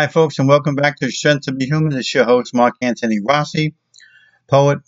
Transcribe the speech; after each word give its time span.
Hi, 0.00 0.06
folks, 0.06 0.38
and 0.38 0.48
welcome 0.48 0.76
back 0.76 0.96
to 1.00 1.10
Strength 1.10 1.42
to 1.42 1.52
Be 1.52 1.66
Human. 1.66 1.92
Is 1.92 2.14
your 2.14 2.24
host, 2.24 2.54
Mark 2.54 2.72
Antony 2.80 3.18
Rossi, 3.22 3.74
poet, 4.48 4.78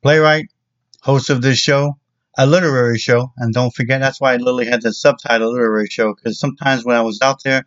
playwright, 0.00 0.46
host 1.02 1.28
of 1.28 1.42
this 1.42 1.58
show, 1.58 1.98
a 2.38 2.46
literary 2.46 2.98
show. 2.98 3.32
And 3.36 3.52
don't 3.52 3.74
forget, 3.74 4.00
that's 4.00 4.20
why 4.20 4.32
I 4.32 4.36
literally 4.36 4.66
had 4.66 4.82
the 4.82 4.94
subtitle 4.94 5.50
literary 5.50 5.88
show, 5.88 6.14
because 6.14 6.38
sometimes 6.38 6.84
when 6.84 6.94
I 6.94 7.00
was 7.00 7.18
out 7.20 7.42
there 7.42 7.64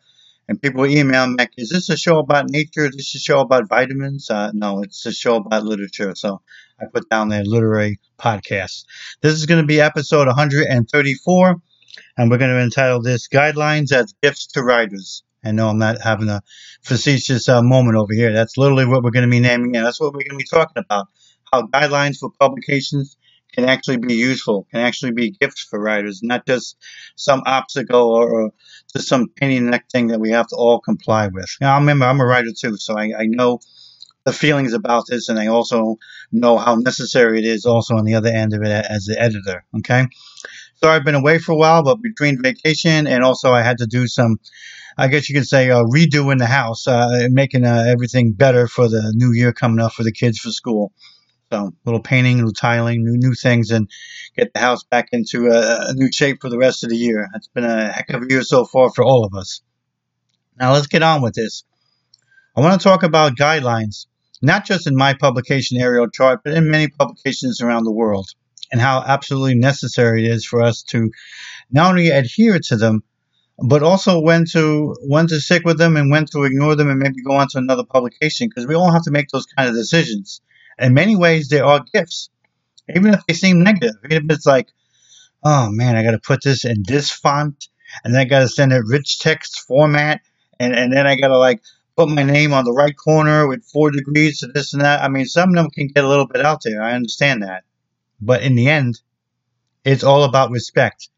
and 0.47 0.62
people 0.62 0.80
would 0.80 0.92
email 0.92 1.28
me, 1.28 1.36
like, 1.38 1.52
is 1.58 1.72
this 1.72 1.89
a 1.89 1.97
show 1.97 2.20
about 2.20 2.50
nature? 2.50 2.86
Is 2.86 2.95
this 2.95 3.16
a 3.16 3.19
show 3.19 3.42
about 3.42 3.67
vitamins? 3.67 4.30
Uh, 4.30 4.52
no, 4.53 4.81
it's 4.81 5.06
a 5.06 5.12
show 5.12 5.36
about 5.36 5.66
literature. 5.66 6.16
So 6.16 6.42
I 6.80 6.86
put 6.86 7.09
down 7.09 7.28
there 7.28 7.44
literary 7.44 8.00
podcast. 8.17 8.86
This 9.19 9.34
is 9.34 9.45
going 9.45 9.62
to 9.62 9.67
be 9.67 9.81
episode 9.81 10.28
134, 10.28 11.56
and 12.17 12.31
we're 12.31 12.38
going 12.38 12.52
to 12.52 12.64
entitle 12.64 13.02
this 13.02 13.28
Guidelines 13.28 13.92
as 13.92 14.14
Gifts 14.23 14.47
to 14.53 14.64
Writers. 14.64 15.23
I 15.48 15.52
know 15.52 15.70
I'm 15.70 15.80
not 15.80 16.02
having 16.02 16.30
a 16.30 16.42
facetious 16.84 17.48
uh, 17.50 17.62
moment 17.62 17.98
over 17.98 18.14
here. 18.14 18.34
That's 18.34 18.58
literally 18.58 18.86
what 18.86 19.03
we're 19.03 19.12
going 19.12 19.26
to 19.26 19.31
be 19.31 19.40
naming, 19.40 19.76
and 19.76 19.86
that's 19.86 20.00
what 20.00 20.14
we're 20.14 20.28
going 20.28 20.31
to 20.31 20.38
be 20.38 20.44
talking 20.50 20.84
about. 20.84 21.08
How 21.52 21.64
guidelines 21.67 22.17
for 22.17 22.30
publications 22.40 23.16
can 23.53 23.66
actually 23.66 23.98
be 23.98 24.14
useful, 24.14 24.68
can 24.72 24.81
actually 24.81 25.14
be 25.14 25.31
gifts 25.31 25.62
for 25.64 25.80
writers, 25.80 26.22
not 26.22 26.45
just 26.45 26.78
some 27.16 27.42
obstacle 27.45 28.12
or, 28.12 28.30
or 28.30 28.52
just 28.94 29.08
some 29.08 29.28
the 29.40 29.59
neck 29.59 29.86
thing 29.92 30.08
that 30.08 30.20
we 30.20 30.31
have 30.31 30.48
to 30.48 30.56
all 30.56 30.80
comply 30.80 31.28
with. 31.28 31.50
Now, 31.62 31.75
I 31.75 31.80
remember 31.80 32.06
I'm 32.06 32.20
a 32.20 32.25
writer 32.25 32.52
too, 32.58 32.78
so 32.78 32.98
I, 32.98 33.14
I 33.18 33.25
know 33.25 33.59
the 34.25 34.34
feelings 34.34 34.73
about 34.73 35.06
this, 35.08 35.30
and 35.30 35.40
I 35.40 35.48
also 35.48 35.95
know 36.31 36.58
how 36.58 36.75
necessary 36.75 37.40
it 37.40 37.45
is 37.45 37.66
also 37.66 37.95
on 37.95 38.03
the 38.03 38.16
other 38.16 38.30
end 38.30 38.53
of 38.53 38.62
it 38.62 38.68
as 38.68 39.06
the 39.06 39.20
editor. 39.20 39.64
Okay, 39.80 40.06
so 40.75 40.90
I've 40.90 41.06
been 41.06 41.16
away 41.16 41.40
for 41.40 41.53
a 41.53 41.58
while, 41.58 41.81
but 41.84 42.02
between 42.02 42.42
vacation 42.42 43.08
and 43.08 43.23
also 43.23 43.53
I 43.53 43.64
had 43.64 43.78
to 43.80 43.88
do 43.88 44.08
some 44.08 44.38
I 44.98 45.08
guess 45.08 45.30
you 45.30 45.36
could 45.36 45.48
say, 45.48 45.70
uh, 45.70 45.84
redoing 45.84 46.40
the 46.40 46.48
house, 46.48 46.88
uh, 46.88 47.28
making 47.30 47.66
uh, 47.66 47.86
everything 47.88 48.31
better 48.31 48.67
for 48.67 48.88
the 48.88 49.14
new 49.16 49.31
year 49.31 49.53
coming 49.53 49.80
up 49.80 49.94
for 49.94 50.03
the 50.03 50.12
kids 50.12 50.40
for 50.40 50.50
school. 50.50 50.92
So, 51.52 51.72
little 51.86 52.02
painting, 52.02 52.38
little 52.38 52.52
tiling, 52.52 53.06
new 53.06 53.16
new 53.16 53.34
things, 53.34 53.72
and 53.72 53.90
get 54.36 54.53
the 54.53 54.59
house 54.59 54.84
back 54.84 55.09
into 55.12 55.48
a, 55.48 55.90
a 55.90 55.94
new 55.94 56.12
shape 56.12 56.42
for 56.42 56.50
the 56.50 56.58
rest 56.58 56.84
of 56.84 56.90
the 56.90 56.97
year. 56.97 57.28
It's 57.35 57.47
been 57.47 57.63
a 57.63 57.91
heck 57.91 58.09
of 58.09 58.24
a 58.24 58.28
year 58.28 58.41
so 58.41 58.66
far 58.66 58.90
for 58.90 59.03
all 59.03 59.24
of 59.24 59.34
us. 59.34 59.62
Now, 60.59 60.74
let's 60.74 60.88
get 60.88 61.03
on 61.03 61.22
with 61.22 61.35
this. 61.35 61.64
I 62.56 62.62
want 62.62 62.81
to 62.81 62.84
talk 62.84 63.03
about 63.03 63.38
guidelines, 63.38 64.08
not 64.41 64.66
just 64.66 64.88
in 64.88 64.96
my 64.96 65.14
publication 65.14 65.79
Ariel 65.79 66.09
Chart, 66.09 66.41
but 66.44 66.53
in 66.53 66.72
many 66.72 66.88
publications 66.88 67.62
around 67.62 67.84
the 67.84 67.91
world, 67.91 68.28
and 68.72 68.81
how 68.81 69.03
absolutely 69.06 69.56
necessary 69.56 70.25
it 70.25 70.31
is 70.31 70.44
for 70.44 70.64
us 70.64 70.81
to 70.90 71.12
not 71.72 71.91
only 71.91 72.09
adhere 72.09 72.59
to 72.59 72.75
them, 72.75 73.03
but 73.59 73.81
also 73.81 74.19
when 74.19 74.45
to 74.45 74.95
when 75.01 75.28
to 75.28 75.40
stick 75.40 75.63
with 75.66 75.78
them 75.78 75.97
and 75.97 76.12
when 76.12 76.25
to 76.25 76.44
ignore 76.44 76.75
them 76.75 76.90
and 76.90 77.00
maybe 77.00 77.23
go 77.23 77.34
on 77.34 77.47
to 77.50 77.57
another 77.57 77.84
publication 77.84 78.47
because 78.47 78.68
we 78.68 78.75
all 78.75 78.91
have 78.91 79.03
to 79.03 79.12
make 79.12 79.29
those 79.29 79.45
kind 79.45 79.68
of 79.68 79.75
decisions. 79.75 80.41
In 80.78 80.94
many 80.94 81.16
ways, 81.16 81.50
they 81.50 81.59
are 81.59 81.84
gifts, 81.91 82.29
even 82.96 83.16
if 83.16 83.25
they 83.25 83.34
seem 83.34 83.63
negative. 83.63 83.96
Even 84.06 84.29
if 84.29 84.38
it's 84.38 84.46
like, 84.46 84.69
oh 85.44 85.69
man, 85.72 85.96
I 85.96 86.03
got 86.03 86.12
to 86.12 86.19
put 86.19 86.44
this 86.44 86.66
in 86.66 86.84
this 86.85 87.09
font, 87.09 87.67
and 88.03 88.13
then 88.13 88.22
I 88.22 88.25
got 88.25 88.40
to 88.41 88.47
send 88.47 88.73
it 88.73 88.84
rich 88.85 89.19
text 89.19 89.62
format, 89.62 90.22
and 90.59 90.75
and 90.75 90.94
then 90.94 91.07
I 91.07 91.16
got 91.16 91.29
to 91.29 91.38
like 91.38 91.62
put 91.96 92.09
my 92.09 92.22
name 92.22 92.53
on 92.53 92.63
the 92.63 92.73
right 92.73 92.96
corner 92.96 93.47
with 93.47 93.66
four 93.66 93.90
degrees 93.90 94.40
to 94.40 94.47
this 94.47 94.73
and 94.73 94.84
that. 94.84 95.01
I 95.01 95.07
mean, 95.07 95.25
some 95.25 95.50
of 95.50 95.56
them 95.56 95.72
can 95.72 95.88
get 95.88 96.03
a 96.03 96.07
little 96.07 96.28
bit 96.28 96.46
out 96.46 96.62
there. 96.63 96.84
I 96.84 96.94
understand 96.94 97.41
that, 97.41 97.63
but 98.22 98.44
in 98.44 98.53
the 98.53 98.69
end, 98.69 99.01
it's 99.84 100.03
all 100.03 100.25
about 100.25 100.51
respect 100.51 101.09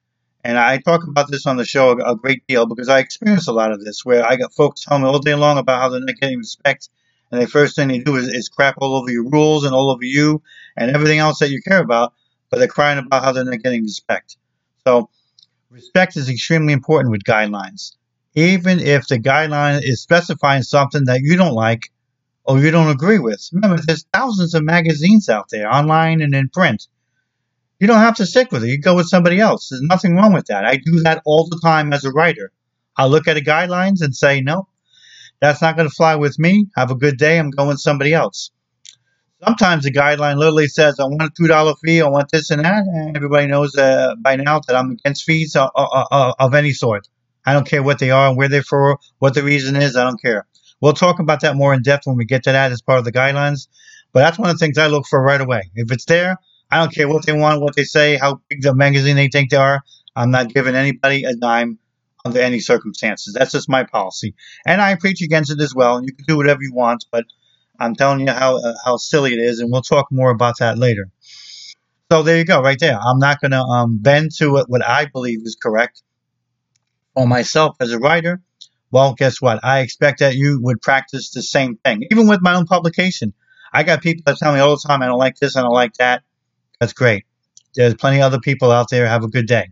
and 0.44 0.57
I 0.57 0.77
talk 0.77 1.05
about 1.05 1.29
this 1.29 1.45
on 1.45 1.57
the 1.57 1.66
show 1.66 1.91
a, 1.91 2.16
great 2.16 2.45
deal 2.47 2.66
because 2.66 2.88
I 2.88 3.00
experience 3.00 3.47
a 3.47 3.53
lot 3.53 3.72
of 3.72 3.83
this 3.83 4.05
where 4.05 4.25
I 4.25 4.38
got 4.38 4.53
folks 4.53 4.83
telling 4.85 5.03
me 5.03 5.09
all 5.09 5.19
day 5.19 5.35
long 5.35 5.57
about 5.57 5.81
how 5.81 5.89
they're 5.89 6.00
not 6.00 6.16
getting 6.16 6.38
respect. 6.38 6.89
And 7.31 7.41
the 7.41 7.47
first 7.47 7.75
thing 7.75 7.89
they 7.89 8.00
do 8.00 8.16
is, 8.16 8.27
is 8.29 8.47
crap 8.49 8.75
all 8.78 8.95
over 8.95 9.11
your 9.11 9.29
rules 9.29 9.66
and 9.66 9.75
all 9.75 9.91
over 9.91 10.03
you 10.03 10.41
and 10.78 10.95
everything 10.95 11.19
else 11.19 11.39
that 11.39 11.49
you 11.51 11.61
care 11.61 11.81
about, 11.81 12.13
but 12.49 12.57
they're 12.59 12.67
crying 12.67 12.97
about 12.97 13.23
how 13.23 13.31
they're 13.31 13.44
not 13.44 13.61
getting 13.61 13.83
respect. 13.83 14.38
So, 14.88 15.09
respect 15.69 16.16
is 16.16 16.29
extremely 16.29 16.73
important 16.73 17.11
with 17.11 17.23
guidelines. 17.23 17.95
Even 18.33 18.79
if 18.79 19.07
the 19.07 19.19
guideline 19.19 19.81
is 19.83 20.01
specifying 20.01 20.63
something 20.63 21.05
that 21.05 21.22
you 21.22 21.35
don't 21.35 21.53
like 21.53 21.91
or 22.45 22.59
you 22.59 22.72
don't 22.72 22.89
agree 22.89 23.19
with. 23.19 23.47
Remember, 23.51 23.81
there's 23.85 24.05
thousands 24.13 24.55
of 24.55 24.63
magazines 24.63 25.29
out 25.29 25.49
there, 25.49 25.72
online 25.72 26.22
and 26.22 26.33
in 26.33 26.49
print 26.49 26.88
you 27.79 27.88
don't 27.88 28.00
have 28.00 28.16
to 28.17 28.25
stick 28.25 28.51
with 28.51 28.63
it. 28.63 28.69
You 28.69 28.79
go 28.79 28.95
with 28.95 29.07
somebody 29.07 29.40
else. 29.40 29.69
There's 29.69 29.81
nothing 29.81 30.16
wrong 30.16 30.34
with 30.34 30.47
that. 30.47 30.66
I 30.66 30.75
do 30.78 31.00
that 31.01 31.22
all 31.25 31.47
the 31.47 31.59
time 31.63 31.94
as 31.94 32.03
a 32.03 32.12
writer. 32.12 32.51
I 32.97 33.06
look 33.06 33.28
at 33.28 33.35
the 33.35 33.41
guidelines 33.41 34.01
and 34.01 34.16
say, 34.16 34.41
no, 34.41 34.67
that's 35.40 35.62
not 35.62 35.78
going 35.78 35.88
to 35.88 35.95
fly 35.95 36.16
with 36.16 36.38
me. 36.38 36.67
Have 36.75 36.91
a 36.91 36.95
good 36.95 37.17
day. 37.17 37.40
I'm 37.40 37.50
going 37.51 37.69
with 37.69 37.79
somebody 37.79 38.13
else. 38.13 38.51
Sometimes 39.41 39.85
the 39.85 39.94
guideline 39.94 40.35
literally 40.38 40.67
says, 40.67 41.00
I 41.00 41.06
want 41.06 41.22
a 41.22 41.41
$2 41.41 41.75
fee. 41.84 42.01
I 42.01 42.09
want 42.09 42.29
this 42.29 42.50
and 42.50 42.66
that. 42.66 42.84
And 42.85 43.16
everybody 43.16 43.47
knows 43.47 43.73
uh, 43.78 44.16
by 44.19 44.35
now 44.35 44.59
that 44.67 44.75
I'm 44.75 44.91
against 44.91 45.23
fees 45.23 45.56
of, 45.56 45.69
of, 45.75 46.35
of 46.38 46.53
any 46.53 46.73
sort. 46.73 47.07
I 47.46 47.53
don't 47.53 47.66
care 47.66 47.81
what 47.81 48.00
they 48.00 48.11
are 48.11 48.28
and 48.28 48.38
where 48.38 48.50
they're 48.50 48.63
for, 48.63 49.00
what 49.19 49.34
the 49.34 49.44
reason 49.44 49.78
is. 49.78 49.96
I 49.96 50.03
don't 50.03 50.22
care. 50.22 50.46
We'll 50.81 50.94
talk 50.94 51.19
about 51.19 51.41
that 51.41 51.56
more 51.56 51.73
in 51.73 51.81
depth 51.81 52.06
when 52.06 52.17
we 52.17 52.25
get 52.25 52.44
to 52.44 52.51
that 52.51 52.73
as 52.73 52.81
part 52.81 53.00
of 53.00 53.06
the 53.06 53.13
guidelines. 53.13 53.67
But 54.11 54.22
that's 54.22 54.38
one 54.38 54.50
of 54.50 54.59
the 54.59 54.66
things 54.66 54.78
I 54.78 54.88
look 54.88 55.06
for 55.07 55.22
right 55.22 55.40
away. 55.40 55.72
If 55.75 55.91
it's 55.91 56.06
there, 56.06 56.38
I 56.72 56.78
don't 56.80 56.94
care 56.94 57.07
what 57.07 57.25
they 57.25 57.34
want, 57.34 57.62
what 57.62 57.75
they 57.75 57.84
say, 57.84 58.18
how 58.18 58.41
big 58.50 58.62
the 58.62 58.75
magazine 58.75 59.16
they 59.16 59.28
think 59.28 59.50
they 59.50 59.57
are. 59.57 59.81
I'm 60.16 60.31
not 60.31 60.53
giving 60.53 60.75
anybody 60.75 61.24
a 61.24 61.35
dime 61.35 61.80
under 62.25 62.40
any 62.41 62.59
circumstances. 62.59 63.34
That's 63.34 63.52
just 63.52 63.69
my 63.69 63.84
policy, 63.84 64.35
and 64.66 64.81
I 64.81 64.96
preach 64.96 65.22
against 65.22 65.52
it 65.52 65.62
as 65.62 65.74
well. 65.74 66.03
You 66.03 66.13
can 66.13 66.25
do 66.28 66.38
whatever 66.38 66.62
you 66.62 66.74
want, 66.74 67.06
but 67.12 67.25
I'm 67.79 67.96
telling 67.96 68.22
you 68.22 68.31
how 68.31 68.58
uh, 68.58 68.74
how 68.84 68.97
silly 68.97 69.34
it 69.34 69.40
is, 69.40 69.59
and 69.59 69.72
we'll 69.72 69.81
talk 69.81 70.08
more 70.12 70.31
about 70.31 70.59
that 70.59 70.78
later. 70.78 71.09
So 72.12 72.24
there 72.24 72.38
you 72.38 72.46
go, 72.46 72.62
right 72.62 72.79
there. 72.79 72.97
I'm 73.00 73.19
not 73.19 73.40
going 73.40 73.52
to 73.52 73.62
um, 73.62 74.00
bend 74.02 74.31
to 74.38 74.52
what, 74.52 74.68
what 74.68 74.84
I 74.84 75.06
believe 75.06 75.41
is 75.44 75.56
correct 75.62 76.02
for 77.13 77.28
myself 77.28 77.78
as 77.79 77.91
a 77.91 78.00
writer. 78.00 78.41
Well, 78.91 79.13
guess 79.13 79.40
what? 79.40 79.63
I 79.63 79.81
expect 79.81 80.19
that 80.19 80.34
you 80.34 80.59
would 80.59 80.81
practice 80.81 81.29
the 81.29 81.44
same 81.44 81.78
thing, 81.85 82.02
even 82.09 82.28
with 82.28 82.41
my 82.41 82.56
own 82.56 82.66
publication. 82.66 83.34
I 83.72 83.84
got 83.84 84.02
people 84.02 84.23
that 84.26 84.38
tell 84.38 84.52
me 84.52 84.59
all 84.59 84.72
the 84.72 84.84
time, 84.88 85.03
I 85.03 85.05
don't 85.05 85.20
like 85.20 85.35
this, 85.35 85.55
I 85.55 85.61
don't 85.61 85.72
like 85.72 85.93
that. 85.99 86.23
That's 86.79 86.93
great. 86.93 87.26
There's 87.76 87.93
plenty 87.93 88.17
of 88.17 88.23
other 88.23 88.40
people 88.40 88.72
out 88.72 88.90
there. 88.90 89.08
Have 89.08 89.23
a 89.23 89.28
good 89.28 89.47
day. 89.47 89.70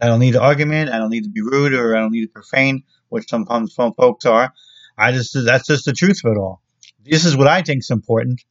I 0.00 0.06
don't 0.06 0.20
need 0.20 0.36
an 0.36 0.42
argument. 0.42 0.90
I 0.90 0.98
don't 0.98 1.10
need 1.10 1.24
to 1.24 1.30
be 1.30 1.40
rude 1.40 1.72
or 1.72 1.96
I 1.96 2.00
don't 2.00 2.12
need 2.12 2.26
to 2.26 2.28
profane, 2.28 2.84
which 3.08 3.28
sometimes 3.28 3.74
some 3.74 3.94
folks 3.94 4.26
are. 4.26 4.52
I 4.96 5.12
just 5.12 5.36
that's 5.44 5.66
just 5.66 5.84
the 5.84 5.92
truth 5.92 6.20
of 6.24 6.32
it 6.32 6.38
all. 6.38 6.60
This 7.04 7.24
is 7.24 7.36
what 7.36 7.46
I 7.46 7.62
think 7.62 7.80
is 7.80 7.90
important, 7.90 8.42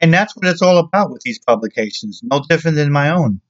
and 0.00 0.12
that's 0.14 0.34
what 0.34 0.46
it's 0.46 0.62
all 0.62 0.78
about 0.78 1.10
with 1.10 1.22
these 1.22 1.38
publications. 1.38 2.20
No 2.22 2.40
different 2.48 2.76
than 2.76 2.92
my 2.92 3.10
own. 3.10 3.40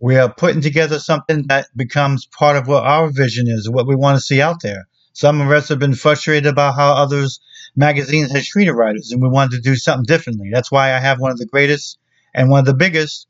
We 0.00 0.16
are 0.16 0.32
putting 0.32 0.60
together 0.60 0.98
something 0.98 1.46
that 1.48 1.68
becomes 1.76 2.26
part 2.26 2.56
of 2.56 2.66
what 2.66 2.84
our 2.84 3.08
vision 3.08 3.46
is, 3.48 3.70
what 3.70 3.86
we 3.86 3.94
want 3.94 4.18
to 4.18 4.24
see 4.24 4.42
out 4.42 4.60
there. 4.62 4.88
Some 5.12 5.40
of 5.40 5.50
us 5.50 5.68
have 5.68 5.78
been 5.78 5.94
frustrated 5.94 6.46
about 6.46 6.74
how 6.74 6.92
others 6.92 7.40
magazines 7.76 8.32
have 8.32 8.44
treated 8.44 8.72
writers, 8.72 9.12
and 9.12 9.22
we 9.22 9.28
wanted 9.28 9.56
to 9.56 9.60
do 9.62 9.76
something 9.76 10.04
differently. 10.04 10.50
That's 10.52 10.72
why 10.72 10.92
I 10.92 10.98
have 10.98 11.20
one 11.20 11.30
of 11.30 11.38
the 11.38 11.46
greatest 11.46 11.98
and 12.36 12.50
one 12.50 12.60
of 12.60 12.66
the 12.66 12.74
biggest 12.74 13.26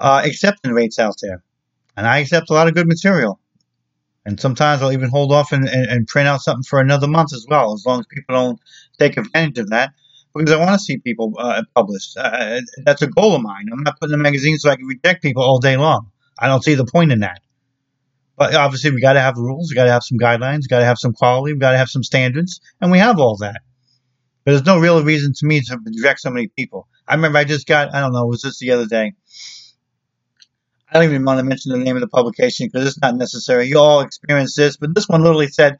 uh, 0.00 0.22
acceptance 0.24 0.72
rates 0.72 0.98
out 0.98 1.16
there. 1.22 1.44
And 1.96 2.06
I 2.06 2.18
accept 2.18 2.50
a 2.50 2.54
lot 2.54 2.66
of 2.66 2.74
good 2.74 2.88
material. 2.88 3.38
And 4.26 4.40
sometimes 4.40 4.82
I'll 4.82 4.92
even 4.92 5.10
hold 5.10 5.30
off 5.30 5.52
and, 5.52 5.68
and, 5.68 5.86
and, 5.86 6.08
print 6.08 6.26
out 6.26 6.40
something 6.40 6.62
for 6.62 6.80
another 6.80 7.06
month 7.06 7.34
as 7.34 7.44
well, 7.48 7.74
as 7.74 7.84
long 7.84 8.00
as 8.00 8.06
people 8.06 8.34
don't 8.34 8.58
take 8.98 9.18
advantage 9.18 9.58
of 9.58 9.68
that. 9.68 9.92
Because 10.34 10.50
I 10.50 10.56
want 10.56 10.72
to 10.72 10.78
see 10.78 10.96
people 10.96 11.34
uh, 11.38 11.62
published. 11.76 12.16
Uh, 12.16 12.62
that's 12.84 13.02
a 13.02 13.06
goal 13.06 13.36
of 13.36 13.42
mine. 13.42 13.68
I'm 13.70 13.82
not 13.82 14.00
putting 14.00 14.14
a 14.14 14.18
magazine 14.18 14.58
so 14.58 14.70
I 14.70 14.76
can 14.76 14.86
reject 14.86 15.22
people 15.22 15.42
all 15.42 15.60
day 15.60 15.76
long. 15.76 16.10
I 16.38 16.48
don't 16.48 16.64
see 16.64 16.74
the 16.74 16.86
point 16.86 17.12
in 17.12 17.20
that. 17.20 17.40
But 18.36 18.54
obviously, 18.54 18.90
we 18.90 19.00
got 19.00 19.12
to 19.12 19.20
have 19.20 19.36
rules. 19.36 19.70
We 19.70 19.76
got 19.76 19.84
to 19.84 19.92
have 19.92 20.02
some 20.02 20.18
guidelines. 20.18 20.62
We 20.62 20.68
got 20.68 20.80
to 20.80 20.86
have 20.86 20.98
some 20.98 21.12
quality. 21.12 21.52
We 21.52 21.60
got 21.60 21.72
to 21.72 21.78
have 21.78 21.90
some 21.90 22.02
standards, 22.02 22.60
and 22.80 22.90
we 22.90 22.98
have 22.98 23.20
all 23.20 23.36
that. 23.36 23.60
But 24.44 24.52
there's 24.52 24.66
no 24.66 24.78
real 24.78 25.04
reason 25.04 25.34
to 25.34 25.46
me 25.46 25.60
to 25.60 25.78
reject 25.84 26.20
so 26.20 26.30
many 26.30 26.48
people. 26.48 26.88
I 27.06 27.14
remember 27.14 27.38
I 27.38 27.44
just 27.44 27.66
got, 27.66 27.94
I 27.94 28.00
don't 28.00 28.12
know, 28.12 28.26
was 28.26 28.42
this 28.42 28.58
the 28.58 28.70
other 28.70 28.86
day? 28.86 29.12
I 30.90 30.94
don't 30.94 31.04
even 31.10 31.24
want 31.24 31.38
to 31.38 31.44
mention 31.44 31.72
the 31.72 31.78
name 31.78 31.96
of 31.96 32.00
the 32.00 32.08
publication 32.08 32.68
because 32.72 32.86
it's 32.86 33.00
not 33.00 33.16
necessary. 33.16 33.66
You 33.68 33.78
all 33.78 34.00
experience 34.00 34.54
this, 34.54 34.76
but 34.76 34.94
this 34.94 35.08
one 35.08 35.22
literally 35.22 35.48
said, 35.48 35.78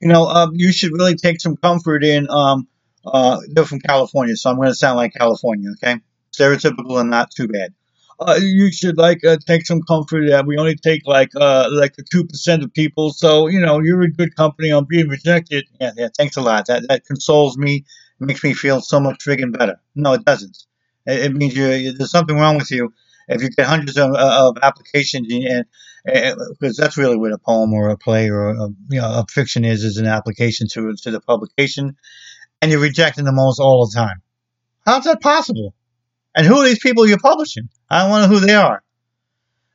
you 0.00 0.08
know, 0.08 0.26
um, 0.26 0.52
you 0.54 0.72
should 0.72 0.92
really 0.92 1.14
take 1.14 1.40
some 1.40 1.56
comfort 1.56 2.04
in, 2.04 2.28
um, 2.30 2.68
uh, 3.06 3.40
they're 3.48 3.64
from 3.64 3.80
California, 3.80 4.36
so 4.36 4.50
I'm 4.50 4.56
going 4.56 4.68
to 4.68 4.74
sound 4.74 4.96
like 4.96 5.14
California, 5.14 5.70
okay? 5.72 6.00
Stereotypical 6.32 7.00
and 7.00 7.10
not 7.10 7.30
too 7.30 7.48
bad. 7.48 7.74
Uh, 8.20 8.38
you 8.40 8.70
should 8.72 8.96
like 8.96 9.24
uh, 9.24 9.36
take 9.46 9.66
some 9.66 9.82
comfort 9.82 10.28
that 10.28 10.46
we 10.46 10.56
only 10.56 10.76
take 10.76 11.02
like 11.04 11.30
uh 11.34 11.68
like 11.72 11.96
the 11.96 12.04
two 12.12 12.24
percent 12.24 12.62
of 12.62 12.72
people. 12.72 13.12
So 13.12 13.48
you 13.48 13.58
know 13.60 13.80
you're 13.80 14.04
in 14.04 14.12
good 14.12 14.36
company 14.36 14.70
on 14.70 14.84
being 14.88 15.08
rejected. 15.08 15.66
Yeah, 15.80 15.90
yeah. 15.96 16.08
Thanks 16.16 16.36
a 16.36 16.40
lot. 16.40 16.66
That 16.66 16.86
that 16.88 17.04
consoles 17.06 17.58
me. 17.58 17.84
Makes 18.20 18.44
me 18.44 18.54
feel 18.54 18.80
so 18.80 19.00
much 19.00 19.24
friggin' 19.24 19.56
better. 19.56 19.80
No, 19.94 20.12
it 20.14 20.24
doesn't. 20.24 20.56
It, 21.06 21.24
it 21.24 21.34
means 21.34 21.56
you 21.56 21.92
there's 21.92 22.10
something 22.10 22.36
wrong 22.36 22.56
with 22.56 22.70
you 22.70 22.92
if 23.28 23.42
you 23.42 23.50
get 23.50 23.66
hundreds 23.66 23.96
of, 23.96 24.12
uh, 24.12 24.48
of 24.48 24.58
applications 24.62 25.28
and 25.30 25.64
because 26.04 26.76
that's 26.76 26.98
really 26.98 27.16
what 27.16 27.32
a 27.32 27.38
poem 27.38 27.72
or 27.72 27.88
a 27.88 27.96
play 27.96 28.28
or 28.28 28.50
a, 28.50 28.68
you 28.90 29.00
know 29.00 29.20
a 29.20 29.26
fiction 29.30 29.64
is 29.64 29.84
is 29.84 29.96
an 29.96 30.06
application 30.06 30.68
to 30.72 30.94
to 31.02 31.10
the 31.10 31.20
publication, 31.20 31.96
and 32.60 32.70
you're 32.70 32.80
rejecting 32.80 33.24
them 33.24 33.38
almost 33.38 33.60
all 33.60 33.86
the 33.86 33.94
time. 33.94 34.20
How's 34.84 35.04
that 35.04 35.22
possible? 35.22 35.74
And 36.34 36.46
who 36.46 36.58
are 36.58 36.64
these 36.64 36.80
people 36.80 37.06
you're 37.06 37.18
publishing? 37.18 37.68
I 37.88 38.06
don't 38.06 38.20
know 38.20 38.36
who 38.36 38.44
they 38.44 38.54
are. 38.54 38.82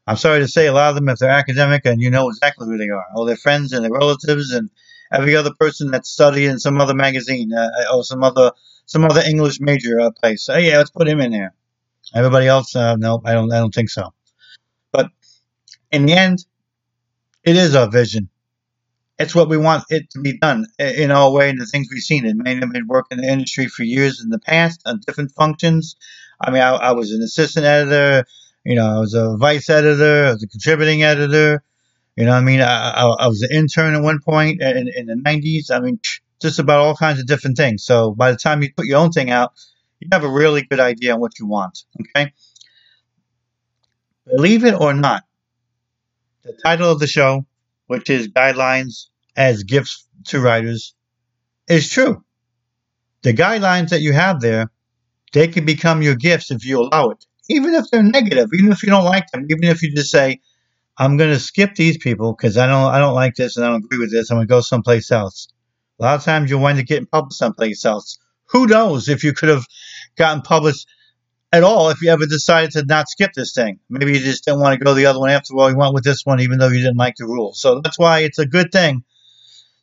I'm 0.06 0.18
sorry 0.18 0.40
to 0.40 0.48
say, 0.48 0.68
a 0.68 0.74
lot 0.74 0.90
of 0.90 0.96
them, 0.96 1.10
if 1.10 1.20
they're 1.20 1.30
academic, 1.30 1.86
and 1.86 2.02
you 2.02 2.10
know 2.10 2.30
exactly 2.30 2.68
who 2.68 2.78
they 2.78 2.90
are, 2.90 3.06
all 3.16 3.26
their 3.26 3.38
friends 3.38 3.74
and 3.74 3.84
their 3.84 3.92
relatives, 3.92 4.52
and 4.52 4.70
every 5.12 5.36
other 5.36 5.54
person 5.60 5.92
that's 5.92 6.10
studying 6.10 6.52
in 6.52 6.60
some 6.60 6.80
other 6.80 6.94
magazine 6.94 7.54
uh, 7.54 7.70
or 7.94 8.04
some 8.04 8.24
other 8.24 8.52
some 8.86 9.06
other 9.06 9.22
English 9.22 9.60
major 9.60 10.00
uh, 10.00 10.12
place. 10.12 10.48
Yeah, 10.50 10.78
let's 10.78 10.90
put 10.90 11.08
him 11.08 11.22
in 11.22 11.32
there. 11.32 11.54
Everybody 12.16 12.48
else, 12.48 12.76
uh, 12.76 12.96
no, 12.96 13.22
I 13.24 13.34
don't. 13.34 13.52
I 13.52 13.60
don't 13.60 13.74
think 13.74 13.90
so. 13.90 14.14
But 14.92 15.12
in 15.92 16.06
the 16.06 16.14
end, 16.14 16.46
it 17.44 17.56
is 17.56 17.76
our 17.76 17.90
vision. 17.90 18.30
It's 19.20 19.36
what 19.36 19.50
we 19.50 19.58
want 19.58 19.84
it 19.90 20.10
to 20.12 20.22
be 20.22 20.38
done 20.38 20.66
in 20.80 21.12
our 21.12 21.32
way 21.32 21.50
and 21.50 21.60
the 21.60 21.66
things 21.66 21.90
we've 21.92 22.02
seen. 22.02 22.26
It 22.26 22.38
may 22.38 22.56
have 22.56 22.72
been 22.72 22.88
working 22.88 23.20
in 23.20 23.26
the 23.26 23.32
industry 23.32 23.68
for 23.68 23.84
years 23.84 24.22
in 24.24 24.30
the 24.30 24.40
past 24.40 24.82
on 24.86 25.02
different 25.06 25.32
functions. 25.34 25.98
I 26.40 26.52
mean, 26.52 26.62
I, 26.62 26.70
I 26.70 26.92
was 26.94 27.12
an 27.12 27.22
assistant 27.22 27.66
editor. 27.66 28.26
You 28.64 28.76
know, 28.76 28.86
I 28.86 29.00
was 29.00 29.14
a 29.14 29.36
vice 29.38 29.70
editor. 29.70 30.28
I 30.28 30.32
was 30.32 30.44
a 30.44 30.48
contributing 30.48 31.04
editor. 31.04 31.64
You 32.20 32.26
know, 32.26 32.34
I 32.34 32.42
mean, 32.42 32.60
I, 32.60 32.92
I, 32.92 33.06
I 33.06 33.28
was 33.28 33.42
an 33.44 33.56
intern 33.56 33.96
at 33.96 34.02
one 34.02 34.20
point 34.20 34.62
in, 34.62 34.90
in 34.94 35.06
the 35.06 35.14
90s. 35.14 35.72
I 35.72 35.80
mean, 35.80 36.02
just 36.42 36.60
about 36.60 36.82
all 36.82 36.94
kinds 36.94 37.18
of 37.22 37.28
different 37.28 37.56
things. 37.56 37.86
So 37.86 38.12
by 38.12 38.32
the 38.32 38.38
time 38.38 38.62
you 38.62 38.74
put 38.76 38.88
your 38.88 39.00
own 39.00 39.12
thing 39.12 39.32
out, 39.32 39.54
you 40.02 40.10
have 40.12 40.26
a 40.26 40.30
really 40.30 40.64
good 40.64 40.82
idea 40.82 41.14
on 41.14 41.22
what 41.22 41.40
you 41.40 41.48
want. 41.48 41.80
Okay? 42.02 42.34
Believe 44.26 44.66
it 44.66 44.74
or 44.74 44.94
not, 44.94 45.24
the 46.44 46.52
title 46.62 46.92
of 46.92 47.00
the 47.00 47.08
show, 47.08 47.46
which 47.88 48.10
is 48.10 48.28
Guidelines 48.28 49.06
as 49.38 49.64
Gifts 49.64 50.06
to 50.26 50.42
Writers, 50.42 50.94
is 51.70 51.90
true. 51.90 52.22
The 53.22 53.34
guidelines 53.34 53.90
that 53.92 54.02
you 54.02 54.12
have 54.12 54.42
there, 54.42 54.70
they 55.32 55.48
can 55.48 55.64
become 55.64 56.02
your 56.02 56.16
gifts 56.16 56.52
if 56.52 56.66
you 56.66 56.82
allow 56.82 57.12
it. 57.12 57.26
Even 57.48 57.74
if 57.76 57.86
they're 57.90 58.04
negative, 58.04 58.50
even 58.54 58.74
if 58.74 58.84
you 58.84 58.90
don't 58.90 59.06
like 59.06 59.28
them, 59.32 59.46
even 59.50 59.64
if 59.64 59.82
you 59.82 59.96
just 59.96 60.12
say, 60.12 60.42
I'm 61.00 61.16
going 61.16 61.32
to 61.32 61.40
skip 61.40 61.76
these 61.76 61.98
people 61.98 62.34
because 62.34 62.58
I 62.58 62.68
don't 62.68 62.94
I 62.94 63.00
don't 63.00 63.16
like 63.16 63.36
this 63.36 63.56
and 63.56 63.66
I 63.66 63.70
don't 63.70 63.86
agree 63.86 64.00
with 64.00 64.12
this. 64.12 64.30
I'm 64.30 64.38
going 64.38 64.48
to 64.48 64.52
go 64.52 64.62
someplace 64.62 65.12
else. 65.12 65.48
A 66.00 66.04
lot 66.04 66.16
of 66.16 66.26
times 66.26 66.50
you'll 66.50 66.62
wind 66.62 66.78
up 66.80 66.86
getting 66.86 67.08
published 67.08 67.40
someplace 67.40 67.86
else. 67.86 68.20
Who 68.50 68.68
knows 68.68 69.08
if 69.08 69.24
you 69.24 69.32
could 69.34 69.50
have 69.50 69.66
gotten 70.18 70.42
published 70.42 70.88
at 71.54 71.64
all 71.64 71.90
if 71.90 72.02
you 72.02 72.12
ever 72.12 72.26
decided 72.26 72.72
to 72.72 72.86
not 72.86 73.10
skip 73.10 73.32
this 73.34 73.54
thing. 73.54 73.80
Maybe 73.90 74.14
you 74.14 74.20
just 74.20 74.44
didn't 74.44 74.60
want 74.60 74.78
to 74.78 74.84
go 74.84 74.94
the 74.94 75.06
other 75.06 75.20
one 75.20 75.30
after 75.30 75.56
all. 75.56 75.72
You 75.72 75.78
went 75.78 75.94
with 75.94 76.04
this 76.04 76.26
one 76.26 76.42
even 76.42 76.60
though 76.60 76.68
you 76.68 76.80
didn't 76.80 76.98
like 76.98 77.16
the 77.16 77.26
rules. 77.26 77.62
So 77.62 77.80
that's 77.82 77.98
why 77.98 78.20
it's 78.20 78.40
a 78.40 78.46
good 78.46 78.72
thing 78.72 79.04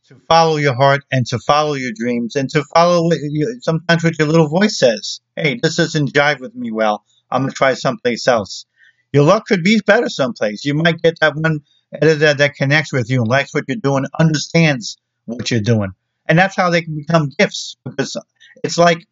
to 0.08 0.16
follow 0.28 0.56
your 0.56 0.74
heart 0.74 1.02
and 1.10 1.26
to 1.26 1.38
follow 1.38 1.74
your 1.74 1.92
dreams 1.94 2.36
and 2.36 2.48
to 2.50 2.62
follow 2.74 3.04
what 3.04 3.18
you, 3.22 3.58
sometimes 3.62 4.04
what 4.04 4.18
your 4.18 4.28
little 4.28 4.48
voice 4.48 4.78
says. 4.78 5.20
Hey, 5.34 5.58
this 5.62 5.76
doesn't 5.76 6.12
jive 6.12 6.40
with 6.40 6.54
me 6.54 6.70
well. 6.70 7.04
I'm 7.30 7.42
going 7.42 7.50
to 7.50 7.56
try 7.56 7.74
someplace 7.74 8.28
else. 8.28 8.66
Your 9.16 9.24
luck 9.24 9.46
could 9.46 9.64
be 9.64 9.80
better 9.86 10.10
someplace. 10.10 10.66
You 10.66 10.74
might 10.74 11.00
get 11.00 11.20
that 11.20 11.34
one 11.34 11.60
editor 12.02 12.34
that 12.34 12.54
connects 12.54 12.92
with 12.92 13.08
you 13.08 13.22
and 13.22 13.28
likes 13.28 13.54
what 13.54 13.64
you're 13.66 13.78
doing, 13.78 14.04
understands 14.20 14.98
what 15.24 15.50
you're 15.50 15.60
doing. 15.60 15.92
And 16.28 16.38
that's 16.38 16.54
how 16.54 16.68
they 16.68 16.82
can 16.82 16.94
become 16.94 17.30
gifts 17.38 17.78
because 17.82 18.18
it's 18.62 18.76
like 18.76 19.06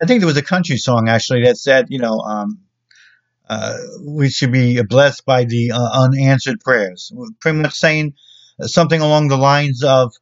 I 0.00 0.06
think 0.06 0.20
there 0.20 0.28
was 0.28 0.36
a 0.36 0.42
country 0.42 0.76
song 0.76 1.08
actually 1.08 1.42
that 1.42 1.56
said, 1.58 1.86
you 1.88 1.98
know, 1.98 2.20
um, 2.20 2.60
uh, 3.48 3.78
we 4.06 4.30
should 4.30 4.52
be 4.52 4.80
blessed 4.82 5.26
by 5.26 5.42
the 5.42 5.72
uh, 5.72 6.04
unanswered 6.04 6.60
prayers. 6.60 7.12
Pretty 7.40 7.58
much 7.58 7.74
saying 7.74 8.14
something 8.60 9.00
along 9.00 9.26
the 9.26 9.36
lines 9.36 9.82
of, 9.82 10.12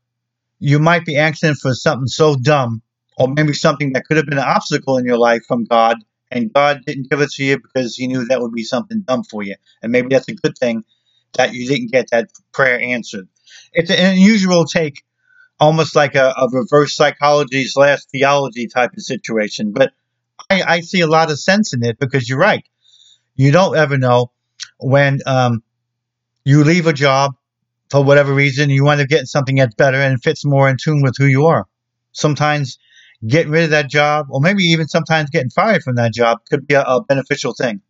you 0.61 0.79
might 0.79 1.05
be 1.05 1.19
asking 1.19 1.57
for 1.57 1.75
something 1.75 2.07
so 2.07 2.37
dumb, 2.37 2.81
or 3.19 3.29
maybe 3.29 3.53
something 3.53 3.93
that 3.93 4.07
could 4.07 4.17
have 4.17 4.25
been 4.25 4.39
an 4.39 4.45
obstacle 4.57 4.97
in 4.97 5.05
your 5.05 5.19
life 5.19 5.43
from 5.47 5.65
God, 5.65 5.99
and 6.31 6.53
God 6.53 6.83
didn't 6.87 7.11
give 7.11 7.21
it 7.21 7.31
to 7.33 7.45
you 7.45 7.59
because 7.59 7.97
He 7.97 8.07
knew 8.07 8.27
that 8.27 8.41
would 8.41 8.53
be 8.53 8.65
something 8.65 9.01
dumb 9.01 9.25
for 9.25 9.43
you. 9.43 9.57
And 9.83 9.93
maybe 9.93 10.09
that's 10.11 10.29
a 10.29 10.35
good 10.35 10.57
thing 10.59 10.85
that 11.35 11.55
you 11.55 11.69
didn't 11.69 11.93
get 11.93 12.11
that 12.11 12.31
prayer 12.53 12.81
answered. 12.81 13.29
It's 13.73 13.91
an 13.91 14.15
unusual 14.15 14.65
take 14.65 15.03
almost 15.61 15.97
like 15.97 16.15
a, 16.15 16.35
a 16.37 16.49
reverse 16.51 16.95
psychology 16.95 17.65
slash 17.65 18.05
theology 18.07 18.69
type 18.69 18.93
of 18.97 19.03
situation. 19.03 19.73
But 19.73 19.93
I, 20.49 20.63
I, 20.63 20.81
see 20.81 21.01
a 21.01 21.07
lot 21.07 21.31
of 21.31 21.39
sense 21.39 21.75
in 21.75 21.85
it 21.85 21.99
because 21.99 22.29
you're 22.29 22.39
right. 22.39 22.65
You 23.35 23.51
don't 23.51 23.77
ever 23.77 23.99
know 23.99 24.31
when 24.79 25.19
um, 25.27 25.63
you 26.45 26.65
leave 26.65 26.87
a 26.87 26.93
job 26.93 27.33
for 27.91 28.05
whatever 28.05 28.35
reason, 28.35 28.71
you 28.71 28.85
wind 28.85 29.01
up 29.01 29.09
getting 29.09 29.27
something 29.27 29.57
that's 29.57 29.75
better 29.75 29.99
and 29.99 30.23
fits 30.23 30.45
more 30.45 30.69
in 30.69 30.77
tune 30.77 31.03
with 31.03 31.17
who 31.17 31.27
you 31.27 31.47
are. 31.47 31.67
Sometimes 32.13 32.79
getting 33.27 33.53
rid 33.53 33.65
of 33.65 33.71
that 33.71 33.91
job, 33.91 34.27
or 34.31 34.41
maybe 34.41 34.63
even 34.65 34.89
sometimes 34.89 35.31
getting 35.31 35.51
fired 35.51 35.83
from 35.83 35.97
that 35.97 36.13
job, 36.13 36.39
could 36.49 36.67
be 36.67 36.75
a, 36.75 36.83
a 36.83 37.03
beneficial 37.03 37.55
thing. 37.55 37.81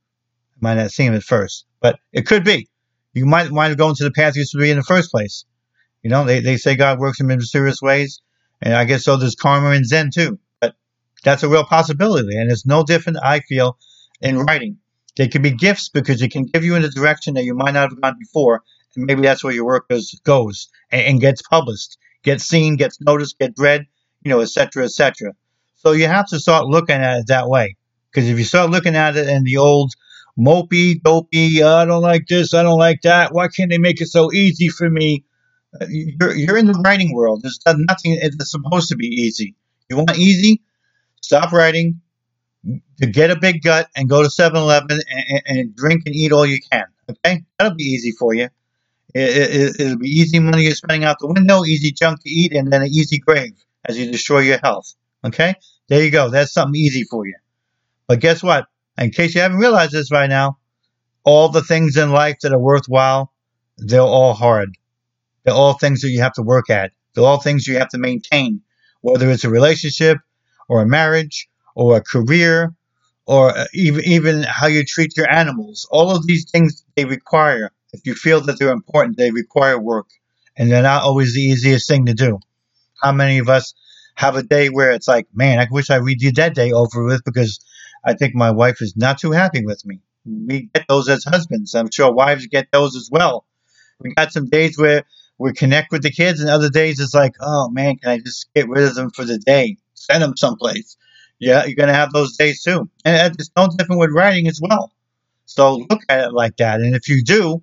Might 0.61 0.75
not 0.75 0.91
seem 0.91 1.15
at 1.15 1.23
first, 1.23 1.67
but 1.81 1.99
it 2.13 2.27
could 2.27 2.45
be. 2.45 2.69
You 3.13 3.27
might 3.27 3.51
wind 3.51 3.73
up 3.73 3.79
going 3.79 3.95
to 3.97 4.05
the 4.05 4.11
path 4.11 4.37
you 4.37 4.41
used 4.41 4.53
to 4.53 4.59
be 4.59 4.71
in 4.71 4.77
the 4.77 4.83
first 4.83 5.11
place. 5.11 5.45
You 6.03 6.11
know, 6.11 6.25
they, 6.25 6.41
they 6.41 6.57
say 6.57 6.77
God 6.77 6.99
works 6.99 7.21
in 7.21 7.27
mysterious 7.27 7.83
ways, 7.83 8.21
and 8.61 8.75
I 8.75 8.85
guess 8.85 9.05
so 9.05 9.19
does 9.19 9.35
karma 9.35 9.71
and 9.71 9.87
Zen 9.87 10.11
too. 10.13 10.39
But 10.61 10.75
that's 11.25 11.43
a 11.43 11.49
real 11.49 11.65
possibility, 11.65 12.37
and 12.37 12.51
it's 12.51 12.67
no 12.67 12.85
different, 12.85 13.19
I 13.23 13.41
feel, 13.41 13.79
in 14.21 14.39
writing. 14.39 14.79
They 15.17 15.29
can 15.29 15.43
be 15.43 15.51
gifts 15.51 15.89
because 15.89 16.23
it 16.23 16.31
can 16.31 16.45
give 16.45 16.65
you 16.65 16.77
in 16.77 16.85
a 16.85 16.91
direction 16.91 17.35
that 17.35 17.45
you 17.45 17.55
might 17.55 17.75
not 17.75 17.91
have 17.91 18.01
gone 18.01 18.17
before, 18.19 18.63
and 18.95 19.05
maybe 19.07 19.23
that's 19.23 19.43
where 19.43 19.53
your 19.53 19.65
work 19.65 19.89
goes, 19.89 20.13
goes 20.25 20.69
and, 20.91 21.03
and 21.03 21.21
gets 21.21 21.43
published, 21.43 21.99
gets 22.23 22.45
seen, 22.45 22.77
gets 22.77 23.01
noticed, 23.01 23.39
gets 23.39 23.61
read, 23.61 23.87
you 24.23 24.31
know, 24.31 24.41
etc., 24.41 24.85
etc. 24.85 25.33
So 25.77 25.93
you 25.93 26.07
have 26.07 26.27
to 26.29 26.41
start 26.41 26.67
looking 26.67 26.97
at 26.97 27.21
it 27.21 27.27
that 27.29 27.49
way, 27.49 27.77
because 28.11 28.29
if 28.29 28.39
you 28.39 28.45
start 28.45 28.71
looking 28.71 28.97
at 28.97 29.17
it 29.17 29.29
in 29.29 29.45
the 29.45 29.59
old 29.59 29.93
mopey, 30.39 31.03
dopey, 31.03 31.63
oh, 31.63 31.77
I 31.77 31.85
don't 31.85 32.03
like 32.03 32.27
this, 32.27 32.55
I 32.55 32.63
don't 32.63 32.79
like 32.79 33.03
that. 33.03 33.33
Why 33.33 33.49
can't 33.49 33.71
they 33.71 33.79
make 33.79 34.01
it 34.01 34.09
so 34.09 34.33
easy 34.33 34.69
for 34.69 34.89
me? 34.89 35.25
Uh, 35.79 35.87
you're, 35.89 36.35
you're 36.35 36.57
in 36.57 36.67
the 36.67 36.81
writing 36.85 37.15
world. 37.15 37.43
There's 37.43 37.61
nothing. 37.67 38.19
It's 38.21 38.51
supposed 38.51 38.89
to 38.89 38.97
be 38.97 39.07
easy. 39.07 39.55
You 39.89 39.97
want 39.97 40.17
easy? 40.17 40.63
Stop 41.21 41.53
writing. 41.53 42.01
To 43.01 43.07
get 43.07 43.31
a 43.31 43.37
big 43.37 43.63
gut 43.63 43.89
and 43.95 44.09
go 44.09 44.23
to 44.23 44.29
7-Eleven 44.29 45.01
and, 45.09 45.43
and, 45.47 45.77
drink 45.77 46.03
and 46.07 46.15
eat 46.15 46.33
all 46.33 46.45
you 46.45 46.59
can. 46.73 46.85
Okay, 47.09 47.45
that'll 47.57 47.77
be 47.77 47.85
easy 47.85 48.11
for 48.11 48.35
you. 48.35 48.49
It, 49.15 49.79
will 49.79 49.93
it, 49.93 50.01
be 50.01 50.09
easy 50.09 50.41
money 50.41 50.65
you're 50.65 50.75
spending 50.75 51.05
out 51.05 51.19
the 51.21 51.29
window, 51.29 51.65
easy 51.65 51.93
junk 51.93 52.23
to 52.25 52.29
eat, 52.29 52.53
and 52.53 52.71
then 52.71 52.83
an 52.83 52.89
easy 52.89 53.19
grave 53.19 53.55
as 53.89 53.99
you 53.99 54.11
destroy 54.13 54.41
your 54.41 54.59
health. 54.59 54.95
Okay, 55.25 55.55
there 55.89 56.05
you 56.05 56.11
go. 56.11 56.31
That's 56.31 56.53
something 56.53 56.79
easy 56.79 57.05
for 57.05 57.27
you. 57.27 57.35
But 58.07 58.21
guess 58.21 58.43
what? 58.43 58.67
In 58.97 59.11
case 59.11 59.35
you 59.35 59.41
haven't 59.41 59.59
realized 59.59 59.93
this 59.93 60.13
right 60.13 60.29
now, 60.29 60.59
all 61.25 61.49
the 61.49 61.63
things 61.63 61.97
in 61.97 62.11
life 62.11 62.39
that 62.43 62.53
are 62.53 62.59
worthwhile, 62.59 63.33
they're 63.79 64.01
all 64.01 64.35
hard. 64.35 64.77
They're 65.45 65.55
all 65.55 65.75
things 65.75 66.03
that 66.03 66.11
you 66.11 66.21
have 66.21 66.35
to 66.35 66.43
work 66.43 66.71
at. 66.71 66.93
They're 67.15 67.25
all 67.25 67.41
things 67.41 67.67
you 67.67 67.79
have 67.79 67.89
to 67.91 67.99
maintain, 67.99 68.61
whether 69.01 69.31
it's 69.31 69.45
a 69.45 69.51
relationship 69.51 70.19
or 70.69 70.83
a 70.83 70.87
marriage 70.87 71.49
or 71.75 71.97
a 71.97 72.03
career 72.03 72.75
or 73.27 73.57
uh, 73.57 73.67
even 73.75 74.05
even 74.05 74.43
how 74.43 74.67
you 74.67 74.85
treat 74.85 75.17
your 75.17 75.31
animals. 75.31 75.87
All 75.91 76.11
of 76.11 76.27
these 76.27 76.51
things 76.51 76.85
they 76.97 77.05
require. 77.05 77.71
If 77.93 78.07
you 78.07 78.15
feel 78.15 78.41
that 78.43 78.59
they're 78.59 78.73
important, 78.73 79.17
they 79.17 79.31
require 79.31 79.79
work, 79.79 80.09
and 80.57 80.71
they're 80.71 80.83
not 80.83 81.03
always 81.03 81.35
the 81.35 81.41
easiest 81.41 81.89
thing 81.89 82.07
to 82.07 82.15
do. 82.15 82.41
How 83.01 83.13
many 83.13 83.39
of 83.39 83.49
us 83.49 83.75
have 84.17 84.37
a 84.37 84.43
day 84.43 84.69
where 84.69 84.93
it's 84.93 85.09
like, 85.09 85.29
man, 85.35 85.59
I 85.61 85.69
wish 85.71 85.91
I 85.91 85.99
redid 85.99 86.37
that 86.37 86.55
day 86.55 86.73
over 86.73 87.05
with 87.05 87.25
because 87.25 87.61
I 88.05 88.15
think 88.15 88.35
my 88.35 88.51
wife 88.51 88.83
is 88.83 88.97
not 88.97 89.19
too 89.19 89.33
happy 89.33 89.65
with 89.65 89.85
me. 89.87 90.01
We 90.27 90.71
get 90.75 90.87
those 90.89 91.09
as 91.09 91.25
husbands. 91.25 91.75
I'm 91.75 91.91
sure 91.91 92.13
wives 92.13 92.47
get 92.49 92.69
those 92.73 92.97
as 92.97 93.09
well 93.13 93.47
We 94.01 94.15
got 94.15 94.33
some 94.33 94.49
days 94.49 94.79
where 94.79 95.05
we 95.39 95.53
connect 95.53 95.93
with 95.93 96.03
the 96.03 96.11
kids, 96.11 96.41
and 96.41 96.51
other 96.51 96.71
days 96.71 97.01
it's 97.01 97.15
like, 97.15 97.35
oh 97.41 97.69
man, 97.71 97.97
can 97.99 98.11
I 98.13 98.19
just 98.19 98.49
get 98.55 98.69
rid 98.69 98.85
of 98.85 98.95
them 98.95 99.11
for 99.11 99.25
the 99.25 99.39
day? 99.39 99.77
Send 99.95 100.23
them 100.23 100.37
someplace. 100.37 100.97
Yeah, 101.41 101.65
you're 101.67 101.77
gonna 101.77 101.95
have 101.95 102.13
those 102.13 102.37
days 102.37 102.63
too, 102.63 102.91
and 103.05 103.35
it's 103.39 103.51
no 103.57 103.69
different 103.77 104.01
with 104.01 104.13
writing 104.13 104.49
as 104.49 104.61
well. 104.63 104.93
So 105.47 105.77
look 105.91 106.01
at 106.09 106.27
it 106.27 106.33
like 106.33 106.57
that, 106.59 106.81
and 106.81 106.95
if 106.97 107.09
you 107.09 107.25
do, 107.25 107.63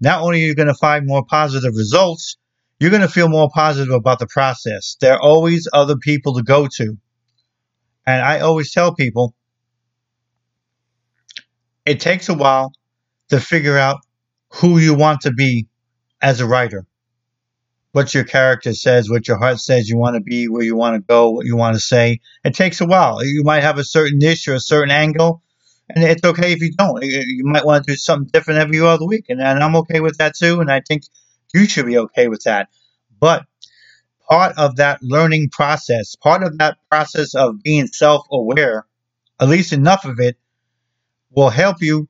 not 0.00 0.22
only 0.22 0.42
are 0.44 0.46
you 0.46 0.56
going 0.56 0.68
to 0.68 0.74
find 0.74 1.06
more 1.06 1.24
positive 1.24 1.74
results, 1.76 2.38
you're 2.80 2.90
going 2.90 3.02
to 3.02 3.08
feel 3.08 3.28
more 3.28 3.50
positive 3.54 3.92
about 3.92 4.18
the 4.18 4.26
process. 4.26 4.96
There 5.00 5.12
are 5.12 5.20
always 5.20 5.68
other 5.72 5.96
people 5.96 6.34
to 6.34 6.42
go 6.42 6.66
to. 6.66 6.96
And 8.06 8.22
I 8.22 8.40
always 8.40 8.72
tell 8.72 8.94
people 8.94 9.34
it 11.84 12.00
takes 12.00 12.30
a 12.30 12.34
while 12.34 12.72
to 13.28 13.38
figure 13.38 13.76
out 13.76 13.98
who 14.54 14.78
you 14.78 14.94
want 14.94 15.20
to 15.22 15.32
be 15.32 15.68
as 16.22 16.40
a 16.40 16.46
writer. 16.46 16.86
What 17.92 18.14
your 18.14 18.24
character 18.24 18.72
says, 18.72 19.10
what 19.10 19.28
your 19.28 19.36
heart 19.36 19.58
says 19.58 19.88
you 19.88 19.98
want 19.98 20.14
to 20.14 20.20
be, 20.20 20.48
where 20.48 20.62
you 20.62 20.76
want 20.76 20.94
to 20.94 21.00
go, 21.00 21.30
what 21.30 21.44
you 21.44 21.56
want 21.56 21.74
to 21.74 21.80
say. 21.80 22.20
It 22.44 22.54
takes 22.54 22.80
a 22.80 22.86
while. 22.86 23.22
You 23.24 23.42
might 23.44 23.62
have 23.62 23.78
a 23.78 23.84
certain 23.84 24.18
niche 24.18 24.48
or 24.48 24.54
a 24.54 24.60
certain 24.60 24.92
angle, 24.92 25.42
and 25.88 26.04
it's 26.04 26.24
okay 26.24 26.52
if 26.52 26.62
you 26.62 26.72
don't. 26.72 27.02
You 27.02 27.44
might 27.44 27.66
want 27.66 27.84
to 27.84 27.92
do 27.92 27.96
something 27.96 28.30
different 28.32 28.60
every 28.60 28.80
other 28.80 29.06
week, 29.06 29.26
and, 29.28 29.40
and 29.40 29.62
I'm 29.62 29.74
okay 29.76 30.00
with 30.00 30.18
that 30.18 30.36
too. 30.36 30.60
And 30.60 30.70
I 30.70 30.80
think 30.86 31.02
you 31.54 31.66
should 31.66 31.86
be 31.86 31.98
okay 31.98 32.28
with 32.28 32.42
that. 32.44 32.68
But 33.18 33.44
part 34.28 34.56
of 34.56 34.76
that 34.76 35.02
learning 35.02 35.50
process, 35.50 36.14
part 36.14 36.42
of 36.42 36.58
that 36.58 36.78
process 36.90 37.34
of 37.34 37.62
being 37.62 37.86
self 37.88 38.26
aware, 38.30 38.86
at 39.40 39.48
least 39.48 39.72
enough 39.72 40.04
of 40.04 40.20
it, 40.20 40.36
will 41.30 41.50
help 41.50 41.80
you 41.80 42.08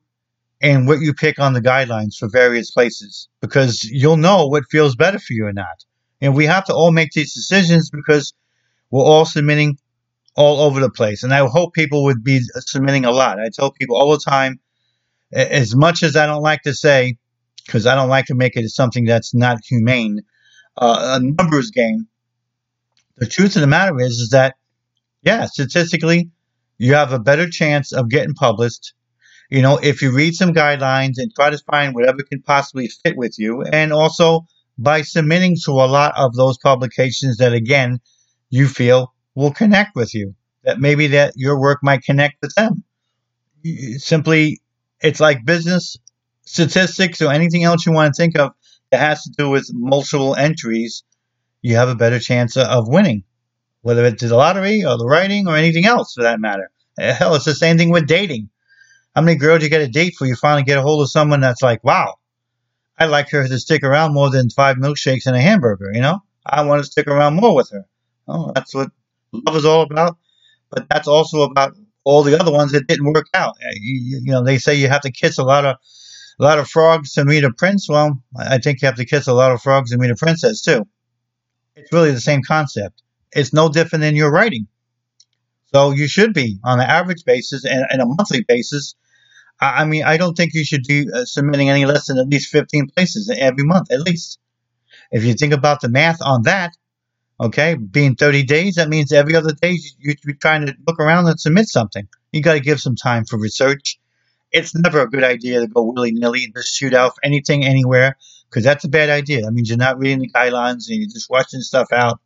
in 0.61 0.85
what 0.85 0.99
you 0.99 1.13
pick 1.13 1.39
on 1.39 1.53
the 1.53 1.61
guidelines 1.61 2.15
for 2.15 2.29
various 2.29 2.71
places 2.71 3.27
because 3.41 3.83
you'll 3.83 4.17
know 4.17 4.47
what 4.47 4.69
feels 4.69 4.95
better 4.95 5.17
for 5.17 5.33
you 5.33 5.45
or 5.45 5.53
not. 5.53 5.83
And 6.21 6.35
we 6.35 6.45
have 6.45 6.65
to 6.65 6.73
all 6.73 6.91
make 6.91 7.11
these 7.11 7.33
decisions 7.33 7.89
because 7.89 8.33
we're 8.91 9.03
all 9.03 9.25
submitting 9.25 9.79
all 10.35 10.61
over 10.61 10.79
the 10.79 10.89
place. 10.89 11.23
And 11.23 11.33
I 11.33 11.45
hope 11.47 11.73
people 11.73 12.03
would 12.05 12.23
be 12.23 12.41
submitting 12.59 13.05
a 13.05 13.11
lot. 13.11 13.39
I 13.39 13.49
tell 13.49 13.71
people 13.71 13.97
all 13.97 14.11
the 14.11 14.19
time, 14.19 14.59
as 15.33 15.75
much 15.75 16.03
as 16.03 16.15
I 16.15 16.27
don't 16.27 16.43
like 16.43 16.61
to 16.63 16.73
say, 16.73 17.17
because 17.65 17.85
I 17.85 17.95
don't 17.95 18.09
like 18.09 18.25
to 18.27 18.35
make 18.35 18.55
it 18.55 18.69
something 18.69 19.05
that's 19.05 19.33
not 19.33 19.59
humane, 19.65 20.21
uh, 20.77 21.19
a 21.19 21.23
numbers 21.23 21.71
game. 21.71 22.07
The 23.17 23.27
truth 23.27 23.55
of 23.55 23.61
the 23.61 23.67
matter 23.67 23.99
is, 23.99 24.13
is 24.13 24.29
that, 24.29 24.55
yeah, 25.21 25.45
statistically, 25.45 26.31
you 26.77 26.95
have 26.95 27.13
a 27.13 27.19
better 27.19 27.49
chance 27.49 27.93
of 27.93 28.09
getting 28.09 28.33
published. 28.33 28.93
You 29.49 29.61
know, 29.61 29.77
if 29.77 30.01
you 30.01 30.11
read 30.11 30.33
some 30.33 30.53
guidelines 30.53 31.13
and 31.17 31.31
try 31.35 31.49
to 31.49 31.57
find 31.69 31.93
whatever 31.93 32.23
can 32.23 32.41
possibly 32.41 32.89
fit 33.03 33.17
with 33.17 33.35
you, 33.37 33.61
and 33.63 33.93
also 33.93 34.47
by 34.77 35.01
submitting 35.03 35.57
to 35.65 35.71
a 35.71 35.85
lot 35.85 36.13
of 36.17 36.33
those 36.35 36.57
publications 36.57 37.37
that, 37.37 37.53
again, 37.53 37.99
you 38.49 38.67
feel 38.67 39.13
will 39.35 39.51
connect 39.51 39.95
with 39.95 40.15
you. 40.15 40.33
That 40.63 40.79
maybe 40.79 41.07
that 41.07 41.33
your 41.35 41.59
work 41.59 41.79
might 41.83 42.03
connect 42.03 42.35
with 42.41 42.53
them. 42.55 42.83
Simply, 43.97 44.61
it's 45.01 45.19
like 45.19 45.45
business 45.45 45.97
statistics 46.45 47.21
or 47.21 47.31
anything 47.31 47.63
else 47.63 47.85
you 47.85 47.91
want 47.91 48.13
to 48.13 48.21
think 48.21 48.37
of 48.37 48.51
that 48.91 48.99
has 48.99 49.23
to 49.23 49.31
do 49.37 49.49
with 49.49 49.69
multiple 49.73 50.35
entries. 50.35 51.03
You 51.61 51.75
have 51.75 51.89
a 51.89 51.95
better 51.95 52.19
chance 52.19 52.57
of 52.57 52.87
winning, 52.87 53.23
whether 53.81 54.05
it's 54.05 54.21
the 54.21 54.35
lottery 54.35 54.83
or 54.83 54.97
the 54.97 55.05
writing 55.05 55.47
or 55.47 55.55
anything 55.55 55.85
else 55.85 56.13
for 56.13 56.23
that 56.23 56.39
matter. 56.39 56.71
Hell, 56.97 57.35
it's 57.35 57.45
the 57.45 57.55
same 57.55 57.77
thing 57.77 57.89
with 57.89 58.07
dating. 58.07 58.49
How 59.15 59.21
many 59.21 59.37
girls 59.37 59.63
you 59.63 59.69
get 59.69 59.81
a 59.81 59.87
date 59.87 60.15
for? 60.17 60.25
You 60.25 60.35
finally 60.35 60.63
get 60.63 60.77
a 60.77 60.81
hold 60.81 61.01
of 61.01 61.11
someone 61.11 61.41
that's 61.41 61.61
like, 61.61 61.83
wow, 61.83 62.15
I'd 62.97 63.05
like 63.07 63.29
her 63.31 63.47
to 63.47 63.59
stick 63.59 63.83
around 63.83 64.13
more 64.13 64.29
than 64.29 64.49
five 64.49 64.77
milkshakes 64.77 65.25
and 65.25 65.35
a 65.35 65.41
hamburger. 65.41 65.91
You 65.93 66.01
know, 66.01 66.19
I 66.45 66.63
want 66.63 66.83
to 66.83 66.89
stick 66.89 67.07
around 67.07 67.35
more 67.35 67.55
with 67.55 67.69
her. 67.71 67.85
Oh, 68.27 68.51
that's 68.53 68.73
what 68.73 68.91
love 69.31 69.55
is 69.55 69.65
all 69.65 69.81
about. 69.81 70.17
But 70.69 70.87
that's 70.89 71.07
also 71.07 71.41
about 71.43 71.73
all 72.03 72.23
the 72.23 72.39
other 72.39 72.51
ones 72.51 72.71
that 72.71 72.87
didn't 72.87 73.11
work 73.11 73.27
out. 73.33 73.55
Uh, 73.63 73.69
you, 73.73 74.21
you 74.23 74.31
know, 74.31 74.43
they 74.43 74.57
say 74.57 74.75
you 74.75 74.87
have 74.87 75.01
to 75.01 75.11
kiss 75.11 75.37
a 75.37 75.43
lot 75.43 75.65
of 75.65 75.77
a 76.41 76.43
lot 76.43 76.59
of 76.59 76.67
frogs 76.67 77.13
to 77.13 77.25
meet 77.25 77.43
a 77.43 77.51
prince. 77.51 77.87
Well, 77.87 78.21
I 78.37 78.57
think 78.57 78.81
you 78.81 78.87
have 78.87 78.95
to 78.95 79.05
kiss 79.05 79.27
a 79.27 79.33
lot 79.33 79.51
of 79.51 79.61
frogs 79.61 79.91
to 79.91 79.97
meet 79.97 80.09
a 80.09 80.15
princess 80.15 80.61
too. 80.61 80.87
It's 81.75 81.93
really 81.93 82.11
the 82.11 82.19
same 82.19 82.41
concept. 82.45 83.03
It's 83.31 83.53
no 83.53 83.69
different 83.69 84.01
than 84.01 84.15
your 84.15 84.31
writing. 84.31 84.67
So 85.73 85.91
you 85.91 86.07
should 86.07 86.33
be 86.33 86.59
on 86.63 86.79
an 86.79 86.87
average 86.87 87.23
basis 87.25 87.63
and, 87.63 87.85
and 87.89 88.01
a 88.01 88.05
monthly 88.05 88.43
basis. 88.45 88.95
I, 89.61 89.83
I, 89.83 89.85
mean, 89.85 90.03
I 90.03 90.17
don't 90.17 90.35
think 90.35 90.53
you 90.53 90.65
should 90.65 90.83
be 90.87 91.07
uh, 91.13 91.25
submitting 91.25 91.69
any 91.69 91.85
less 91.85 92.07
than 92.07 92.17
at 92.17 92.27
least 92.27 92.51
15 92.51 92.89
places 92.89 93.33
every 93.33 93.63
month, 93.63 93.91
at 93.91 94.01
least. 94.01 94.39
If 95.11 95.23
you 95.23 95.33
think 95.33 95.53
about 95.53 95.81
the 95.81 95.89
math 95.89 96.21
on 96.21 96.43
that, 96.43 96.73
Okay, 97.41 97.73
being 97.73 98.15
30 98.15 98.43
days, 98.43 98.75
that 98.75 98.87
means 98.87 99.11
every 99.11 99.35
other 99.35 99.51
day 99.51 99.75
you 99.97 100.13
be 100.23 100.35
trying 100.35 100.67
to 100.67 100.75
look 100.87 100.99
around 100.99 101.25
and 101.25 101.39
submit 101.39 101.67
something. 101.69 102.07
You 102.31 102.43
got 102.43 102.53
to 102.53 102.59
give 102.59 102.79
some 102.79 102.95
time 102.95 103.25
for 103.25 103.39
research. 103.39 103.99
It's 104.51 104.75
never 104.75 105.01
a 105.01 105.09
good 105.09 105.23
idea 105.23 105.61
to 105.61 105.67
go 105.67 105.83
willy 105.83 106.11
nilly 106.11 106.45
and 106.45 106.53
just 106.55 106.75
shoot 106.75 106.93
out 106.93 107.13
anything 107.23 107.63
anywhere 107.63 108.17
because 108.49 108.63
that's 108.63 108.83
a 108.83 108.89
bad 108.89 109.09
idea. 109.09 109.41
That 109.41 109.51
means 109.53 109.69
you're 109.69 109.77
not 109.77 109.97
reading 109.97 110.19
the 110.19 110.29
guidelines 110.29 110.89
and 110.89 110.97
you're 110.97 111.09
just 111.09 111.29
watching 111.29 111.61
stuff 111.61 111.91
out. 111.93 112.19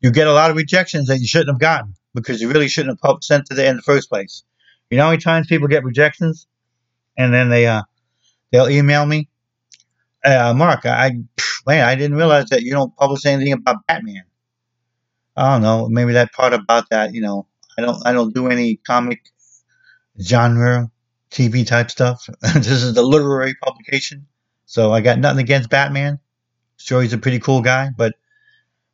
You 0.00 0.10
get 0.10 0.26
a 0.26 0.32
lot 0.32 0.50
of 0.50 0.56
rejections 0.56 1.06
that 1.08 1.20
you 1.20 1.26
shouldn't 1.26 1.50
have 1.50 1.60
gotten 1.60 1.94
because 2.14 2.40
you 2.40 2.50
really 2.50 2.68
shouldn't 2.68 2.98
have 3.02 3.18
sent 3.22 3.46
to 3.46 3.54
there 3.54 3.70
in 3.70 3.76
the 3.76 3.82
first 3.82 4.08
place. 4.08 4.42
You 4.90 4.98
know 4.98 5.04
how 5.04 5.10
many 5.10 5.22
times 5.22 5.46
people 5.46 5.68
get 5.68 5.84
rejections 5.84 6.46
and 7.16 7.32
then 7.32 7.48
they 7.48 7.66
uh 7.66 7.82
they'll 8.50 8.68
email 8.68 9.06
me, 9.06 9.28
uh, 10.24 10.52
Mark, 10.54 10.84
I 10.86 11.12
man, 11.66 11.88
I 11.88 11.94
didn't 11.94 12.16
realize 12.16 12.48
that 12.50 12.62
you 12.62 12.72
don't 12.72 12.94
publish 12.96 13.24
anything 13.26 13.52
about 13.52 13.86
Batman. 13.86 14.24
I 15.36 15.54
don't 15.54 15.62
know. 15.62 15.88
Maybe 15.88 16.12
that 16.12 16.32
part 16.32 16.52
about 16.52 16.90
that, 16.90 17.14
you 17.14 17.20
know, 17.20 17.46
I 17.78 17.82
don't 17.82 18.06
I 18.06 18.12
don't 18.12 18.34
do 18.34 18.48
any 18.48 18.76
comic 18.76 19.20
genre 20.20 20.90
TV 21.32 21.66
type 21.66 21.90
stuff. 21.90 22.28
this 22.54 22.68
is 22.68 22.94
the 22.94 23.02
literary 23.02 23.54
publication, 23.54 24.26
so 24.66 24.92
I 24.92 25.00
got 25.00 25.18
nothing 25.18 25.40
against 25.40 25.70
Batman. 25.70 26.18
Sure, 26.76 27.02
he's 27.02 27.12
a 27.12 27.18
pretty 27.18 27.38
cool 27.38 27.62
guy, 27.62 27.90
but 27.96 28.14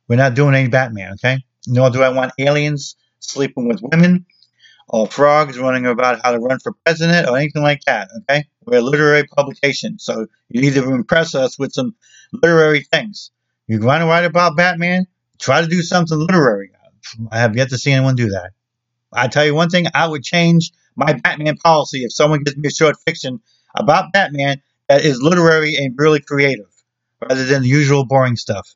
we're 0.07 0.15
not 0.15 0.35
doing 0.35 0.55
any 0.55 0.69
Batman, 0.69 1.13
okay? 1.13 1.43
Nor 1.67 1.89
do 1.89 2.01
I 2.01 2.09
want 2.09 2.31
aliens 2.39 2.95
sleeping 3.19 3.67
with 3.67 3.81
women 3.81 4.25
or 4.87 5.07
frogs 5.07 5.59
running 5.59 5.85
about 5.85 6.21
how 6.23 6.31
to 6.31 6.39
run 6.39 6.59
for 6.59 6.73
president 6.85 7.27
or 7.27 7.37
anything 7.37 7.61
like 7.61 7.81
that, 7.85 8.09
okay? 8.21 8.45
We're 8.65 8.79
a 8.79 8.81
literary 8.81 9.25
publication, 9.25 9.99
so 9.99 10.27
you 10.49 10.61
need 10.61 10.75
to 10.75 10.89
impress 10.91 11.35
us 11.35 11.59
with 11.59 11.73
some 11.73 11.95
literary 12.31 12.83
things. 12.83 13.31
You 13.67 13.79
want 13.81 14.01
to 14.01 14.07
write 14.07 14.25
about 14.25 14.55
Batman? 14.55 15.05
Try 15.39 15.61
to 15.61 15.67
do 15.67 15.81
something 15.81 16.17
literary. 16.17 16.71
I 17.31 17.39
have 17.39 17.55
yet 17.55 17.69
to 17.69 17.77
see 17.77 17.91
anyone 17.91 18.15
do 18.15 18.29
that. 18.29 18.51
I 19.11 19.27
tell 19.27 19.45
you 19.45 19.55
one 19.55 19.69
thing, 19.69 19.87
I 19.93 20.07
would 20.07 20.23
change 20.23 20.71
my 20.99 21.13
Batman 21.13 21.57
policy 21.57 22.03
if 22.03 22.13
someone 22.13 22.43
gives 22.43 22.57
me 22.57 22.67
a 22.67 22.71
short 22.71 22.97
fiction 23.05 23.39
about 23.75 24.13
Batman 24.13 24.61
that 24.87 25.03
is 25.03 25.21
literary 25.21 25.75
and 25.77 25.95
really 25.97 26.19
creative, 26.19 26.69
rather 27.21 27.45
than 27.45 27.61
the 27.61 27.67
usual 27.67 28.05
boring 28.05 28.35
stuff. 28.35 28.75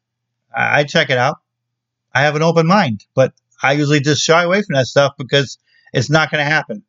I, 0.55 0.79
I 0.79 0.83
check 0.83 1.09
it 1.09 1.17
out. 1.17 1.37
I 2.13 2.21
have 2.21 2.35
an 2.35 2.43
open 2.43 2.67
mind, 2.67 3.05
but 3.15 3.33
I 3.61 3.73
usually 3.73 3.99
just 3.99 4.23
shy 4.23 4.43
away 4.43 4.61
from 4.61 4.75
that 4.75 4.87
stuff 4.87 5.13
because 5.17 5.57
it's 5.93 6.09
not 6.09 6.31
going 6.31 6.43
to 6.43 6.49
happen. 6.49 6.83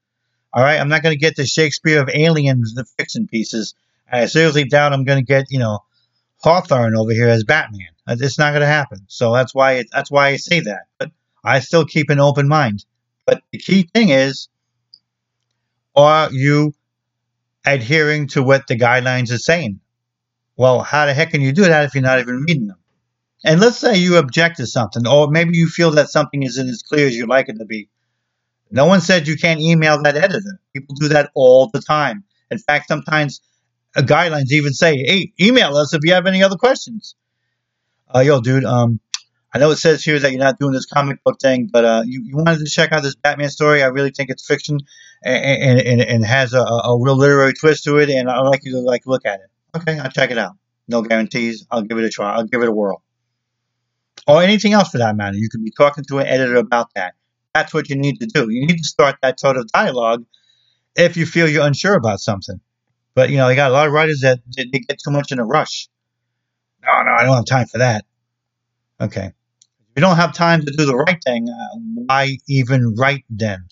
All 0.53 0.63
right, 0.63 0.79
I'm 0.79 0.89
not 0.89 1.03
going 1.03 1.15
to 1.15 1.21
get 1.21 1.37
the 1.37 1.47
Shakespeare 1.47 2.01
of 2.01 2.11
aliens, 2.13 2.75
the 2.75 2.85
fiction 2.99 3.27
pieces. 3.27 3.75
I 4.11 4.27
seriously 4.27 4.65
doubt 4.65 4.93
I'm 4.93 5.05
going 5.05 5.19
to 5.19 5.25
get, 5.25 5.47
you 5.51 5.59
know, 5.59 5.81
Hawthorne 6.43 6.97
over 6.97 7.13
here 7.13 7.29
as 7.29 7.43
Batman. 7.45 7.89
It's 8.07 8.39
not 8.39 8.51
going 8.51 8.61
to 8.61 8.67
happen. 8.67 9.07
So 9.09 9.33
that's 9.33 9.55
why 9.55 9.73
it, 9.75 9.89
that's 9.91 10.11
why 10.11 10.29
I 10.29 10.37
say 10.37 10.61
that. 10.61 10.83
But 10.99 11.11
I 11.43 11.61
still 11.61 11.87
keep 11.87 12.11
an 12.11 12.21
open 12.21 12.47
mind. 12.47 12.85
But 13.27 13.43
the 13.51 13.59
key 13.59 13.89
thing 13.95 14.11
is, 14.11 14.49
are 15.97 16.31
you 16.33 16.75
adhering 17.65 18.29
to 18.29 18.43
what 18.43 18.67
the 18.67 18.77
guidelines 18.77 19.33
are 19.33 19.39
saying? 19.39 19.81
Well, 20.57 20.83
how 20.83 21.07
the 21.07 21.15
heck 21.15 21.31
can 21.31 21.41
you 21.41 21.53
do 21.53 21.63
that 21.65 21.85
if 21.85 21.95
you're 21.95 22.03
not 22.03 22.21
even 22.21 22.45
reading 22.47 22.69
them? 22.69 22.79
And 23.45 23.61
let's 23.61 23.79
say 23.79 23.97
you 23.97 24.17
object 24.17 24.57
to 24.57 24.67
something, 24.67 25.07
or 25.07 25.29
maybe 25.29 25.57
you 25.57 25.69
feel 25.69 25.91
that 25.93 26.09
something 26.09 26.43
isn't 26.43 26.69
as 26.69 26.83
clear 26.83 27.07
as 27.07 27.15
you'd 27.15 27.29
like 27.29 27.49
it 27.49 27.59
to 27.59 27.65
be. 27.65 27.89
No 28.71 28.87
one 28.87 29.01
said 29.01 29.29
you 29.29 29.37
can't 29.37 29.61
email 29.61 30.03
that 30.03 30.17
editor. 30.17 30.59
People 30.73 30.95
do 30.95 31.09
that 31.09 31.31
all 31.35 31.69
the 31.73 31.81
time. 31.81 32.25
In 32.51 32.59
fact, 32.59 32.89
sometimes 32.89 33.41
uh, 33.95 34.03
guidelines 34.03 34.51
even 34.51 34.73
say, 34.73 34.97
"Hey, 34.97 35.33
email 35.41 35.77
us 35.77 35.93
if 35.93 36.01
you 36.05 36.15
have 36.15 36.27
any 36.27 36.43
other 36.43 36.57
questions." 36.57 37.15
Uh, 38.15 38.21
yo, 38.21 38.41
dude, 38.41 38.65
um, 38.65 39.01
I 39.53 39.59
know 39.59 39.71
it 39.71 39.77
says 39.77 40.03
here 40.03 40.19
that 40.19 40.31
you're 40.33 40.41
not 40.41 40.59
doing 40.59 40.73
this 40.73 40.87
comic 40.87 41.23
book 41.23 41.39
thing, 41.41 41.69
but 41.73 41.85
uh, 41.85 42.03
you, 42.05 42.23
you 42.25 42.37
wanted 42.37 42.59
to 42.59 42.65
check 42.65 42.93
out 42.93 43.03
this 43.03 43.15
Batman 43.15 43.51
story. 43.51 43.83
I 43.83 43.87
really 43.87 44.11
think 44.11 44.31
it's 44.31 44.47
fiction 44.47 44.79
and 45.25 45.81
and, 45.81 46.01
and 46.01 46.25
has 46.25 46.53
a, 46.53 46.61
a 46.61 46.99
real 47.01 47.17
literary 47.17 47.55
twist 47.55 47.85
to 47.85 47.97
it, 47.97 48.11
and 48.11 48.31
I'd 48.31 48.41
like 48.41 48.65
you 48.65 48.73
to 48.73 48.81
like 48.81 49.03
look 49.07 49.25
at 49.27 49.41
it. 49.41 49.77
Okay, 49.77 49.99
I'll 49.99 50.11
check 50.11 50.31
it 50.31 50.39
out. 50.39 50.53
No 50.87 51.03
guarantees. 51.03 51.67
I'll 51.71 51.83
give 51.83 51.99
it 51.99 52.05
a 52.05 52.11
try. 52.11 52.35
I'll 52.35 52.45
give 52.45 52.63
it 52.63 52.69
a 52.69 52.73
whirl. 52.73 53.03
Or 54.27 54.43
anything 54.43 54.73
else 54.73 54.91
for 54.91 54.99
that 54.99 55.17
matter. 55.17 55.37
You 55.37 55.49
could 55.49 55.65
be 55.65 55.73
talking 55.77 56.05
to 56.09 56.19
an 56.19 56.27
editor 56.27 56.57
about 56.57 56.95
that. 56.95 57.15
That's 57.55 57.73
what 57.75 57.89
you 57.89 57.97
need 57.97 58.21
to 58.21 58.27
do. 58.27 58.51
You 58.51 58.67
need 58.67 58.79
to 58.79 58.85
start 58.85 59.17
that 59.23 59.41
sort 59.41 59.57
of 59.57 59.67
dialogue 59.69 60.25
if 60.97 61.17
you 61.17 61.27
feel 61.27 61.49
you're 61.49 61.67
unsure 61.67 61.95
about 61.95 62.21
something. 62.21 62.61
But 63.15 63.31
you 63.31 63.37
know, 63.37 63.49
you 63.49 63.57
got 63.57 63.71
a 63.71 63.75
lot 63.75 63.87
of 63.87 63.93
writers 63.93 64.21
that 64.21 64.41
they 64.57 64.65
get 64.65 64.99
too 65.03 65.11
much 65.11 65.33
in 65.33 65.39
a 65.39 65.45
rush. 65.45 65.89
No, 66.85 67.03
no, 67.03 67.13
I 67.13 67.25
don't 67.25 67.37
have 67.37 67.47
time 67.47 67.67
for 67.67 67.79
that. 67.79 68.05
Okay. 69.01 69.27
If 69.27 69.97
you 69.97 70.01
don't 70.01 70.17
have 70.17 70.35
time 70.35 70.65
to 70.65 70.73
do 70.77 70.85
the 70.85 70.97
right 70.97 71.23
thing, 71.25 71.49
uh, 71.49 71.79
why 72.07 72.39
even 72.49 72.95
write 72.97 73.25
then? 73.31 73.69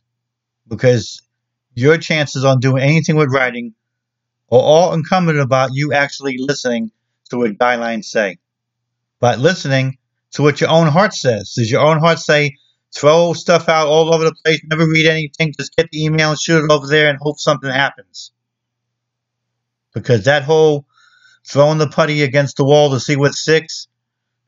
Because 0.69 1.21
your 1.75 1.99
chances 1.99 2.45
on 2.45 2.61
doing 2.61 2.83
anything 2.83 3.17
with 3.17 3.33
writing 3.33 3.75
are 4.51 4.61
all 4.61 4.93
incumbent 4.93 5.39
about 5.39 5.71
you 5.73 5.93
actually 5.93 6.37
listening 6.39 6.91
to 7.31 7.39
what 7.39 7.59
guidelines 7.59 8.05
say. 8.05 8.39
But 9.21 9.39
listening 9.39 9.99
to 10.33 10.43
what 10.43 10.61
your 10.61 10.71
own 10.71 10.89
heart 10.89 11.15
says. 11.15 11.55
Does 11.55 11.71
your 11.71 11.81
own 11.81 11.99
heart 11.99 12.19
say, 12.19 12.57
throw 12.95 13.33
stuff 13.33 13.69
out 13.69 13.87
all 13.87 14.15
over 14.15 14.25
the 14.25 14.35
place, 14.45 14.61
never 14.65 14.87
read 14.87 15.07
anything, 15.07 15.55
just 15.59 15.75
get 15.77 15.89
the 15.91 16.05
email 16.05 16.31
and 16.31 16.41
shoot 16.41 16.65
it 16.65 16.71
over 16.71 16.87
there 16.87 17.09
and 17.09 17.19
hope 17.21 17.39
something 17.39 17.71
happens? 17.71 18.33
Because 19.95 20.25
that 20.25 20.43
whole 20.43 20.87
throwing 21.47 21.79
the 21.79 21.89
putty 21.89 22.23
against 22.23 22.57
the 22.57 22.65
wall 22.65 22.91
to 22.91 23.01
see 23.01 23.17
what 23.17 23.35
sticks, 23.35 23.89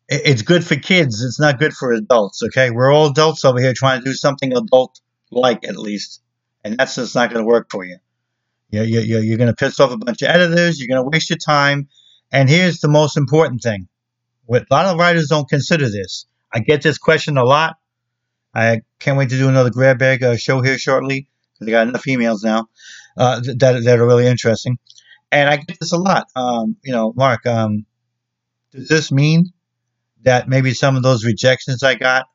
it's 0.09 0.43
good 0.43 0.65
for 0.65 0.77
kids. 0.77 1.23
It's 1.23 1.41
not 1.41 1.59
good 1.59 1.73
for 1.73 1.93
adults, 1.93 2.43
okay? 2.43 2.71
We're 2.71 2.93
all 2.93 3.11
adults 3.11 3.45
over 3.45 3.61
here 3.61 3.73
trying 3.75 4.01
to 4.01 4.05
do 4.05 4.13
something 4.13 4.55
adult 4.55 5.01
like, 5.31 5.67
at 5.67 5.77
least. 5.77 6.21
And 6.65 6.77
that's 6.79 6.95
just 6.95 7.15
not 7.15 7.31
going 7.31 7.43
to 7.43 7.47
work 7.47 7.69
for 7.71 7.85
you. 7.85 7.99
You're, 8.71 8.85
you're, 8.85 9.23
you're 9.23 9.39
going 9.39 9.51
to 9.51 9.55
piss 9.55 9.79
off 9.79 9.93
a 9.93 9.97
bunch 9.97 10.23
of 10.23 10.29
editors. 10.29 10.81
You're 10.81 10.89
going 10.89 11.05
to 11.05 11.09
waste 11.09 11.31
your 11.31 11.39
time. 11.39 11.89
And 12.33 12.49
here's 12.49 12.81
the 12.81 12.89
most 12.89 13.17
important 13.17 13.63
thing 13.63 13.89
what 14.47 14.63
a 14.63 14.75
lot 14.75 14.87
of 14.87 14.99
writers 14.99 15.29
don't 15.29 15.49
consider 15.49 15.89
this. 15.89 16.27
I 16.53 16.61
get 16.61 16.83
this 16.83 16.99
question 16.99 17.39
a 17.39 17.45
lot. 17.45 17.77
I 18.55 18.83
can't 18.99 19.17
wait 19.17 19.31
to 19.31 19.39
do 19.39 19.49
another 19.49 19.71
grab 19.71 19.99
bag 19.99 20.23
uh, 20.23 20.37
show 20.37 20.61
here 20.61 20.79
shortly 20.79 21.29
because 21.55 21.69
I 21.69 21.71
got 21.71 21.89
enough 21.89 22.05
emails 22.05 22.45
now 22.45 22.69
uh, 23.17 23.41
that, 23.41 23.83
that 23.85 23.99
are 23.99 24.07
really 24.07 24.27
interesting. 24.27 24.79
And 25.33 25.49
I 25.49 25.57
get 25.57 25.79
this 25.81 25.93
a 25.93 25.97
lot. 25.97 26.27
Um, 26.37 26.77
you 26.85 26.93
know, 26.93 27.13
Mark, 27.17 27.47
um, 27.47 27.87
does 28.73 28.89
this 28.89 29.11
mean 29.11 29.53
that 30.23 30.49
maybe 30.49 30.73
some 30.75 30.97
of 30.97 31.03
those 31.03 31.25
rejections 31.25 31.83
I 31.83 31.95
got 31.95 32.27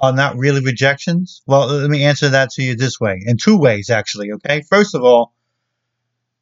are 0.00 0.12
not 0.12 0.36
really 0.36 0.60
rejections? 0.60 1.42
Well, 1.46 1.66
let 1.66 1.90
me 1.90 2.04
answer 2.04 2.28
that 2.30 2.50
to 2.50 2.62
you 2.62 2.76
this 2.76 3.00
way 3.00 3.20
in 3.24 3.36
two 3.36 3.58
ways, 3.58 3.90
actually. 3.90 4.32
Okay. 4.32 4.62
First 4.62 4.94
of 4.94 5.02
all, 5.02 5.34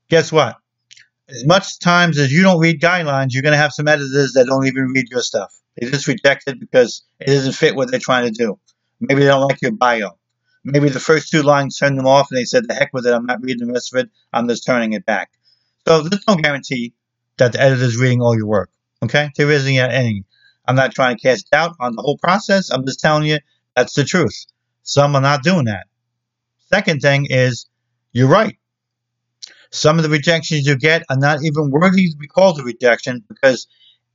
guess 0.09 0.31
what? 0.31 0.57
as 1.29 1.45
much 1.45 1.79
times 1.79 2.19
as 2.19 2.33
you 2.33 2.43
don't 2.43 2.61
read 2.61 2.81
guidelines, 2.81 3.29
you're 3.33 3.43
going 3.43 3.53
to 3.53 3.59
have 3.59 3.73
some 3.73 3.89
editors 3.89 4.33
that 4.35 4.47
don't 4.47 4.67
even 4.67 4.93
read 4.95 5.09
your 5.11 5.23
stuff. 5.23 5.53
They 5.77 5.89
just 5.91 6.07
reject 6.07 6.45
it 6.47 6.61
because 6.61 7.03
it 7.19 7.27
doesn't 7.27 7.53
fit 7.53 7.75
what 7.75 7.91
they're 7.91 8.01
trying 8.01 8.27
to 8.27 8.31
do. 8.31 8.59
Maybe 9.01 9.23
they 9.23 9.27
don't 9.27 9.47
like 9.47 9.61
your 9.61 9.73
bio. 9.73 10.19
Maybe 10.65 10.89
the 10.89 11.01
first 11.01 11.31
two 11.31 11.43
lines 11.43 11.79
turned 11.79 11.99
them 11.99 12.07
off 12.07 12.29
and 12.31 12.39
they 12.39 12.45
said, 12.45 12.67
the 12.67 12.75
heck 12.75 12.93
with 12.93 13.07
it, 13.07 13.13
I'm 13.13 13.27
not 13.27 13.43
reading 13.43 13.67
the 13.67 13.73
rest 13.73 13.95
of 13.95 14.01
it, 14.01 14.11
I'm 14.33 14.49
just 14.49 14.65
turning 14.65 14.95
it 14.95 15.05
back. 15.05 15.31
So 15.87 16.03
there's 16.03 16.25
no 16.27 16.35
guarantee 16.37 16.95
that 17.37 17.53
the 17.53 17.61
editor's 17.61 17.97
reading 17.97 18.21
all 18.21 18.37
your 18.37 18.47
work. 18.47 18.71
Okay? 19.03 19.31
There 19.37 19.51
isn't 19.51 19.73
yet 19.73 19.93
any. 19.93 20.25
I'm 20.67 20.77
not 20.77 20.95
trying 20.95 21.17
to 21.17 21.23
cast 21.23 21.51
doubt 21.51 21.77
on 21.81 21.95
the 21.95 22.03
whole 22.03 22.19
process. 22.19 22.71
I'm 22.71 22.85
just 22.85 23.01
telling 23.01 23.25
you 23.25 23.39
that's 23.75 23.95
the 23.95 24.05
truth. 24.05 24.47
Some 24.83 25.15
are 25.15 25.23
not 25.23 25.43
doing 25.43 25.67
that. 25.67 25.87
Second 26.73 27.01
thing 27.01 27.27
is, 27.31 27.67
you're 28.13 28.29
right. 28.29 28.57
Some 29.71 29.99
of 29.99 30.03
the 30.03 30.11
rejections 30.11 30.67
you 30.67 30.77
get 30.77 31.03
are 31.11 31.19
not 31.19 31.45
even 31.45 31.71
worthy 31.71 32.09
to 32.11 32.17
be 32.17 32.27
called 32.27 32.59
a 32.61 32.63
rejection 32.63 33.25
because 33.29 33.67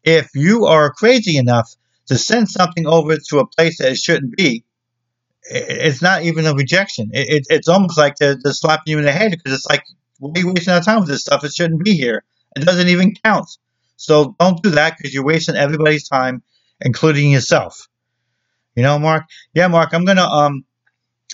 if 0.04 0.30
you 0.34 0.66
are 0.66 0.92
crazy 0.92 1.38
enough 1.38 1.76
to 2.08 2.18
send 2.18 2.50
something 2.50 2.88
over 2.88 3.18
to 3.30 3.40
a 3.40 3.48
place 3.48 3.78
that 3.78 3.92
it 3.92 3.98
shouldn't 3.98 4.36
be, 4.36 4.66
it's 5.44 6.02
not 6.02 6.24
even 6.24 6.46
a 6.46 6.54
rejection. 6.54 7.10
It, 7.14 7.30
it, 7.30 7.48
it's 7.50 7.68
almost 7.68 7.98
like 7.98 8.16
they're, 8.18 8.38
they're, 8.42 8.54
slapping 8.54 8.92
you 8.92 8.98
in 8.98 9.06
the 9.06 9.12
head 9.12 9.32
because 9.32 9.54
it's 9.54 9.66
like, 9.66 9.84
why 10.20 10.32
are 10.36 10.40
you 10.40 10.48
wasting 10.48 10.74
our 10.74 10.82
time 10.82 11.00
with 11.00 11.10
this 11.10 11.22
stuff? 11.22 11.44
It 11.44 11.54
shouldn't 11.54 11.84
be 11.84 11.94
here. 11.94 12.24
It 12.56 12.66
doesn't 12.66 12.90
even 12.90 13.16
count. 13.24 13.50
So 14.02 14.36
don't 14.40 14.62
do 14.64 14.72
that 14.72 14.98
because 14.98 15.14
you're 15.14 15.24
wasting 15.24 15.56
everybody's 15.56 16.08
time, 16.08 16.44
including 16.82 17.32
yourself. 17.32 17.88
You 18.76 18.84
know, 18.84 18.98
Mark? 18.98 19.24
Yeah, 19.54 19.68
Mark, 19.68 19.94
I'm 19.94 20.06
gonna 20.06 20.24
um 20.24 20.66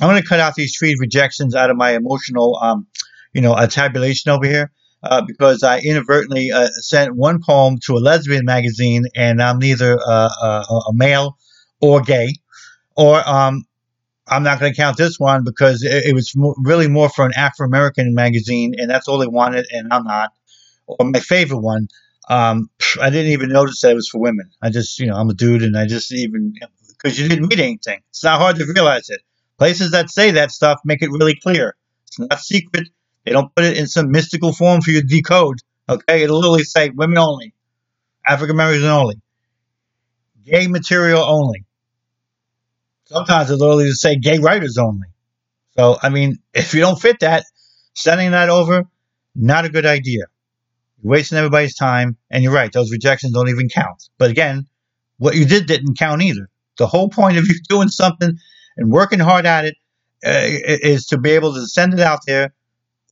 I'm 0.02 0.10
gonna 0.10 0.24
cut 0.24 0.40
out 0.40 0.56
these 0.56 0.76
three 0.78 0.96
rejections 1.00 1.56
out 1.56 1.70
of 1.70 1.78
my 1.78 1.92
emotional 1.92 2.58
um 2.62 2.88
you 3.34 3.42
know, 3.42 3.56
a 3.56 3.68
tabulation 3.68 4.32
over 4.32 4.48
here 4.48 4.72
uh, 5.04 5.22
because 5.22 5.64
I 5.64 5.80
inadvertently 5.80 6.52
uh, 6.52 6.68
sent 6.68 7.16
one 7.16 7.40
poem 7.42 7.78
to 7.86 7.94
a 7.94 8.00
lesbian 8.00 8.46
magazine, 8.46 9.06
and 9.16 9.42
I'm 9.42 9.60
neither 9.60 10.00
uh, 10.00 10.30
uh 10.42 10.64
a 10.90 10.94
male 10.94 11.38
or 11.80 12.02
gay, 12.02 12.34
or 12.96 13.28
um, 13.30 13.64
I'm 14.28 14.44
not 14.44 14.60
going 14.60 14.74
to 14.74 14.76
count 14.76 14.98
this 14.98 15.20
one 15.20 15.44
because 15.44 15.84
it, 15.84 16.08
it 16.08 16.14
was 16.16 16.34
mo- 16.36 16.56
really 16.64 16.88
more 16.88 17.10
for 17.10 17.26
an 17.26 17.34
Afro 17.36 17.68
American 17.68 18.14
magazine, 18.14 18.74
and 18.78 18.90
that's 18.90 19.08
all 19.08 19.20
they 19.20 19.28
wanted, 19.28 19.68
and 19.72 19.94
I'm 19.94 20.04
not. 20.04 20.32
Or 20.88 21.06
my 21.06 21.20
favorite 21.20 21.60
one, 21.60 21.90
um, 22.30 22.70
I 23.02 23.10
didn't 23.10 23.32
even 23.32 23.50
notice 23.50 23.82
that 23.82 23.92
it 23.92 23.96
was 23.96 24.10
for 24.10 24.20
women. 24.20 24.52
I 24.62 24.70
just, 24.70 25.00
you 25.00 25.08
know, 25.08 25.16
I'm 25.16 25.30
a 25.30 25.34
dude, 25.34 25.64
and 25.64 25.78
I 25.78 25.86
just 25.86 26.12
even 26.12 26.54
because 26.90 27.20
you 27.20 27.30
didn't 27.30 27.48
read 27.48 27.60
anything. 27.60 28.02
It's 28.10 28.24
not 28.24 28.40
hard 28.40 28.58
to 28.58 28.66
realize 28.66 29.10
it. 29.10 29.22
Places 29.58 29.92
that 29.92 30.10
say 30.10 30.32
that 30.32 30.52
stuff 30.52 30.80
make 30.84 31.02
it 31.02 31.10
really 31.10 31.36
clear. 31.36 31.76
It's 32.08 32.20
not 32.20 32.40
secret. 32.40 32.90
They 33.26 33.32
don't 33.32 33.54
put 33.56 33.66
it 33.66 33.78
in 33.78 33.88
some 33.88 34.12
mystical 34.12 34.54
form 34.54 34.82
for 34.82 34.92
you 34.92 35.02
to 35.02 35.08
decode. 35.08 35.60
Okay, 35.90 36.24
it'll 36.24 36.40
literally 36.40 36.64
say 36.64 36.90
women 36.90 37.18
only, 37.18 37.54
African 38.26 38.56
Americans 38.56 38.84
only, 38.86 39.22
gay 40.44 40.68
material 40.68 41.24
only. 41.24 41.66
Sometimes 43.06 43.50
it'll 43.50 43.68
literally 43.68 43.92
say 43.92 44.18
gay 44.18 44.40
writers 44.40 44.78
only. 44.78 45.08
So 45.78 45.98
I 46.02 46.10
mean, 46.10 46.40
if 46.54 46.74
you 46.74 46.82
don't 46.82 47.00
fit 47.02 47.22
that, 47.22 47.46
sending 47.94 48.32
that 48.32 48.50
over, 48.50 48.84
not 49.34 49.66
a 49.66 49.70
good 49.70 49.86
idea. 49.86 50.26
You're 51.02 51.12
wasting 51.12 51.38
everybody's 51.38 51.76
time, 51.76 52.18
and 52.30 52.44
you're 52.44 52.54
right; 52.54 52.72
those 52.72 52.92
rejections 52.92 53.34
don't 53.34 53.50
even 53.50 53.70
count. 53.70 54.10
But 54.18 54.32
again, 54.32 54.68
what 55.18 55.36
you 55.36 55.46
did 55.46 55.68
didn't 55.68 55.98
count 55.98 56.22
either. 56.22 56.50
The 56.78 56.88
whole 56.88 57.10
point 57.10 57.38
of 57.38 57.46
you 57.48 57.56
doing 57.70 57.90
something 57.90 58.38
and 58.78 58.92
working 58.92 59.20
hard 59.20 59.46
at 59.46 59.66
it 59.66 59.76
uh, 60.26 60.42
is 60.44 61.08
to 61.08 61.18
be 61.18 61.32
able 61.32 61.54
to 61.54 61.66
send 61.68 61.94
it 61.94 62.00
out 62.00 62.22
there 62.26 62.54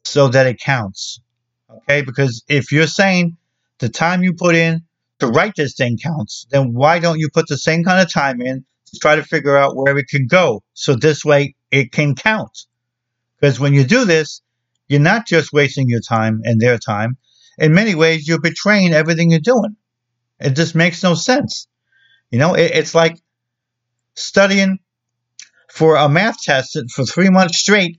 so 0.04 0.28
that 0.30 0.48
it 0.48 0.60
counts. 0.60 1.20
Okay, 1.70 2.02
because 2.02 2.44
if 2.48 2.72
you're 2.72 2.88
saying 2.88 3.38
the 3.80 3.90
time 3.90 4.24
you 4.24 4.34
put 4.34 4.56
in 4.56 4.84
to 5.20 5.28
write 5.28 5.56
this 5.56 5.76
thing 5.76 5.98
counts, 5.98 6.48
then 6.50 6.74
why 6.74 7.00
don't 7.00 7.20
you 7.20 7.30
put 7.30 7.48
the 7.48 7.58
same 7.58 7.84
kind 7.84 8.02
of 8.02 8.12
time 8.12 8.42
in 8.42 8.66
to 8.92 9.00
try 9.00 9.16
to 9.16 9.24
figure 9.24 9.58
out 9.58 9.76
where 9.76 9.98
it 9.98 10.08
can 10.08 10.28
go 10.28 10.64
so 10.74 10.96
this 10.96 11.26
way 11.26 11.56
it 11.72 11.92
can 11.92 12.16
count? 12.16 12.66
Because 13.40 13.60
when 13.60 13.74
you 13.74 13.84
do 13.84 14.06
this, 14.06 14.42
you're 14.88 15.00
not 15.00 15.26
just 15.26 15.52
wasting 15.52 15.90
your 15.90 16.00
time 16.00 16.42
and 16.44 16.62
their 16.62 16.78
time. 16.78 17.18
In 17.60 17.74
many 17.74 17.96
ways, 17.96 18.28
you're 18.28 18.42
betraying 18.42 18.94
everything 18.94 19.32
you're 19.32 19.40
doing. 19.40 19.78
It 20.40 20.56
just 20.56 20.76
makes 20.76 21.04
no 21.04 21.16
sense. 21.16 21.68
You 22.32 22.40
know, 22.40 22.56
it, 22.56 22.72
it's 22.74 22.96
like 22.96 23.20
studying 24.16 24.80
for 25.72 25.96
a 25.98 26.10
math 26.10 26.42
test 26.44 26.78
for 26.94 27.06
three 27.06 27.30
months 27.30 27.60
straight 27.60 27.92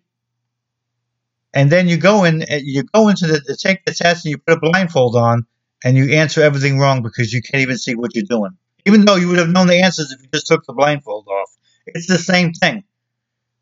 and 1.53 1.71
then 1.71 1.89
you 1.89 1.97
go 1.97 2.25
in, 2.25 2.43
eh, 2.49 2.61
you 2.63 2.85
go 2.95 3.09
into 3.09 3.27
the 3.27 3.57
take 3.61 3.85
the 3.85 3.93
test, 3.93 4.25
and 4.25 4.31
you 4.31 4.39
put 4.39 4.59
a 4.59 4.61
blindfold 4.61 5.17
on, 5.17 5.47
and 5.85 5.97
you 5.97 6.13
answer 6.13 6.43
everything 6.43 6.79
wrong 6.79 7.03
because 7.03 7.33
you 7.33 7.43
can't 7.43 7.63
even 7.63 7.79
see 7.79 7.95
what 7.95 8.15
you're 8.15 8.25
doing, 8.29 8.53
even 8.87 9.05
though 9.05 9.17
you 9.17 9.29
would 9.29 9.39
have 9.39 9.49
known 9.49 9.67
the 9.67 9.81
answers 9.83 10.13
if 10.13 10.23
you 10.23 10.29
just 10.33 10.47
took 10.47 10.65
the 10.67 10.73
blindfold 10.73 11.27
off. 11.29 11.51
It's 11.87 12.07
the 12.07 12.19
same 12.19 12.53
thing. 12.53 12.85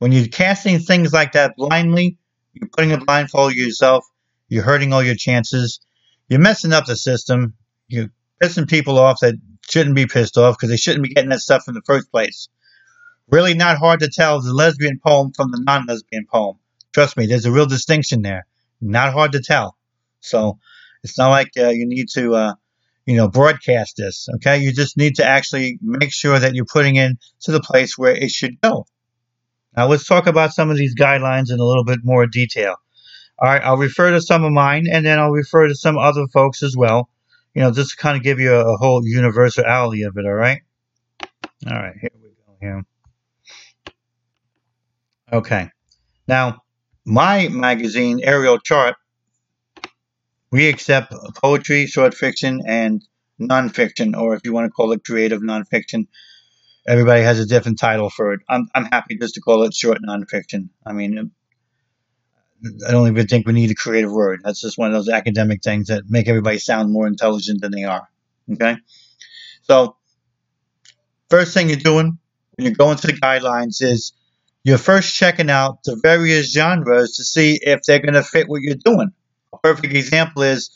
When 0.01 0.13
you're 0.13 0.29
casting 0.29 0.81
things 0.81 1.13
like 1.13 1.33
that 1.33 1.57
blindly, 1.57 2.19
you're 2.55 2.69
putting 2.69 2.93
a 2.93 2.99
blindfold 2.99 3.53
on 3.53 3.59
yourself. 3.59 4.05
You're 4.49 4.65
hurting 4.65 4.93
all 4.93 5.03
your 5.03 5.15
chances. 5.15 5.81
You're 6.29 6.41
messing 6.41 6.73
up 6.73 6.87
the 6.87 6.97
system. 6.97 7.55
You're 7.89 8.11
pissing 8.43 8.69
people 8.69 8.99
off 8.99 9.21
that 9.21 9.35
shouldn't 9.69 9.97
be 9.97 10.07
pissed 10.07 10.37
off 10.39 10.57
because 10.57 10.71
they 10.71 10.77
shouldn't 10.77 11.03
be 11.03 11.15
getting 11.15 11.31
that 11.31 11.41
stuff 11.41 11.65
in 11.69 11.75
the 11.75 11.83
first 11.83 12.11
place. 12.11 12.49
Really 13.31 13.55
not 13.55 13.79
hard 13.79 14.01
to 14.01 14.09
tell 14.09 14.41
the 14.41 14.53
lesbian 14.53 15.01
poem 15.05 15.33
from 15.33 15.51
the 15.51 15.63
non-lesbian 15.65 16.27
poem. 16.31 16.57
Trust 16.93 17.17
me, 17.17 17.27
there's 17.27 17.47
a 17.47 17.53
real 17.53 17.67
distinction 17.67 18.23
there. 18.23 18.47
Not 18.81 19.13
hard 19.13 19.33
to 19.33 19.41
tell. 19.41 19.77
So 20.21 20.59
it's 21.03 21.19
not 21.19 21.31
like 21.31 21.51
uh, 21.57 21.71
you 21.71 21.87
need 21.87 22.09
to, 22.15 22.35
uh, 22.35 22.55
you 23.07 23.17
know, 23.17 23.29
broadcast 23.29 23.97
this. 23.97 24.29
Okay, 24.37 24.59
you 24.59 24.73
just 24.73 24.97
need 24.97 25.17
to 25.17 25.25
actually 25.25 25.79
make 25.83 26.13
sure 26.13 26.39
that 26.39 26.55
you're 26.55 26.67
putting 26.67 26.97
in 26.97 27.19
to 27.41 27.53
the 27.53 27.61
place 27.61 27.97
where 27.97 28.15
it 28.15 28.31
should 28.31 28.61
go. 28.61 28.87
Now 29.77 29.89
let's 29.89 30.07
talk 30.07 30.27
about 30.27 30.53
some 30.53 30.71
of 30.71 30.77
these 30.77 30.95
guidelines 30.95 31.51
in 31.51 31.59
a 31.59 31.65
little 31.65 31.85
bit 31.85 32.01
more 32.05 32.27
detail. 32.27 32.77
All 33.39 33.49
right, 33.49 33.63
I'll 33.63 33.77
refer 33.77 34.11
to 34.13 34.21
some 34.21 34.45
of 34.45 34.53
mine, 34.53 34.87
and 34.91 35.05
then 35.05 35.19
I'll 35.19 35.31
refer 35.31 35.69
to 35.69 35.75
some 35.75 35.99
other 35.99 36.27
folks 36.33 36.63
as 36.63 36.77
well. 36.77 37.09
You 37.55 37.63
know, 37.63 37.73
just 37.73 37.91
to 37.91 37.97
kind 37.97 38.17
of 38.17 38.23
give 38.23 38.41
you 38.41 38.55
a, 38.55 38.75
a 38.75 38.77
whole 38.77 39.05
universality 39.05 40.03
of 40.03 40.17
it. 40.17 40.25
All 40.25 40.33
right. 40.33 40.61
All 41.67 41.77
right, 41.77 41.95
here 42.01 42.11
we 42.23 42.29
go. 42.29 42.57
Here. 42.61 42.85
Okay. 45.33 45.71
Now, 46.29 46.63
my 47.05 47.49
magazine, 47.49 48.21
Ariel 48.23 48.59
Chart, 48.59 48.97
we 50.51 50.69
accept 50.69 51.13
poetry, 51.43 51.87
short 51.87 52.15
fiction, 52.15 52.63
and 52.67 53.03
nonfiction, 53.41 54.17
or 54.17 54.35
if 54.35 54.43
you 54.45 54.53
want 54.53 54.67
to 54.67 54.71
call 54.71 54.93
it 54.93 55.05
creative 55.05 55.41
nonfiction. 55.43 56.07
Everybody 56.87 57.23
has 57.23 57.41
a 57.41 57.47
different 57.47 57.79
title 57.79 58.11
for 58.11 58.35
it. 58.35 58.41
I'm, 58.49 58.69
I'm 58.75 58.85
happy 58.85 59.17
just 59.17 59.35
to 59.35 59.41
call 59.41 59.63
it 59.65 59.75
short 59.75 59.99
nonfiction. 60.07 60.69
I 60.87 60.93
mean, 60.93 61.33
I 62.87 62.91
don't 62.91 63.09
even 63.09 63.27
think 63.27 63.47
we 63.47 63.53
need 63.53 63.71
a 63.71 63.75
creative 63.75 64.13
word. 64.13 64.41
That's 64.45 64.61
just 64.61 64.79
one 64.79 64.89
of 64.89 64.95
those 64.95 65.09
academic 65.09 65.63
things 65.63 65.89
that 65.89 66.05
make 66.09 66.29
everybody 66.29 66.59
sound 66.59 66.93
more 66.93 67.07
intelligent 67.07 67.61
than 67.61 67.73
they 67.73 67.85
are. 67.85 68.09
Okay. 68.53 68.77
So, 69.63 69.97
first 71.31 71.55
thing 71.55 71.69
you're 71.69 71.79
doing 71.79 72.19
when 72.57 72.67
you 72.67 72.75
go 72.75 72.91
into 72.91 73.07
the 73.07 73.15
guidelines 73.15 73.83
is 73.83 74.13
you're 74.63 74.79
first 74.79 75.15
checking 75.15 75.51
out 75.51 75.83
the 75.85 75.99
various 76.03 76.53
genres 76.53 77.17
to 77.17 77.25
see 77.25 77.59
if 77.61 77.83
they're 77.83 77.99
going 77.99 78.15
to 78.15 78.23
fit 78.23 78.49
what 78.49 78.63
you're 78.63 78.77
doing. 78.77 79.13
A 79.53 79.59
perfect 79.59 79.95
example 79.95 80.43
is 80.43 80.71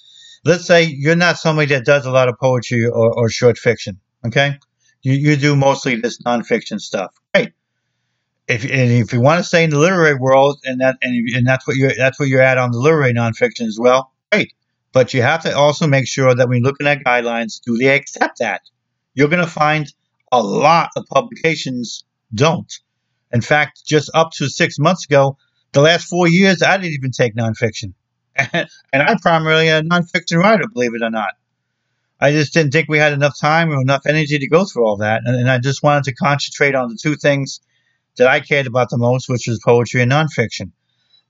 let's 0.44 0.66
say 0.66 0.84
you're 0.84 1.16
not 1.16 1.38
somebody 1.38 1.74
that 1.74 1.84
does 1.84 2.06
a 2.06 2.10
lot 2.10 2.28
of 2.28 2.38
poetry 2.38 2.86
or, 2.86 3.18
or 3.18 3.28
short 3.30 3.58
fiction. 3.58 4.00
Okay. 4.26 4.58
You, 5.02 5.12
you 5.14 5.36
do 5.36 5.54
mostly 5.56 5.96
this 5.96 6.20
nonfiction 6.22 6.80
stuff. 6.80 7.14
If, 8.48 8.64
and 8.64 8.90
if 8.90 9.12
you 9.12 9.20
want 9.20 9.38
to 9.38 9.44
stay 9.44 9.62
in 9.62 9.70
the 9.70 9.78
literary 9.78 10.14
world 10.14 10.58
and 10.64 10.80
that 10.80 10.96
and, 11.02 11.28
and 11.34 11.46
that's 11.46 11.66
what 11.66 11.76
you're 11.76 11.92
that's 11.96 12.18
what 12.18 12.28
you're 12.28 12.40
at 12.40 12.56
on 12.56 12.70
the 12.70 12.78
literary 12.78 13.12
nonfiction 13.12 13.66
as 13.66 13.78
well, 13.78 14.12
great. 14.32 14.54
But 14.92 15.12
you 15.12 15.20
have 15.20 15.42
to 15.42 15.54
also 15.54 15.86
make 15.86 16.08
sure 16.08 16.34
that 16.34 16.48
when 16.48 16.62
looking 16.62 16.86
at 16.86 17.04
guidelines, 17.04 17.60
do 17.60 17.76
they 17.76 17.94
accept 17.94 18.38
that? 18.38 18.62
You're 19.14 19.28
going 19.28 19.44
to 19.44 19.50
find 19.50 19.92
a 20.32 20.42
lot 20.42 20.90
of 20.96 21.04
publications 21.06 22.04
don't. 22.34 22.72
In 23.32 23.42
fact, 23.42 23.82
just 23.86 24.10
up 24.14 24.30
to 24.36 24.48
six 24.48 24.78
months 24.78 25.04
ago, 25.04 25.36
the 25.72 25.82
last 25.82 26.08
four 26.08 26.26
years, 26.26 26.62
I 26.62 26.78
didn't 26.78 26.94
even 26.94 27.10
take 27.10 27.36
nonfiction. 27.36 27.92
and 28.36 28.68
I'm 28.92 29.18
primarily 29.18 29.68
a 29.68 29.82
nonfiction 29.82 30.42
writer, 30.42 30.64
believe 30.72 30.94
it 30.94 31.02
or 31.02 31.10
not. 31.10 31.34
I 32.20 32.32
just 32.32 32.52
didn't 32.54 32.72
think 32.72 32.88
we 32.88 32.98
had 32.98 33.12
enough 33.12 33.38
time 33.38 33.70
or 33.70 33.80
enough 33.80 34.06
energy 34.06 34.38
to 34.38 34.48
go 34.48 34.64
through 34.64 34.86
all 34.86 34.96
that. 34.98 35.22
And, 35.24 35.36
and 35.36 35.50
I 35.50 35.58
just 35.58 35.82
wanted 35.82 36.04
to 36.04 36.14
concentrate 36.14 36.74
on 36.74 36.88
the 36.88 36.98
two 37.00 37.16
things 37.16 37.60
that 38.18 38.28
I 38.28 38.40
cared 38.40 38.66
about 38.66 38.90
the 38.90 38.98
most, 38.98 39.28
which 39.28 39.46
was 39.48 39.60
poetry 39.64 40.02
and 40.02 40.12
nonfiction. 40.12 40.72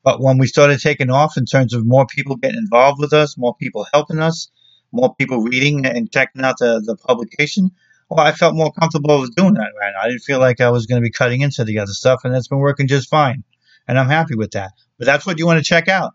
But 0.03 0.20
when 0.20 0.38
we 0.38 0.46
started 0.46 0.81
taking 0.81 1.11
off 1.11 1.37
in 1.37 1.44
terms 1.44 1.74
of 1.74 1.87
more 1.87 2.07
people 2.07 2.37
getting 2.37 2.59
involved 2.59 3.01
with 3.01 3.12
us, 3.12 3.37
more 3.37 3.55
people 3.55 3.87
helping 3.92 4.20
us, 4.20 4.51
more 4.92 5.14
people 5.14 5.42
reading 5.42 5.87
and 5.87 6.11
checking 6.11 6.44
out 6.44 6.59
the, 6.59 6.83
the 6.85 6.96
publication, 6.96 7.70
well, 8.09 8.27
I 8.27 8.33
felt 8.33 8.55
more 8.55 8.72
comfortable 8.72 9.20
with 9.20 9.35
doing 9.35 9.55
that 9.55 9.72
right 9.81 9.92
now. 9.94 10.03
I 10.03 10.09
didn't 10.09 10.22
feel 10.22 10.38
like 10.38 10.61
I 10.61 10.70
was 10.70 10.87
going 10.87 11.01
to 11.01 11.05
be 11.05 11.11
cutting 11.11 11.42
into 11.42 11.64
the 11.64 11.79
other 11.79 11.92
stuff, 11.92 12.20
and 12.24 12.35
it's 12.35 12.48
been 12.48 12.59
working 12.59 12.88
just 12.88 13.11
fine. 13.11 13.44
And 13.87 13.98
I'm 13.98 14.09
happy 14.09 14.35
with 14.35 14.53
that. 14.53 14.72
But 14.98 15.07
that's 15.07 15.27
what 15.27 15.38
you 15.38 15.46
want 15.46 15.59
to 15.59 15.64
check 15.64 15.88
out. 15.88 16.14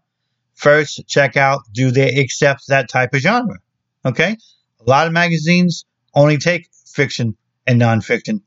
First, 0.55 1.07
check 1.07 1.37
out 1.37 1.61
do 1.71 1.91
they 1.91 2.19
accept 2.19 2.67
that 2.67 2.89
type 2.89 3.13
of 3.13 3.19
genre? 3.19 3.57
Okay? 4.05 4.37
A 4.79 4.89
lot 4.89 5.07
of 5.07 5.13
magazines 5.13 5.85
only 6.13 6.37
take 6.37 6.69
fiction 6.87 7.35
and 7.65 7.81
nonfiction. 7.81 8.41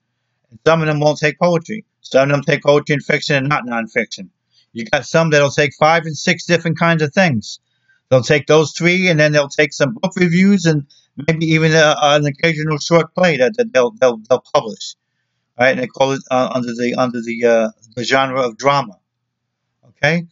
And 0.51 0.61
some 0.65 0.81
of 0.81 0.87
them 0.87 1.01
won't 1.01 1.19
take 1.19 1.39
poetry. 1.39 1.85
Some 2.13 2.31
of 2.31 2.37
them 2.37 2.43
take 2.43 2.63
and 2.65 3.05
fiction 3.05 3.37
and 3.37 3.49
not 3.49 3.67
nonfiction. 3.67 4.29
You 4.73 4.85
got 4.85 5.07
some 5.07 5.31
that'll 5.31 5.51
take 5.51 5.73
five 5.79 6.05
and 6.05 6.17
six 6.17 6.45
different 6.45 6.79
kinds 6.79 7.03
of 7.03 7.13
things. 7.13 7.61
They'll 8.11 8.23
take 8.23 8.47
those 8.47 8.73
three, 8.73 9.09
and 9.09 9.19
then 9.19 9.33
they'll 9.33 9.49
take 9.49 9.73
some 9.73 9.95
book 9.95 10.13
reviews 10.17 10.65
and 10.65 10.87
maybe 11.27 11.47
even 11.47 11.73
a, 11.73 11.97
an 12.01 12.27
occasional 12.27 12.79
short 12.79 13.15
play 13.15 13.39
that, 13.39 13.57
that 13.57 13.73
they'll, 13.73 13.91
they'll 13.93 14.19
they'll 14.29 14.45
publish. 14.55 14.95
Right, 15.59 15.71
and 15.71 15.81
they 15.81 15.87
call 15.87 16.13
it 16.13 16.23
uh, 16.31 16.51
under 16.55 16.75
the 16.75 16.95
under 16.97 17.21
the 17.21 17.45
uh, 17.45 17.71
the 17.97 18.05
genre 18.05 18.43
of 18.43 18.59
drama. 18.59 18.99
Okay, 19.89 20.27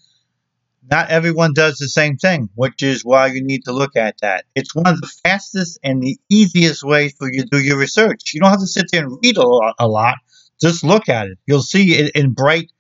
not 0.91 1.09
everyone 1.09 1.55
does 1.55 1.79
the 1.79 1.89
same 1.89 2.19
thing, 2.19 2.51
which 2.55 2.83
is 2.83 3.05
why 3.05 3.29
you 3.29 3.43
need 3.43 3.65
to 3.65 3.73
look 3.73 3.97
at 3.97 4.19
that. 4.21 4.45
It's 4.55 4.75
one 4.75 4.87
of 4.87 5.01
the 5.01 5.11
fastest 5.25 5.79
and 5.83 6.03
the 6.03 6.19
easiest 6.29 6.85
ways 6.85 7.15
for 7.19 7.33
you 7.33 7.43
to 7.43 7.49
do 7.51 7.59
your 7.59 7.79
research. 7.79 8.35
You 8.35 8.41
don't 8.41 8.51
have 8.51 8.61
to 8.61 8.67
sit 8.67 8.87
there 8.93 9.05
and 9.05 9.19
read 9.25 9.39
a 9.39 9.49
lot. 9.49 9.75
A 9.79 9.89
lot. 9.89 10.17
Just 10.65 10.83
look 10.83 11.11
at 11.11 11.27
it. 11.27 11.39
You'll 11.45 11.61
see 11.61 11.93
it 11.93 12.17
in 12.17 12.31
bright 12.31 12.73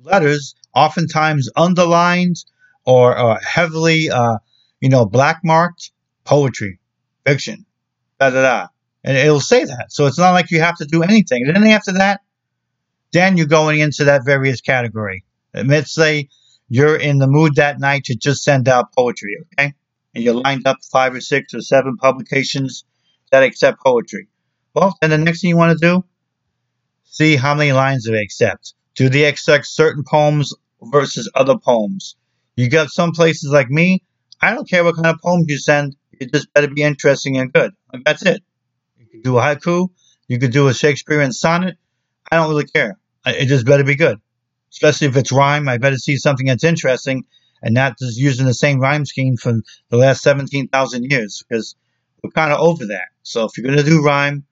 letters 0.00 0.54
oftentimes 0.72 1.50
underlined 1.56 2.36
or 2.84 3.18
uh, 3.18 3.40
heavily, 3.44 4.08
uh, 4.10 4.38
you 4.80 4.90
know, 4.90 5.06
black 5.06 5.40
marked 5.42 5.90
poetry, 6.22 6.78
fiction, 7.26 7.66
da 8.20 8.30
da 8.30 8.42
da. 8.42 8.66
And 9.02 9.16
it'll 9.16 9.40
say 9.40 9.64
that. 9.64 9.86
So 9.88 10.06
it's 10.06 10.18
not 10.18 10.34
like 10.34 10.52
you 10.52 10.60
have 10.60 10.76
to 10.76 10.84
do 10.84 11.02
anything. 11.02 11.48
And 11.48 11.56
then 11.56 11.66
after 11.66 11.94
that, 11.94 12.20
then 13.12 13.36
you're 13.36 13.48
going 13.48 13.80
into 13.80 14.04
that 14.04 14.24
various 14.24 14.60
category. 14.60 15.24
Let's 15.52 15.92
say 15.92 16.28
you're 16.68 16.94
in 16.94 17.18
the 17.18 17.26
mood 17.26 17.56
that 17.56 17.80
night 17.80 18.04
to 18.04 18.14
just 18.14 18.44
send 18.44 18.68
out 18.68 18.92
poetry, 18.92 19.36
okay? 19.58 19.74
And 20.14 20.22
you 20.22 20.32
lined 20.32 20.64
up 20.64 20.76
five 20.92 21.12
or 21.12 21.20
six 21.20 21.54
or 21.54 21.60
seven 21.60 21.96
publications 21.96 22.84
that 23.32 23.42
accept 23.42 23.80
poetry. 23.80 24.28
Well, 24.74 24.96
then 25.00 25.10
the 25.10 25.18
next 25.18 25.40
thing 25.40 25.50
you 25.50 25.56
want 25.56 25.76
to 25.76 25.84
do, 25.84 26.04
see 27.06 27.36
how 27.36 27.54
many 27.54 27.72
lines 27.72 28.04
they 28.04 28.20
accept. 28.20 28.74
Do 28.94 29.08
they 29.08 29.24
accept 29.24 29.66
certain 29.66 30.04
poems 30.04 30.52
versus 30.82 31.30
other 31.34 31.56
poems. 31.58 32.16
You 32.56 32.68
got 32.68 32.90
some 32.90 33.12
places 33.12 33.50
like 33.50 33.70
me, 33.70 34.02
I 34.40 34.54
don't 34.54 34.68
care 34.68 34.84
what 34.84 34.96
kind 34.96 35.06
of 35.06 35.20
poems 35.20 35.46
you 35.48 35.58
send, 35.58 35.96
it 36.12 36.32
just 36.32 36.52
better 36.52 36.68
be 36.68 36.82
interesting 36.82 37.36
and 37.36 37.52
good. 37.52 37.72
That's 38.04 38.24
it. 38.24 38.42
You 38.98 39.06
could 39.06 39.22
do 39.22 39.38
a 39.38 39.40
haiku, 39.40 39.88
you 40.28 40.38
could 40.38 40.52
do 40.52 40.68
a 40.68 40.74
Shakespearean 40.74 41.32
sonnet. 41.32 41.76
I 42.30 42.36
don't 42.36 42.48
really 42.48 42.64
care. 42.66 42.98
It 43.24 43.46
just 43.46 43.66
better 43.66 43.84
be 43.84 43.94
good. 43.94 44.18
Especially 44.70 45.06
if 45.06 45.16
it's 45.16 45.32
rhyme, 45.32 45.68
I 45.68 45.78
better 45.78 45.96
see 45.96 46.16
something 46.16 46.46
that's 46.46 46.64
interesting 46.64 47.24
and 47.62 47.74
not 47.74 47.98
just 47.98 48.18
using 48.18 48.46
the 48.46 48.54
same 48.54 48.80
rhyme 48.80 49.06
scheme 49.06 49.36
for 49.36 49.54
the 49.88 49.96
last 49.96 50.22
17,000 50.22 51.10
years 51.10 51.42
because 51.46 51.76
we're 52.22 52.30
kind 52.30 52.52
of 52.52 52.60
over 52.60 52.86
that. 52.86 53.08
So 53.22 53.44
if 53.44 53.56
you're 53.56 53.66
going 53.66 53.78
to 53.78 53.84
do 53.84 54.02
rhyme, 54.02 54.44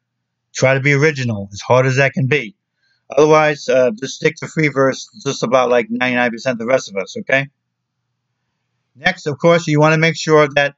try 0.55 0.75
to 0.75 0.81
be 0.81 0.93
original 0.93 1.49
as 1.53 1.61
hard 1.61 1.87
as 1.87 1.97
that 1.97 2.13
can 2.13 2.27
be. 2.27 2.57
Otherwise, 3.11 3.69
uh, 3.69 3.91
just 3.91 4.15
stick 4.15 4.37
to 4.37 4.49
free 4.49 4.69
verse 4.69 5.09
just 5.25 5.43
about 5.43 5.69
like 5.71 5.89
99% 5.89 6.33
of 6.47 6.59
the 6.59 6.67
rest 6.67 6.89
of 6.89 6.97
us, 6.97 7.17
okay? 7.19 7.49
Next, 8.97 9.27
of 9.27 9.39
course, 9.39 9.67
you 9.67 9.81
want 9.81 9.93
to 9.95 9.99
make 9.99 10.17
sure 10.17 10.49
that 10.55 10.75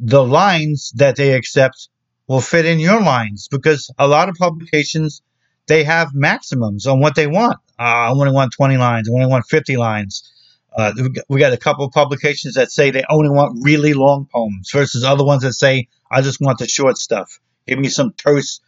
the 0.00 0.24
lines 0.24 0.92
that 0.96 1.16
they 1.16 1.34
accept 1.34 1.88
will 2.26 2.40
fit 2.40 2.66
in 2.66 2.80
your 2.80 3.00
lines 3.00 3.48
because 3.48 3.90
a 3.98 4.08
lot 4.08 4.28
of 4.28 4.34
publications 4.36 5.22
they 5.66 5.84
have 5.84 6.14
maximums 6.14 6.86
on 6.86 7.00
what 7.00 7.14
they 7.14 7.26
want. 7.26 7.58
Uh, 7.78 7.82
I 7.82 8.10
only 8.10 8.30
want 8.30 8.52
20 8.52 8.76
lines. 8.76 9.08
I 9.08 9.12
only 9.12 9.26
want 9.26 9.46
50 9.46 9.76
lines. 9.76 10.32
Uh, 10.76 10.92
we 11.28 11.40
got 11.40 11.52
a 11.52 11.56
couple 11.56 11.84
of 11.84 11.92
publications 11.92 12.54
that 12.54 12.70
say 12.70 12.90
they 12.90 13.04
only 13.08 13.30
want 13.30 13.64
really 13.64 13.94
long 13.94 14.28
poems 14.30 14.70
versus 14.72 15.04
other 15.04 15.24
ones 15.24 15.42
that 15.42 15.54
say 15.54 15.88
I 16.10 16.22
just 16.22 16.40
want 16.40 16.58
the 16.58 16.68
short 16.68 16.98
stuff. 16.98 17.40
Give 17.66 17.78
me 17.78 17.88
some 17.88 18.12
terse 18.12 18.60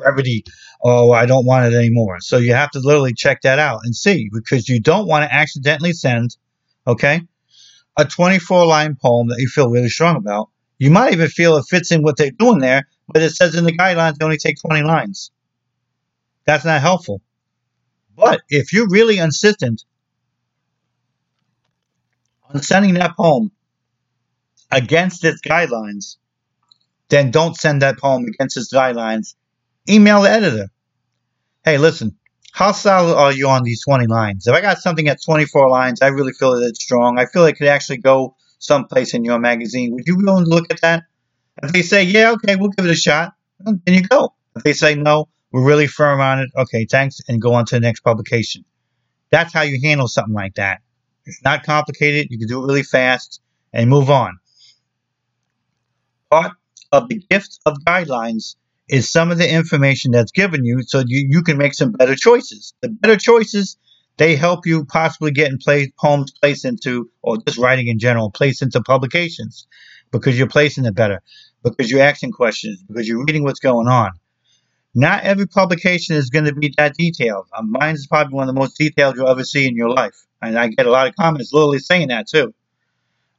brevity. 0.00 0.44
Oh, 0.82 1.12
I 1.12 1.26
don't 1.26 1.46
want 1.46 1.72
it 1.72 1.76
anymore. 1.76 2.20
So 2.20 2.38
you 2.38 2.54
have 2.54 2.70
to 2.72 2.80
literally 2.80 3.14
check 3.14 3.42
that 3.42 3.58
out 3.58 3.80
and 3.84 3.94
see 3.94 4.28
because 4.32 4.68
you 4.68 4.80
don't 4.80 5.06
want 5.06 5.24
to 5.24 5.34
accidentally 5.34 5.92
send, 5.92 6.36
okay, 6.86 7.22
a 7.98 8.04
24 8.04 8.66
line 8.66 8.96
poem 9.00 9.28
that 9.28 9.38
you 9.38 9.48
feel 9.48 9.70
really 9.70 9.88
strong 9.88 10.16
about. 10.16 10.48
You 10.78 10.90
might 10.90 11.12
even 11.12 11.28
feel 11.28 11.56
it 11.56 11.66
fits 11.68 11.92
in 11.92 12.02
what 12.02 12.16
they're 12.16 12.30
doing 12.30 12.58
there, 12.58 12.88
but 13.08 13.22
it 13.22 13.30
says 13.30 13.54
in 13.54 13.64
the 13.64 13.76
guidelines 13.76 14.16
they 14.16 14.24
only 14.24 14.38
take 14.38 14.56
20 14.60 14.82
lines. 14.82 15.30
That's 16.46 16.64
not 16.64 16.80
helpful. 16.80 17.20
But 18.16 18.40
if 18.48 18.72
you're 18.72 18.88
really 18.88 19.18
insistent 19.18 19.84
on 22.48 22.62
sending 22.62 22.94
that 22.94 23.16
poem 23.16 23.52
against 24.70 25.24
its 25.24 25.40
guidelines, 25.42 26.16
then 27.08 27.30
don't 27.30 27.56
send 27.56 27.82
that 27.82 27.98
poem 27.98 28.24
against 28.24 28.56
its 28.56 28.72
guidelines 28.72 29.34
email 29.88 30.22
the 30.22 30.30
editor. 30.30 30.68
Hey, 31.64 31.78
listen, 31.78 32.16
how 32.52 32.72
solid 32.72 33.16
are 33.16 33.32
you 33.32 33.48
on 33.48 33.62
these 33.62 33.84
20 33.84 34.06
lines? 34.06 34.46
If 34.46 34.54
I 34.54 34.60
got 34.60 34.78
something 34.78 35.08
at 35.08 35.22
24 35.22 35.68
lines, 35.68 36.02
I 36.02 36.08
really 36.08 36.32
feel 36.32 36.58
that 36.58 36.66
it's 36.66 36.82
strong. 36.82 37.18
I 37.18 37.26
feel 37.26 37.44
it 37.46 37.56
could 37.56 37.68
actually 37.68 37.98
go 37.98 38.36
someplace 38.58 39.14
in 39.14 39.24
your 39.24 39.38
magazine. 39.38 39.92
Would 39.92 40.06
you 40.06 40.16
be 40.16 40.24
willing 40.24 40.44
to 40.44 40.50
look 40.50 40.70
at 40.70 40.80
that? 40.80 41.04
If 41.62 41.72
they 41.72 41.82
say, 41.82 42.04
yeah, 42.04 42.32
okay, 42.32 42.56
we'll 42.56 42.70
give 42.70 42.86
it 42.86 42.90
a 42.90 42.96
shot, 42.96 43.34
then 43.60 43.80
you 43.86 44.02
go. 44.02 44.34
If 44.56 44.62
they 44.62 44.72
say, 44.72 44.94
no, 44.94 45.28
we're 45.52 45.64
really 45.64 45.86
firm 45.86 46.20
on 46.20 46.40
it, 46.40 46.50
okay, 46.56 46.86
thanks, 46.86 47.20
and 47.28 47.40
go 47.40 47.54
on 47.54 47.66
to 47.66 47.76
the 47.76 47.80
next 47.80 48.00
publication. 48.00 48.64
That's 49.30 49.52
how 49.52 49.62
you 49.62 49.78
handle 49.82 50.08
something 50.08 50.34
like 50.34 50.54
that. 50.54 50.80
It's 51.26 51.42
not 51.44 51.64
complicated. 51.64 52.28
You 52.30 52.38
can 52.38 52.48
do 52.48 52.62
it 52.62 52.66
really 52.66 52.82
fast 52.82 53.40
and 53.72 53.88
move 53.88 54.10
on. 54.10 54.38
Part 56.30 56.52
of 56.92 57.08
the 57.08 57.22
gift 57.30 57.60
of 57.66 57.78
guidelines 57.86 58.56
is 58.90 59.10
some 59.10 59.30
of 59.30 59.38
the 59.38 59.48
information 59.48 60.10
that's 60.10 60.32
given 60.32 60.64
you 60.64 60.82
so 60.82 61.04
you, 61.06 61.28
you 61.30 61.42
can 61.42 61.56
make 61.56 61.74
some 61.74 61.92
better 61.92 62.16
choices. 62.16 62.74
The 62.82 62.88
better 62.88 63.16
choices, 63.16 63.76
they 64.16 64.34
help 64.34 64.66
you 64.66 64.84
possibly 64.84 65.30
get 65.30 65.50
in 65.50 65.58
place, 65.58 65.88
poems 65.98 66.32
placed 66.32 66.64
into, 66.64 67.08
or 67.22 67.38
just 67.38 67.56
writing 67.56 67.86
in 67.86 68.00
general, 68.00 68.30
placed 68.30 68.62
into 68.62 68.82
publications 68.82 69.68
because 70.10 70.36
you're 70.36 70.48
placing 70.48 70.86
it 70.86 70.94
better, 70.96 71.22
because 71.62 71.88
you're 71.88 72.02
asking 72.02 72.32
questions, 72.32 72.82
because 72.82 73.06
you're 73.06 73.24
reading 73.24 73.44
what's 73.44 73.60
going 73.60 73.86
on. 73.86 74.10
Not 74.92 75.22
every 75.22 75.46
publication 75.46 76.16
is 76.16 76.30
going 76.30 76.46
to 76.46 76.54
be 76.54 76.74
that 76.76 76.96
detailed. 76.96 77.46
Um, 77.56 77.70
mine 77.70 77.94
is 77.94 78.08
probably 78.08 78.34
one 78.34 78.48
of 78.48 78.52
the 78.52 78.60
most 78.60 78.76
detailed 78.76 79.16
you'll 79.16 79.28
ever 79.28 79.44
see 79.44 79.68
in 79.68 79.76
your 79.76 79.90
life. 79.90 80.16
And 80.42 80.58
I 80.58 80.66
get 80.66 80.86
a 80.86 80.90
lot 80.90 81.06
of 81.06 81.14
comments 81.14 81.52
literally 81.52 81.78
saying 81.78 82.08
that 82.08 82.26
too. 82.26 82.52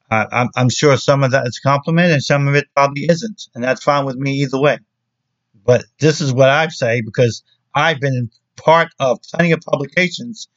Uh, 0.10 0.26
I'm, 0.32 0.50
I'm 0.56 0.70
sure 0.70 0.96
some 0.96 1.24
of 1.24 1.32
that 1.32 1.46
is 1.46 1.60
compliment 1.60 2.14
and 2.14 2.24
some 2.24 2.48
of 2.48 2.56
it 2.56 2.68
probably 2.74 3.04
isn't. 3.10 3.50
And 3.54 3.62
that's 3.62 3.84
fine 3.84 4.06
with 4.06 4.16
me 4.16 4.36
either 4.44 4.60
way. 4.60 4.80
But 5.66 5.86
this 6.00 6.22
is 6.22 6.34
what 6.34 6.50
I 6.50 6.68
say 6.70 7.02
because 7.02 7.44
I've 7.74 8.00
been 8.00 8.30
part 8.56 8.90
of 9.00 9.20
plenty 9.22 9.52
of 9.52 9.62
publications 9.62 10.48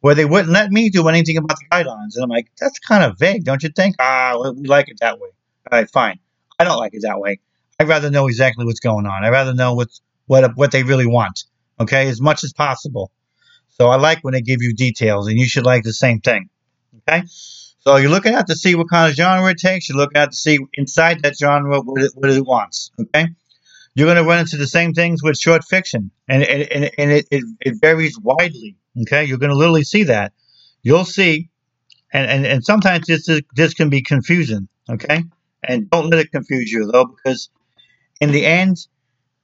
where 0.00 0.14
they 0.14 0.24
wouldn't 0.24 0.52
let 0.52 0.70
me 0.70 0.90
do 0.90 1.08
anything 1.08 1.36
about 1.36 1.56
the 1.58 1.66
guidelines. 1.70 2.14
And 2.14 2.24
I'm 2.24 2.30
like, 2.30 2.48
that's 2.60 2.78
kind 2.78 3.04
of 3.04 3.18
vague, 3.18 3.44
don't 3.44 3.62
you 3.62 3.70
think? 3.70 3.96
Ah, 3.98 4.36
we 4.54 4.68
like 4.68 4.88
it 4.88 4.98
that 5.00 5.18
way. 5.18 5.30
All 5.70 5.78
right, 5.78 5.90
fine. 5.90 6.18
I 6.58 6.64
don't 6.64 6.78
like 6.78 6.94
it 6.94 7.02
that 7.02 7.18
way. 7.18 7.40
I'd 7.78 7.88
rather 7.88 8.10
know 8.10 8.26
exactly 8.26 8.64
what's 8.64 8.80
going 8.80 9.06
on. 9.06 9.24
I'd 9.24 9.30
rather 9.30 9.54
know 9.54 9.74
what's, 9.74 10.00
what 10.26 10.56
what 10.56 10.70
they 10.70 10.82
really 10.82 11.06
want. 11.06 11.44
Okay, 11.78 12.08
as 12.08 12.20
much 12.20 12.42
as 12.42 12.52
possible. 12.52 13.10
So 13.68 13.88
I 13.88 13.96
like 13.96 14.24
when 14.24 14.32
they 14.32 14.40
give 14.40 14.62
you 14.62 14.72
details, 14.74 15.28
and 15.28 15.38
you 15.38 15.46
should 15.46 15.66
like 15.66 15.82
the 15.82 15.92
same 15.92 16.20
thing. 16.20 16.48
Okay, 17.08 17.24
so 17.26 17.96
you're 17.96 18.10
looking 18.10 18.34
at 18.34 18.46
to 18.46 18.56
see 18.56 18.74
what 18.74 18.88
kind 18.88 19.10
of 19.10 19.16
genre 19.16 19.50
it 19.50 19.58
takes. 19.58 19.88
You're 19.88 19.98
looking 19.98 20.16
at 20.16 20.30
to 20.30 20.36
see 20.36 20.58
inside 20.74 21.22
that 21.22 21.36
genre 21.36 21.80
what 21.82 22.02
it, 22.02 22.12
what 22.14 22.30
it 22.30 22.44
wants. 22.44 22.90
Okay, 22.98 23.26
you're 23.96 24.06
going 24.06 24.22
to 24.22 24.28
run 24.28 24.40
into 24.40 24.58
the 24.58 24.66
same 24.66 24.92
things 24.92 25.22
with 25.22 25.38
short 25.38 25.64
fiction, 25.64 26.10
and 26.28 26.42
and, 26.42 26.90
and, 26.98 27.10
it, 27.12 27.26
it, 27.30 27.44
it 27.60 27.74
varies 27.80 28.18
widely. 28.20 28.76
Okay, 29.02 29.24
you're 29.24 29.38
going 29.38 29.50
to 29.50 29.56
literally 29.56 29.84
see 29.84 30.04
that. 30.04 30.34
You'll 30.82 31.06
see, 31.06 31.48
and 32.12 32.30
and, 32.30 32.46
and 32.46 32.62
sometimes 32.62 33.06
this 33.06 33.26
is, 33.26 33.40
this 33.54 33.72
can 33.72 33.88
be 33.88 34.02
confusing. 34.02 34.68
Okay, 34.90 35.24
and 35.64 35.88
don't 35.88 36.10
let 36.10 36.20
it 36.20 36.30
confuse 36.30 36.70
you 36.70 36.90
though, 36.92 37.06
because 37.06 37.48
in 38.20 38.32
the 38.32 38.44
end, 38.44 38.76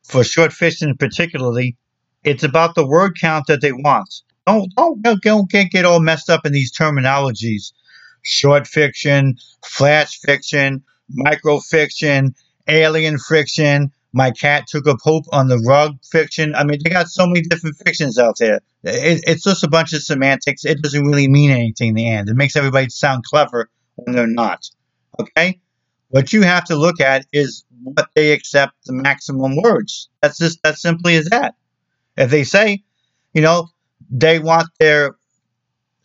for 0.05 0.23
short 0.23 0.53
fiction 0.53 0.99
particularly, 0.99 1.79
it's 2.23 2.45
about 2.45 2.75
the 2.75 2.87
word 2.87 3.19
count 3.19 3.47
that 3.47 3.63
they 3.63 3.73
want. 3.73 4.13
Don't 4.47 4.71
don't 4.77 5.03
don't, 5.23 5.51
get, 5.51 5.71
get 5.71 5.87
all 5.87 6.01
messed 6.01 6.29
up 6.29 6.45
in 6.45 6.53
these 6.53 6.77
terminologies. 6.77 7.73
Short 8.21 8.67
fiction, 8.67 9.37
flash 9.65 10.19
fiction, 10.21 10.83
micro 11.09 11.59
fiction, 11.59 12.35
alien 12.69 13.19
fiction. 13.19 13.93
My 14.13 14.31
cat 14.31 14.67
took 14.67 14.87
a 14.87 14.97
poop 14.97 15.25
on 15.33 15.49
the 15.49 15.59
rug 15.59 15.97
fiction. 16.11 16.55
I 16.55 16.65
mean, 16.65 16.79
they 16.85 16.91
got 16.91 17.09
so 17.09 17.27
many 17.27 17.43
different 17.43 17.77
fictions 17.77 18.19
out 18.19 18.37
there. 18.39 18.61
It, 18.85 19.23
it's 19.27 19.45
just 19.45 19.65
a 19.65 19.69
bunch 19.69 19.93
of 19.93 20.03
semantics. 20.03 20.65
It 20.65 20.83
doesn't 20.83 21.05
really 21.07 21.29
mean 21.29 21.51
anything 21.51 21.91
in 21.91 21.95
the 21.95 22.09
end. 22.09 22.29
It 22.29 22.35
makes 22.35 22.57
everybody 22.57 22.91
sound 22.91 23.25
clever 23.25 23.71
when 23.97 24.15
they're 24.15 24.27
not. 24.27 24.69
Okay? 25.19 25.61
What 26.09 26.33
you 26.33 26.43
have 26.43 26.65
to 26.67 26.77
look 26.77 27.01
at 27.01 27.27
is 27.33 27.65
what 27.83 28.09
they 28.15 28.33
accept 28.33 28.75
the 28.85 28.93
maximum 28.93 29.57
words. 29.57 30.11
That's 30.21 30.39
just 30.39 30.63
that 30.63 30.79
simply 30.79 31.17
as 31.17 31.27
that. 31.27 31.55
If 32.17 32.31
they 32.31 32.45
say, 32.45 32.83
you 33.33 33.41
know, 33.41 33.69
they 34.11 34.39
want 34.39 34.69
their 34.79 35.17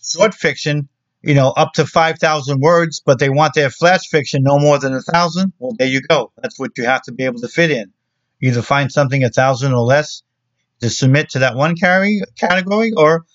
short 0.02 0.34
fiction, 0.34 0.88
you 1.22 1.34
know, 1.34 1.50
up 1.50 1.74
to 1.74 1.86
5,000 1.86 2.62
words, 2.62 3.02
but 3.06 3.20
they 3.20 3.30
want 3.30 3.54
their 3.54 3.70
flash 3.70 4.08
fiction 4.10 4.44
no 4.44 4.58
more 4.60 4.80
than 4.80 4.94
a 4.94 5.02
thousand, 5.02 5.52
well, 5.60 5.74
there 5.78 5.88
you 5.88 6.02
go. 6.02 6.32
That's 6.42 6.58
what 6.58 6.72
you 6.78 6.86
have 6.86 7.02
to 7.04 7.12
be 7.12 7.26
able 7.26 7.42
to 7.42 7.50
fit 7.50 7.72
in. 7.72 7.92
Either 8.42 8.62
find 8.62 8.92
something 8.92 9.24
a 9.24 9.30
thousand 9.30 9.74
or 9.74 9.84
less 9.84 10.22
to 10.82 10.90
submit 10.90 11.30
to 11.30 11.40
that 11.40 11.56
one 11.56 11.76
carry, 11.76 12.22
category, 12.38 12.92
or 12.96 13.26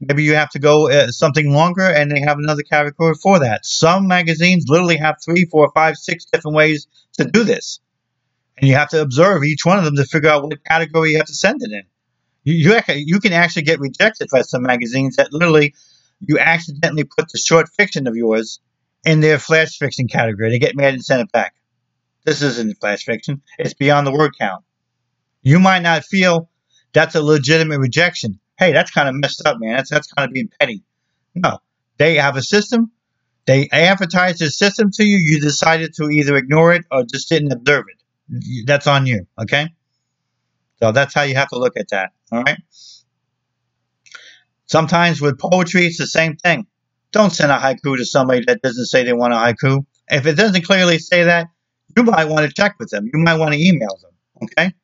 maybe 0.00 0.22
you 0.22 0.34
have 0.34 0.50
to 0.50 0.58
go 0.58 0.90
uh, 0.90 1.08
something 1.08 1.52
longer 1.52 1.82
and 1.82 2.10
they 2.10 2.20
have 2.20 2.38
another 2.38 2.62
category 2.62 3.14
for 3.14 3.40
that. 3.40 3.64
Some 3.64 4.06
magazines 4.06 4.66
literally 4.68 4.96
have 4.96 5.16
three, 5.24 5.46
four, 5.46 5.70
five, 5.74 5.96
six 5.96 6.24
different 6.26 6.56
ways 6.56 6.86
to 7.14 7.24
do 7.24 7.44
this. 7.44 7.80
And 8.56 8.68
you 8.68 8.76
have 8.76 8.90
to 8.90 9.00
observe 9.00 9.44
each 9.44 9.64
one 9.64 9.78
of 9.78 9.84
them 9.84 9.96
to 9.96 10.04
figure 10.04 10.30
out 10.30 10.44
what 10.44 10.64
category 10.64 11.12
you 11.12 11.16
have 11.16 11.26
to 11.26 11.34
send 11.34 11.62
it 11.62 11.72
in. 11.72 11.82
You, 12.44 12.54
you, 12.54 12.80
you 12.94 13.20
can 13.20 13.32
actually 13.32 13.62
get 13.62 13.80
rejected 13.80 14.28
by 14.30 14.42
some 14.42 14.62
magazines 14.62 15.16
that 15.16 15.32
literally 15.32 15.74
you 16.20 16.38
accidentally 16.38 17.04
put 17.04 17.30
the 17.30 17.38
short 17.38 17.68
fiction 17.76 18.06
of 18.06 18.14
yours 18.16 18.60
in 19.04 19.20
their 19.20 19.38
flash 19.38 19.78
fiction 19.78 20.06
category. 20.06 20.50
They 20.50 20.58
get 20.58 20.76
mad 20.76 20.94
and 20.94 21.04
send 21.04 21.22
it 21.22 21.32
back. 21.32 21.54
This 22.24 22.42
isn't 22.42 22.78
flash 22.80 23.04
fiction. 23.04 23.42
It's 23.58 23.74
beyond 23.74 24.06
the 24.06 24.12
word 24.12 24.32
count. 24.38 24.64
You 25.42 25.58
might 25.58 25.82
not 25.82 26.04
feel 26.04 26.48
that's 26.92 27.14
a 27.14 27.22
legitimate 27.22 27.78
rejection. 27.78 28.38
Hey, 28.58 28.72
that's 28.72 28.90
kind 28.90 29.08
of 29.08 29.14
messed 29.16 29.44
up, 29.46 29.58
man. 29.58 29.76
That's 29.76 29.90
that's 29.90 30.12
kind 30.12 30.28
of 30.28 30.32
being 30.32 30.50
petty. 30.60 30.84
No, 31.34 31.58
they 31.98 32.16
have 32.16 32.36
a 32.36 32.42
system. 32.42 32.92
They 33.46 33.68
advertise 33.72 34.38
the 34.38 34.50
system 34.50 34.90
to 34.92 35.04
you. 35.04 35.16
You 35.18 35.40
decided 35.40 35.94
to 35.94 36.08
either 36.10 36.36
ignore 36.36 36.72
it 36.74 36.84
or 36.92 37.02
just 37.04 37.28
didn't 37.28 37.52
observe 37.52 37.86
it. 37.88 38.66
That's 38.66 38.86
on 38.86 39.06
you. 39.06 39.26
Okay. 39.40 39.68
So 40.80 40.92
that's 40.92 41.14
how 41.14 41.22
you 41.22 41.34
have 41.34 41.48
to 41.48 41.58
look 41.58 41.76
at 41.76 41.88
that. 41.88 42.12
All 42.30 42.42
right. 42.42 42.58
Sometimes 44.66 45.20
with 45.20 45.38
poetry, 45.38 45.86
it's 45.86 45.98
the 45.98 46.06
same 46.06 46.36
thing. 46.36 46.66
Don't 47.10 47.30
send 47.30 47.52
a 47.52 47.58
haiku 47.58 47.96
to 47.96 48.06
somebody 48.06 48.44
that 48.46 48.62
doesn't 48.62 48.86
say 48.86 49.04
they 49.04 49.12
want 49.12 49.34
a 49.34 49.36
haiku. 49.36 49.84
If 50.08 50.26
it 50.26 50.36
doesn't 50.36 50.64
clearly 50.64 50.98
say 50.98 51.24
that, 51.24 51.48
you 51.96 52.02
might 52.02 52.26
want 52.26 52.46
to 52.46 52.52
check 52.52 52.76
with 52.78 52.90
them. 52.90 53.10
You 53.12 53.20
might 53.20 53.38
want 53.38 53.54
to 53.54 53.60
email 53.60 53.98
them. 54.00 54.12
Okay? 54.42 54.74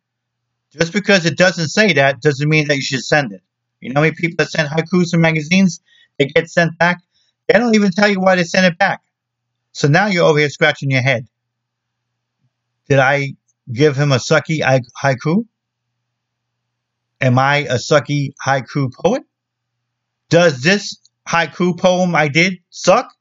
Just 0.73 0.93
because 0.93 1.25
it 1.27 1.37
doesn't 1.37 1.69
say 1.69 1.93
that 1.95 2.21
doesn't 2.21 2.49
mean 2.49 2.69
that 2.69 2.77
you 2.77 2.83
should 2.83 3.05
send 3.05 3.33
it. 3.33 3.43
You 3.81 3.91
know 3.91 4.01
how 4.01 4.03
many 4.03 4.15
people 4.15 4.37
that 4.39 4.51
send 4.51 4.69
haikus 4.69 5.11
to 5.11 5.19
magazines? 5.19 5.81
They 6.19 6.27
get 6.27 6.51
sent 6.51 6.79
back. 6.79 7.01
They 7.47 7.59
don't 7.59 7.75
even 7.75 7.93
tell 7.93 8.09
you 8.09 8.21
why 8.21 8.37
they 8.37 8.45
sent 8.45 8.67
it 8.67 8.79
back. 8.79 9.01
So 9.73 9.89
now 9.89 10.07
you're 10.07 10.27
over 10.27 10.39
here 10.39 10.51
scratching 10.51 10.91
your 10.91 11.03
head. 11.03 11.27
Did 12.89 12.99
I 12.99 13.35
give 13.73 13.97
him 13.97 14.13
a 14.13 14.17
sucky 14.17 14.61
haiku? 14.61 15.47
Am 17.21 17.39
I 17.39 17.59
a 17.59 17.75
sucky 17.75 18.33
haiku 18.45 18.93
poet? 18.93 19.23
Does 20.29 20.61
this 20.63 20.99
haiku 21.29 21.79
poem 21.79 22.15
I 22.15 22.29
did 22.29 22.59
suck? 22.71 23.13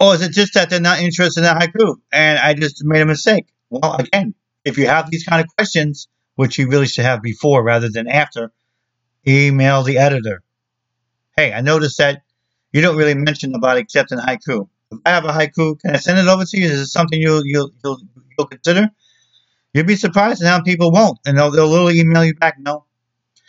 Or 0.00 0.14
is 0.14 0.22
it 0.22 0.32
just 0.32 0.54
that 0.54 0.70
they're 0.70 0.80
not 0.80 1.00
interested 1.00 1.40
in 1.40 1.56
haiku 1.56 1.96
and 2.12 2.38
I 2.38 2.54
just 2.54 2.84
made 2.84 3.02
a 3.02 3.06
mistake? 3.06 3.46
Well, 3.70 3.96
again, 3.96 4.34
if 4.64 4.78
you 4.78 4.86
have 4.86 5.10
these 5.10 5.24
kind 5.24 5.40
of 5.40 5.48
questions, 5.56 6.08
which 6.36 6.58
you 6.58 6.68
really 6.68 6.86
should 6.86 7.04
have 7.04 7.20
before 7.20 7.64
rather 7.64 7.88
than 7.88 8.06
after, 8.06 8.52
email 9.26 9.82
the 9.82 9.98
editor. 9.98 10.42
Hey, 11.36 11.52
I 11.52 11.60
noticed 11.60 11.98
that 11.98 12.22
you 12.72 12.80
don't 12.80 12.96
really 12.96 13.14
mention 13.14 13.54
about 13.54 13.76
accepting 13.76 14.18
haiku. 14.18 14.68
If 14.90 14.98
I 15.04 15.10
have 15.10 15.24
a 15.24 15.28
haiku, 15.28 15.80
can 15.80 15.94
I 15.94 15.98
send 15.98 16.18
it 16.18 16.28
over 16.28 16.44
to 16.44 16.58
you? 16.58 16.66
Is 16.66 16.80
it 16.80 16.86
something 16.86 17.20
you'll 17.20 17.44
you'll 17.44 17.70
you'll, 17.82 18.00
you'll 18.36 18.46
consider? 18.46 18.90
You'd 19.74 19.86
be 19.86 19.96
surprised 19.96 20.44
how 20.44 20.62
people 20.62 20.92
won't, 20.92 21.18
and 21.26 21.36
they'll 21.36 21.50
they'll 21.50 21.68
literally 21.68 22.00
email 22.00 22.24
you 22.24 22.34
back. 22.34 22.56
No. 22.58 22.84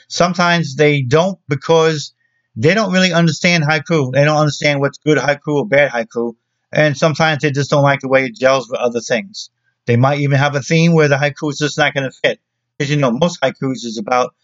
Sometimes 0.07 0.75
they 0.75 1.01
don't 1.01 1.39
because 1.47 2.13
they 2.61 2.73
don't 2.73 2.91
really 2.91 3.13
understand 3.13 3.63
haiku. 3.63 4.11
They 4.13 4.25
don't 4.25 4.37
understand 4.37 4.81
what's 4.81 4.97
good 4.99 5.17
haiku 5.17 5.55
or 5.55 5.67
bad 5.67 5.91
haiku, 5.91 6.35
and 6.71 6.97
sometimes 6.97 7.41
they 7.41 7.51
just 7.51 7.69
don't 7.69 7.83
like 7.83 8.01
the 8.01 8.09
way 8.09 8.25
it 8.25 8.35
gels 8.35 8.69
with 8.69 8.79
other 8.79 8.99
things. 9.01 9.49
They 9.85 9.95
might 9.95 10.19
even 10.19 10.37
have 10.37 10.55
a 10.55 10.61
theme 10.61 10.93
where 10.93 11.07
the 11.07 11.15
haiku 11.15 11.51
is 11.51 11.57
just 11.57 11.77
not 11.77 11.93
going 11.93 12.09
to 12.09 12.17
fit, 12.23 12.39
because 12.77 12.91
you 12.91 12.97
know 12.97 13.11
most 13.11 13.41
haikus 13.41 13.85
is 13.85 13.97
about 13.97 14.35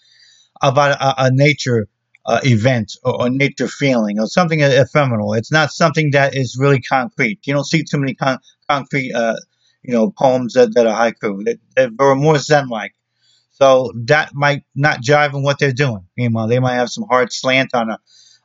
about 0.62 0.91
a, 0.91 1.25
a 1.25 1.32
nature 1.32 1.88
uh, 2.25 2.39
event 2.43 2.93
or, 3.04 3.28
a 3.28 3.30
nature 3.30 3.67
feeling 3.67 4.19
or 4.19 4.28
something 4.28 4.62
ephemeral. 4.62 5.34
It's 5.34 5.51
not 5.51 5.71
something 5.71 6.12
that 6.12 6.36
is 6.36 6.58
really 6.60 6.82
concrete. 6.82 7.39
You 7.45 7.54
don't 7.54 7.65
see 7.65 7.84
too 7.84 7.99
many 7.99 8.15
con- 8.15 8.39
concrete, 8.69 9.13
uh, 9.13 9.36
you 9.84 9.93
know, 9.93 10.12
poems 10.12 10.54
that, 10.54 10.73
that 10.75 10.88
are 10.88 11.12
haiku. 11.12 11.43
They, 11.45 11.58
they're 11.75 12.15
more 12.15 12.38
zen-like. 12.38 12.93
So 13.56 13.94
that 14.08 14.36
might 14.36 14.63
not 14.76 15.02
jive 15.02 15.34
in 15.34 15.41
what 15.41 15.60
they're 15.60 15.72
doing. 15.72 16.06
Meanwhile, 16.18 16.50
they 16.50 16.60
might 16.60 16.76
have 16.76 16.89
some 16.89 17.06
hard 17.10 17.32
slant 17.32 17.74
on 17.74 17.89
a, 17.89 18.00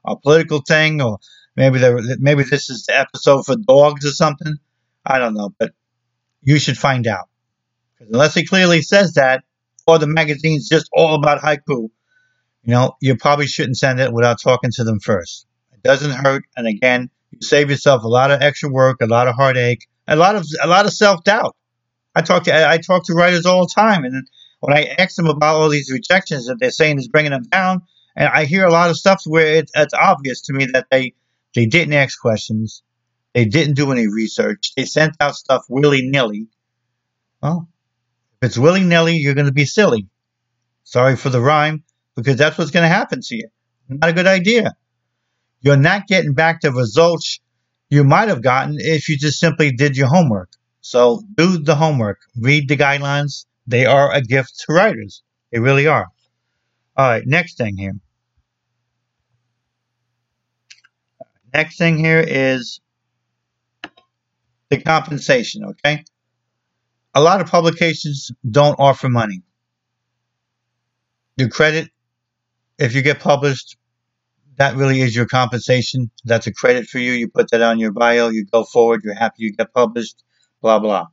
a 0.04 0.16
political 0.16 0.60
thing, 0.60 1.02
or 1.02 1.18
maybe 1.56 1.80
they 1.80 1.92
maybe 2.20 2.44
this 2.44 2.70
is 2.70 2.84
the 2.86 2.96
episode 2.96 3.44
for 3.44 3.56
dogs 3.56 4.06
or 4.06 4.12
something. 4.12 4.54
I 5.04 5.18
don't 5.18 5.34
know, 5.34 5.52
but 5.58 5.72
you 6.44 6.60
should 6.60 6.78
find 6.78 7.08
out. 7.08 7.28
Unless 7.98 8.36
it 8.36 8.48
clearly 8.48 8.82
says 8.82 9.14
that, 9.14 9.42
or 9.84 9.98
the 9.98 10.06
magazine's 10.06 10.68
just 10.68 10.88
all 10.92 11.16
about 11.16 11.40
haiku, 11.40 11.90
you 12.62 12.70
know, 12.72 12.92
you 13.00 13.16
probably 13.16 13.48
shouldn't 13.48 13.78
send 13.78 13.98
it 13.98 14.12
without 14.12 14.40
talking 14.40 14.70
to 14.74 14.84
them 14.84 15.00
first. 15.00 15.44
It 15.72 15.82
doesn't 15.82 16.12
hurt, 16.12 16.44
and 16.56 16.68
again, 16.68 17.10
you 17.32 17.38
save 17.40 17.68
yourself 17.68 18.04
a 18.04 18.08
lot 18.08 18.30
of 18.30 18.42
extra 18.42 18.68
work, 18.68 18.98
a 19.00 19.06
lot 19.06 19.26
of 19.26 19.34
heartache, 19.34 19.88
a 20.06 20.14
lot 20.14 20.36
of 20.36 20.46
a 20.62 20.68
lot 20.68 20.86
of 20.86 20.92
self 20.92 21.24
doubt. 21.24 21.56
I 22.14 22.22
talk 22.22 22.44
to 22.44 22.68
I 22.68 22.78
talk 22.78 23.06
to 23.06 23.14
writers 23.14 23.44
all 23.44 23.66
the 23.66 23.72
time, 23.74 24.04
and 24.04 24.28
when 24.60 24.76
I 24.76 24.94
ask 24.98 25.16
them 25.16 25.26
about 25.26 25.56
all 25.56 25.68
these 25.68 25.90
rejections 25.90 26.46
that 26.46 26.58
they're 26.60 26.70
saying 26.70 26.98
is 26.98 27.08
bringing 27.08 27.32
them 27.32 27.44
down, 27.44 27.82
and 28.16 28.28
I 28.28 28.44
hear 28.44 28.66
a 28.66 28.72
lot 28.72 28.90
of 28.90 28.96
stuff 28.96 29.22
where 29.26 29.56
it, 29.56 29.70
it's 29.74 29.94
obvious 29.94 30.42
to 30.42 30.52
me 30.52 30.66
that 30.72 30.86
they 30.90 31.14
they 31.54 31.66
didn't 31.66 31.94
ask 31.94 32.20
questions, 32.20 32.82
they 33.34 33.44
didn't 33.44 33.74
do 33.74 33.90
any 33.90 34.06
research, 34.06 34.72
they 34.76 34.84
sent 34.84 35.16
out 35.20 35.34
stuff 35.34 35.64
willy 35.68 36.02
nilly. 36.08 36.46
Well, 37.42 37.68
if 38.40 38.46
it's 38.46 38.58
willy 38.58 38.84
nilly, 38.84 39.16
you're 39.16 39.34
going 39.34 39.46
to 39.46 39.52
be 39.52 39.64
silly. 39.64 40.08
Sorry 40.84 41.16
for 41.16 41.30
the 41.30 41.40
rhyme, 41.40 41.84
because 42.14 42.36
that's 42.36 42.56
what's 42.56 42.70
going 42.70 42.84
to 42.84 42.94
happen 42.94 43.20
to 43.22 43.36
you. 43.36 43.48
Not 43.88 44.10
a 44.10 44.12
good 44.12 44.26
idea. 44.26 44.74
You're 45.60 45.76
not 45.76 46.06
getting 46.06 46.34
back 46.34 46.60
the 46.60 46.72
results 46.72 47.40
you 47.88 48.04
might 48.04 48.28
have 48.28 48.42
gotten 48.42 48.76
if 48.78 49.08
you 49.08 49.18
just 49.18 49.40
simply 49.40 49.72
did 49.72 49.96
your 49.96 50.06
homework. 50.06 50.50
So 50.80 51.22
do 51.36 51.58
the 51.58 51.74
homework, 51.74 52.20
read 52.40 52.68
the 52.68 52.76
guidelines. 52.76 53.46
They 53.70 53.86
are 53.86 54.12
a 54.12 54.20
gift 54.20 54.64
to 54.66 54.72
writers. 54.72 55.22
They 55.52 55.60
really 55.60 55.86
are. 55.86 56.06
All 56.96 57.08
right, 57.08 57.22
next 57.26 57.56
thing 57.56 57.76
here. 57.76 57.94
Next 61.54 61.78
thing 61.78 61.98
here 61.98 62.24
is 62.26 62.80
the 64.68 64.80
compensation, 64.80 65.64
okay? 65.64 66.04
A 67.14 67.20
lot 67.20 67.40
of 67.40 67.48
publications 67.48 68.30
don't 68.48 68.78
offer 68.78 69.08
money. 69.08 69.42
Your 71.36 71.48
credit 71.48 71.90
if 72.80 72.94
you 72.94 73.02
get 73.02 73.20
published, 73.20 73.76
that 74.56 74.74
really 74.74 75.00
is 75.02 75.14
your 75.14 75.26
compensation. 75.26 76.10
That's 76.24 76.46
a 76.46 76.52
credit 76.52 76.86
for 76.86 76.98
you. 76.98 77.12
You 77.12 77.28
put 77.28 77.50
that 77.50 77.62
on 77.62 77.78
your 77.78 77.92
bio. 77.92 78.30
You 78.30 78.46
go 78.46 78.64
forward. 78.64 79.02
You're 79.04 79.14
happy 79.14 79.36
you 79.44 79.52
get 79.52 79.72
published. 79.72 80.22
Blah 80.62 80.78
blah. 80.80 81.06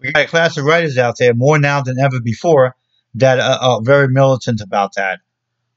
We 0.00 0.12
got 0.12 0.24
a 0.24 0.28
class 0.28 0.56
of 0.56 0.64
writers 0.64 0.98
out 0.98 1.16
there 1.18 1.34
more 1.34 1.58
now 1.58 1.82
than 1.82 1.98
ever 1.98 2.20
before 2.20 2.76
that 3.14 3.40
are, 3.40 3.58
are 3.60 3.82
very 3.82 4.08
militant 4.08 4.60
about 4.60 4.94
that. 4.96 5.20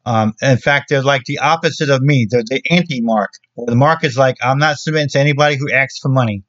Um, 0.05 0.33
in 0.41 0.57
fact, 0.57 0.89
they're 0.89 1.03
like 1.03 1.23
the 1.25 1.39
opposite 1.39 1.89
of 1.89 2.01
me. 2.01 2.27
They're 2.29 2.43
the 2.43 2.61
anti-mark. 2.69 3.31
The 3.57 3.75
mark 3.75 4.03
is 4.03 4.17
like, 4.17 4.37
I'm 4.41 4.57
not 4.57 4.77
submitting 4.77 5.09
to 5.09 5.19
anybody 5.19 5.57
who 5.57 5.71
asks 5.71 5.99
for 5.99 6.09
money. 6.09 6.43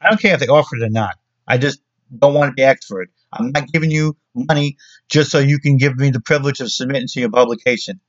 I 0.00 0.08
don't 0.08 0.20
care 0.20 0.34
if 0.34 0.40
they 0.40 0.46
offer 0.46 0.76
it 0.76 0.84
or 0.84 0.90
not. 0.90 1.16
I 1.46 1.58
just 1.58 1.80
don't 2.16 2.34
want 2.34 2.50
to 2.50 2.54
be 2.54 2.62
asked 2.62 2.84
for 2.86 3.02
it. 3.02 3.10
I'm 3.32 3.50
not 3.50 3.68
giving 3.68 3.90
you 3.90 4.16
money 4.34 4.76
just 5.08 5.30
so 5.30 5.38
you 5.38 5.58
can 5.58 5.76
give 5.76 5.96
me 5.96 6.10
the 6.10 6.20
privilege 6.20 6.60
of 6.60 6.72
submitting 6.72 7.08
to 7.08 7.20
your 7.20 7.30
publication. 7.30 8.00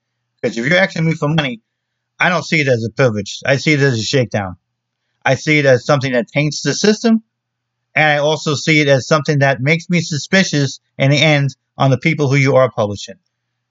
Because 0.42 0.58
if 0.58 0.66
you're 0.68 0.78
asking 0.78 1.06
me 1.06 1.14
for 1.14 1.28
money, 1.28 1.62
I 2.20 2.30
don't 2.30 2.46
see 2.46 2.62
it 2.62 2.68
as 2.68 2.86
a 2.88 2.94
privilege. 2.94 3.40
I 3.46 3.58
see 3.58 3.74
it 3.74 3.82
as 3.82 4.00
a 4.00 4.04
shakedown. 4.04 4.58
I 5.26 5.36
see 5.36 5.60
it 5.60 5.66
as 5.66 5.86
something 5.86 6.14
that 6.14 6.28
taints 6.28 6.62
the 6.62 6.74
system. 6.74 7.24
And 7.96 8.06
I 8.06 8.18
also 8.18 8.56
see 8.56 8.80
it 8.82 8.88
as 8.88 9.08
something 9.08 9.40
that 9.40 9.62
makes 9.62 9.90
me 9.90 10.02
suspicious 10.02 10.80
in 10.98 11.12
the 11.12 11.18
end 11.18 11.56
on 11.78 11.92
the 11.92 11.98
people 11.98 12.30
who 12.30 12.36
you 12.36 12.56
are 12.56 12.72
publishing. 12.72 13.16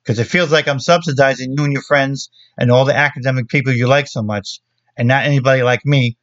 Because 0.03 0.19
it 0.19 0.25
feels 0.25 0.51
like 0.51 0.69
I'm 0.69 0.81
subsidizing 0.81 1.55
you 1.57 1.65
and 1.65 1.73
your 1.73 1.83
friends 1.83 2.31
and 2.57 2.71
all 2.71 2.85
the 2.85 2.97
academic 2.97 3.49
people 3.49 3.73
you 3.73 3.87
like 3.87 4.07
so 4.09 4.23
much, 4.23 4.61
and 4.97 5.09
not 5.09 5.27
anybody 5.27 5.63
like 5.63 5.85
me 5.85 6.17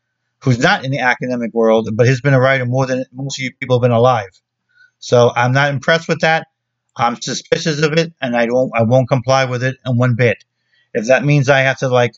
who's 0.43 0.60
not 0.60 0.84
in 0.86 0.91
the 0.91 0.99
academic 0.99 1.53
world, 1.53 1.89
but 1.93 2.08
has 2.08 2.21
been 2.21 2.34
a 2.34 2.39
writer 2.39 2.65
more 2.65 2.86
than 2.86 3.05
most 3.13 3.39
of 3.39 3.43
you 3.43 3.51
people 3.60 3.77
have 3.77 3.84
been 3.84 3.91
alive. 3.91 4.29
So 4.99 5.31
I'm 5.36 5.53
not 5.53 5.71
impressed 5.71 6.08
with 6.08 6.21
that. 6.21 6.47
I'm 6.97 7.19
suspicious 7.21 7.81
of 7.81 7.93
it, 7.93 8.13
and 8.21 8.36
I 8.36 8.45
don't. 8.45 8.71
I 8.73 8.84
won't 8.84 9.10
comply 9.10 9.45
with 9.45 9.63
it 9.63 9.77
in 9.86 9.97
one 9.97 10.15
bit. 10.15 10.43
If 10.93 11.08
that 11.08 11.25
means 11.25 11.49
I 11.49 11.60
have 11.62 11.79
to 11.79 11.89
like 11.89 12.13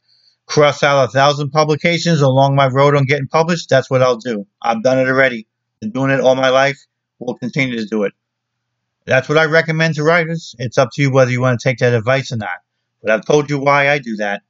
cross 0.46 0.84
out 0.84 1.06
a 1.06 1.12
thousand 1.12 1.52
publications 1.52 2.22
along 2.22 2.56
my 2.56 2.68
road 2.68 2.96
on 2.96 3.06
getting 3.06 3.28
published, 3.28 3.70
that's 3.70 3.90
what 3.90 4.04
I'll 4.04 4.18
do. 4.18 4.46
I've 4.62 4.84
done 4.84 5.00
it 5.00 5.08
already. 5.08 5.48
Been 5.82 5.92
doing 5.92 6.12
it 6.12 6.20
all 6.20 6.36
my 6.36 6.50
life. 6.50 6.80
We'll 7.20 7.36
continue 7.36 7.78
to 7.78 7.86
do 7.86 8.04
it. 8.04 8.13
That's 9.06 9.30
what 9.30 9.38
I 9.38 9.46
recommend 9.46 9.96
to 9.96 10.04
writers. 10.04 10.56
It's 10.60 10.78
up 10.78 10.90
to 10.94 11.02
you 11.02 11.12
whether 11.12 11.32
you 11.32 11.42
want 11.42 11.60
to 11.60 11.70
take 11.70 11.80
that 11.80 11.94
advice 11.94 12.32
or 12.32 12.38
not. 12.38 12.60
But 13.02 13.12
I've 13.12 13.26
told 13.26 13.50
you 13.50 13.60
why 13.60 13.90
I 13.90 14.00
do 14.00 14.18
that. 14.18 14.42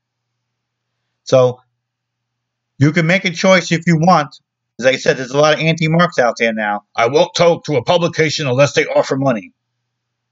So 1.24 1.60
you 2.80 2.92
can 2.92 3.06
make 3.06 3.26
a 3.26 3.32
choice 3.32 3.72
if 3.72 3.86
you 3.86 3.98
want. 3.98 4.36
As 4.80 4.86
I 4.86 4.96
said, 4.96 5.18
there's 5.18 5.32
a 5.32 5.38
lot 5.38 5.56
of 5.56 5.60
anti-marks 5.60 6.20
out 6.20 6.36
there 6.38 6.54
now. 6.54 6.86
I 6.96 7.08
won't 7.08 7.36
talk 7.36 7.66
to 7.66 7.76
a 7.76 7.84
publication 7.84 8.48
unless 8.48 8.74
they 8.74 8.86
offer 8.86 9.18
money. 9.18 9.54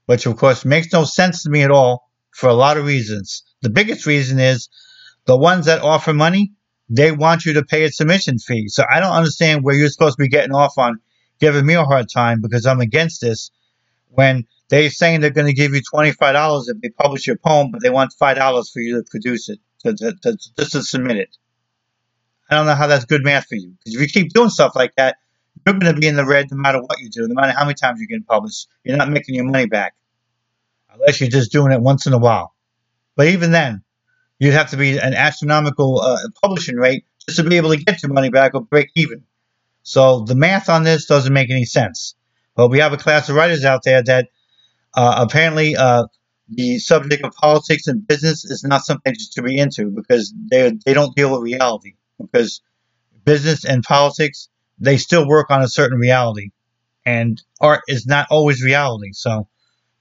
Which 0.06 0.26
of 0.26 0.36
course 0.36 0.64
makes 0.64 0.92
no 0.92 1.04
sense 1.04 1.42
to 1.42 1.50
me 1.50 1.62
at 1.62 1.70
all 1.70 2.08
for 2.30 2.48
a 2.48 2.54
lot 2.54 2.76
of 2.76 2.86
reasons. 2.86 3.42
The 3.62 3.70
biggest 3.70 4.06
reason 4.06 4.38
is 4.38 4.68
the 5.26 5.36
ones 5.36 5.66
that 5.66 5.82
offer 5.82 6.14
money, 6.14 6.52
they 6.88 7.12
want 7.12 7.44
you 7.44 7.54
to 7.54 7.64
pay 7.64 7.84
a 7.84 7.90
submission 7.90 8.38
fee. 8.38 8.68
So 8.68 8.84
I 8.88 9.00
don't 9.00 9.12
understand 9.12 9.64
where 9.64 9.74
you're 9.74 9.88
supposed 9.88 10.16
to 10.16 10.22
be 10.22 10.28
getting 10.28 10.54
off 10.54 10.78
on 10.78 11.00
giving 11.40 11.66
me 11.66 11.74
a 11.74 11.84
hard 11.84 12.08
time 12.08 12.40
because 12.40 12.66
I'm 12.66 12.80
against 12.80 13.20
this 13.20 13.50
when 14.08 14.46
they're 14.68 14.90
saying 14.90 15.20
they're 15.20 15.30
going 15.30 15.46
to 15.46 15.52
give 15.52 15.74
you 15.74 15.82
$25 15.82 16.64
if 16.68 16.80
they 16.80 16.88
publish 16.90 17.26
your 17.26 17.36
poem, 17.36 17.70
but 17.70 17.82
they 17.82 17.90
want 17.90 18.14
$5 18.20 18.72
for 18.72 18.80
you 18.80 18.96
to 18.96 19.04
produce 19.08 19.48
it, 19.48 19.60
to, 19.84 19.94
to, 19.94 20.12
to, 20.22 20.38
just 20.58 20.72
to 20.72 20.82
submit 20.82 21.18
it. 21.18 21.36
I 22.50 22.56
don't 22.56 22.66
know 22.66 22.74
how 22.74 22.86
that's 22.86 23.04
good 23.04 23.24
math 23.24 23.48
for 23.48 23.56
you. 23.56 23.74
Because 23.78 23.94
if 23.94 24.00
you 24.00 24.08
keep 24.08 24.32
doing 24.32 24.50
stuff 24.50 24.72
like 24.74 24.94
that, 24.96 25.16
you're 25.66 25.78
going 25.78 25.94
to 25.94 26.00
be 26.00 26.06
in 26.06 26.16
the 26.16 26.24
red 26.24 26.50
no 26.50 26.56
matter 26.56 26.80
what 26.80 27.00
you 27.00 27.10
do, 27.10 27.26
no 27.26 27.34
matter 27.34 27.52
how 27.52 27.64
many 27.64 27.74
times 27.74 28.00
you 28.00 28.06
get 28.06 28.26
published. 28.26 28.68
You're 28.84 28.96
not 28.96 29.10
making 29.10 29.34
your 29.34 29.44
money 29.44 29.66
back. 29.66 29.94
Unless 30.92 31.20
you're 31.20 31.30
just 31.30 31.52
doing 31.52 31.72
it 31.72 31.80
once 31.80 32.06
in 32.06 32.12
a 32.12 32.18
while. 32.18 32.54
But 33.16 33.28
even 33.28 33.50
then, 33.50 33.82
you'd 34.38 34.54
have 34.54 34.70
to 34.70 34.76
be 34.76 34.98
an 34.98 35.14
astronomical 35.14 36.00
uh, 36.00 36.18
publishing 36.42 36.76
rate 36.76 37.04
just 37.26 37.38
to 37.38 37.44
be 37.44 37.56
able 37.56 37.70
to 37.70 37.76
get 37.76 38.02
your 38.02 38.12
money 38.12 38.30
back 38.30 38.54
or 38.54 38.62
break 38.62 38.90
even. 38.94 39.24
So 39.82 40.20
the 40.20 40.34
math 40.34 40.68
on 40.68 40.82
this 40.82 41.06
doesn't 41.06 41.32
make 41.32 41.50
any 41.50 41.64
sense. 41.64 42.14
But 42.54 42.68
we 42.68 42.78
have 42.78 42.92
a 42.92 42.96
class 42.96 43.28
of 43.28 43.36
writers 43.36 43.64
out 43.64 43.82
there 43.84 44.02
that 44.02 44.28
uh, 44.94 45.26
apparently 45.28 45.76
uh, 45.76 46.06
the 46.48 46.78
subject 46.78 47.24
of 47.24 47.34
politics 47.34 47.86
and 47.86 48.06
business 48.06 48.44
is 48.44 48.64
not 48.64 48.84
something 48.84 49.14
to 49.32 49.42
be 49.42 49.58
into 49.58 49.90
because 49.90 50.32
they 50.50 50.72
they 50.84 50.94
don't 50.94 51.14
deal 51.14 51.32
with 51.32 51.42
reality. 51.42 51.94
Because 52.20 52.62
business 53.24 53.64
and 53.64 53.82
politics 53.82 54.48
they 54.78 54.96
still 54.96 55.26
work 55.26 55.50
on 55.50 55.62
a 55.62 55.68
certain 55.68 55.98
reality, 55.98 56.50
and 57.04 57.42
art 57.60 57.82
is 57.88 58.06
not 58.06 58.26
always 58.30 58.62
reality. 58.62 59.12
So 59.12 59.48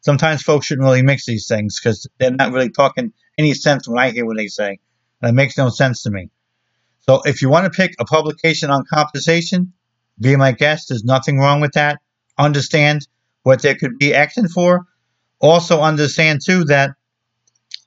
sometimes 0.01 0.41
folks 0.41 0.65
shouldn't 0.65 0.85
really 0.85 1.01
mix 1.01 1.25
these 1.25 1.47
things 1.47 1.79
because 1.79 2.07
they're 2.19 2.31
not 2.31 2.51
really 2.51 2.69
talking 2.69 3.13
any 3.37 3.53
sense 3.53 3.87
when 3.87 3.99
I 3.99 4.11
hear 4.11 4.25
what 4.25 4.37
they 4.37 4.47
say. 4.47 4.79
It 5.21 5.33
makes 5.33 5.57
no 5.57 5.69
sense 5.69 6.03
to 6.03 6.11
me. 6.11 6.29
So 7.01 7.21
if 7.25 7.41
you 7.41 7.49
want 7.49 7.65
to 7.65 7.69
pick 7.75 7.95
a 7.99 8.05
publication 8.05 8.69
on 8.69 8.85
compensation, 8.85 9.73
be 10.19 10.35
my 10.35 10.51
guest. 10.51 10.89
There's 10.89 11.03
nothing 11.03 11.37
wrong 11.39 11.61
with 11.61 11.73
that. 11.73 11.99
Understand 12.37 13.07
what 13.43 13.61
there 13.61 13.75
could 13.75 13.97
be 13.97 14.13
action 14.13 14.47
for. 14.47 14.85
Also 15.39 15.81
understand 15.81 16.41
too 16.43 16.63
that 16.65 16.91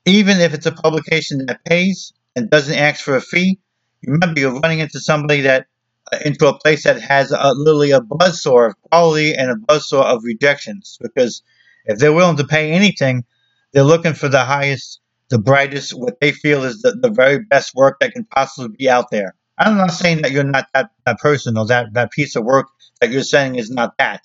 even 0.04 0.38
if 0.40 0.54
it's 0.54 0.66
a 0.66 0.72
publication 0.72 1.46
that 1.46 1.64
pays 1.64 2.12
and 2.36 2.50
doesn't 2.50 2.76
ask 2.76 3.04
for 3.04 3.16
a 3.16 3.20
fee, 3.20 3.58
remember 4.04 4.40
you're 4.40 4.60
running 4.60 4.78
into 4.78 5.00
somebody 5.00 5.42
that 5.42 5.66
uh, 6.12 6.18
into 6.24 6.46
a 6.46 6.58
place 6.58 6.84
that 6.84 7.00
has 7.00 7.32
a, 7.32 7.52
literally 7.54 7.90
a 7.90 8.00
buzzsaw 8.00 8.68
of 8.68 8.80
quality 8.82 9.34
and 9.34 9.50
a 9.50 9.54
buzzsaw 9.54 10.02
of 10.04 10.24
rejections 10.24 10.98
because 11.02 11.42
if 11.84 11.98
they're 11.98 12.12
willing 12.12 12.36
to 12.36 12.44
pay 12.44 12.70
anything, 12.70 13.24
they're 13.72 13.82
looking 13.82 14.14
for 14.14 14.28
the 14.28 14.44
highest, 14.44 15.00
the 15.30 15.38
brightest, 15.38 15.92
what 15.92 16.20
they 16.20 16.32
feel 16.32 16.64
is 16.64 16.82
the, 16.82 16.92
the 17.00 17.10
very 17.10 17.40
best 17.40 17.74
work 17.74 18.00
that 18.00 18.12
can 18.12 18.24
possibly 18.24 18.76
be 18.78 18.90
out 18.90 19.10
there. 19.10 19.34
I'm 19.58 19.76
not 19.76 19.92
saying 19.92 20.22
that 20.22 20.32
you're 20.32 20.44
not 20.44 20.66
that, 20.74 20.90
that 21.06 21.18
person 21.18 21.58
or 21.58 21.66
that, 21.66 21.94
that 21.94 22.12
piece 22.12 22.36
of 22.36 22.44
work 22.44 22.68
that 23.00 23.10
you're 23.10 23.22
saying 23.24 23.56
is 23.56 23.70
not 23.70 23.94
that. 23.98 24.22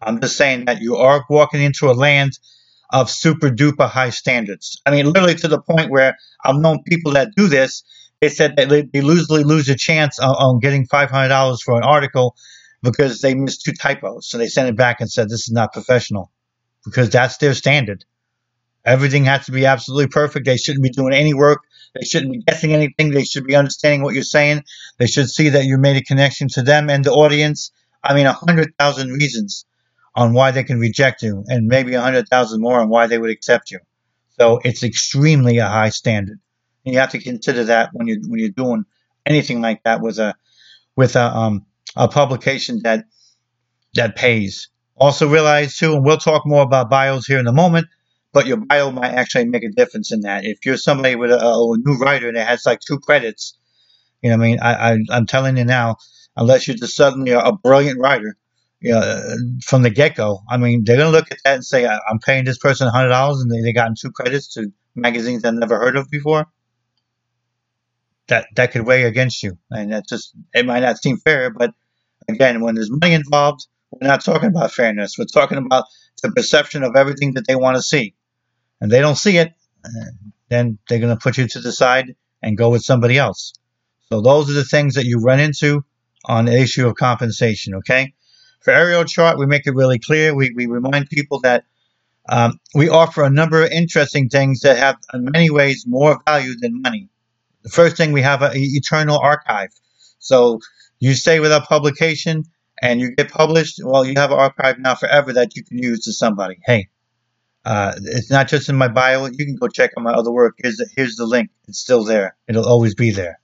I'm 0.00 0.20
just 0.20 0.36
saying 0.36 0.66
that 0.66 0.80
you 0.80 0.96
are 0.96 1.24
walking 1.28 1.62
into 1.62 1.90
a 1.90 1.92
land 1.92 2.38
of 2.90 3.10
super 3.10 3.50
duper 3.50 3.88
high 3.88 4.10
standards. 4.10 4.80
I 4.86 4.90
mean, 4.90 5.06
literally 5.06 5.34
to 5.36 5.48
the 5.48 5.60
point 5.60 5.90
where 5.90 6.16
I've 6.44 6.56
known 6.56 6.82
people 6.84 7.12
that 7.12 7.30
do 7.36 7.48
this. 7.48 7.84
They 8.20 8.28
said 8.28 8.56
that 8.56 8.68
they, 8.68 8.82
they 8.82 9.00
lose, 9.00 9.30
lose 9.30 9.68
a 9.68 9.76
chance 9.76 10.18
on, 10.18 10.30
on 10.30 10.60
getting 10.60 10.86
$500 10.86 11.62
for 11.62 11.76
an 11.76 11.84
article 11.84 12.36
because 12.82 13.20
they 13.20 13.34
missed 13.34 13.64
two 13.64 13.72
typos. 13.72 14.28
So 14.28 14.38
they 14.38 14.48
sent 14.48 14.68
it 14.68 14.76
back 14.76 15.00
and 15.00 15.10
said, 15.10 15.28
this 15.28 15.42
is 15.42 15.52
not 15.52 15.72
professional 15.72 16.30
because 16.84 17.10
that's 17.10 17.38
their 17.38 17.54
standard. 17.54 18.04
Everything 18.84 19.24
has 19.24 19.46
to 19.46 19.52
be 19.52 19.66
absolutely 19.66 20.08
perfect. 20.08 20.46
They 20.46 20.56
shouldn't 20.56 20.82
be 20.82 20.90
doing 20.90 21.14
any 21.14 21.34
work. 21.34 21.60
They 21.94 22.04
shouldn't 22.04 22.32
be 22.32 22.42
guessing 22.42 22.72
anything. 22.72 23.10
They 23.10 23.24
should 23.24 23.46
be 23.46 23.56
understanding 23.56 24.02
what 24.02 24.14
you're 24.14 24.22
saying. 24.22 24.64
They 24.98 25.06
should 25.06 25.28
see 25.28 25.50
that 25.50 25.64
you 25.64 25.76
made 25.76 25.96
a 25.96 26.02
connection 26.02 26.48
to 26.50 26.62
them 26.62 26.88
and 26.88 27.04
the 27.04 27.12
audience. 27.12 27.72
I 28.02 28.14
mean, 28.14 28.26
a 28.26 28.32
hundred 28.32 28.74
thousand 28.78 29.10
reasons 29.10 29.66
on 30.14 30.32
why 30.32 30.50
they 30.50 30.64
can 30.64 30.78
reject 30.78 31.22
you, 31.22 31.44
and 31.48 31.66
maybe 31.66 31.94
a 31.94 32.00
hundred 32.00 32.28
thousand 32.28 32.60
more 32.60 32.80
on 32.80 32.88
why 32.88 33.06
they 33.06 33.18
would 33.18 33.30
accept 33.30 33.70
you. 33.70 33.80
So 34.38 34.60
it's 34.64 34.82
extremely 34.82 35.58
a 35.58 35.68
high 35.68 35.90
standard, 35.90 36.38
and 36.84 36.94
you 36.94 37.00
have 37.00 37.10
to 37.10 37.18
consider 37.18 37.64
that 37.64 37.90
when 37.92 38.06
you 38.06 38.20
when 38.26 38.40
you're 38.40 38.48
doing 38.50 38.84
anything 39.26 39.60
like 39.60 39.82
that 39.82 40.00
with 40.00 40.18
a 40.18 40.34
with 40.96 41.16
a 41.16 41.36
um 41.36 41.66
a 41.96 42.08
publication 42.08 42.80
that 42.84 43.04
that 43.94 44.16
pays. 44.16 44.68
Also 44.96 45.28
realize 45.28 45.76
too, 45.76 45.94
and 45.94 46.04
we'll 46.04 46.18
talk 46.18 46.46
more 46.46 46.62
about 46.62 46.90
bios 46.90 47.26
here 47.26 47.38
in 47.38 47.46
a 47.46 47.52
moment, 47.52 47.86
but 48.32 48.46
your 48.46 48.58
bio 48.58 48.90
might 48.90 49.12
actually 49.12 49.46
make 49.46 49.64
a 49.64 49.70
difference 49.70 50.12
in 50.12 50.20
that. 50.20 50.44
If 50.44 50.64
you're 50.64 50.76
somebody 50.76 51.16
with 51.16 51.30
a, 51.30 51.38
a 51.38 51.76
new 51.78 51.98
writer 51.98 52.32
that 52.32 52.48
has 52.48 52.64
like 52.66 52.80
two 52.80 52.98
credits, 52.98 53.58
you 54.22 54.30
know, 54.30 54.34
I 54.34 54.38
mean, 54.38 54.58
I, 54.60 54.92
I 54.92 54.98
I'm 55.10 55.26
telling 55.26 55.56
you 55.56 55.64
now, 55.64 55.96
unless 56.36 56.66
you're 56.68 56.76
just 56.76 56.96
suddenly 56.96 57.32
a, 57.32 57.40
a 57.40 57.56
brilliant 57.56 57.98
writer, 57.98 58.36
you 58.80 58.92
know, 58.92 58.98
uh, 58.98 59.36
from 59.64 59.82
the 59.82 59.90
get 59.90 60.16
go. 60.16 60.40
I 60.50 60.56
mean, 60.56 60.84
they're 60.84 60.96
gonna 60.96 61.10
look 61.10 61.30
at 61.32 61.38
that 61.44 61.54
and 61.54 61.64
say, 61.64 61.86
I'm 61.86 62.18
paying 62.20 62.44
this 62.44 62.58
person 62.58 62.88
hundred 62.88 63.10
dollars, 63.10 63.40
and 63.40 63.50
they 63.50 63.62
they 63.62 63.72
gotten 63.72 63.94
two 64.00 64.10
credits 64.12 64.54
to 64.54 64.72
magazines 64.94 65.44
I've 65.44 65.54
never 65.54 65.78
heard 65.78 65.96
of 65.96 66.10
before. 66.10 66.46
That 68.28 68.46
that 68.56 68.72
could 68.72 68.86
weigh 68.86 69.04
against 69.04 69.42
you, 69.42 69.58
and 69.70 69.92
that 69.92 70.08
just 70.08 70.34
it 70.54 70.66
might 70.66 70.80
not 70.80 71.02
seem 71.02 71.18
fair, 71.18 71.50
but 71.50 71.72
again, 72.28 72.60
when 72.60 72.74
there's 72.74 72.90
money 72.90 73.14
involved, 73.14 73.66
we're 73.90 74.08
not 74.08 74.24
talking 74.24 74.50
about 74.50 74.72
fairness. 74.72 75.16
We're 75.18 75.26
talking 75.26 75.58
about 75.58 75.84
the 76.22 76.30
perception 76.32 76.82
of 76.82 76.96
everything 76.96 77.34
that 77.34 77.46
they 77.46 77.56
want 77.56 77.76
to 77.76 77.82
see. 77.82 78.14
And 78.80 78.90
they 78.90 79.00
don't 79.00 79.16
see 79.16 79.36
it, 79.38 79.52
then 80.48 80.78
they're 80.88 80.98
going 80.98 81.16
to 81.16 81.22
put 81.22 81.36
you 81.38 81.46
to 81.48 81.60
the 81.60 81.72
side 81.72 82.14
and 82.42 82.56
go 82.56 82.70
with 82.70 82.82
somebody 82.82 83.18
else. 83.18 83.52
So 84.08 84.20
those 84.20 84.50
are 84.50 84.54
the 84.54 84.64
things 84.64 84.94
that 84.94 85.04
you 85.04 85.20
run 85.20 85.40
into 85.40 85.84
on 86.24 86.46
the 86.46 86.58
issue 86.58 86.86
of 86.86 86.94
compensation, 86.94 87.74
okay? 87.76 88.14
For 88.60 88.72
Ariel 88.72 89.04
Chart, 89.04 89.38
we 89.38 89.46
make 89.46 89.66
it 89.66 89.74
really 89.74 89.98
clear. 89.98 90.34
We, 90.34 90.52
we 90.54 90.66
remind 90.66 91.08
people 91.08 91.40
that 91.40 91.64
um, 92.28 92.58
we 92.74 92.88
offer 92.88 93.24
a 93.24 93.30
number 93.30 93.62
of 93.62 93.70
interesting 93.70 94.28
things 94.28 94.60
that 94.60 94.78
have, 94.78 94.96
in 95.14 95.24
many 95.24 95.50
ways, 95.50 95.84
more 95.86 96.20
value 96.26 96.54
than 96.58 96.82
money. 96.82 97.08
The 97.62 97.70
first 97.70 97.96
thing, 97.96 98.12
we 98.12 98.22
have 98.22 98.42
an 98.42 98.52
eternal 98.54 99.18
archive. 99.18 99.70
So 100.18 100.60
you 100.98 101.14
stay 101.14 101.40
with 101.40 101.52
our 101.52 101.64
publication, 101.64 102.44
and 102.82 103.00
you 103.00 103.14
get 103.14 103.30
published, 103.30 103.80
well, 103.84 104.04
you 104.04 104.14
have 104.16 104.30
an 104.30 104.38
archive 104.38 104.78
now 104.78 104.94
forever 104.94 105.34
that 105.34 105.54
you 105.54 105.62
can 105.62 105.78
use 105.78 106.04
to 106.04 106.12
somebody. 106.12 106.58
Hey, 106.64 106.88
uh, 107.64 107.92
it's 107.96 108.30
not 108.30 108.48
just 108.48 108.68
in 108.68 108.76
my 108.76 108.88
bio. 108.88 109.26
You 109.26 109.44
can 109.46 109.56
go 109.56 109.68
check 109.68 109.90
on 109.96 110.02
my 110.02 110.12
other 110.12 110.32
work. 110.32 110.54
Here's 110.58 110.76
the, 110.76 110.88
here's 110.96 111.16
the 111.16 111.26
link. 111.26 111.50
It's 111.68 111.78
still 111.78 112.04
there. 112.04 112.36
It'll 112.48 112.66
always 112.68 112.94
be 112.94 113.10
there. 113.10 113.40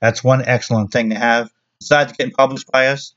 That's 0.00 0.24
one 0.24 0.42
excellent 0.44 0.92
thing 0.92 1.10
to 1.10 1.16
have. 1.16 1.50
Besides 1.78 2.12
getting 2.12 2.32
published 2.32 2.70
by 2.70 2.88
us, 2.88 3.14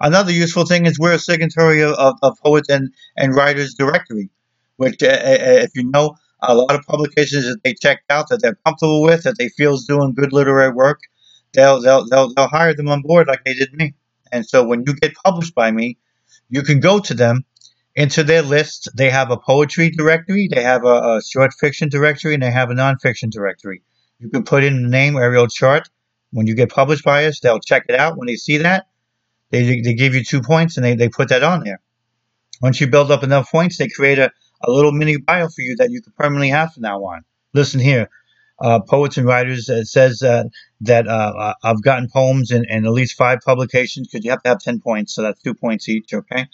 Another 0.00 0.32
useful 0.32 0.66
thing 0.66 0.86
is 0.86 0.98
we're 0.98 1.14
a 1.14 1.18
signatory 1.18 1.82
of, 1.82 1.94
of, 1.94 2.16
of 2.22 2.36
Poets 2.44 2.68
and, 2.68 2.92
and 3.16 3.34
Writers 3.34 3.74
Directory, 3.74 4.30
which, 4.76 5.02
uh, 5.02 5.06
uh, 5.06 5.62
if 5.64 5.70
you 5.74 5.88
know, 5.88 6.16
a 6.42 6.54
lot 6.54 6.74
of 6.74 6.84
publications 6.84 7.44
that 7.44 7.62
they 7.62 7.74
checked 7.74 8.10
out 8.10 8.28
that 8.28 8.42
they're 8.42 8.58
comfortable 8.66 9.02
with, 9.02 9.22
that 9.22 9.38
they 9.38 9.48
feel 9.48 9.74
is 9.74 9.84
doing 9.84 10.12
good 10.12 10.32
literary 10.32 10.72
work, 10.72 11.00
they'll, 11.52 11.80
they'll, 11.80 12.06
they'll, 12.08 12.34
they'll 12.34 12.48
hire 12.48 12.74
them 12.74 12.88
on 12.88 13.02
board 13.02 13.28
like 13.28 13.44
they 13.44 13.54
did 13.54 13.72
me. 13.72 13.94
And 14.32 14.44
so 14.44 14.66
when 14.66 14.82
you 14.86 14.94
get 14.94 15.14
published 15.14 15.54
by 15.54 15.70
me, 15.70 15.96
you 16.50 16.62
can 16.62 16.80
go 16.80 16.98
to 16.98 17.14
them 17.14 17.44
into 17.94 18.24
their 18.24 18.42
list. 18.42 18.88
They 18.96 19.10
have 19.10 19.30
a 19.30 19.36
poetry 19.36 19.90
directory, 19.90 20.48
they 20.52 20.62
have 20.62 20.84
a, 20.84 21.16
a 21.16 21.22
short 21.22 21.52
fiction 21.54 21.88
directory, 21.88 22.34
and 22.34 22.42
they 22.42 22.50
have 22.50 22.70
a 22.70 22.74
nonfiction 22.74 23.30
directory. 23.30 23.82
You 24.18 24.30
can 24.30 24.44
put 24.44 24.64
in 24.64 24.82
the 24.82 24.88
name 24.88 25.16
Ariel 25.16 25.48
Chart. 25.48 25.88
When 26.30 26.46
you 26.46 26.54
get 26.54 26.70
published 26.70 27.04
by 27.04 27.26
us, 27.26 27.40
they'll 27.40 27.60
check 27.60 27.84
it 27.88 27.94
out. 27.94 28.16
When 28.16 28.26
they 28.26 28.36
see 28.36 28.58
that, 28.58 28.86
they, 29.50 29.80
they 29.80 29.94
give 29.94 30.14
you 30.14 30.24
two 30.24 30.40
points 30.40 30.76
and 30.76 30.84
they, 30.84 30.96
they 30.96 31.08
put 31.08 31.28
that 31.28 31.44
on 31.44 31.62
there. 31.62 31.80
Once 32.60 32.80
you 32.80 32.88
build 32.88 33.10
up 33.10 33.22
enough 33.22 33.50
points, 33.50 33.78
they 33.78 33.88
create 33.88 34.18
a, 34.18 34.32
a 34.62 34.70
little 34.70 34.92
mini 34.92 35.16
bio 35.16 35.48
for 35.48 35.62
you 35.62 35.76
that 35.76 35.90
you 35.90 36.02
can 36.02 36.12
permanently 36.16 36.48
have 36.48 36.72
from 36.72 36.82
now 36.82 37.04
on. 37.04 37.24
Listen 37.52 37.78
here, 37.78 38.08
uh, 38.60 38.80
Poets 38.80 39.16
and 39.16 39.26
Writers 39.26 39.68
uh, 39.68 39.84
says 39.84 40.22
uh, 40.22 40.44
that 40.80 41.06
uh, 41.06 41.54
I've 41.62 41.82
gotten 41.82 42.08
poems 42.08 42.50
in, 42.50 42.64
in, 42.68 42.84
at 42.84 42.92
least 42.92 43.16
five 43.16 43.40
publications 43.40 44.08
because 44.08 44.24
you 44.24 44.30
have 44.30 44.42
to 44.42 44.48
have 44.48 44.58
10 44.58 44.80
points, 44.80 45.14
so 45.14 45.22
that's 45.22 45.42
two 45.42 45.54
points 45.54 45.88
each, 45.88 46.12
okay? 46.14 46.48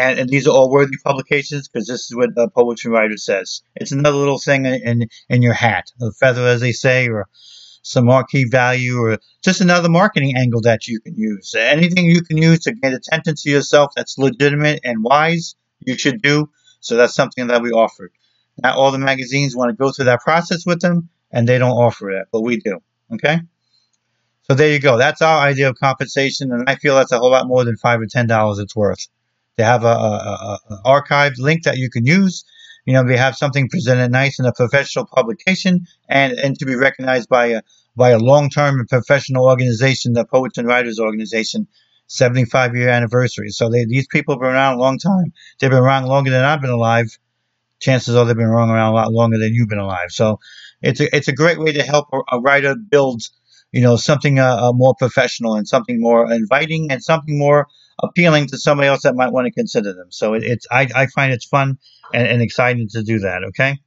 And, 0.00 0.18
and 0.18 0.28
these 0.30 0.46
are 0.46 0.50
all 0.50 0.70
worthy 0.70 0.96
publications 1.04 1.68
because 1.68 1.86
this 1.86 2.10
is 2.10 2.16
what 2.16 2.30
a 2.36 2.48
Poets 2.48 2.86
writer 2.86 3.18
says. 3.18 3.62
It's 3.76 3.92
another 3.92 4.16
little 4.16 4.38
thing 4.38 4.64
in, 4.64 4.74
in, 4.82 5.08
in 5.28 5.42
your 5.42 5.52
hat, 5.52 5.90
a 6.00 6.10
feather, 6.12 6.46
as 6.46 6.60
they 6.60 6.72
say, 6.72 7.08
or 7.08 7.28
some 7.82 8.06
marquee 8.06 8.44
value 8.44 8.98
or 8.98 9.18
just 9.42 9.60
another 9.60 9.88
marketing 9.88 10.36
angle 10.36 10.62
that 10.62 10.86
you 10.86 11.00
can 11.00 11.16
use. 11.16 11.54
Anything 11.54 12.06
you 12.06 12.22
can 12.22 12.38
use 12.38 12.60
to 12.60 12.72
get 12.72 12.92
attention 12.92 13.34
to 13.36 13.50
yourself 13.50 13.92
that's 13.94 14.18
legitimate 14.18 14.80
and 14.84 15.02
wise, 15.02 15.54
you 15.80 15.96
should 15.96 16.22
do. 16.22 16.50
So 16.80 16.96
that's 16.96 17.14
something 17.14 17.48
that 17.48 17.62
we 17.62 17.70
offer. 17.70 18.10
Not 18.62 18.76
all 18.76 18.92
the 18.92 18.98
magazines 18.98 19.56
want 19.56 19.70
to 19.70 19.76
go 19.76 19.92
through 19.92 20.06
that 20.06 20.20
process 20.20 20.64
with 20.66 20.80
them, 20.80 21.08
and 21.30 21.48
they 21.48 21.58
don't 21.58 21.70
offer 21.70 22.10
it, 22.10 22.28
but 22.32 22.40
we 22.42 22.58
do. 22.58 22.80
Okay? 23.14 23.40
So 24.42 24.54
there 24.54 24.72
you 24.72 24.80
go. 24.80 24.98
That's 24.98 25.22
our 25.22 25.40
idea 25.40 25.68
of 25.68 25.76
compensation, 25.76 26.52
and 26.52 26.68
I 26.68 26.76
feel 26.76 26.96
that's 26.96 27.12
a 27.12 27.18
whole 27.18 27.30
lot 27.30 27.46
more 27.46 27.64
than 27.64 27.76
five 27.76 28.00
or 28.00 28.06
ten 28.06 28.26
dollars 28.26 28.58
it's 28.58 28.74
worth. 28.74 29.06
They 29.60 29.66
have 29.66 29.84
a, 29.84 29.88
a, 29.88 30.58
a, 30.84 31.30
link 31.38 31.64
that 31.64 31.76
you 31.76 31.90
can 31.90 32.06
use 32.06 32.44
you 32.86 32.94
know, 32.94 33.04
they 33.04 33.16
have 33.16 33.36
something 33.36 33.68
presented 33.68 34.10
nice 34.10 34.38
in 34.38 34.46
a 34.46 34.52
professional 34.52 35.06
publication 35.06 35.86
and, 36.08 36.32
and 36.32 36.58
to 36.58 36.66
be 36.66 36.74
recognized 36.74 37.28
by 37.28 37.46
a, 37.46 37.62
by 37.96 38.10
a 38.10 38.18
long-term 38.18 38.78
and 38.80 38.88
professional 38.88 39.44
organization, 39.44 40.12
the 40.12 40.24
Poets 40.24 40.58
and 40.58 40.66
Writers 40.66 40.98
Organization, 40.98 41.66
75 42.06 42.74
year 42.74 42.88
anniversary. 42.88 43.50
So 43.50 43.68
they, 43.68 43.84
these 43.84 44.06
people 44.06 44.34
have 44.34 44.40
been 44.40 44.50
around 44.50 44.74
a 44.74 44.80
long 44.80 44.98
time. 44.98 45.32
They've 45.58 45.70
been 45.70 45.78
around 45.78 46.06
longer 46.06 46.30
than 46.30 46.44
I've 46.44 46.60
been 46.60 46.70
alive. 46.70 47.16
Chances 47.80 48.16
are 48.16 48.24
they've 48.24 48.36
been 48.36 48.46
around 48.46 48.70
a 48.70 48.92
lot 48.92 49.12
longer 49.12 49.38
than 49.38 49.54
you've 49.54 49.68
been 49.68 49.78
alive. 49.78 50.10
So 50.10 50.40
it's 50.82 51.00
a, 51.00 51.14
it's 51.14 51.28
a 51.28 51.32
great 51.32 51.58
way 51.58 51.72
to 51.72 51.82
help 51.82 52.08
a, 52.12 52.20
a 52.32 52.40
writer 52.40 52.74
build, 52.74 53.22
you 53.72 53.82
know, 53.82 53.96
something 53.96 54.38
uh, 54.38 54.56
uh, 54.56 54.72
more 54.72 54.94
professional 54.98 55.54
and 55.54 55.68
something 55.68 56.00
more 56.00 56.30
inviting 56.32 56.90
and 56.90 57.02
something 57.02 57.38
more 57.38 57.68
appealing 58.02 58.46
to 58.48 58.58
somebody 58.58 58.88
else 58.88 59.02
that 59.02 59.14
might 59.14 59.32
want 59.32 59.46
to 59.46 59.52
consider 59.52 59.92
them. 59.92 60.10
So 60.10 60.34
it, 60.34 60.42
it's 60.42 60.66
I, 60.70 60.88
I 60.94 61.06
find 61.06 61.32
it's 61.32 61.46
fun 61.46 61.78
and, 62.12 62.26
and 62.26 62.42
exciting 62.42 62.88
to 62.90 63.02
do 63.02 63.20
that. 63.20 63.44
Okay. 63.44 63.78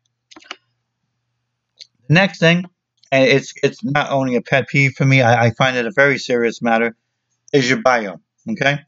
The 2.07 2.13
next 2.13 2.39
thing, 2.39 2.65
and 3.11 3.25
it's 3.25 3.53
it's 3.63 3.83
not 3.83 4.11
only 4.11 4.35
a 4.35 4.41
pet 4.41 4.67
peeve 4.67 4.93
for 4.93 5.05
me, 5.05 5.21
I, 5.21 5.45
I 5.45 5.51
find 5.51 5.77
it 5.77 5.85
a 5.85 5.91
very 5.91 6.17
serious 6.17 6.61
matter, 6.61 6.95
is 7.51 7.69
your 7.69 7.81
bio. 7.81 8.17
Okay. 8.49 8.79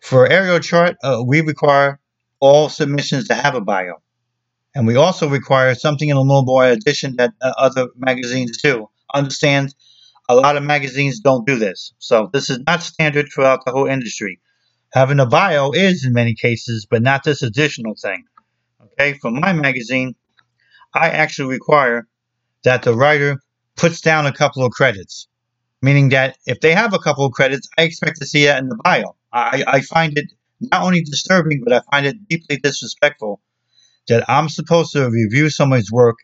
For 0.00 0.28
Ariel 0.28 0.58
Chart, 0.58 0.96
uh, 1.04 1.22
we 1.24 1.42
require 1.42 2.00
all 2.40 2.68
submissions 2.68 3.28
to 3.28 3.34
have 3.34 3.54
a 3.54 3.60
bio. 3.60 4.02
And 4.74 4.86
we 4.86 4.96
also 4.96 5.28
require 5.28 5.74
something 5.74 6.08
in 6.08 6.16
a 6.16 6.20
little 6.20 6.44
more 6.44 6.64
addition 6.64 7.16
that 7.16 7.32
uh, 7.40 7.52
other 7.56 7.88
magazines 7.96 8.60
do. 8.60 8.88
Understand 9.14 9.74
a 10.28 10.34
lot 10.34 10.56
of 10.56 10.62
magazines 10.62 11.20
don't 11.20 11.46
do 11.46 11.56
this. 11.56 11.92
So 11.98 12.30
this 12.32 12.50
is 12.50 12.60
not 12.66 12.82
standard 12.82 13.28
throughout 13.32 13.64
the 13.64 13.72
whole 13.72 13.86
industry. 13.86 14.40
Having 14.92 15.20
a 15.20 15.26
bio 15.26 15.72
is 15.72 16.04
in 16.04 16.12
many 16.12 16.34
cases, 16.34 16.86
but 16.88 17.02
not 17.02 17.24
this 17.24 17.42
additional 17.42 17.94
thing. 18.00 18.24
Okay, 18.82 19.18
for 19.20 19.30
my 19.30 19.52
magazine, 19.52 20.14
I 20.94 21.08
actually 21.10 21.48
require 21.48 22.06
that 22.64 22.82
the 22.82 22.94
writer 22.94 23.40
puts 23.76 24.00
down 24.00 24.26
a 24.26 24.32
couple 24.32 24.64
of 24.64 24.72
credits, 24.72 25.28
meaning 25.80 26.10
that 26.10 26.36
if 26.46 26.60
they 26.60 26.74
have 26.74 26.92
a 26.92 26.98
couple 26.98 27.24
of 27.24 27.32
credits, 27.32 27.68
I 27.78 27.82
expect 27.82 28.18
to 28.18 28.26
see 28.26 28.44
that 28.44 28.62
in 28.62 28.68
the 28.68 28.78
bio. 28.84 29.16
I, 29.32 29.64
I 29.66 29.80
find 29.80 30.16
it 30.18 30.26
not 30.60 30.82
only 30.82 31.02
disturbing, 31.02 31.62
but 31.64 31.72
I 31.72 31.80
find 31.90 32.06
it 32.06 32.28
deeply 32.28 32.58
disrespectful 32.58 33.40
that 34.08 34.28
I'm 34.28 34.48
supposed 34.48 34.92
to 34.92 35.08
review 35.08 35.48
someone's 35.48 35.90
work, 35.90 36.16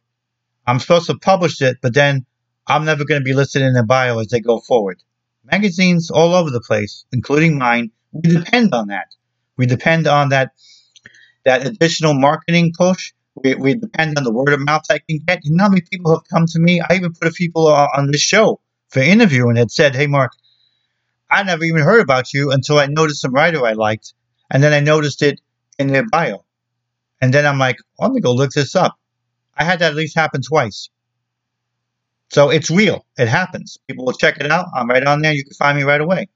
I'm 0.67 0.79
supposed 0.79 1.07
to 1.07 1.17
publish 1.17 1.63
it, 1.63 1.79
but 1.81 1.95
then 1.95 2.27
I'm 2.69 2.85
never 2.85 3.05
going 3.05 3.21
to 3.21 3.25
be 3.25 3.33
listed 3.33 3.63
in 3.63 3.73
their 3.73 3.83
bio 3.85 4.19
as 4.19 4.29
they 4.29 4.41
go 4.41 4.61
forward. 4.61 5.03
Magazines 5.45 6.11
all 6.11 6.35
over 6.35 6.51
the 6.51 6.61
place, 6.61 7.07
including 7.13 7.59
mine, 7.59 7.91
we 8.13 8.21
depend 8.23 8.75
on 8.75 8.89
that. 8.89 9.15
We 9.57 9.67
depend 9.67 10.07
on 10.07 10.31
that 10.31 10.53
that 11.45 11.67
additional 11.67 12.15
marketing 12.15 12.73
push. 12.77 13.13
We, 13.35 13.55
we 13.55 13.75
depend 13.75 14.19
on 14.19 14.25
the 14.25 14.33
word 14.33 14.53
of 14.53 14.61
mouth 14.61 14.83
I 14.91 14.99
can 14.99 15.21
get. 15.27 15.45
You 15.45 15.57
know 15.57 15.65
how 15.65 15.71
many 15.71 15.83
people 15.83 16.13
have 16.15 16.25
come 16.31 16.47
to 16.47 16.59
me? 16.59 16.81
I 16.81 16.95
even 16.97 17.13
put 17.13 17.29
a 17.29 17.31
few 17.31 17.49
people 17.49 17.69
uh, 17.69 17.89
on 17.97 18.11
this 18.11 18.21
show 18.21 18.61
for 18.91 19.01
interview 19.01 19.49
and 19.49 19.57
had 19.57 19.71
said, 19.71 19.97
"Hey, 19.97 20.07
Mark, 20.07 20.33
I 21.31 21.43
never 21.43 21.65
even 21.65 21.83
heard 21.83 22.01
about 22.01 22.35
you 22.35 22.51
until 22.51 22.79
I 22.79 22.87
noticed 22.87 23.23
some 23.23 23.33
writer 23.33 23.65
I 23.65 23.73
liked, 23.73 24.13
and 24.51 24.63
then 24.63 24.73
I 24.75 24.81
noticed 24.81 25.23
it 25.23 25.41
in 25.79 25.89
their 25.89 26.07
bio, 26.07 26.45
and 27.21 27.33
then 27.33 27.47
I'm 27.47 27.59
like, 27.59 27.77
oh, 27.99 28.07
let 28.07 28.13
me 28.13 28.21
go 28.21 28.33
look 28.35 28.51
this 28.51 28.77
up." 28.77 28.99
I 29.57 29.65
had 29.65 29.81
that 29.81 29.91
at 29.91 29.97
least 29.97 30.17
happen 30.17 30.43
twice. 30.43 30.91
So 32.31 32.51
it's 32.51 32.71
real. 32.71 33.07
It 33.17 33.29
happens. 33.29 33.79
People 33.87 34.05
will 34.05 34.13
check 34.13 34.39
it 34.39 34.51
out. 34.51 34.67
I'm 34.75 34.89
right 34.89 35.05
on 35.05 35.23
there. 35.23 35.33
You 35.33 35.45
can 35.45 35.55
find 35.55 35.79
me 35.79 35.85
right 35.85 36.01
away. 36.01 36.29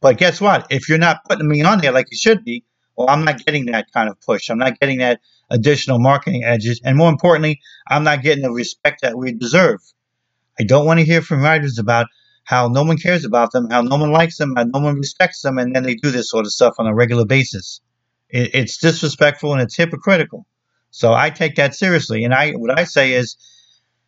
But 0.00 0.18
guess 0.18 0.40
what? 0.40 0.66
If 0.70 0.88
you're 0.88 0.98
not 0.98 1.24
putting 1.28 1.48
me 1.48 1.62
on 1.62 1.80
there 1.80 1.92
like 1.92 2.06
you 2.10 2.16
should 2.16 2.44
be, 2.44 2.64
well, 2.96 3.08
I'm 3.08 3.24
not 3.24 3.44
getting 3.44 3.66
that 3.66 3.92
kind 3.92 4.10
of 4.10 4.20
push. 4.20 4.50
I'm 4.50 4.58
not 4.58 4.78
getting 4.78 4.98
that 4.98 5.20
additional 5.48 5.98
marketing 5.98 6.44
edges. 6.44 6.80
And 6.84 6.96
more 6.96 7.08
importantly, 7.08 7.60
I'm 7.88 8.04
not 8.04 8.22
getting 8.22 8.42
the 8.42 8.50
respect 8.50 9.02
that 9.02 9.16
we 9.16 9.32
deserve. 9.32 9.80
I 10.58 10.64
don't 10.64 10.86
want 10.86 11.00
to 11.00 11.06
hear 11.06 11.22
from 11.22 11.42
writers 11.42 11.78
about 11.78 12.06
how 12.44 12.68
no 12.68 12.82
one 12.82 12.98
cares 12.98 13.24
about 13.24 13.52
them, 13.52 13.70
how 13.70 13.82
no 13.82 13.96
one 13.96 14.12
likes 14.12 14.36
them, 14.36 14.54
how 14.56 14.64
no 14.64 14.80
one 14.80 14.96
respects 14.96 15.40
them, 15.42 15.58
and 15.58 15.74
then 15.74 15.82
they 15.82 15.94
do 15.94 16.10
this 16.10 16.30
sort 16.30 16.46
of 16.46 16.52
stuff 16.52 16.74
on 16.78 16.86
a 16.86 16.94
regular 16.94 17.24
basis. 17.24 17.80
It, 18.28 18.54
it's 18.54 18.78
disrespectful 18.78 19.52
and 19.52 19.62
it's 19.62 19.76
hypocritical. 19.76 20.46
So 20.90 21.12
I 21.12 21.30
take 21.30 21.56
that 21.56 21.74
seriously. 21.74 22.24
And 22.24 22.34
I, 22.34 22.52
what 22.52 22.78
I 22.78 22.84
say 22.84 23.12
is, 23.12 23.36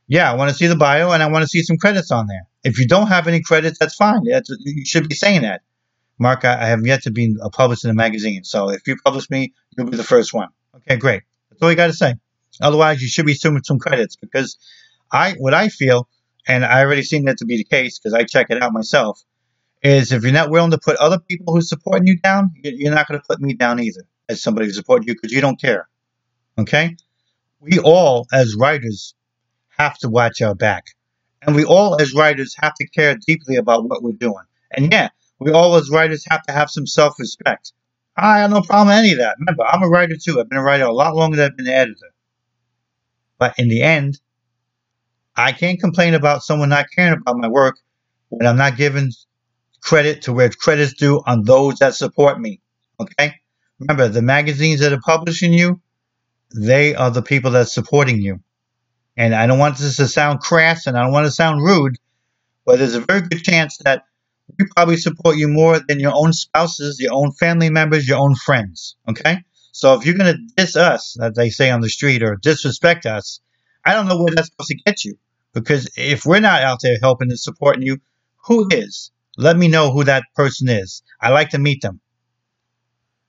yeah, 0.08 0.30
I 0.30 0.34
want 0.34 0.50
to 0.50 0.56
see 0.56 0.66
the 0.66 0.76
bio 0.76 1.12
and 1.12 1.22
I 1.22 1.28
want 1.28 1.42
to 1.42 1.48
see 1.48 1.62
some 1.62 1.76
credits 1.76 2.10
on 2.10 2.26
there. 2.26 2.46
If 2.64 2.78
you 2.78 2.86
don't 2.86 3.08
have 3.08 3.26
any 3.26 3.40
credits, 3.40 3.78
that's 3.78 3.94
fine. 3.94 4.24
That's, 4.24 4.50
you 4.60 4.84
should 4.84 5.08
be 5.08 5.14
saying 5.14 5.42
that. 5.42 5.62
Mark, 6.18 6.44
I, 6.44 6.62
I 6.62 6.66
have 6.66 6.86
yet 6.86 7.02
to 7.04 7.10
be 7.10 7.34
published 7.52 7.84
in 7.84 7.90
a 7.90 7.94
magazine. 7.94 8.44
So 8.44 8.70
if 8.70 8.86
you 8.86 8.96
publish 9.04 9.30
me, 9.30 9.52
you'll 9.76 9.88
be 9.88 9.96
the 9.96 10.04
first 10.04 10.32
one. 10.32 10.48
Okay, 10.76 10.96
great. 10.96 11.22
That's 11.50 11.62
all 11.62 11.70
you 11.70 11.76
got 11.76 11.88
to 11.88 11.92
say. 11.92 12.14
Otherwise, 12.60 13.02
you 13.02 13.08
should 13.08 13.26
be 13.26 13.32
assuming 13.32 13.62
some 13.64 13.78
credits 13.78 14.16
because 14.16 14.56
I, 15.10 15.32
what 15.32 15.54
I 15.54 15.68
feel, 15.68 16.08
and 16.46 16.64
I 16.64 16.80
already 16.80 17.02
seen 17.02 17.24
that 17.24 17.38
to 17.38 17.44
be 17.44 17.56
the 17.56 17.64
case 17.64 17.98
because 17.98 18.14
I 18.14 18.24
check 18.24 18.48
it 18.50 18.62
out 18.62 18.72
myself, 18.72 19.22
is 19.82 20.12
if 20.12 20.22
you're 20.22 20.32
not 20.32 20.50
willing 20.50 20.70
to 20.70 20.78
put 20.78 20.96
other 20.96 21.18
people 21.18 21.54
who's 21.54 21.68
supporting 21.68 22.06
you 22.06 22.18
down, 22.18 22.52
you're 22.62 22.94
not 22.94 23.08
going 23.08 23.20
to 23.20 23.26
put 23.26 23.40
me 23.40 23.54
down 23.54 23.80
either 23.80 24.02
as 24.28 24.42
somebody 24.42 24.66
who 24.66 24.72
supports 24.72 25.06
you 25.06 25.14
because 25.14 25.32
you 25.32 25.40
don't 25.40 25.60
care. 25.60 25.88
Okay? 26.58 26.96
We 27.60 27.78
all, 27.78 28.26
as 28.32 28.54
writers, 28.54 29.14
have 29.78 29.98
to 29.98 30.08
watch 30.08 30.40
our 30.42 30.54
back. 30.54 30.84
And 31.42 31.56
we 31.56 31.64
all, 31.64 32.00
as 32.00 32.14
writers, 32.14 32.54
have 32.58 32.74
to 32.74 32.86
care 32.88 33.16
deeply 33.26 33.56
about 33.56 33.88
what 33.88 34.02
we're 34.02 34.12
doing. 34.12 34.44
And 34.70 34.92
yeah, 34.92 35.08
we 35.38 35.50
all, 35.52 35.74
as 35.74 35.90
writers, 35.90 36.24
have 36.28 36.42
to 36.44 36.52
have 36.52 36.70
some 36.70 36.86
self 36.86 37.18
respect. 37.18 37.72
I 38.16 38.38
have 38.38 38.50
no 38.50 38.62
problem 38.62 38.88
with 38.88 38.98
any 38.98 39.12
of 39.12 39.18
that. 39.18 39.36
Remember, 39.38 39.64
I'm 39.64 39.82
a 39.82 39.88
writer 39.88 40.16
too. 40.16 40.38
I've 40.38 40.48
been 40.48 40.58
a 40.58 40.62
writer 40.62 40.84
a 40.84 40.92
lot 40.92 41.16
longer 41.16 41.36
than 41.36 41.46
I've 41.46 41.56
been 41.56 41.66
an 41.66 41.72
editor. 41.72 42.12
But 43.38 43.54
in 43.58 43.68
the 43.68 43.82
end, 43.82 44.20
I 45.34 45.52
can't 45.52 45.80
complain 45.80 46.14
about 46.14 46.42
someone 46.42 46.68
not 46.68 46.86
caring 46.94 47.14
about 47.14 47.38
my 47.38 47.48
work 47.48 47.78
when 48.28 48.46
I'm 48.46 48.58
not 48.58 48.76
giving 48.76 49.10
credit 49.80 50.22
to 50.22 50.32
where 50.32 50.50
credit's 50.50 50.94
due 50.94 51.22
on 51.26 51.42
those 51.42 51.78
that 51.78 51.94
support 51.94 52.38
me. 52.38 52.60
Okay? 53.00 53.34
Remember, 53.80 54.08
the 54.08 54.22
magazines 54.22 54.80
that 54.80 54.92
are 54.92 55.00
publishing 55.00 55.52
you, 55.52 55.80
they 56.54 56.94
are 56.94 57.10
the 57.10 57.22
people 57.22 57.50
that's 57.50 57.74
supporting 57.74 58.20
you. 58.20 58.40
And 59.16 59.34
I 59.34 59.46
don't 59.46 59.58
want 59.58 59.78
this 59.78 59.96
to 59.96 60.08
sound 60.08 60.40
crass 60.40 60.86
and 60.86 60.96
I 60.96 61.02
don't 61.02 61.12
want 61.12 61.26
to 61.26 61.30
sound 61.30 61.62
rude, 61.62 61.96
but 62.64 62.78
there's 62.78 62.94
a 62.94 63.00
very 63.00 63.22
good 63.22 63.42
chance 63.42 63.78
that 63.78 64.04
we 64.58 64.66
probably 64.74 64.96
support 64.96 65.36
you 65.36 65.48
more 65.48 65.80
than 65.80 66.00
your 66.00 66.12
own 66.14 66.32
spouses, 66.32 66.98
your 66.98 67.14
own 67.14 67.32
family 67.32 67.70
members, 67.70 68.08
your 68.08 68.18
own 68.18 68.34
friends. 68.34 68.96
Okay? 69.08 69.38
So 69.72 69.94
if 69.94 70.04
you're 70.04 70.16
going 70.16 70.34
to 70.34 70.54
diss 70.56 70.76
us, 70.76 71.16
as 71.20 71.34
they 71.34 71.50
say 71.50 71.70
on 71.70 71.80
the 71.80 71.88
street, 71.88 72.22
or 72.22 72.36
disrespect 72.36 73.06
us, 73.06 73.40
I 73.84 73.94
don't 73.94 74.06
know 74.06 74.22
where 74.22 74.34
that's 74.34 74.48
supposed 74.48 74.68
to 74.68 74.76
get 74.84 75.04
you. 75.04 75.16
Because 75.54 75.88
if 75.96 76.24
we're 76.24 76.40
not 76.40 76.62
out 76.62 76.80
there 76.82 76.96
helping 77.00 77.30
and 77.30 77.38
supporting 77.38 77.82
you, 77.82 77.98
who 78.46 78.68
is? 78.70 79.10
let 79.36 79.56
me 79.56 79.68
know 79.68 79.92
who 79.92 80.04
that 80.04 80.24
person 80.34 80.68
is. 80.68 81.02
I 81.20 81.30
like 81.30 81.50
to 81.50 81.58
meet 81.58 81.82
them 81.82 82.00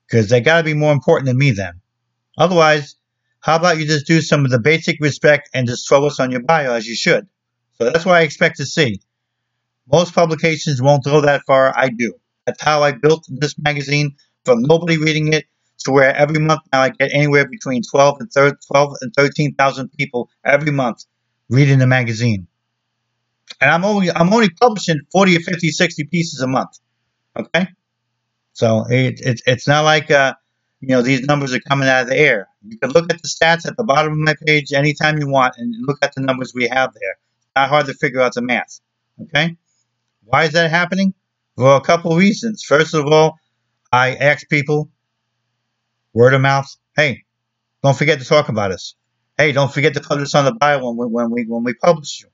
because 0.05 0.29
they 0.29 0.41
got 0.41 0.57
to 0.57 0.63
be 0.63 0.73
more 0.73 0.91
important 0.91 1.27
than 1.27 1.37
me 1.37 1.51
then. 1.51 1.81
Otherwise, 2.37 2.95
how 3.43 3.57
about 3.57 3.77
you 3.77 3.85
just 3.85 4.07
do 4.07 4.21
some 4.21 4.45
of 4.45 4.51
the 4.51 4.59
basic 4.59 5.01
respect 5.01 5.49
and 5.53 5.67
just 5.67 5.85
throw 5.87 6.05
us 6.05 6.17
on 6.21 6.31
your 6.31 6.39
bio 6.39 6.73
as 6.75 6.87
you 6.87 6.95
should? 6.95 7.27
So 7.77 7.83
that's 7.83 8.05
what 8.05 8.15
I 8.15 8.21
expect 8.21 8.55
to 8.57 8.65
see. 8.65 9.01
Most 9.91 10.15
publications 10.15 10.81
won't 10.81 11.03
go 11.03 11.19
that 11.19 11.41
far. 11.45 11.77
I 11.77 11.89
do. 11.89 12.13
That's 12.45 12.61
how 12.61 12.83
I 12.83 12.93
built 12.93 13.25
this 13.27 13.59
magazine 13.59 14.15
from 14.45 14.61
nobody 14.61 14.97
reading 14.97 15.33
it 15.33 15.45
to 15.79 15.91
where 15.91 16.15
every 16.15 16.39
month 16.39 16.61
now 16.71 16.83
I 16.83 16.89
get 16.91 17.13
anywhere 17.13 17.45
between 17.45 17.81
12 17.83 18.21
and 18.21 18.31
13, 18.31 18.57
12 18.71 18.93
and 19.01 19.13
13,000 19.13 19.89
people 19.97 20.29
every 20.45 20.71
month 20.71 21.03
reading 21.49 21.79
the 21.79 21.87
magazine. 21.87 22.47
And 23.59 23.69
I'm 23.69 23.83
only 23.83 24.09
I'm 24.09 24.31
only 24.33 24.51
publishing 24.51 25.01
40 25.11 25.35
or 25.35 25.39
50, 25.41 25.69
60 25.69 26.03
pieces 26.05 26.39
a 26.39 26.47
month. 26.47 26.79
Okay? 27.37 27.67
So 28.53 28.85
it, 28.89 29.19
it 29.19 29.41
it's 29.45 29.67
not 29.67 29.83
like 29.83 30.11
uh, 30.11 30.33
you 30.83 30.89
know 30.89 31.01
these 31.01 31.21
numbers 31.21 31.53
are 31.53 31.61
coming 31.61 31.87
out 31.87 32.01
of 32.01 32.09
the 32.09 32.17
air. 32.17 32.49
You 32.67 32.77
can 32.77 32.91
look 32.91 33.09
at 33.09 33.21
the 33.21 33.27
stats 33.29 33.65
at 33.65 33.77
the 33.77 33.85
bottom 33.85 34.11
of 34.11 34.17
my 34.17 34.35
page 34.45 34.73
anytime 34.73 35.17
you 35.17 35.29
want 35.29 35.55
and 35.57 35.73
look 35.87 35.97
at 36.01 36.13
the 36.13 36.19
numbers 36.19 36.51
we 36.53 36.67
have 36.67 36.93
there. 36.93 37.15
Not 37.55 37.69
hard 37.69 37.85
to 37.85 37.93
figure 37.93 38.19
out 38.19 38.33
the 38.33 38.41
math. 38.41 38.81
Okay? 39.21 39.55
Why 40.25 40.43
is 40.43 40.51
that 40.51 40.69
happening? 40.71 41.13
For 41.55 41.77
a 41.77 41.81
couple 41.81 42.17
reasons. 42.17 42.63
First 42.63 42.93
of 42.93 43.05
all, 43.07 43.39
I 43.93 44.15
ask 44.15 44.49
people, 44.49 44.91
word 46.11 46.33
of 46.33 46.41
mouth, 46.41 46.67
hey, 46.97 47.23
don't 47.81 47.97
forget 47.97 48.19
to 48.19 48.25
talk 48.25 48.49
about 48.49 48.71
us. 48.71 48.95
Hey, 49.37 49.53
don't 49.53 49.73
forget 49.73 49.93
to 49.93 50.01
put 50.01 50.19
us 50.19 50.35
on 50.35 50.43
the 50.43 50.53
bio 50.53 50.83
when 50.85 50.97
we, 50.97 51.05
when 51.05 51.31
we 51.31 51.45
when 51.45 51.63
we 51.63 51.75
publish 51.75 52.23
you. 52.23 52.27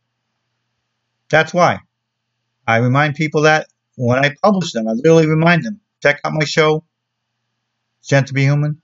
That's 1.29 1.53
why. 1.53 1.81
I 2.65 2.77
remind 2.77 3.13
people 3.13 3.43
that 3.43 3.67
when 3.95 4.25
I 4.25 4.33
publish 4.41 4.71
them, 4.71 4.87
I 4.87 4.93
literally 4.93 5.27
remind 5.27 5.65
them, 5.65 5.81
check 6.01 6.19
out 6.25 6.33
my 6.33 6.45
show, 6.45 6.83
Gent 8.03 8.27
to 8.27 8.33
be 8.33 8.43
Human. 8.43 8.81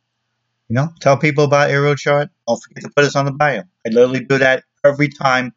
You 0.67 0.75
know, 0.75 0.89
tell 0.99 1.17
people 1.17 1.43
about 1.43 1.69
Ariel 1.69 1.95
Chart. 1.95 2.29
Don't 2.47 2.61
forget 2.61 2.83
to 2.83 2.89
put 2.95 3.05
us 3.05 3.15
on 3.15 3.25
the 3.25 3.31
bio. 3.31 3.63
I 3.85 3.89
literally 3.89 4.25
do 4.25 4.39
that 4.39 4.63
every 4.83 5.09
time 5.09 5.53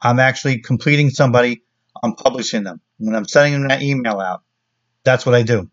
I'm 0.00 0.20
actually 0.20 0.60
completing 0.60 1.10
somebody, 1.10 1.62
I'm 2.02 2.14
publishing 2.14 2.62
them. 2.62 2.80
When 2.98 3.14
I'm 3.14 3.26
sending 3.26 3.54
them 3.54 3.68
that 3.68 3.82
email 3.82 4.20
out, 4.20 4.42
that's 5.04 5.26
what 5.26 5.34
I 5.34 5.42
do 5.42 5.70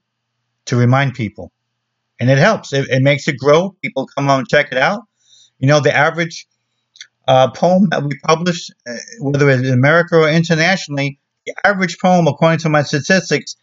to 0.66 0.76
remind 0.76 1.14
people. 1.14 1.52
And 2.20 2.30
it 2.30 2.38
helps. 2.38 2.74
It, 2.74 2.90
it 2.90 3.02
makes 3.02 3.28
it 3.28 3.38
grow. 3.38 3.76
People 3.82 4.08
come 4.08 4.30
on 4.30 4.40
and 4.40 4.48
check 4.48 4.72
it 4.72 4.78
out. 4.78 5.02
You 5.60 5.68
know, 5.68 5.80
the 5.80 5.96
average 5.96 6.48
uh, 7.28 7.52
poem 7.52 7.90
that 7.90 8.04
we 8.04 8.18
publish, 8.24 8.70
uh, 8.88 8.94
whether 9.20 9.50
it's 9.50 9.68
in 9.68 9.74
America 9.74 10.18
or 10.18 10.30
internationally, 10.30 11.20
the 11.46 11.56
average 11.64 11.98
poem, 12.00 12.28
according 12.28 12.60
to 12.60 12.70
my 12.70 12.84
statistics, 12.84 13.56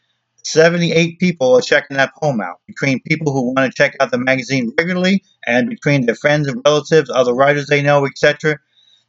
78 0.49 1.19
people 1.19 1.55
are 1.55 1.61
checking 1.61 1.99
that 1.99 2.15
poem 2.17 2.41
out 2.41 2.61
between 2.67 3.01
people 3.01 3.33
who 3.33 3.53
want 3.53 3.71
to 3.71 3.77
check 3.77 3.95
out 4.01 4.11
the 4.11 4.19
magazine 4.19 4.73
regularly 4.79 5.23
and 5.47 5.69
between 5.69 6.07
their 6.07 6.15
friends 6.15 6.49
and 6.49 6.63
relatives, 6.65 7.11
other 7.11 7.35
writers 7.35 7.67
they 7.67 7.83
know, 7.83 8.07
etc. 8.07 8.59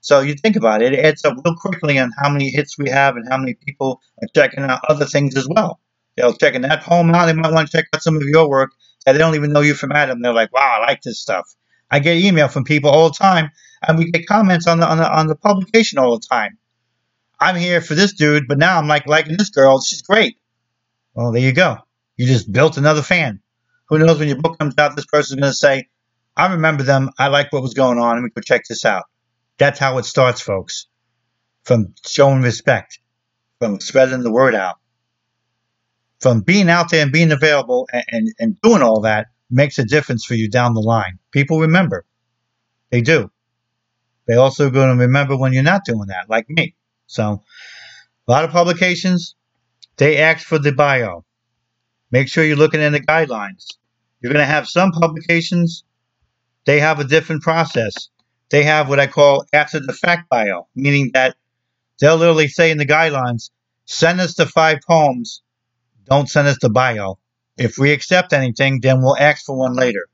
So 0.01 0.19
you 0.19 0.35
think 0.35 0.57
about 0.57 0.81
it, 0.81 0.93
it 0.93 0.99
adds 0.99 1.23
up 1.23 1.37
real 1.45 1.55
quickly 1.55 1.97
on 1.97 2.11
how 2.21 2.29
many 2.29 2.49
hits 2.49 2.77
we 2.77 2.89
have 2.89 3.15
and 3.15 3.25
how 3.29 3.37
many 3.37 3.53
people 3.53 4.01
are 4.21 4.27
checking 4.35 4.63
out 4.65 4.81
other 4.89 5.05
things 5.05 5.37
as 5.37 5.47
well. 5.47 5.79
They're 6.17 6.33
checking 6.33 6.63
that 6.63 6.83
poem 6.83 7.15
out. 7.15 7.27
They 7.27 7.33
might 7.33 7.53
want 7.53 7.71
to 7.71 7.77
check 7.77 7.85
out 7.93 8.03
some 8.03 8.17
of 8.17 8.23
your 8.23 8.49
work 8.49 8.71
that 9.05 9.13
they 9.13 9.17
don't 9.17 9.35
even 9.35 9.53
know 9.53 9.61
you 9.61 9.75
from 9.75 9.93
Adam. 9.93 10.21
They're 10.21 10.33
like, 10.33 10.53
wow, 10.53 10.79
I 10.81 10.85
like 10.85 11.01
this 11.01 11.21
stuff. 11.21 11.49
I 11.89 11.99
get 11.99 12.17
email 12.17 12.49
from 12.49 12.65
people 12.65 12.89
all 12.89 13.09
the 13.09 13.15
time, 13.15 13.49
and 13.87 13.97
we 13.97 14.11
get 14.11 14.27
comments 14.27 14.67
on 14.67 14.79
the 14.79 14.87
on 14.87 14.97
the 14.97 15.09
on 15.09 15.27
the 15.27 15.35
publication 15.35 15.97
all 15.99 16.19
the 16.19 16.27
time. 16.27 16.57
I'm 17.39 17.55
here 17.55 17.79
for 17.79 17.95
this 17.95 18.13
dude, 18.13 18.47
but 18.49 18.57
now 18.57 18.77
I'm 18.77 18.89
like 18.89 19.07
liking 19.07 19.37
this 19.37 19.49
girl. 19.49 19.81
She's 19.81 20.01
great. 20.01 20.37
Well, 21.13 21.31
there 21.31 21.41
you 21.41 21.53
go. 21.53 21.77
You 22.17 22.27
just 22.27 22.51
built 22.51 22.77
another 22.77 23.01
fan. 23.01 23.41
Who 23.89 23.97
knows 23.99 24.19
when 24.19 24.27
your 24.27 24.37
book 24.41 24.59
comes 24.59 24.75
out, 24.77 24.95
this 24.95 25.05
person's 25.05 25.39
going 25.39 25.51
to 25.51 25.57
say, 25.57 25.87
I 26.37 26.53
remember 26.53 26.83
them. 26.83 27.09
I 27.17 27.27
like 27.27 27.51
what 27.51 27.61
was 27.61 27.73
going 27.73 27.97
on. 27.97 28.17
and 28.17 28.23
we 28.23 28.29
go 28.29 28.41
check 28.41 28.63
this 28.67 28.85
out. 28.85 29.03
That's 29.57 29.79
how 29.79 29.97
it 29.97 30.05
starts, 30.05 30.41
folks. 30.41 30.87
From 31.63 31.93
showing 32.07 32.41
respect, 32.41 32.99
from 33.59 33.79
spreading 33.79 34.23
the 34.23 34.31
word 34.31 34.55
out, 34.55 34.77
from 36.19 36.41
being 36.41 36.69
out 36.69 36.89
there 36.91 37.03
and 37.03 37.11
being 37.11 37.31
available 37.31 37.87
and, 37.91 38.03
and, 38.09 38.29
and 38.39 38.61
doing 38.61 38.81
all 38.81 39.01
that 39.01 39.27
makes 39.49 39.79
a 39.79 39.85
difference 39.85 40.25
for 40.25 40.35
you 40.35 40.49
down 40.49 40.73
the 40.73 40.81
line. 40.81 41.19
People 41.31 41.59
remember. 41.59 42.05
They 42.91 43.01
do. 43.01 43.31
They 44.27 44.35
also 44.35 44.69
going 44.69 44.95
to 44.95 45.05
remember 45.05 45.37
when 45.37 45.53
you're 45.53 45.63
not 45.63 45.85
doing 45.85 46.07
that, 46.07 46.29
like 46.29 46.49
me. 46.49 46.75
So, 47.07 47.43
a 48.27 48.31
lot 48.31 48.45
of 48.45 48.51
publications, 48.51 49.35
they 49.99 50.17
ask 50.17 50.47
for 50.47 50.57
the 50.57 50.71
bio. 50.71 51.25
Make 52.09 52.29
sure 52.29 52.43
you're 52.43 52.55
looking 52.55 52.81
in 52.81 52.93
the 52.93 53.01
guidelines. 53.01 53.67
You're 54.19 54.33
going 54.33 54.43
to 54.43 54.51
have 54.51 54.67
some 54.67 54.91
publications, 54.91 55.83
they 56.65 56.79
have 56.79 56.99
a 56.99 57.03
different 57.03 57.43
process. 57.43 58.09
They 58.49 58.63
have 58.63 58.89
what 58.89 58.99
I 58.99 59.07
call 59.07 59.45
after 59.53 59.79
the 59.79 59.93
fact 59.93 60.29
bio, 60.29 60.67
meaning 60.75 61.11
that 61.13 61.35
they'll 61.99 62.17
literally 62.17 62.47
say 62.47 62.71
in 62.71 62.77
the 62.77 62.85
guidelines, 62.85 63.51
send 63.85 64.19
us 64.19 64.35
the 64.35 64.45
five 64.45 64.79
poems, 64.87 65.41
don't 66.05 66.29
send 66.29 66.47
us 66.47 66.57
the 66.59 66.69
bio. 66.69 67.19
If 67.57 67.77
we 67.77 67.91
accept 67.91 68.33
anything, 68.33 68.79
then 68.81 69.01
we'll 69.01 69.17
ask 69.17 69.45
for 69.45 69.55
one 69.55 69.73
later. 69.73 70.07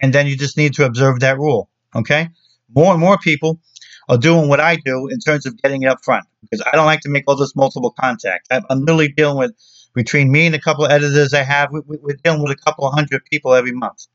And 0.00 0.12
then 0.12 0.26
you 0.26 0.36
just 0.36 0.56
need 0.56 0.74
to 0.74 0.84
observe 0.84 1.20
that 1.20 1.38
rule. 1.38 1.70
Okay? 1.94 2.28
More 2.74 2.92
and 2.92 3.00
more 3.00 3.18
people 3.18 3.60
are 4.08 4.18
doing 4.18 4.48
what 4.48 4.60
I 4.60 4.76
do 4.76 5.08
in 5.08 5.18
terms 5.20 5.46
of 5.46 5.56
getting 5.62 5.82
it 5.82 5.86
up 5.86 6.04
front 6.04 6.26
because 6.42 6.62
I 6.66 6.76
don't 6.76 6.86
like 6.86 7.00
to 7.00 7.08
make 7.08 7.24
all 7.26 7.36
this 7.36 7.54
multiple 7.54 7.94
contact. 7.98 8.48
I'm 8.50 8.80
literally 8.80 9.08
dealing 9.08 9.38
with, 9.38 9.52
between 9.94 10.32
me 10.32 10.46
and 10.46 10.54
a 10.54 10.60
couple 10.60 10.84
of 10.84 10.90
editors 10.90 11.34
I 11.34 11.42
have, 11.42 11.70
we're 11.72 12.16
dealing 12.24 12.42
with 12.42 12.52
a 12.52 12.56
couple 12.56 12.86
of 12.86 12.94
hundred 12.94 13.24
people 13.30 13.54
every 13.54 13.72
month. 13.72 14.06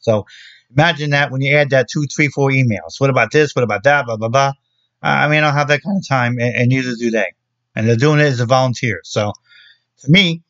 So 0.00 0.26
imagine 0.70 1.10
that 1.10 1.30
when 1.30 1.40
you 1.40 1.56
add 1.56 1.70
that 1.70 1.88
two, 1.88 2.04
three, 2.14 2.28
four 2.28 2.50
emails. 2.50 2.98
What 2.98 3.10
about 3.10 3.32
this? 3.32 3.54
What 3.54 3.64
about 3.64 3.82
that? 3.84 4.06
Blah, 4.06 4.16
blah, 4.16 4.28
blah. 4.28 4.52
I 5.02 5.28
mean, 5.28 5.38
I 5.38 5.46
don't 5.48 5.54
have 5.54 5.68
that 5.68 5.82
kind 5.82 5.98
of 5.98 6.08
time, 6.08 6.38
and, 6.38 6.54
and 6.56 6.68
neither 6.68 6.94
do 6.96 7.10
they. 7.10 7.32
And 7.74 7.88
they're 7.88 7.96
doing 7.96 8.20
it 8.20 8.24
as 8.24 8.40
a 8.40 8.46
volunteer. 8.46 9.00
So 9.04 9.32
to 9.98 10.10
me, 10.10 10.42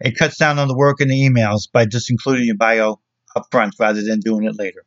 it 0.00 0.16
cuts 0.16 0.36
down 0.36 0.58
on 0.58 0.68
the 0.68 0.76
work 0.76 1.00
in 1.00 1.08
the 1.08 1.20
emails 1.20 1.70
by 1.70 1.86
just 1.86 2.10
including 2.10 2.46
your 2.46 2.56
bio 2.56 3.00
up 3.34 3.46
front 3.50 3.74
rather 3.78 4.02
than 4.02 4.20
doing 4.20 4.44
it 4.44 4.56
later. 4.56 4.84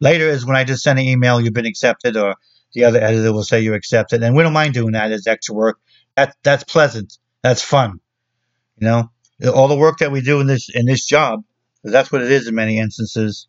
Later 0.00 0.28
is 0.28 0.44
when 0.44 0.56
I 0.56 0.64
just 0.64 0.82
send 0.82 0.98
an 0.98 1.04
email, 1.04 1.40
you've 1.40 1.54
been 1.54 1.66
accepted, 1.66 2.16
or 2.16 2.36
the 2.76 2.84
other 2.84 3.02
editor 3.02 3.32
will 3.32 3.42
say 3.42 3.60
you're 3.60 3.74
accepted. 3.74 4.22
And 4.22 4.36
we 4.36 4.44
don't 4.44 4.52
mind 4.52 4.74
doing 4.74 4.92
that 4.92 5.10
as 5.10 5.26
extra 5.26 5.54
work. 5.54 5.80
That, 6.14 6.36
that's 6.44 6.62
pleasant. 6.62 7.18
That's 7.42 7.62
fun. 7.62 8.00
You 8.78 8.86
know, 8.86 9.10
all 9.52 9.68
the 9.68 9.76
work 9.76 9.98
that 9.98 10.12
we 10.12 10.20
do 10.20 10.40
in 10.40 10.46
this 10.46 10.68
in 10.72 10.86
this 10.86 11.04
job, 11.06 11.42
that's 11.82 12.12
what 12.12 12.22
it 12.22 12.30
is 12.30 12.46
in 12.46 12.54
many 12.54 12.78
instances. 12.78 13.48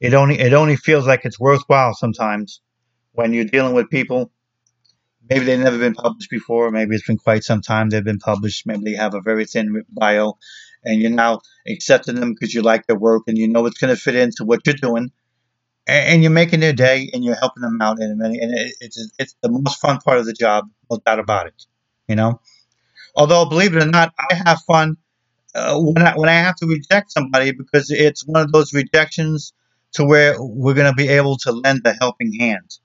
It 0.00 0.14
only 0.14 0.38
it 0.38 0.52
only 0.52 0.76
feels 0.76 1.06
like 1.06 1.24
it's 1.24 1.38
worthwhile 1.38 1.94
sometimes 1.94 2.60
when 3.12 3.32
you're 3.32 3.44
dealing 3.44 3.74
with 3.74 3.88
people 3.88 4.32
maybe 5.30 5.44
they've 5.44 5.60
never 5.60 5.78
been 5.78 5.94
published 5.94 6.28
before. 6.28 6.70
Maybe 6.70 6.94
it's 6.94 7.06
been 7.06 7.16
quite 7.16 7.44
some 7.44 7.62
time 7.62 7.88
they've 7.88 8.04
been 8.04 8.18
published. 8.18 8.66
Maybe 8.66 8.82
they 8.84 8.96
have 8.96 9.14
a 9.14 9.20
very 9.20 9.46
thin 9.46 9.84
bio, 9.88 10.36
and 10.84 11.00
you're 11.00 11.10
now 11.10 11.40
accepting 11.66 12.16
them 12.16 12.32
because 12.32 12.52
you 12.52 12.62
like 12.62 12.86
their 12.86 12.98
work 12.98 13.22
and 13.28 13.38
you 13.38 13.48
know 13.48 13.64
it's 13.66 13.78
going 13.78 13.94
to 13.94 14.00
fit 14.00 14.16
into 14.16 14.44
what 14.44 14.66
you're 14.66 14.74
doing, 14.74 15.12
and, 15.90 16.22
you're 16.22 16.30
making 16.30 16.60
their 16.60 16.72
day 16.72 17.10
and 17.12 17.24
you're 17.24 17.36
helping 17.36 17.62
them 17.62 17.80
out. 17.80 18.00
in 18.00 18.20
a 18.20 18.24
And, 18.24 18.36
and 18.36 18.72
it's 18.80 19.10
it's 19.18 19.34
the 19.42 19.50
most 19.50 19.80
fun 19.80 19.98
part 19.98 20.18
of 20.18 20.26
the 20.26 20.32
job, 20.32 20.68
no 20.90 20.98
doubt 21.04 21.18
about 21.18 21.46
it. 21.46 21.66
You 22.08 22.16
know, 22.16 22.40
although 23.14 23.44
believe 23.44 23.76
it 23.76 23.82
or 23.82 23.86
not, 23.86 24.12
I 24.18 24.34
have 24.34 24.60
fun 24.66 24.96
uh, 25.54 25.78
when 25.78 26.06
I 26.06 26.16
when 26.16 26.28
I 26.28 26.34
have 26.34 26.56
to 26.56 26.66
reject 26.66 27.12
somebody 27.12 27.52
because 27.52 27.90
it's 27.90 28.26
one 28.26 28.42
of 28.42 28.52
those 28.52 28.72
rejections 28.72 29.52
to 29.92 30.04
where 30.04 30.36
we're 30.38 30.74
going 30.74 30.90
to 30.90 30.96
be 30.96 31.08
able 31.08 31.36
to 31.38 31.52
lend 31.52 31.82
a 31.84 31.92
helping 31.92 32.32
hand 32.34 32.78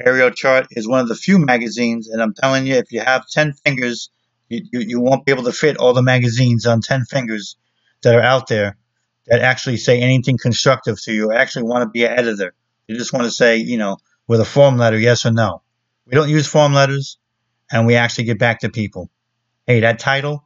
Ariel 0.00 0.30
Chart 0.30 0.66
is 0.72 0.88
one 0.88 1.00
of 1.00 1.08
the 1.08 1.14
few 1.14 1.38
magazines, 1.38 2.08
and 2.08 2.20
I'm 2.20 2.34
telling 2.34 2.66
you, 2.66 2.74
if 2.74 2.90
you 2.90 3.00
have 3.00 3.28
10 3.28 3.52
fingers, 3.52 4.10
you, 4.48 4.62
you, 4.72 4.80
you 4.80 5.00
won't 5.00 5.24
be 5.24 5.32
able 5.32 5.44
to 5.44 5.52
fit 5.52 5.76
all 5.76 5.92
the 5.92 6.02
magazines 6.02 6.66
on 6.66 6.80
10 6.80 7.04
fingers 7.04 7.56
that 8.02 8.14
are 8.14 8.22
out 8.22 8.48
there 8.48 8.76
that 9.26 9.40
actually 9.40 9.76
say 9.76 10.00
anything 10.00 10.38
constructive 10.38 11.00
to 11.02 11.12
you, 11.12 11.32
actually 11.32 11.64
want 11.64 11.82
to 11.82 11.88
be 11.88 12.04
an 12.04 12.12
editor. 12.18 12.54
You 12.88 12.96
just 12.96 13.12
want 13.12 13.24
to 13.24 13.30
say, 13.30 13.56
you 13.56 13.78
know, 13.78 13.96
with 14.26 14.40
a 14.40 14.44
form 14.44 14.76
letter, 14.76 14.98
yes 14.98 15.24
or 15.24 15.32
no. 15.32 15.62
We 16.06 16.12
don't 16.12 16.28
use 16.28 16.46
form 16.46 16.74
letters, 16.74 17.18
and 17.70 17.86
we 17.86 17.96
actually 17.96 18.24
get 18.24 18.38
back 18.38 18.60
to 18.60 18.68
people. 18.68 19.10
Hey, 19.66 19.80
that 19.80 19.98
title 19.98 20.44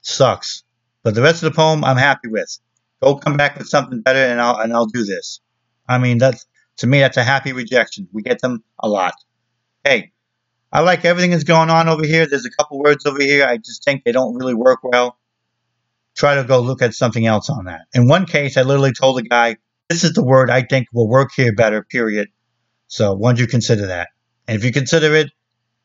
sucks, 0.00 0.62
but 1.02 1.14
the 1.14 1.22
rest 1.22 1.42
of 1.42 1.52
the 1.52 1.56
poem 1.56 1.84
I'm 1.84 1.96
happy 1.96 2.28
with. 2.28 2.58
Go 3.02 3.16
come 3.16 3.36
back 3.36 3.58
with 3.58 3.68
something 3.68 4.00
better, 4.00 4.20
and 4.20 4.40
I'll 4.40 4.56
and 4.56 4.72
I'll 4.72 4.86
do 4.86 5.04
this. 5.04 5.40
I 5.88 5.98
mean, 5.98 6.18
that's 6.18 6.46
to 6.78 6.86
me, 6.86 7.00
that's 7.00 7.16
a 7.16 7.24
happy 7.24 7.52
rejection. 7.52 8.08
We 8.12 8.22
get 8.22 8.40
them 8.40 8.62
a 8.78 8.88
lot. 8.88 9.14
Hey, 9.84 10.12
I 10.72 10.80
like 10.80 11.04
everything 11.04 11.30
that's 11.30 11.44
going 11.44 11.70
on 11.70 11.88
over 11.88 12.04
here. 12.04 12.26
There's 12.26 12.46
a 12.46 12.50
couple 12.50 12.78
words 12.78 13.06
over 13.06 13.22
here. 13.22 13.46
I 13.46 13.56
just 13.56 13.84
think 13.84 14.04
they 14.04 14.12
don't 14.12 14.34
really 14.34 14.54
work 14.54 14.80
well. 14.82 15.18
Try 16.16 16.36
to 16.36 16.44
go 16.44 16.60
look 16.60 16.82
at 16.82 16.94
something 16.94 17.26
else 17.26 17.50
on 17.50 17.66
that. 17.66 17.82
In 17.94 18.08
one 18.08 18.26
case, 18.26 18.56
I 18.56 18.62
literally 18.62 18.92
told 18.92 19.18
the 19.18 19.22
guy, 19.22 19.56
this 19.88 20.02
is 20.02 20.14
the 20.14 20.24
word 20.24 20.50
I 20.50 20.62
think 20.62 20.88
will 20.92 21.08
work 21.08 21.30
here 21.36 21.54
better, 21.54 21.82
period. 21.82 22.28
So, 22.88 23.14
why 23.14 23.30
don't 23.30 23.40
you 23.40 23.46
consider 23.46 23.88
that? 23.88 24.08
And 24.48 24.56
if 24.56 24.64
you 24.64 24.72
consider 24.72 25.14
it, 25.14 25.30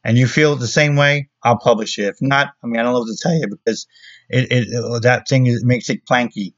and 0.04 0.18
you 0.18 0.28
feel 0.28 0.56
the 0.56 0.68
same 0.68 0.96
way, 0.96 1.30
I'll 1.44 1.60
publish 1.60 2.00
it. 2.00 2.06
If 2.06 2.18
not, 2.22 2.54
I 2.64 2.68
mean, 2.68 2.80
I 2.80 2.84
don't 2.84 2.94
know 2.94 3.00
what 3.00 3.08
to 3.08 3.18
tell 3.22 3.34
you 3.34 3.48
because 3.48 3.88
it, 4.30 4.48
it 4.52 5.02
that 5.04 5.28
thing 5.28 5.46
is, 5.48 5.64
makes 5.64 5.90
it 5.90 6.06
clanky. 6.06 6.54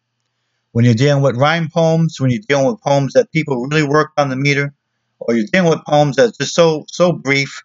When 0.72 0.86
you're 0.86 0.94
dealing 0.94 1.22
with 1.22 1.38
rhyme 1.38 1.70
poems, 1.70 2.20
when 2.20 2.32
you're 2.32 2.42
dealing 2.48 2.68
with 2.68 2.82
poems 2.82 3.14
that 3.14 3.32
people 3.32 3.68
really 3.68 3.84
work 3.88 4.12
on 4.18 4.30
the 4.30 4.36
meter, 4.36 4.74
or 5.20 5.36
you're 5.36 5.48
dealing 5.52 5.70
with 5.70 5.86
poems 5.86 6.16
that's 6.16 6.38
just 6.38 6.56
so 6.56 6.86
so 6.88 7.12
brief, 7.12 7.64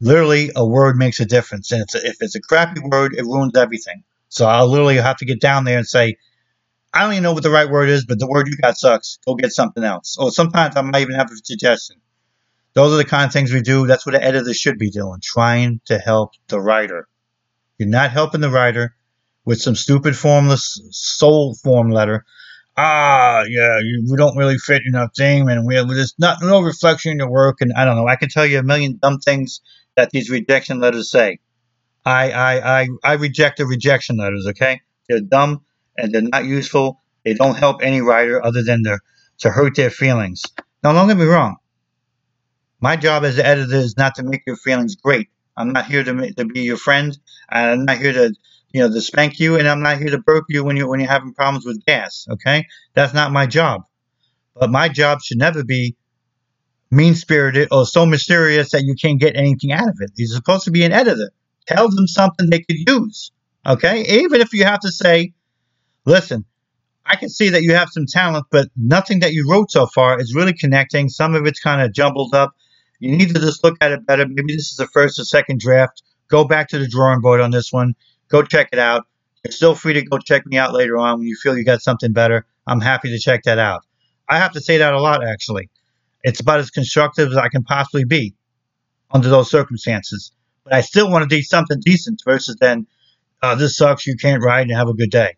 literally 0.00 0.50
a 0.56 0.66
word 0.66 0.96
makes 0.96 1.20
a 1.20 1.26
difference. 1.26 1.70
And 1.72 1.82
it's 1.82 1.94
a, 1.94 2.06
if 2.06 2.16
it's 2.20 2.34
a 2.34 2.40
crappy 2.40 2.80
word, 2.80 3.14
it 3.14 3.22
ruins 3.22 3.56
everything. 3.56 4.04
So 4.28 4.46
I'll 4.46 4.68
literally 4.68 4.96
have 4.96 5.16
to 5.18 5.24
get 5.24 5.40
down 5.40 5.64
there 5.64 5.78
and 5.78 5.86
say, 5.86 6.16
I 6.92 7.02
don't 7.02 7.12
even 7.12 7.22
know 7.22 7.34
what 7.34 7.42
the 7.42 7.50
right 7.50 7.68
word 7.68 7.88
is, 7.88 8.06
but 8.06 8.18
the 8.18 8.26
word 8.26 8.48
you 8.48 8.56
got 8.56 8.78
sucks. 8.78 9.18
Go 9.26 9.34
get 9.34 9.52
something 9.52 9.84
else. 9.84 10.16
Or 10.18 10.30
sometimes 10.30 10.76
I 10.76 10.82
might 10.82 11.02
even 11.02 11.14
have 11.16 11.30
a 11.30 11.36
suggestion. 11.36 11.96
Those 12.74 12.92
are 12.92 12.98
the 12.98 13.04
kind 13.04 13.26
of 13.26 13.32
things 13.32 13.52
we 13.52 13.62
do. 13.62 13.86
That's 13.86 14.06
what 14.06 14.14
an 14.14 14.22
editor 14.22 14.52
should 14.52 14.78
be 14.78 14.90
doing, 14.90 15.20
trying 15.22 15.80
to 15.86 15.98
help 15.98 16.32
the 16.48 16.60
writer. 16.60 17.08
You're 17.78 17.88
not 17.88 18.10
helping 18.10 18.40
the 18.40 18.50
writer 18.50 18.94
with 19.44 19.60
some 19.60 19.74
stupid 19.74 20.16
formless 20.16 20.80
soul 20.90 21.54
form 21.62 21.90
letter. 21.90 22.24
Ah, 22.76 23.44
yeah, 23.48 23.78
you, 23.80 24.06
we 24.10 24.16
don't 24.16 24.36
really 24.36 24.58
fit 24.58 24.82
in 24.86 24.94
our 24.94 25.08
thing, 25.16 25.48
and 25.48 25.66
we 25.66 25.76
have 25.76 25.88
there's 25.88 26.14
not 26.18 26.38
no 26.42 26.60
reflection 26.60 27.12
in 27.12 27.18
your 27.18 27.30
work, 27.30 27.58
and 27.60 27.72
I 27.74 27.86
don't 27.86 27.96
know. 27.96 28.06
I 28.06 28.16
can 28.16 28.28
tell 28.28 28.44
you 28.44 28.58
a 28.58 28.62
million 28.62 28.98
dumb 29.00 29.18
things 29.18 29.62
that 29.96 30.10
these 30.10 30.28
rejection 30.28 30.80
letters 30.80 31.10
say. 31.10 31.38
I 32.06 32.30
I 32.30 32.80
I, 32.80 32.88
I 33.04 33.12
reject 33.14 33.58
the 33.58 33.66
rejection 33.66 34.16
letters. 34.16 34.46
Okay, 34.50 34.80
they're 35.08 35.20
dumb 35.20 35.64
and 35.98 36.14
they're 36.14 36.22
not 36.22 36.44
useful. 36.44 37.02
They 37.24 37.34
don't 37.34 37.56
help 37.56 37.82
any 37.82 38.00
writer 38.00 38.42
other 38.44 38.62
than 38.62 38.84
to 38.84 38.98
to 39.38 39.50
hurt 39.50 39.74
their 39.76 39.90
feelings. 39.90 40.42
Now, 40.82 40.92
don't 40.92 41.08
get 41.08 41.16
me 41.16 41.24
wrong. 41.24 41.56
My 42.80 42.96
job 42.96 43.24
as 43.24 43.38
an 43.38 43.46
editor 43.46 43.76
is 43.76 43.96
not 43.96 44.14
to 44.16 44.22
make 44.22 44.42
your 44.46 44.56
feelings 44.56 44.94
great. 44.94 45.28
I'm 45.56 45.72
not 45.72 45.86
here 45.86 46.04
to, 46.04 46.32
to 46.34 46.44
be 46.44 46.60
your 46.60 46.76
friend. 46.76 47.18
I'm 47.48 47.86
not 47.86 47.98
here 47.98 48.12
to, 48.12 48.34
you 48.72 48.80
know, 48.80 48.92
to 48.92 49.00
spank 49.00 49.40
you, 49.40 49.56
and 49.56 49.66
I'm 49.66 49.82
not 49.82 49.98
here 49.98 50.10
to 50.10 50.18
burp 50.18 50.44
you 50.48 50.62
when 50.62 50.76
you 50.76 50.86
when 50.88 51.00
you're 51.00 51.08
having 51.08 51.34
problems 51.34 51.64
with 51.64 51.84
gas. 51.84 52.26
Okay, 52.30 52.66
that's 52.94 53.14
not 53.14 53.32
my 53.32 53.46
job. 53.46 53.82
But 54.54 54.70
my 54.70 54.88
job 54.88 55.22
should 55.22 55.38
never 55.38 55.64
be 55.64 55.96
mean 56.90 57.14
spirited 57.14 57.68
or 57.72 57.84
so 57.84 58.06
mysterious 58.06 58.70
that 58.70 58.84
you 58.84 58.94
can't 58.94 59.18
get 59.20 59.36
anything 59.36 59.72
out 59.72 59.88
of 59.88 59.96
it. 60.00 60.12
You're 60.14 60.28
supposed 60.28 60.64
to 60.64 60.70
be 60.70 60.84
an 60.84 60.92
editor. 60.92 61.30
Tell 61.66 61.88
them 61.90 62.06
something 62.06 62.48
they 62.48 62.60
could 62.60 62.76
use. 62.88 63.32
Okay, 63.66 64.02
even 64.22 64.40
if 64.40 64.52
you 64.52 64.64
have 64.64 64.80
to 64.80 64.92
say, 64.92 65.32
listen, 66.04 66.44
I 67.04 67.16
can 67.16 67.28
see 67.28 67.48
that 67.50 67.62
you 67.62 67.74
have 67.74 67.88
some 67.90 68.06
talent, 68.06 68.46
but 68.50 68.68
nothing 68.76 69.20
that 69.20 69.32
you 69.32 69.48
wrote 69.50 69.70
so 69.70 69.86
far 69.86 70.20
is 70.20 70.34
really 70.34 70.52
connecting. 70.52 71.08
Some 71.08 71.34
of 71.34 71.46
it's 71.46 71.60
kind 71.60 71.82
of 71.82 71.92
jumbled 71.92 72.34
up. 72.34 72.54
You 73.00 73.16
need 73.16 73.34
to 73.34 73.40
just 73.40 73.62
look 73.64 73.76
at 73.80 73.92
it 73.92 74.06
better. 74.06 74.26
Maybe 74.26 74.54
this 74.54 74.70
is 74.70 74.76
the 74.76 74.86
first 74.86 75.18
or 75.18 75.24
second 75.24 75.60
draft. 75.60 76.02
Go 76.28 76.44
back 76.44 76.68
to 76.68 76.78
the 76.78 76.88
drawing 76.88 77.20
board 77.20 77.40
on 77.40 77.50
this 77.50 77.72
one. 77.72 77.94
Go 78.28 78.42
check 78.42 78.70
it 78.72 78.78
out. 78.78 79.06
You're 79.44 79.52
still 79.52 79.74
free 79.74 79.92
to 79.92 80.02
go 80.02 80.18
check 80.18 80.46
me 80.46 80.58
out 80.58 80.72
later 80.72 80.96
on 80.96 81.18
when 81.18 81.28
you 81.28 81.36
feel 81.36 81.56
you 81.56 81.64
got 81.64 81.82
something 81.82 82.12
better. 82.12 82.46
I'm 82.66 82.80
happy 82.80 83.10
to 83.10 83.18
check 83.18 83.44
that 83.44 83.58
out. 83.58 83.82
I 84.28 84.38
have 84.38 84.52
to 84.52 84.60
say 84.60 84.78
that 84.78 84.92
a 84.92 85.00
lot, 85.00 85.24
actually. 85.24 85.70
It's 86.24 86.40
about 86.40 86.58
as 86.58 86.70
constructive 86.70 87.30
as 87.30 87.36
I 87.36 87.48
can 87.48 87.62
possibly 87.62 88.04
be 88.04 88.34
under 89.12 89.28
those 89.28 89.50
circumstances. 89.50 90.32
But 90.66 90.74
I 90.74 90.80
still 90.80 91.08
want 91.08 91.22
to 91.28 91.36
do 91.36 91.42
something 91.42 91.78
decent 91.80 92.22
versus 92.24 92.56
then, 92.60 92.88
uh, 93.40 93.54
this 93.54 93.76
sucks, 93.76 94.04
you 94.04 94.16
can't 94.16 94.42
ride 94.42 94.66
and 94.66 94.76
have 94.76 94.88
a 94.88 94.94
good 94.94 95.12
day. 95.12 95.36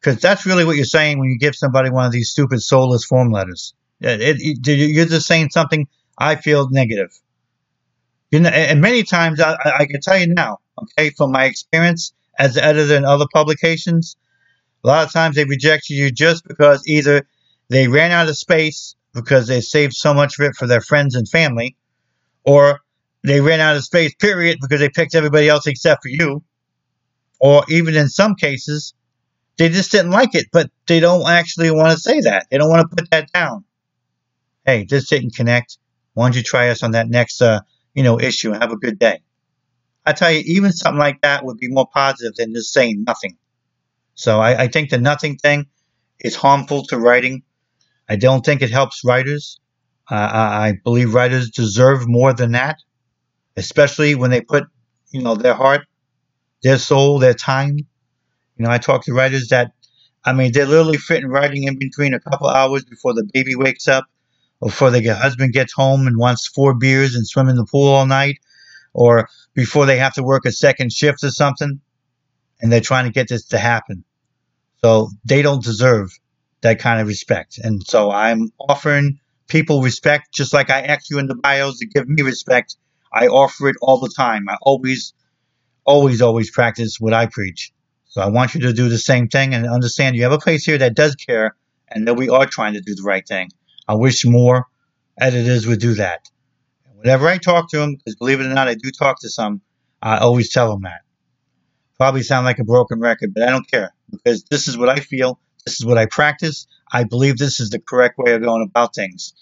Because 0.00 0.18
that's 0.18 0.46
really 0.46 0.64
what 0.64 0.76
you're 0.76 0.86
saying 0.86 1.18
when 1.18 1.28
you 1.28 1.38
give 1.38 1.54
somebody 1.54 1.90
one 1.90 2.06
of 2.06 2.12
these 2.12 2.30
stupid 2.30 2.62
soulless 2.62 3.04
form 3.04 3.30
letters. 3.30 3.74
It, 4.00 4.38
it, 4.40 4.66
you're 4.66 5.04
just 5.04 5.26
saying 5.26 5.50
something 5.50 5.88
I 6.16 6.36
feel 6.36 6.70
negative. 6.70 7.10
You 8.30 8.40
know, 8.40 8.48
and 8.48 8.80
many 8.80 9.02
times 9.02 9.40
I, 9.40 9.56
I 9.62 9.84
can 9.84 10.00
tell 10.00 10.18
you 10.18 10.28
now, 10.28 10.58
okay, 10.82 11.10
from 11.10 11.30
my 11.30 11.44
experience 11.44 12.14
as 12.38 12.56
an 12.56 12.64
editor 12.64 12.96
in 12.96 13.04
other 13.04 13.26
publications, 13.32 14.16
a 14.82 14.88
lot 14.88 15.06
of 15.06 15.12
times 15.12 15.36
they 15.36 15.44
reject 15.44 15.90
you 15.90 16.10
just 16.10 16.44
because 16.48 16.82
either 16.86 17.26
they 17.68 17.88
ran 17.88 18.10
out 18.10 18.28
of 18.28 18.38
space 18.38 18.96
because 19.12 19.46
they 19.48 19.60
saved 19.60 19.92
so 19.92 20.14
much 20.14 20.38
of 20.38 20.46
it 20.46 20.56
for 20.56 20.66
their 20.66 20.80
friends 20.80 21.14
and 21.14 21.28
family, 21.28 21.76
or 22.42 22.80
they 23.24 23.40
ran 23.40 23.60
out 23.60 23.76
of 23.76 23.84
space, 23.84 24.14
period, 24.14 24.58
because 24.60 24.80
they 24.80 24.90
picked 24.90 25.14
everybody 25.14 25.48
else 25.48 25.66
except 25.66 26.02
for 26.02 26.10
you, 26.10 26.44
or 27.40 27.64
even 27.68 27.96
in 27.96 28.08
some 28.08 28.34
cases, 28.34 28.94
they 29.56 29.68
just 29.68 29.92
didn't 29.92 30.10
like 30.10 30.34
it, 30.34 30.46
but 30.52 30.70
they 30.86 31.00
don't 31.00 31.28
actually 31.28 31.70
want 31.70 31.92
to 31.92 31.98
say 31.98 32.20
that. 32.20 32.46
They 32.50 32.58
don't 32.58 32.68
want 32.68 32.88
to 32.88 32.96
put 32.96 33.10
that 33.10 33.32
down. 33.32 33.64
Hey, 34.64 34.84
this 34.88 35.08
didn't 35.08 35.34
connect. 35.34 35.78
Why 36.14 36.26
don't 36.26 36.36
you 36.36 36.42
try 36.42 36.68
us 36.70 36.82
on 36.82 36.92
that 36.92 37.08
next, 37.08 37.42
uh, 37.42 37.60
you 37.94 38.02
know, 38.02 38.20
issue 38.20 38.52
and 38.52 38.62
have 38.62 38.72
a 38.72 38.76
good 38.76 38.98
day? 38.98 39.20
I 40.06 40.12
tell 40.12 40.30
you, 40.30 40.42
even 40.44 40.72
something 40.72 40.98
like 40.98 41.22
that 41.22 41.44
would 41.44 41.58
be 41.58 41.68
more 41.68 41.88
positive 41.92 42.34
than 42.36 42.52
just 42.52 42.72
saying 42.72 43.04
nothing. 43.06 43.36
So 44.14 44.40
I, 44.40 44.64
I 44.64 44.68
think 44.68 44.90
the 44.90 44.98
nothing 44.98 45.36
thing 45.36 45.66
is 46.20 46.36
harmful 46.36 46.84
to 46.86 46.98
writing. 46.98 47.42
I 48.08 48.16
don't 48.16 48.44
think 48.44 48.62
it 48.62 48.70
helps 48.70 49.02
writers. 49.04 49.58
Uh, 50.10 50.28
I 50.32 50.74
believe 50.84 51.14
writers 51.14 51.50
deserve 51.50 52.06
more 52.06 52.34
than 52.34 52.52
that, 52.52 52.76
especially 53.56 54.14
when 54.14 54.30
they 54.30 54.40
put, 54.40 54.64
you 55.10 55.22
know, 55.22 55.34
their 55.34 55.54
heart, 55.54 55.82
their 56.62 56.78
soul, 56.78 57.18
their 57.18 57.34
time. 57.34 57.78
You 57.78 58.64
know, 58.64 58.70
I 58.70 58.78
talk 58.78 59.04
to 59.04 59.12
writers 59.12 59.48
that, 59.48 59.72
I 60.24 60.32
mean, 60.32 60.52
they're 60.52 60.66
literally 60.66 60.98
fitting 60.98 61.28
writing 61.28 61.64
in 61.64 61.78
between 61.78 62.14
a 62.14 62.20
couple 62.20 62.48
hours 62.48 62.84
before 62.84 63.14
the 63.14 63.28
baby 63.32 63.54
wakes 63.54 63.88
up 63.88 64.06
before 64.64 64.90
the 64.90 65.02
husband 65.14 65.52
gets 65.52 65.72
home 65.72 66.06
and 66.06 66.16
wants 66.16 66.48
four 66.48 66.74
beers 66.74 67.14
and 67.14 67.26
swim 67.26 67.48
in 67.48 67.56
the 67.56 67.66
pool 67.66 67.88
all 67.88 68.06
night, 68.06 68.38
or 68.94 69.28
before 69.52 69.86
they 69.86 69.98
have 69.98 70.14
to 70.14 70.22
work 70.22 70.46
a 70.46 70.52
second 70.52 70.92
shift 70.92 71.22
or 71.22 71.30
something, 71.30 71.80
and 72.60 72.72
they're 72.72 72.80
trying 72.80 73.04
to 73.04 73.12
get 73.12 73.28
this 73.28 73.46
to 73.48 73.58
happen. 73.58 74.04
So 74.82 75.10
they 75.24 75.42
don't 75.42 75.62
deserve 75.62 76.10
that 76.62 76.78
kind 76.78 77.00
of 77.00 77.08
respect. 77.08 77.58
And 77.58 77.82
so 77.86 78.10
I'm 78.10 78.52
offering 78.58 79.18
people 79.48 79.82
respect, 79.82 80.32
just 80.32 80.54
like 80.54 80.70
I 80.70 80.80
ask 80.82 81.10
you 81.10 81.18
in 81.18 81.26
the 81.26 81.34
bios 81.34 81.78
to 81.78 81.86
give 81.86 82.08
me 82.08 82.22
respect. 82.22 82.76
I 83.14 83.28
offer 83.28 83.68
it 83.68 83.76
all 83.80 84.00
the 84.00 84.12
time. 84.14 84.48
I 84.48 84.56
always, 84.60 85.14
always, 85.84 86.20
always 86.20 86.50
practice 86.50 86.96
what 86.98 87.14
I 87.14 87.26
preach. 87.26 87.72
So 88.06 88.20
I 88.20 88.28
want 88.28 88.54
you 88.54 88.60
to 88.62 88.72
do 88.72 88.88
the 88.88 88.98
same 88.98 89.28
thing 89.28 89.54
and 89.54 89.66
understand 89.66 90.16
you 90.16 90.24
have 90.24 90.32
a 90.32 90.38
place 90.38 90.64
here 90.64 90.78
that 90.78 90.94
does 90.96 91.14
care 91.14 91.56
and 91.88 92.08
that 92.08 92.14
we 92.14 92.28
are 92.28 92.46
trying 92.46 92.74
to 92.74 92.80
do 92.80 92.94
the 92.94 93.02
right 93.04 93.26
thing. 93.26 93.50
I 93.86 93.94
wish 93.94 94.24
more 94.24 94.66
editors 95.18 95.66
would 95.66 95.80
do 95.80 95.94
that. 95.94 96.28
Whenever 96.96 97.28
I 97.28 97.38
talk 97.38 97.70
to 97.70 97.78
them, 97.78 97.96
because 97.96 98.16
believe 98.16 98.40
it 98.40 98.46
or 98.46 98.54
not, 98.54 98.66
I 98.66 98.74
do 98.74 98.90
talk 98.90 99.20
to 99.20 99.28
some, 99.28 99.60
I 100.02 100.18
always 100.18 100.52
tell 100.52 100.70
them 100.70 100.82
that. 100.82 101.02
Probably 101.98 102.22
sound 102.22 102.46
like 102.46 102.58
a 102.58 102.64
broken 102.64 102.98
record, 102.98 103.32
but 103.34 103.44
I 103.44 103.50
don't 103.50 103.70
care 103.70 103.94
because 104.10 104.44
this 104.44 104.66
is 104.66 104.76
what 104.76 104.88
I 104.88 104.96
feel. 104.96 105.38
This 105.64 105.80
is 105.80 105.86
what 105.86 105.98
I 105.98 106.06
practice. 106.06 106.66
I 106.92 107.04
believe 107.04 107.36
this 107.36 107.60
is 107.60 107.70
the 107.70 107.78
correct 107.78 108.18
way 108.18 108.32
of 108.32 108.42
going 108.42 108.62
about 108.62 108.94
things. 108.94 109.34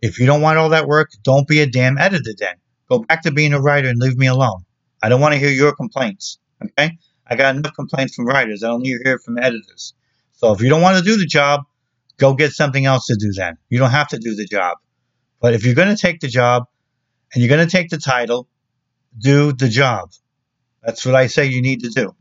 If 0.00 0.18
you 0.20 0.26
don't 0.26 0.42
want 0.42 0.58
all 0.58 0.68
that 0.70 0.86
work, 0.86 1.10
don't 1.22 1.48
be 1.48 1.60
a 1.60 1.66
damn 1.66 1.98
editor 1.98 2.32
then. 2.38 2.56
Go 2.88 3.00
back 3.00 3.22
to 3.22 3.30
being 3.30 3.52
a 3.52 3.60
writer 3.60 3.88
and 3.88 3.98
leave 3.98 4.16
me 4.16 4.26
alone. 4.26 4.64
I 5.02 5.08
don't 5.08 5.20
want 5.20 5.34
to 5.34 5.38
hear 5.38 5.50
your 5.50 5.74
complaints. 5.74 6.38
Okay? 6.64 6.98
I 7.26 7.36
got 7.36 7.54
enough 7.54 7.74
complaints 7.74 8.14
from 8.14 8.26
writers. 8.26 8.64
I 8.64 8.68
don't 8.68 8.82
need 8.82 8.96
to 8.96 9.04
hear 9.04 9.18
from 9.18 9.38
editors. 9.38 9.94
So 10.32 10.52
if 10.52 10.60
you 10.60 10.68
don't 10.68 10.82
want 10.82 10.98
to 10.98 11.04
do 11.04 11.16
the 11.16 11.26
job, 11.26 11.62
go 12.16 12.34
get 12.34 12.52
something 12.52 12.86
else 12.86 13.06
to 13.06 13.16
do 13.16 13.32
then. 13.32 13.58
You 13.68 13.78
don't 13.78 13.90
have 13.90 14.08
to 14.08 14.18
do 14.18 14.34
the 14.34 14.46
job. 14.46 14.78
But 15.40 15.54
if 15.54 15.64
you're 15.64 15.74
going 15.74 15.94
to 15.94 16.00
take 16.00 16.20
the 16.20 16.28
job 16.28 16.64
and 17.32 17.42
you're 17.42 17.54
going 17.54 17.66
to 17.66 17.70
take 17.70 17.90
the 17.90 17.98
title, 17.98 18.48
do 19.18 19.52
the 19.52 19.68
job. 19.68 20.10
That's 20.82 21.04
what 21.04 21.14
I 21.14 21.26
say 21.26 21.46
you 21.46 21.60
need 21.60 21.80
to 21.80 21.90
do. 21.90 22.14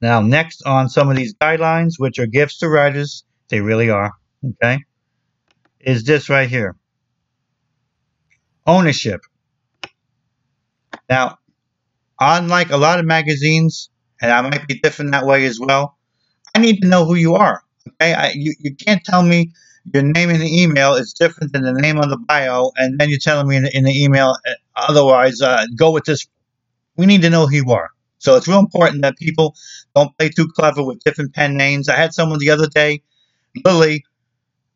Now, 0.00 0.20
next 0.20 0.62
on 0.64 0.88
some 0.88 1.10
of 1.10 1.16
these 1.16 1.34
guidelines, 1.34 1.94
which 1.98 2.18
are 2.18 2.26
gifts 2.26 2.58
to 2.58 2.68
writers, 2.68 3.24
they 3.48 3.60
really 3.60 3.90
are, 3.90 4.12
okay, 4.44 4.84
is 5.80 6.04
this 6.04 6.28
right 6.28 6.48
here 6.48 6.76
ownership. 8.68 9.22
Now, 11.10 11.38
unlike 12.20 12.70
a 12.70 12.76
lot 12.76 13.00
of 13.00 13.06
magazines, 13.06 13.90
and 14.20 14.30
I 14.32 14.40
might 14.42 14.68
be 14.68 14.78
different 14.80 15.12
that 15.12 15.26
way 15.26 15.46
as 15.46 15.58
well, 15.60 15.96
I 16.54 16.60
need 16.60 16.82
to 16.82 16.88
know 16.88 17.04
who 17.04 17.14
you 17.14 17.34
are. 17.34 17.62
Okay, 17.88 18.14
I, 18.14 18.32
you, 18.34 18.54
you 18.60 18.74
can't 18.76 19.02
tell 19.04 19.22
me 19.22 19.52
your 19.94 20.02
name 20.02 20.30
in 20.30 20.40
the 20.40 20.62
email 20.62 20.94
is 20.94 21.12
different 21.14 21.52
than 21.52 21.62
the 21.62 21.72
name 21.72 21.98
on 21.98 22.10
the 22.10 22.18
bio, 22.18 22.72
and 22.76 22.98
then 22.98 23.08
you're 23.08 23.18
telling 23.18 23.48
me 23.48 23.56
in 23.56 23.62
the, 23.64 23.76
in 23.76 23.84
the 23.84 24.04
email 24.04 24.36
uh, 24.46 24.52
otherwise. 24.76 25.40
Uh, 25.40 25.64
go 25.76 25.90
with 25.90 26.04
this. 26.04 26.26
We 26.96 27.06
need 27.06 27.22
to 27.22 27.30
know 27.30 27.46
who 27.46 27.56
you 27.56 27.70
are. 27.72 27.90
So 28.18 28.36
it's 28.36 28.48
real 28.48 28.58
important 28.58 29.02
that 29.02 29.16
people 29.16 29.54
don't 29.94 30.16
play 30.18 30.28
too 30.28 30.48
clever 30.48 30.82
with 30.82 31.02
different 31.04 31.34
pen 31.34 31.56
names. 31.56 31.88
I 31.88 31.96
had 31.96 32.12
someone 32.12 32.38
the 32.40 32.50
other 32.50 32.66
day, 32.66 33.02
Lily, 33.64 34.04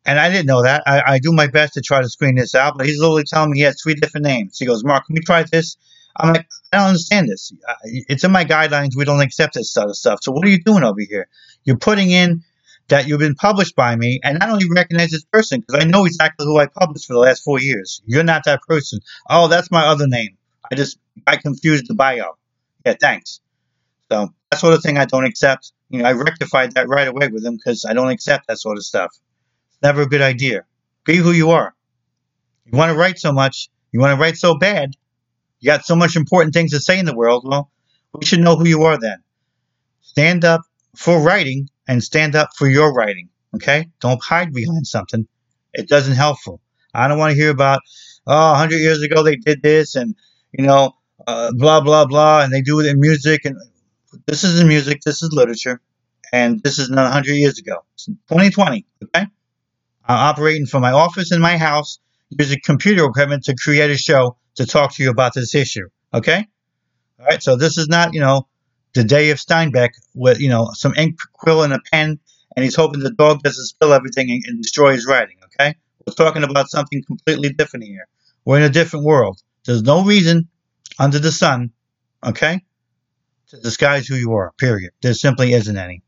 and 0.05 0.19
I 0.19 0.29
didn't 0.29 0.45
know 0.45 0.63
that. 0.63 0.83
I, 0.85 1.03
I 1.13 1.19
do 1.19 1.31
my 1.31 1.47
best 1.47 1.73
to 1.73 1.81
try 1.81 2.01
to 2.01 2.09
screen 2.09 2.35
this 2.35 2.55
out, 2.55 2.77
but 2.77 2.85
he's 2.85 2.99
literally 2.99 3.23
telling 3.23 3.51
me 3.51 3.59
he 3.59 3.63
has 3.63 3.81
three 3.81 3.95
different 3.95 4.25
names. 4.25 4.57
He 4.59 4.65
goes, 4.65 4.83
Mark, 4.83 5.05
can 5.05 5.15
we 5.15 5.21
try 5.21 5.43
this? 5.43 5.77
I'm 6.15 6.33
like, 6.33 6.47
I 6.71 6.77
don't 6.77 6.87
understand 6.87 7.29
this. 7.29 7.51
It's 7.83 8.23
in 8.23 8.31
my 8.31 8.45
guidelines. 8.45 8.95
We 8.95 9.05
don't 9.05 9.21
accept 9.21 9.55
this 9.55 9.71
sort 9.71 9.89
of 9.89 9.95
stuff. 9.95 10.19
So 10.21 10.31
what 10.31 10.45
are 10.45 10.49
you 10.49 10.61
doing 10.61 10.83
over 10.83 10.99
here? 10.99 11.27
You're 11.63 11.77
putting 11.77 12.11
in 12.11 12.43
that 12.89 13.07
you've 13.07 13.19
been 13.19 13.35
published 13.35 13.75
by 13.75 13.95
me, 13.95 14.19
and 14.23 14.43
I 14.43 14.45
don't 14.45 14.61
even 14.61 14.73
recognize 14.73 15.09
this 15.09 15.23
person 15.23 15.61
because 15.61 15.83
I 15.83 15.87
know 15.87 16.05
exactly 16.05 16.45
who 16.45 16.59
I 16.59 16.67
published 16.67 17.07
for 17.07 17.13
the 17.13 17.19
last 17.19 17.43
four 17.43 17.59
years. 17.59 18.01
You're 18.05 18.23
not 18.23 18.43
that 18.45 18.61
person. 18.67 18.99
Oh, 19.29 19.47
that's 19.47 19.71
my 19.71 19.85
other 19.85 20.07
name. 20.07 20.37
I 20.71 20.75
just 20.75 20.97
I 21.25 21.37
confused 21.37 21.87
the 21.87 21.95
bio. 21.95 22.37
Yeah, 22.85 22.95
thanks. 22.99 23.39
So 24.11 24.33
that 24.51 24.59
sort 24.59 24.73
of 24.73 24.83
thing 24.83 24.97
I 24.97 25.05
don't 25.05 25.25
accept. 25.25 25.71
You 25.89 25.99
know, 25.99 26.09
I 26.09 26.11
rectified 26.13 26.73
that 26.73 26.89
right 26.89 27.07
away 27.07 27.29
with 27.29 27.45
him 27.45 27.55
because 27.55 27.85
I 27.85 27.93
don't 27.93 28.09
accept 28.09 28.47
that 28.47 28.59
sort 28.59 28.77
of 28.77 28.85
stuff. 28.85 29.15
Never 29.83 30.03
a 30.03 30.07
good 30.07 30.21
idea. 30.21 30.65
Be 31.05 31.17
who 31.17 31.31
you 31.31 31.51
are. 31.51 31.75
You 32.65 32.77
want 32.77 32.91
to 32.91 32.97
write 32.97 33.19
so 33.19 33.33
much. 33.33 33.69
You 33.91 33.99
want 33.99 34.17
to 34.17 34.21
write 34.21 34.37
so 34.37 34.57
bad. 34.57 34.95
You 35.59 35.67
got 35.67 35.85
so 35.85 35.95
much 35.95 36.15
important 36.15 36.53
things 36.53 36.71
to 36.71 36.79
say 36.79 36.97
in 36.97 37.05
the 37.05 37.15
world. 37.15 37.43
Well, 37.45 37.69
we 38.13 38.25
should 38.25 38.39
know 38.39 38.55
who 38.55 38.65
you 38.65 38.83
are 38.83 38.97
then. 38.97 39.17
Stand 40.01 40.45
up 40.45 40.61
for 40.95 41.19
writing 41.21 41.69
and 41.87 42.01
stand 42.01 42.35
up 42.35 42.49
for 42.57 42.67
your 42.67 42.93
writing. 42.93 43.29
Okay? 43.55 43.89
Don't 43.99 44.23
hide 44.23 44.53
behind 44.53 44.87
something. 44.87 45.27
It 45.73 45.89
doesn't 45.89 46.15
helpful. 46.15 46.61
I 46.93 47.07
don't 47.07 47.19
want 47.19 47.31
to 47.31 47.37
hear 47.37 47.49
about, 47.49 47.81
oh, 48.25 48.51
100 48.51 48.77
years 48.77 49.01
ago 49.01 49.23
they 49.23 49.35
did 49.35 49.61
this 49.61 49.95
and, 49.95 50.15
you 50.51 50.65
know, 50.65 50.93
uh, 51.27 51.51
blah, 51.53 51.81
blah, 51.81 52.05
blah, 52.05 52.43
and 52.43 52.53
they 52.53 52.61
do 52.61 52.79
it 52.79 52.85
in 52.85 52.99
music. 52.99 53.45
And 53.45 53.57
this 54.27 54.43
is 54.43 54.59
in 54.61 54.67
music, 54.67 55.01
this 55.01 55.23
is 55.23 55.33
literature, 55.33 55.81
and 56.31 56.61
this 56.61 56.79
is 56.79 56.89
not 56.89 57.03
100 57.03 57.33
years 57.33 57.57
ago. 57.59 57.83
It's 57.95 58.05
2020. 58.05 58.85
Okay? 59.03 59.25
I'm 60.05 60.17
operating 60.17 60.65
from 60.65 60.81
my 60.81 60.91
office 60.91 61.31
in 61.31 61.41
my 61.41 61.57
house 61.57 61.99
using 62.29 62.59
computer 62.63 63.05
equipment 63.05 63.43
to 63.45 63.55
create 63.55 63.89
a 63.89 63.97
show 63.97 64.37
to 64.55 64.65
talk 64.65 64.93
to 64.95 65.03
you 65.03 65.09
about 65.09 65.33
this 65.33 65.55
issue. 65.55 65.87
Okay? 66.13 66.45
All 67.19 67.25
right, 67.25 67.41
so 67.41 67.55
this 67.55 67.77
is 67.77 67.87
not, 67.87 68.13
you 68.13 68.19
know, 68.19 68.47
the 68.93 69.03
day 69.03 69.31
of 69.31 69.37
Steinbeck 69.37 69.89
with, 70.13 70.39
you 70.39 70.49
know, 70.49 70.69
some 70.73 70.93
ink, 70.95 71.17
quill, 71.31 71.63
and 71.63 71.73
a 71.73 71.79
pen, 71.91 72.19
and 72.55 72.63
he's 72.63 72.75
hoping 72.75 73.01
the 73.01 73.11
dog 73.11 73.41
doesn't 73.41 73.65
spill 73.65 73.93
everything 73.93 74.29
and, 74.29 74.43
and 74.45 74.61
destroy 74.61 74.93
his 74.93 75.07
writing. 75.07 75.37
Okay? 75.45 75.75
We're 76.05 76.13
talking 76.13 76.43
about 76.43 76.69
something 76.69 77.03
completely 77.05 77.49
different 77.49 77.85
here. 77.85 78.07
We're 78.45 78.57
in 78.57 78.63
a 78.63 78.69
different 78.69 79.05
world. 79.05 79.41
There's 79.65 79.83
no 79.83 80.03
reason 80.03 80.49
under 80.99 81.19
the 81.19 81.31
sun, 81.31 81.71
okay, 82.23 82.61
to 83.49 83.59
disguise 83.59 84.07
who 84.07 84.15
you 84.15 84.33
are. 84.33 84.51
Period. 84.57 84.91
There 85.01 85.13
simply 85.13 85.53
isn't 85.53 85.77
any. 85.77 86.03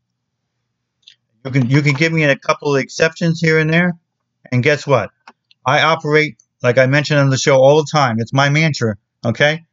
You 1.45 1.51
can 1.51 1.69
you 1.69 1.81
can 1.83 1.93
give 1.93 2.11
me 2.11 2.23
a 2.23 2.35
couple 2.35 2.75
of 2.75 2.81
exceptions 2.81 3.39
here 3.39 3.59
and 3.59 3.71
there, 3.71 3.93
and 4.51 4.63
guess 4.63 4.87
what? 4.87 5.11
I 5.65 5.81
operate 5.81 6.37
like 6.63 6.79
I 6.79 6.87
mentioned 6.87 7.19
on 7.19 7.29
the 7.29 7.37
show 7.37 7.57
all 7.57 7.77
the 7.77 7.87
time. 7.91 8.15
It's 8.19 8.33
my 8.33 8.49
mantra. 8.49 8.95
Okay, 9.23 9.63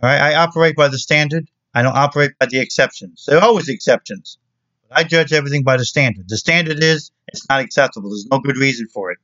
all 0.00 0.08
right. 0.08 0.20
I 0.20 0.34
operate 0.36 0.76
by 0.76 0.86
the 0.88 0.98
standard. 0.98 1.48
I 1.74 1.82
don't 1.82 1.96
operate 1.96 2.32
by 2.38 2.46
the 2.46 2.60
exceptions. 2.60 3.24
There 3.26 3.38
are 3.38 3.44
always 3.44 3.68
exceptions. 3.68 4.38
I 4.90 5.02
judge 5.04 5.32
everything 5.32 5.64
by 5.64 5.76
the 5.76 5.84
standard. 5.84 6.28
The 6.28 6.36
standard 6.36 6.82
is 6.82 7.10
it's 7.28 7.48
not 7.48 7.60
acceptable. 7.60 8.10
There's 8.10 8.26
no 8.30 8.38
good 8.38 8.56
reason 8.56 8.88
for 8.88 9.10
it. 9.10 9.18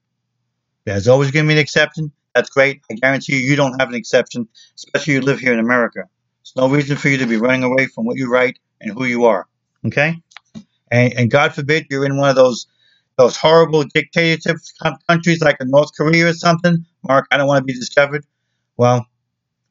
There's 0.84 1.09
always 1.09 1.30
going 1.30 1.45
to 1.45 1.49
be 1.49 1.55
an 1.55 1.61
exception. 1.61 2.12
That's 2.34 2.51
great. 2.51 2.82
I 2.91 2.95
guarantee 2.95 3.37
you, 3.37 3.51
you 3.51 3.57
don't 3.57 3.80
have 3.80 3.89
an 3.89 3.95
exception, 3.95 4.49
especially 4.76 5.14
you 5.14 5.20
live 5.20 5.41
here 5.41 5.53
in 5.53 5.59
America. 5.59 6.05
There's 6.41 6.55
no 6.57 6.68
reason 6.68 6.97
for 6.97 7.09
you 7.09 7.18
to 7.18 7.26
be 7.26 7.37
running 7.37 7.64
away 7.64 7.87
from 7.87 8.05
what 8.05 8.16
you 8.16 8.30
write 8.30 8.59
and 8.80 8.93
who 8.93 9.05
you 9.05 9.24
are. 9.24 9.49
Okay? 9.84 10.22
And, 10.91 11.12
and 11.14 11.30
God 11.30 11.55
forbid 11.55 11.87
you're 11.91 12.07
in 12.07 12.16
one 12.16 12.30
of 12.30 12.37
those 12.37 12.66
those 13.18 13.37
horrible 13.37 13.82
dictatorship 13.95 14.59
countries 15.09 15.41
like 15.41 15.57
North 15.62 15.91
Korea 15.97 16.28
or 16.28 16.34
something. 16.34 16.84
Mark, 17.03 17.26
I 17.30 17.39
don't 17.39 17.47
want 17.47 17.62
to 17.62 17.64
be 17.64 17.72
discovered. 17.72 18.26
Well, 18.76 19.07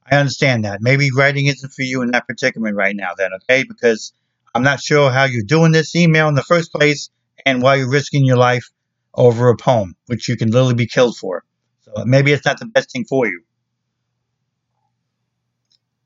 I 0.09 0.17
understand 0.17 0.65
that. 0.65 0.79
Maybe 0.81 1.09
writing 1.15 1.47
isn't 1.47 1.73
for 1.73 1.83
you 1.83 2.01
in 2.01 2.11
that 2.11 2.25
predicament 2.25 2.75
right 2.75 2.95
now, 2.95 3.11
then, 3.17 3.31
okay? 3.33 3.63
Because 3.63 4.13
I'm 4.55 4.63
not 4.63 4.81
sure 4.81 5.11
how 5.11 5.25
you're 5.25 5.43
doing 5.43 5.71
this 5.71 5.95
email 5.95 6.27
in 6.27 6.35
the 6.35 6.43
first 6.43 6.71
place 6.71 7.09
and 7.45 7.61
why 7.61 7.75
you're 7.75 7.89
risking 7.89 8.25
your 8.25 8.37
life 8.37 8.69
over 9.13 9.49
a 9.49 9.57
poem, 9.57 9.95
which 10.07 10.27
you 10.27 10.37
can 10.37 10.51
literally 10.51 10.75
be 10.75 10.87
killed 10.87 11.17
for. 11.17 11.43
So 11.81 12.03
maybe 12.05 12.31
it's 12.33 12.45
not 12.45 12.59
the 12.59 12.65
best 12.65 12.91
thing 12.91 13.05
for 13.05 13.27
you. 13.27 13.43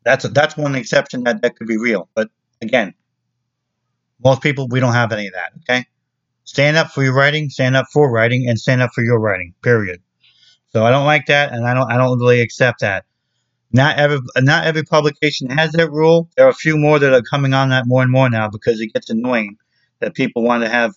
That's 0.03 0.25
a, 0.25 0.29
that's 0.29 0.57
one 0.57 0.75
exception 0.75 1.23
that, 1.23 1.41
that 1.41 1.55
could 1.57 1.67
be 1.67 1.77
real. 1.77 2.09
But 2.15 2.29
again, 2.61 2.93
most 4.23 4.41
people, 4.41 4.67
we 4.69 4.79
don't 4.79 4.93
have 4.93 5.11
any 5.11 5.27
of 5.27 5.33
that, 5.33 5.51
okay? 5.61 5.85
Stand 6.43 6.77
up 6.77 6.91
for 6.91 7.03
your 7.03 7.13
writing, 7.13 7.49
stand 7.49 7.75
up 7.75 7.85
for 7.93 8.11
writing, 8.11 8.47
and 8.47 8.59
stand 8.59 8.81
up 8.81 8.91
for 8.93 9.03
your 9.03 9.19
writing, 9.19 9.53
period. 9.61 10.01
So 10.71 10.85
I 10.85 10.91
don't 10.91 11.05
like 11.05 11.27
that, 11.27 11.51
and 11.53 11.65
I 11.65 11.73
don't 11.73 11.91
I 11.91 11.97
don't 11.97 12.19
really 12.19 12.41
accept 12.41 12.81
that. 12.81 13.05
Not 13.71 13.97
every 13.97 14.19
not 14.37 14.65
every 14.65 14.83
publication 14.83 15.49
has 15.49 15.71
that 15.73 15.91
rule. 15.91 16.29
There 16.35 16.45
are 16.45 16.49
a 16.49 16.55
few 16.55 16.77
more 16.77 16.99
that 16.99 17.13
are 17.13 17.21
coming 17.21 17.53
on 17.53 17.69
that 17.69 17.85
more 17.87 18.01
and 18.01 18.11
more 18.11 18.29
now 18.29 18.49
because 18.49 18.79
it 18.79 18.93
gets 18.93 19.09
annoying 19.09 19.57
that 19.99 20.15
people 20.15 20.43
want 20.43 20.63
to 20.63 20.69
have 20.69 20.93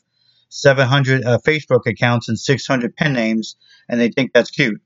700 0.49 1.25
uh, 1.25 1.39
Facebook 1.47 1.87
accounts 1.87 2.29
and 2.29 2.39
600 2.39 2.97
pen 2.97 3.13
names, 3.13 3.57
and 3.89 4.01
they 4.01 4.11
think 4.11 4.33
that's 4.33 4.51
cute. 4.51 4.81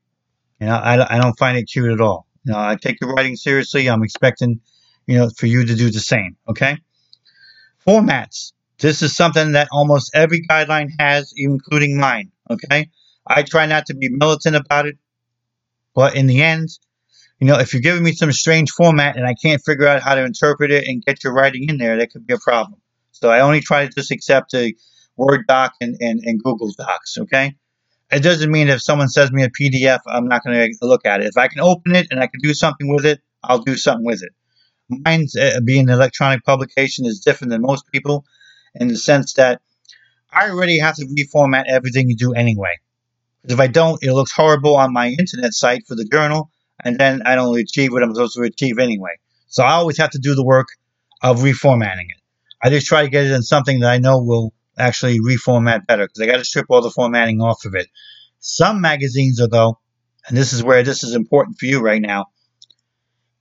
You 0.60 0.66
know, 0.66 0.76
I, 0.76 1.16
I 1.16 1.18
don't 1.20 1.38
find 1.38 1.58
it 1.58 1.64
cute 1.64 1.92
at 1.92 2.00
all. 2.00 2.26
You 2.44 2.52
know, 2.52 2.58
I 2.58 2.76
take 2.76 3.00
your 3.00 3.12
writing 3.12 3.36
seriously. 3.36 3.88
I'm 3.88 4.02
expecting, 4.02 4.60
you 5.06 5.18
know, 5.18 5.28
for 5.36 5.46
you 5.46 5.64
to 5.64 5.74
do 5.74 5.90
the 5.90 6.00
same. 6.00 6.36
Okay. 6.48 6.78
Formats. 7.86 8.52
This 8.78 9.00
is 9.02 9.16
something 9.16 9.52
that 9.52 9.68
almost 9.72 10.10
every 10.14 10.42
guideline 10.42 10.90
has, 10.98 11.32
including 11.36 11.98
mine. 11.98 12.32
Okay. 12.50 12.90
I 13.26 13.42
try 13.42 13.66
not 13.66 13.86
to 13.86 13.94
be 13.94 14.08
militant 14.08 14.56
about 14.56 14.86
it, 14.86 14.96
but 15.94 16.16
in 16.16 16.26
the 16.26 16.42
end, 16.42 16.68
you 17.40 17.46
know, 17.46 17.58
if 17.58 17.72
you're 17.72 17.82
giving 17.82 18.02
me 18.02 18.12
some 18.12 18.32
strange 18.32 18.70
format 18.70 19.16
and 19.16 19.26
I 19.26 19.34
can't 19.34 19.62
figure 19.64 19.86
out 19.86 20.02
how 20.02 20.14
to 20.14 20.24
interpret 20.24 20.70
it 20.70 20.86
and 20.86 21.04
get 21.04 21.24
your 21.24 21.34
writing 21.34 21.68
in 21.68 21.78
there, 21.78 21.96
that 21.96 22.10
could 22.10 22.26
be 22.26 22.34
a 22.34 22.38
problem. 22.38 22.80
So 23.12 23.30
I 23.30 23.40
only 23.40 23.60
try 23.60 23.86
to 23.86 23.92
just 23.92 24.10
accept 24.10 24.54
a 24.54 24.74
Word 25.16 25.46
doc 25.48 25.72
and, 25.80 25.96
and, 26.00 26.20
and 26.24 26.42
Google 26.42 26.70
Docs, 26.76 27.18
okay? 27.18 27.56
It 28.12 28.20
doesn't 28.20 28.50
mean 28.50 28.68
if 28.68 28.82
someone 28.82 29.08
sends 29.08 29.32
me 29.32 29.42
a 29.44 29.50
PDF, 29.50 30.00
I'm 30.06 30.28
not 30.28 30.44
going 30.44 30.72
to 30.72 30.86
look 30.86 31.06
at 31.06 31.22
it. 31.22 31.26
If 31.26 31.38
I 31.38 31.48
can 31.48 31.60
open 31.60 31.96
it 31.96 32.08
and 32.10 32.20
I 32.20 32.26
can 32.26 32.40
do 32.40 32.52
something 32.52 32.94
with 32.94 33.06
it, 33.06 33.20
I'll 33.42 33.60
do 33.60 33.76
something 33.76 34.04
with 34.04 34.22
it. 34.22 34.32
Mine's 34.88 35.36
uh, 35.36 35.60
being 35.64 35.88
an 35.88 35.90
electronic 35.90 36.44
publication 36.44 37.06
is 37.06 37.20
different 37.20 37.50
than 37.50 37.62
most 37.62 37.84
people 37.92 38.24
in 38.74 38.88
the 38.88 38.96
sense 38.96 39.34
that 39.34 39.60
I 40.32 40.50
already 40.50 40.78
have 40.78 40.96
to 40.96 41.06
reformat 41.06 41.64
everything 41.66 42.08
you 42.08 42.16
do 42.16 42.32
anyway. 42.34 42.76
Because 43.42 43.54
If 43.54 43.60
I 43.60 43.66
don't, 43.68 44.02
it 44.02 44.12
looks 44.12 44.32
horrible 44.32 44.76
on 44.76 44.92
my 44.92 45.08
internet 45.08 45.54
site 45.54 45.86
for 45.86 45.94
the 45.94 46.04
journal, 46.04 46.50
and 46.84 46.98
then 46.98 47.22
I 47.24 47.34
don't 47.34 47.58
achieve 47.58 47.92
what 47.92 48.02
I'm 48.02 48.14
supposed 48.14 48.36
to 48.36 48.42
achieve 48.42 48.78
anyway. 48.78 49.12
So 49.48 49.64
I 49.64 49.72
always 49.72 49.98
have 49.98 50.10
to 50.10 50.18
do 50.18 50.34
the 50.34 50.44
work 50.44 50.68
of 51.22 51.40
reformatting 51.40 52.10
it. 52.10 52.22
I 52.62 52.70
just 52.70 52.86
try 52.86 53.02
to 53.02 53.08
get 53.08 53.24
it 53.26 53.32
in 53.32 53.42
something 53.42 53.80
that 53.80 53.90
I 53.90 53.98
know 53.98 54.18
will 54.18 54.52
actually 54.78 55.20
reformat 55.20 55.86
better 55.86 56.06
because 56.06 56.20
I 56.20 56.26
got 56.26 56.38
to 56.38 56.44
strip 56.44 56.66
all 56.68 56.82
the 56.82 56.90
formatting 56.90 57.40
off 57.40 57.64
of 57.64 57.74
it. 57.74 57.88
Some 58.40 58.80
magazines, 58.80 59.40
are 59.40 59.48
though, 59.48 59.78
and 60.28 60.36
this 60.36 60.52
is 60.52 60.62
where 60.62 60.82
this 60.82 61.02
is 61.02 61.14
important 61.14 61.58
for 61.58 61.66
you 61.66 61.80
right 61.80 62.02
now, 62.02 62.26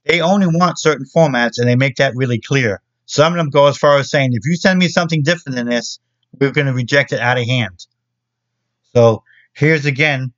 they 0.06 0.20
only 0.20 0.46
want 0.46 0.78
certain 0.78 1.06
formats 1.14 1.58
and 1.58 1.68
they 1.68 1.76
make 1.76 1.96
that 1.96 2.14
really 2.14 2.40
clear. 2.40 2.80
Some 3.06 3.32
of 3.32 3.36
them 3.36 3.50
go 3.50 3.66
as 3.66 3.76
far 3.76 3.98
as 3.98 4.10
saying, 4.10 4.30
if 4.32 4.46
you 4.46 4.56
send 4.56 4.78
me 4.78 4.88
something 4.88 5.22
different 5.22 5.56
than 5.56 5.66
this, 5.66 5.98
we're 6.38 6.52
going 6.52 6.66
to 6.66 6.72
reject 6.72 7.12
it 7.12 7.20
out 7.20 7.38
of 7.38 7.46
hand. 7.46 7.86
So 8.94 9.22
here's 9.52 9.86
again 9.86 10.32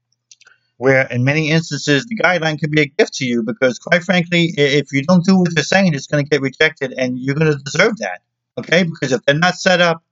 where 0.79 1.07
in 1.09 1.25
many 1.25 1.51
instances 1.51 2.07
the 2.07 2.17
guideline 2.17 2.59
could 2.59 2.71
be 2.71 2.81
a 2.81 2.87
gift 2.87 3.15
to 3.15 3.27
you 3.27 3.43
because 3.43 3.79
quite 3.79 4.03
frankly 4.03 4.53
if 4.57 4.93
you 4.93 5.03
don't 5.03 5.25
do 5.25 5.37
what 5.37 5.55
they're 5.55 5.65
saying 5.65 5.93
it's 5.93 6.07
going 6.07 6.25
to 6.25 6.29
get 6.29 6.41
rejected 6.41 6.95
and 6.97 7.19
you're 7.19 7.35
going 7.35 7.53
to 7.53 7.59
deserve 7.59 7.97
that 7.99 8.21
okay 8.57 8.85
because 8.85 9.13
if 9.13 9.21
they're 9.25 9.37
not 9.37 9.55
set 9.55 9.81
up 9.81 10.03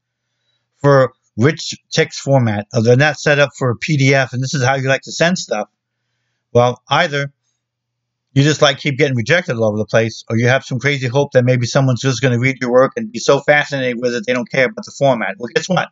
for 0.79 1.13
rich 1.37 1.75
text 1.93 2.21
format 2.21 2.67
or 2.75 2.83
they're 2.83 2.97
not 2.97 3.19
set 3.19 3.39
up 3.39 3.51
for 3.57 3.71
a 3.71 3.79
pdf 3.79 4.33
and 4.33 4.43
this 4.43 4.55
is 4.55 4.65
how 4.65 4.75
you 4.75 4.89
like 4.89 5.03
to 5.03 5.13
send 5.13 5.39
stuff 5.39 5.69
well 6.53 6.83
either 6.89 7.33
you 8.37 8.45
just 8.45 8.63
like 8.63 8.79
keep 8.79 8.99
getting 8.99 9.17
rejected 9.17 9.57
all 9.57 9.65
over 9.65 9.79
the 9.79 9.87
place 9.87 10.25
or 10.31 10.37
you 10.37 10.47
have 10.47 10.65
some 10.65 10.79
crazy 10.79 11.09
hope 11.09 11.33
that 11.33 11.45
maybe 11.45 11.67
someone's 11.67 12.01
just 12.01 12.23
going 12.23 12.33
to 12.33 12.39
read 12.39 12.59
your 12.61 12.71
work 12.71 12.93
and 12.97 13.11
be 13.11 13.19
so 13.19 13.41
fascinated 13.41 13.99
with 14.01 14.15
it 14.15 14.25
they 14.27 14.33
don't 14.33 14.51
care 14.51 14.67
about 14.67 14.85
the 14.85 14.93
format 14.97 15.35
well 15.39 15.51
guess 15.55 15.69
what 15.69 15.89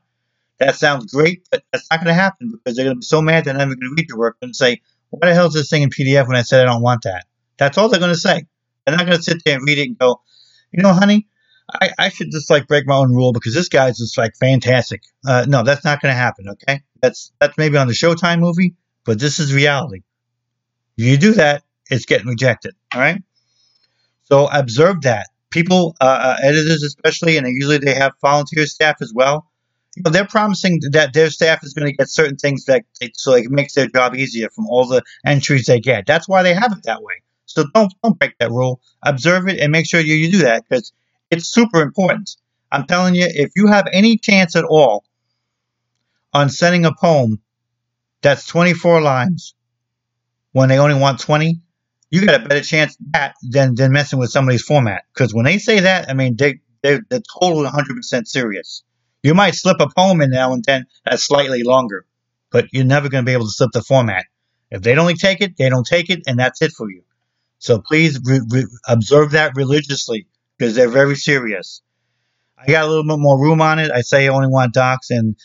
that 0.59 0.77
sounds 0.77 1.13
great, 1.13 1.47
but 1.51 1.63
that's 1.73 1.87
not 1.91 2.01
going 2.01 2.09
to 2.09 2.15
happen 2.15 2.53
because 2.53 2.77
they're 2.77 2.85
going 2.85 2.97
to 2.97 3.01
be 3.01 3.05
so 3.05 3.21
mad 3.21 3.45
they're 3.45 3.55
never 3.55 3.75
going 3.75 3.81
to 3.91 3.95
read 3.97 4.09
your 4.09 4.19
work 4.19 4.37
and 4.41 4.55
say, 4.55 4.81
"Why 5.11 5.29
the 5.29 5.35
hell 5.35 5.47
is 5.47 5.55
this 5.55 5.69
thing 5.69 5.83
in 5.83 5.91
PDF 5.91 6.27
when 6.29 6.37
I 6.37 6.43
said 6.43 6.61
I 6.61 6.73
don't 6.73 6.83
want 6.83 7.03
that?" 7.03 7.27
That's 7.57 7.77
all 7.77 7.89
they're 7.89 8.01
going 8.01 8.15
to 8.15 8.19
say. 8.19 8.45
They're 8.87 8.97
not 8.97 9.07
going 9.07 9.17
to 9.17 9.23
sit 9.23 9.43
there 9.45 9.57
and 9.57 9.67
read 9.67 9.79
it 9.79 9.89
and 9.89 9.99
go, 9.99 10.21
"You 10.73 10.83
know, 10.83 10.93
honey, 10.93 11.27
I, 11.73 11.91
I 11.99 12.09
should 12.09 12.31
just 12.31 12.51
like 12.51 12.69
break 12.69 12.87
my 12.87 12.97
own 12.97 13.13
rule 13.13 13.33
because 13.33 13.55
this 13.55 13.69
guy's 13.69 13.99
just 13.99 14.17
like 14.17 14.37
fantastic." 14.37 15.03
Uh, 15.27 15.45
no, 15.49 15.65
that's 15.65 15.85
not 15.85 16.01
going 16.01 16.13
to 16.13 16.19
happen. 16.19 16.49
Okay, 16.51 16.83
that's 17.01 17.33
that's 17.41 17.59
maybe 17.59 17.77
on 17.77 17.89
the 17.89 17.95
Showtime 17.95 18.39
movie, 18.39 18.75
but 19.05 19.19
this 19.19 19.41
is 19.41 19.53
reality. 19.53 20.03
You 20.97 21.17
do 21.17 21.33
that, 21.33 21.64
it's 21.91 22.07
getting 22.07 22.27
rejected. 22.27 22.75
All 22.95 23.01
right. 23.01 23.23
So 24.25 24.49
observe 24.51 25.03
that 25.03 25.29
people, 25.51 25.97
uh, 26.01 26.05
uh, 26.05 26.37
editors 26.43 26.83
especially, 26.83 27.37
and 27.37 27.47
usually 27.47 27.79
they 27.79 27.95
have 27.95 28.13
volunteer 28.23 28.67
staff 28.67 28.97
as 29.01 29.13
well 29.15 29.47
you 29.97 30.03
know, 30.03 30.11
they're 30.11 30.27
promising 30.27 30.81
that 30.91 31.13
their 31.13 31.31
staff 31.31 31.63
is 31.63 31.73
going 31.73 31.91
to 31.91 31.97
get 31.97 32.09
certain 32.09 32.37
things 32.37 32.65
that 32.65 32.85
so 33.15 33.35
it 33.35 33.51
makes 33.51 33.75
their 33.75 33.87
job 33.87 34.15
easier 34.15 34.49
from 34.51 34.67
all 34.67 34.87
the 34.87 35.03
entries 35.25 35.67
they 35.67 35.81
get. 35.81 36.07
That's 36.07 36.29
why 36.29 36.43
they 36.43 36.55
have 36.55 36.73
it 36.73 36.83
that 36.85 37.03
way. 37.03 37.23
So 37.47 37.65
don't 37.75 37.93
don't 38.03 38.19
break 38.19 38.37
that 38.39 38.51
rule. 38.51 38.81
Observe 39.03 39.49
it 39.49 39.61
and 39.61 39.71
make 39.71 39.89
sure 39.89 40.01
you, 40.01 40.15
you 40.15 40.33
do 40.33 40.39
that 40.39 40.65
because 40.69 40.93
it's 41.31 41.49
super 41.49 41.81
important. 41.81 42.37
I'm 42.73 42.87
telling 42.87 43.15
you, 43.15 43.27
if 43.29 43.53
you 43.55 43.69
have 43.69 43.87
any 43.93 44.19
chance 44.19 44.57
at 44.57 44.65
all 44.65 45.05
on 46.33 46.49
sending 46.49 46.85
a 46.85 46.95
poem 46.95 47.41
that's 48.21 48.47
24 48.47 49.01
lines 49.01 49.55
when 50.53 50.69
they 50.69 50.79
only 50.79 50.99
want 50.99 51.21
20, 51.21 51.61
you 52.11 52.25
got 52.27 52.43
a 52.43 52.49
better 52.49 52.63
chance 52.63 52.97
that 53.13 53.35
than, 53.43 53.75
than 53.75 53.93
messing 53.93 54.19
with 54.19 54.31
somebody's 54.31 54.63
format. 54.63 55.05
Because 55.13 55.35
when 55.35 55.45
they 55.45 55.59
say 55.59 55.81
that, 55.81 56.09
I 56.11 56.15
mean, 56.15 56.37
they, 56.37 56.61
they, 56.83 57.01
they're 57.09 57.23
totally 57.41 57.69
100% 57.69 58.27
serious. 58.27 58.83
You 59.23 59.35
might 59.35 59.55
slip 59.55 59.81
a 59.81 59.89
poem 59.89 60.21
in 60.21 60.31
now 60.31 60.53
and 60.53 60.63
then 60.65 60.87
that's 61.05 61.25
slightly 61.25 61.63
longer, 61.63 62.07
but 62.51 62.67
you're 62.73 62.85
never 62.85 63.09
going 63.09 63.25
to 63.25 63.29
be 63.29 63.33
able 63.33 63.47
to 63.47 63.51
slip 63.53 63.71
the 63.73 63.83
format. 63.83 64.27
If 64.71 64.83
they 64.83 64.95
don't 64.95 65.15
take 65.19 65.41
it, 65.41 65.57
they 65.57 65.69
don't 65.69 65.87
take 65.87 66.11
it, 66.11 66.23
and 66.27 66.39
that's 66.39 66.61
it 66.61 66.73
for 66.73 66.91
you. 66.91 67.03
So 67.59 67.79
please 67.79 68.21
re- 68.25 68.41
re- 68.51 68.67
observe 68.89 69.31
that 69.33 69.53
religiously 69.57 70.27
because 70.59 70.75
they're 70.75 70.89
very 70.89 71.17
serious. 71.17 71.81
I 72.59 72.67
got 72.67 72.85
a 72.85 72.89
little 72.89 73.05
bit 73.05 73.19
more 73.19 73.41
room 73.41 73.61
on 73.61 73.79
it. 73.79 73.91
I 73.91 74.01
say 74.01 74.27
I 74.27 74.29
only 74.29 74.49
want 74.49 74.75
Docs 74.75 75.11
and 75.11 75.37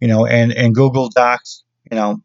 you 0.00 0.08
know 0.08 0.26
and 0.26 0.52
and 0.52 0.74
Google 0.74 1.08
Docs. 1.08 1.64
You 1.90 1.96
know, 1.96 2.22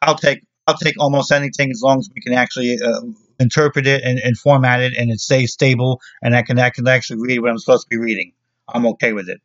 I'll 0.00 0.16
take 0.16 0.42
I'll 0.66 0.76
take 0.76 0.94
almost 0.98 1.32
anything 1.32 1.70
as 1.70 1.82
long 1.82 1.98
as 1.98 2.08
we 2.14 2.20
can 2.20 2.34
actually 2.34 2.78
uh, 2.80 3.00
interpret 3.40 3.86
it 3.86 4.02
and, 4.04 4.18
and 4.18 4.38
format 4.38 4.80
it 4.80 4.94
and 4.96 5.10
it 5.10 5.20
stays 5.20 5.52
stable 5.52 6.00
and 6.22 6.36
I 6.36 6.42
can 6.42 6.58
I 6.58 6.70
can 6.70 6.86
actually 6.86 7.20
read 7.20 7.40
what 7.40 7.50
I'm 7.50 7.58
supposed 7.58 7.84
to 7.84 7.88
be 7.88 7.98
reading. 7.98 8.32
I'm 8.68 8.86
okay 8.86 9.12
with 9.12 9.28
it. 9.28 9.40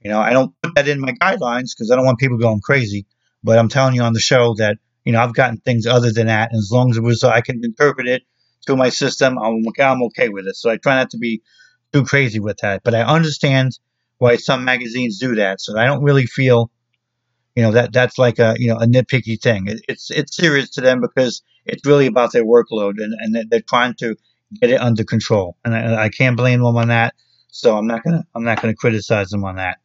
You 0.00 0.10
know, 0.10 0.20
I 0.20 0.30
don't 0.30 0.52
put 0.62 0.74
that 0.74 0.88
in 0.88 1.00
my 1.00 1.12
guidelines 1.12 1.70
because 1.74 1.90
I 1.90 1.96
don't 1.96 2.04
want 2.04 2.18
people 2.18 2.36
going 2.36 2.60
crazy. 2.60 3.06
But 3.42 3.58
I'm 3.58 3.68
telling 3.68 3.94
you 3.94 4.02
on 4.02 4.12
the 4.12 4.20
show 4.20 4.54
that 4.58 4.78
you 5.04 5.12
know 5.12 5.20
I've 5.20 5.34
gotten 5.34 5.58
things 5.58 5.86
other 5.86 6.10
than 6.12 6.28
that, 6.28 6.50
and 6.50 6.58
as 6.58 6.70
long 6.72 6.90
as 6.90 6.96
it 6.96 7.02
was 7.02 7.22
I 7.22 7.40
can 7.40 7.64
interpret 7.64 8.08
it 8.08 8.22
to 8.66 8.76
my 8.76 8.88
system, 8.88 9.38
I'm 9.38 9.64
I'm 9.78 10.02
okay 10.04 10.28
with 10.28 10.46
it. 10.46 10.56
So 10.56 10.70
I 10.70 10.76
try 10.76 10.96
not 10.96 11.10
to 11.10 11.18
be 11.18 11.42
too 11.92 12.04
crazy 12.04 12.40
with 12.40 12.58
that. 12.58 12.82
But 12.82 12.94
I 12.94 13.02
understand 13.02 13.78
why 14.18 14.36
some 14.36 14.64
magazines 14.64 15.18
do 15.18 15.36
that. 15.36 15.60
So 15.60 15.78
I 15.78 15.86
don't 15.86 16.02
really 16.02 16.26
feel, 16.26 16.70
you 17.54 17.62
know, 17.62 17.72
that 17.72 17.92
that's 17.92 18.18
like 18.18 18.38
a 18.38 18.54
you 18.58 18.68
know 18.68 18.76
a 18.76 18.86
nitpicky 18.86 19.40
thing. 19.40 19.68
It, 19.68 19.80
it's 19.88 20.10
it's 20.10 20.36
serious 20.36 20.70
to 20.70 20.80
them 20.80 21.00
because 21.00 21.42
it's 21.64 21.86
really 21.86 22.06
about 22.06 22.32
their 22.32 22.44
workload 22.44 22.94
and 23.02 23.14
and 23.18 23.50
they're 23.50 23.60
trying 23.60 23.94
to 23.94 24.16
get 24.60 24.70
it 24.70 24.80
under 24.80 25.04
control. 25.04 25.56
And 25.64 25.74
I, 25.74 26.04
I 26.04 26.08
can't 26.08 26.36
blame 26.36 26.62
them 26.62 26.76
on 26.76 26.88
that. 26.88 27.14
So 27.48 27.76
I'm 27.76 27.86
not 27.86 28.02
gonna 28.02 28.24
I'm 28.34 28.44
not 28.44 28.60
gonna 28.60 28.74
criticize 28.74 29.30
them 29.30 29.44
on 29.44 29.56
that. 29.56 29.78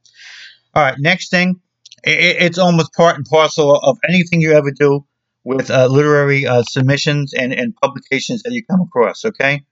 All 0.73 0.83
right, 0.83 0.99
next 0.99 1.29
thing, 1.29 1.61
it, 2.03 2.37
it's 2.39 2.57
almost 2.57 2.93
part 2.93 3.17
and 3.17 3.25
parcel 3.25 3.75
of 3.75 3.97
anything 4.07 4.41
you 4.41 4.53
ever 4.53 4.71
do 4.71 5.05
with 5.43 5.71
uh, 5.71 5.87
literary 5.87 6.45
uh, 6.45 6.63
submissions 6.63 7.33
and, 7.33 7.53
and 7.53 7.75
publications 7.75 8.43
that 8.43 8.53
you 8.53 8.63
come 8.65 8.81
across. 8.81 9.25
Okay, 9.25 9.63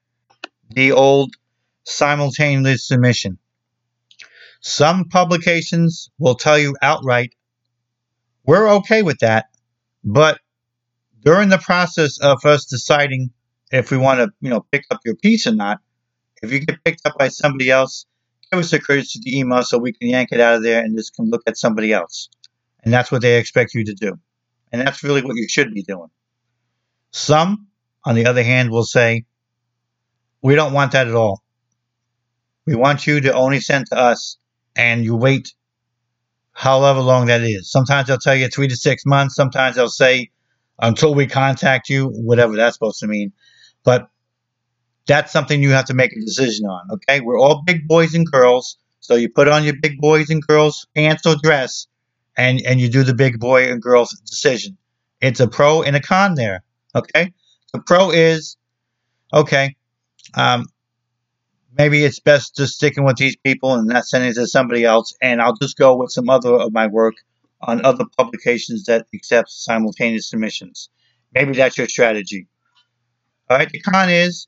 the 0.70 0.91
old 0.91 1.36
simultaneous 1.84 2.88
submission. 2.88 3.39
Some 4.62 5.06
publications 5.06 6.10
will 6.20 6.36
tell 6.36 6.58
you 6.58 6.76
outright, 6.82 7.34
we're 8.48 8.70
okay 8.76 9.04
with 9.04 9.20
that, 9.20 9.48
but 10.04 10.39
during 11.24 11.50
the 11.50 11.58
process 11.58 12.20
of 12.20 12.43
us 12.45 12.66
deciding 12.66 13.32
if 13.72 13.91
we 13.91 13.98
want 13.98 14.20
to, 14.20 14.30
you 14.39 14.50
know, 14.50 14.66
pick 14.72 14.86
up 14.89 15.02
your 15.06 15.16
piece 15.16 15.45
or 15.45 15.54
not, 15.54 15.80
if 16.41 16.52
you 16.52 16.62
get 16.62 16.84
picked 16.84 17.06
up 17.06 17.18
by 17.18 17.28
somebody 17.28 17.70
else, 17.70 18.06
give 18.50 18.60
us 18.60 18.72
a 18.72 18.80
courtesy 18.80 19.20
to 19.20 19.24
the 19.26 19.38
email 19.38 19.62
so 19.64 19.78
we 19.78 19.91
can 19.91 20.08
yank 20.08 20.30
it 20.32 20.39
out 20.39 20.56
of 20.56 20.64
there 20.64 20.82
and 20.82 20.98
just 20.98 21.14
can 21.16 21.30
look 21.30 21.41
at 21.45 21.58
somebody 21.58 21.91
else. 21.91 22.30
And 22.84 22.93
that's 22.93 23.12
what 23.12 23.22
they 23.22 23.38
expect 23.38 23.74
you 23.74 23.84
to 23.84 23.93
do. 23.93 24.18
And 24.72 24.82
that's 24.82 25.04
really 25.04 25.22
what 25.22 25.36
you 25.36 25.50
should 25.50 25.74
be 25.74 25.84
doing. 25.84 26.10
Some, 27.12 27.68
on 28.06 28.16
the 28.16 28.28
other 28.28 28.43
hand, 28.43 28.72
will 28.72 28.86
say, 28.86 29.26
we 30.41 30.56
don't 30.56 30.72
want 30.72 30.93
that 30.93 31.08
at 31.08 31.16
all. 31.16 31.43
We 32.66 32.76
want 32.76 33.08
you 33.08 33.20
to 33.22 33.34
only 33.34 33.60
send 33.60 33.88
to 33.88 33.98
us 33.98 34.38
and 34.76 35.04
you 35.04 35.16
wait 35.16 35.54
however 36.58 37.01
long 37.01 37.28
that 37.28 37.41
is. 37.41 37.72
Sometimes 37.72 38.08
they'll 38.08 38.18
tell 38.18 38.36
you 38.36 38.47
three 38.47 38.68
to 38.68 38.76
six 38.76 39.05
months. 39.05 39.36
Sometimes 39.36 39.76
they'll 39.76 39.88
say 39.88 40.32
until 40.80 41.14
we 41.14 41.28
contact 41.28 41.88
you, 41.88 42.08
whatever 42.08 42.55
that's 42.55 42.76
supposed 42.76 42.99
to 43.01 43.08
mean. 43.08 43.32
But 43.84 44.10
that's 45.05 45.32
something 45.32 45.62
you 45.62 45.70
have 45.70 45.86
to 45.86 45.93
make 45.93 46.14
a 46.14 46.20
decision 46.20 46.66
on. 46.66 46.88
Okay. 46.93 47.22
We're 47.22 47.39
all 47.39 47.62
big 47.64 47.88
boys 47.88 48.16
and 48.16 48.26
girls. 48.26 48.80
So 49.01 49.14
you 49.14 49.30
put 49.30 49.47
on 49.47 49.66
your 49.66 49.76
big 49.80 50.01
boys 50.01 50.32
and 50.32 50.41
girls 50.41 50.88
pants 50.95 51.28
or 51.28 51.36
dress 51.43 51.86
and, 52.36 52.60
and 52.66 52.82
you 52.82 52.89
do 52.89 53.03
the 53.03 53.14
big 53.14 53.39
boy 53.39 53.72
and 53.72 53.80
girls 53.80 54.10
decision. 54.26 54.78
It's 55.22 55.39
a 55.39 55.47
pro 55.47 55.84
and 55.84 55.95
a 55.95 56.01
con 56.01 56.34
there. 56.34 56.64
Okay. 56.95 57.34
The 57.72 57.82
pro 57.82 58.10
is, 58.10 58.58
okay, 59.32 59.76
um, 60.34 60.66
maybe 61.78 62.03
it's 62.03 62.19
best 62.19 62.55
just 62.55 62.73
sticking 62.73 63.05
with 63.05 63.17
these 63.17 63.36
people 63.36 63.73
and 63.73 63.88
not 63.88 64.05
sending 64.05 64.32
it 64.32 64.36
to 64.36 64.47
somebody 64.47 64.84
else. 64.84 65.15
And 65.21 65.41
I'll 65.41 65.55
just 65.55 65.78
go 65.78 65.95
with 65.95 66.11
some 66.11 66.30
other 66.30 66.53
of 66.53 66.73
my 66.73 66.88
work 66.88 67.15
on 67.61 67.86
other 67.86 68.05
publications 68.17 68.86
that 68.86 69.07
accept 69.13 69.49
simultaneous 69.49 70.30
submissions. 70.30 70.89
Maybe 71.34 71.53
that's 71.53 71.78
your 71.78 71.88
strategy. 71.88 72.47
All 73.49 73.57
right. 73.57 73.69
The 73.69 73.80
con 73.80 74.09
is 74.09 74.47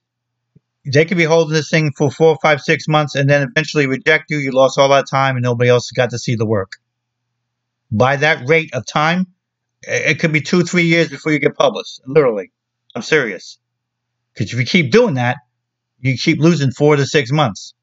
they 0.85 1.05
could 1.05 1.17
be 1.17 1.23
holding 1.23 1.53
this 1.53 1.69
thing 1.69 1.91
for 1.97 2.11
four, 2.11 2.37
five, 2.41 2.61
six 2.61 2.87
months 2.87 3.15
and 3.15 3.29
then 3.29 3.47
eventually 3.47 3.87
reject 3.87 4.29
you. 4.29 4.37
You 4.37 4.51
lost 4.51 4.77
all 4.77 4.89
that 4.89 5.07
time 5.09 5.35
and 5.35 5.43
nobody 5.43 5.69
else 5.69 5.91
got 5.91 6.11
to 6.11 6.19
see 6.19 6.35
the 6.35 6.45
work. 6.45 6.73
By 7.91 8.17
that 8.17 8.47
rate 8.47 8.73
of 8.73 8.85
time, 8.85 9.27
it 9.81 10.19
could 10.19 10.31
be 10.31 10.41
two, 10.41 10.63
three 10.63 10.83
years 10.83 11.09
before 11.09 11.31
you 11.31 11.39
get 11.39 11.55
published. 11.55 12.01
Literally. 12.05 12.51
I'm 12.95 13.01
serious. 13.01 13.59
Because 14.33 14.53
if 14.53 14.59
you 14.59 14.65
keep 14.65 14.91
doing 14.91 15.15
that, 15.15 15.37
you 16.01 16.17
keep 16.17 16.39
losing 16.39 16.71
four 16.71 16.95
to 16.95 17.05
six 17.05 17.31
months. 17.31 17.73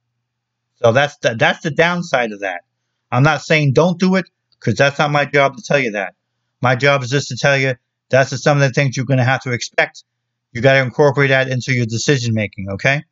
So 0.76 0.92
that's 0.92 1.16
the, 1.18 1.34
that's 1.34 1.60
the 1.62 1.70
downside 1.70 2.32
of 2.32 2.40
that. 2.40 2.62
I'm 3.10 3.22
not 3.22 3.42
saying 3.42 3.72
don't 3.72 3.98
do 3.98 4.16
it 4.16 4.26
because 4.58 4.74
that's 4.74 4.98
not 4.98 5.10
my 5.10 5.24
job 5.24 5.56
to 5.56 5.62
tell 5.62 5.78
you 5.78 5.92
that. 5.92 6.14
My 6.60 6.76
job 6.76 7.02
is 7.02 7.10
just 7.10 7.28
to 7.28 7.36
tell 7.36 7.56
you 7.56 7.74
that's 8.10 8.42
some 8.42 8.58
of 8.58 8.62
the 8.62 8.70
things 8.70 8.96
you're 8.96 9.06
going 9.06 9.18
to 9.18 9.24
have 9.24 9.42
to 9.42 9.52
expect. 9.52 10.04
You 10.52 10.60
got 10.60 10.74
to 10.74 10.82
incorporate 10.82 11.30
that 11.30 11.48
into 11.48 11.72
your 11.72 11.86
decision 11.86 12.34
making, 12.34 12.70
okay? 12.72 13.02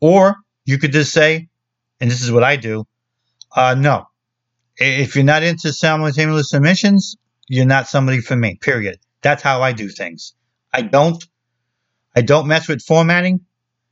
Or 0.00 0.36
you 0.64 0.78
could 0.78 0.92
just 0.92 1.12
say, 1.12 1.48
and 2.00 2.10
this 2.10 2.22
is 2.22 2.30
what 2.30 2.44
I 2.44 2.56
do, 2.56 2.86
uh, 3.54 3.74
no. 3.74 4.06
If 4.76 5.16
you're 5.16 5.24
not 5.24 5.42
into 5.42 5.72
simultaneous 5.72 6.50
submissions, 6.50 7.16
you're 7.48 7.66
not 7.66 7.88
somebody 7.88 8.20
for 8.20 8.36
me. 8.36 8.56
Period. 8.56 8.98
That's 9.22 9.42
how 9.42 9.62
I 9.62 9.72
do 9.72 9.88
things. 9.88 10.34
I 10.72 10.82
don't 10.82 11.24
I 12.14 12.22
don't 12.22 12.46
mess 12.46 12.68
with 12.68 12.82
formatting 12.82 13.45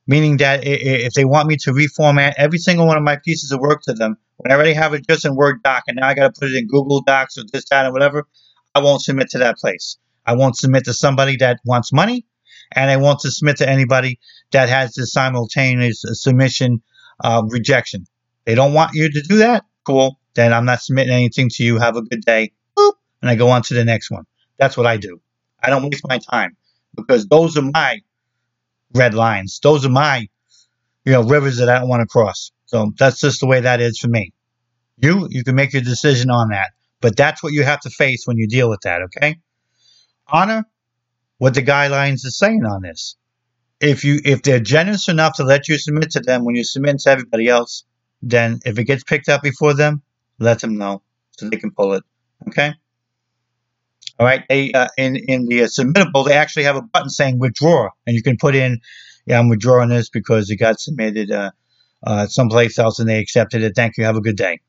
meaning 0.06 0.36
that 0.38 0.60
if 0.64 1.14
they 1.14 1.24
want 1.24 1.48
me 1.48 1.56
to 1.56 1.72
reformat 1.72 2.34
every 2.36 2.58
single 2.58 2.86
one 2.86 2.96
of 2.96 3.02
my 3.02 3.16
pieces 3.16 3.52
of 3.52 3.60
work 3.60 3.82
to 3.82 3.92
them, 3.92 4.16
when 4.36 4.52
I 4.52 4.54
already 4.54 4.74
have 4.74 4.94
it 4.94 5.06
just 5.08 5.24
in 5.24 5.34
Word 5.36 5.62
doc 5.62 5.84
and 5.86 5.96
now 6.00 6.08
I 6.08 6.14
got 6.14 6.34
to 6.34 6.38
put 6.38 6.50
it 6.50 6.56
in 6.56 6.66
Google 6.66 7.02
Docs 7.02 7.38
or 7.38 7.44
this, 7.52 7.64
that, 7.70 7.84
and 7.84 7.92
whatever, 7.92 8.26
I 8.74 8.80
won't 8.80 9.02
submit 9.02 9.30
to 9.30 9.38
that 9.38 9.56
place. 9.56 9.96
I 10.26 10.34
won't 10.34 10.56
submit 10.56 10.84
to 10.84 10.94
somebody 10.94 11.36
that 11.36 11.60
wants 11.64 11.92
money, 11.92 12.26
and 12.72 12.90
I 12.90 12.96
won't 12.96 13.20
submit 13.20 13.58
to 13.58 13.68
anybody 13.68 14.18
that 14.52 14.68
has 14.68 14.94
the 14.94 15.06
simultaneous 15.06 16.04
submission 16.12 16.82
uh, 17.22 17.42
rejection. 17.48 18.06
They 18.44 18.54
don't 18.54 18.72
want 18.74 18.94
you 18.94 19.10
to 19.10 19.22
do 19.22 19.38
that? 19.38 19.64
Cool. 19.86 20.18
Then 20.34 20.52
I'm 20.52 20.64
not 20.64 20.80
submitting 20.80 21.12
anything 21.12 21.48
to 21.50 21.62
you. 21.64 21.78
Have 21.78 21.96
a 21.96 22.02
good 22.02 22.24
day. 22.24 22.52
Boop. 22.76 22.94
And 23.22 23.30
I 23.30 23.36
go 23.36 23.48
on 23.50 23.62
to 23.62 23.74
the 23.74 23.84
next 23.84 24.10
one. 24.10 24.24
That's 24.58 24.76
what 24.76 24.86
I 24.86 24.96
do. 24.96 25.20
I 25.62 25.70
don't 25.70 25.82
waste 25.82 26.06
my 26.06 26.18
time 26.18 26.56
because 26.94 27.26
those 27.26 27.56
are 27.56 27.62
my 27.62 28.00
red 28.94 29.14
lines. 29.14 29.60
Those 29.62 29.84
are 29.84 29.90
my, 29.90 30.28
you 31.04 31.12
know, 31.12 31.22
rivers 31.22 31.58
that 31.58 31.68
I 31.68 31.78
don't 31.78 31.88
want 31.88 32.00
to 32.02 32.06
cross. 32.06 32.52
So 32.66 32.92
that's 32.98 33.20
just 33.20 33.40
the 33.40 33.46
way 33.46 33.60
that 33.60 33.80
is 33.80 33.98
for 33.98 34.08
me. 34.08 34.32
You, 34.96 35.28
you 35.30 35.44
can 35.44 35.54
make 35.54 35.72
your 35.72 35.82
decision 35.82 36.30
on 36.30 36.48
that. 36.50 36.70
But 37.00 37.16
that's 37.16 37.42
what 37.42 37.52
you 37.52 37.64
have 37.64 37.80
to 37.80 37.90
face 37.90 38.26
when 38.26 38.38
you 38.38 38.48
deal 38.48 38.70
with 38.70 38.80
that, 38.84 39.02
okay? 39.02 39.36
Honor 40.26 40.64
what 41.38 41.54
the 41.54 41.62
guidelines 41.62 42.24
are 42.24 42.30
saying 42.30 42.64
on 42.64 42.82
this. 42.82 43.16
If 43.80 44.04
you 44.04 44.20
if 44.24 44.42
they're 44.42 44.60
generous 44.60 45.08
enough 45.08 45.36
to 45.36 45.44
let 45.44 45.68
you 45.68 45.76
submit 45.76 46.12
to 46.12 46.20
them 46.20 46.44
when 46.44 46.54
you 46.54 46.64
submit 46.64 47.00
to 47.00 47.10
everybody 47.10 47.48
else, 47.48 47.84
then 48.22 48.60
if 48.64 48.78
it 48.78 48.84
gets 48.84 49.04
picked 49.04 49.28
up 49.28 49.42
before 49.42 49.74
them, 49.74 50.00
let 50.38 50.60
them 50.60 50.78
know 50.78 51.02
so 51.32 51.48
they 51.50 51.58
can 51.58 51.72
pull 51.72 51.92
it. 51.92 52.04
Okay. 52.48 52.72
All 54.18 54.26
right. 54.26 54.44
They 54.48 54.72
uh, 54.72 54.88
in 54.96 55.16
in 55.16 55.46
the 55.46 55.64
uh, 55.64 55.66
submittable, 55.66 56.26
they 56.26 56.34
actually 56.34 56.64
have 56.64 56.76
a 56.76 56.82
button 56.82 57.10
saying 57.10 57.38
withdraw, 57.38 57.88
and 58.06 58.14
you 58.14 58.22
can 58.22 58.36
put 58.36 58.54
in, 58.54 58.80
yeah, 59.26 59.38
I'm 59.38 59.48
withdrawing 59.48 59.88
this 59.88 60.08
because 60.08 60.50
it 60.50 60.56
got 60.56 60.80
submitted 60.80 61.32
uh, 61.32 61.50
uh, 62.06 62.26
someplace 62.26 62.78
else 62.78 63.00
and 63.00 63.08
they 63.08 63.18
accepted 63.18 63.62
it. 63.62 63.74
Thank 63.74 63.96
you. 63.96 64.04
Have 64.04 64.16
a 64.16 64.20
good 64.20 64.36
day. 64.36 64.60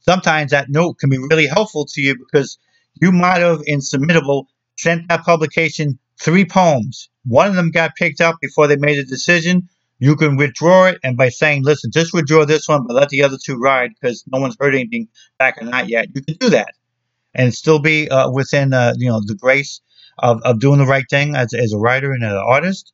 Sometimes 0.00 0.50
that 0.50 0.68
note 0.68 0.98
can 0.98 1.08
be 1.08 1.18
really 1.18 1.46
helpful 1.46 1.86
to 1.86 2.00
you 2.02 2.16
because 2.16 2.58
you 3.00 3.12
might 3.12 3.38
have 3.38 3.60
in 3.64 3.78
submittable 3.78 4.46
sent 4.76 5.08
that 5.08 5.24
publication 5.24 5.98
three 6.20 6.44
poems. 6.44 7.08
One 7.24 7.46
of 7.46 7.54
them 7.54 7.70
got 7.70 7.94
picked 7.94 8.20
up 8.20 8.36
before 8.40 8.66
they 8.66 8.76
made 8.76 8.98
a 8.98 9.04
decision. 9.04 9.68
You 10.00 10.16
can 10.16 10.36
withdraw 10.36 10.86
it, 10.86 10.98
and 11.04 11.16
by 11.16 11.28
saying, 11.28 11.62
"Listen, 11.62 11.92
just 11.92 12.12
withdraw 12.12 12.44
this 12.44 12.66
one, 12.66 12.84
but 12.86 12.94
let 12.94 13.10
the 13.10 13.22
other 13.22 13.38
two 13.42 13.56
ride," 13.56 13.92
because 13.94 14.24
no 14.26 14.40
one's 14.40 14.56
heard 14.58 14.74
anything 14.74 15.06
back 15.38 15.62
or 15.62 15.66
not 15.66 15.88
yet. 15.88 16.08
You 16.12 16.22
can 16.22 16.34
do 16.34 16.50
that 16.50 16.74
and 17.34 17.54
still 17.54 17.78
be 17.78 18.08
uh, 18.08 18.30
within 18.30 18.72
uh, 18.72 18.94
you 18.96 19.08
know 19.08 19.20
the 19.24 19.34
grace 19.34 19.80
of, 20.18 20.40
of 20.42 20.60
doing 20.60 20.78
the 20.78 20.86
right 20.86 21.06
thing 21.10 21.34
as, 21.34 21.52
as 21.54 21.72
a 21.72 21.78
writer 21.78 22.12
and 22.12 22.24
an 22.24 22.32
artist, 22.32 22.92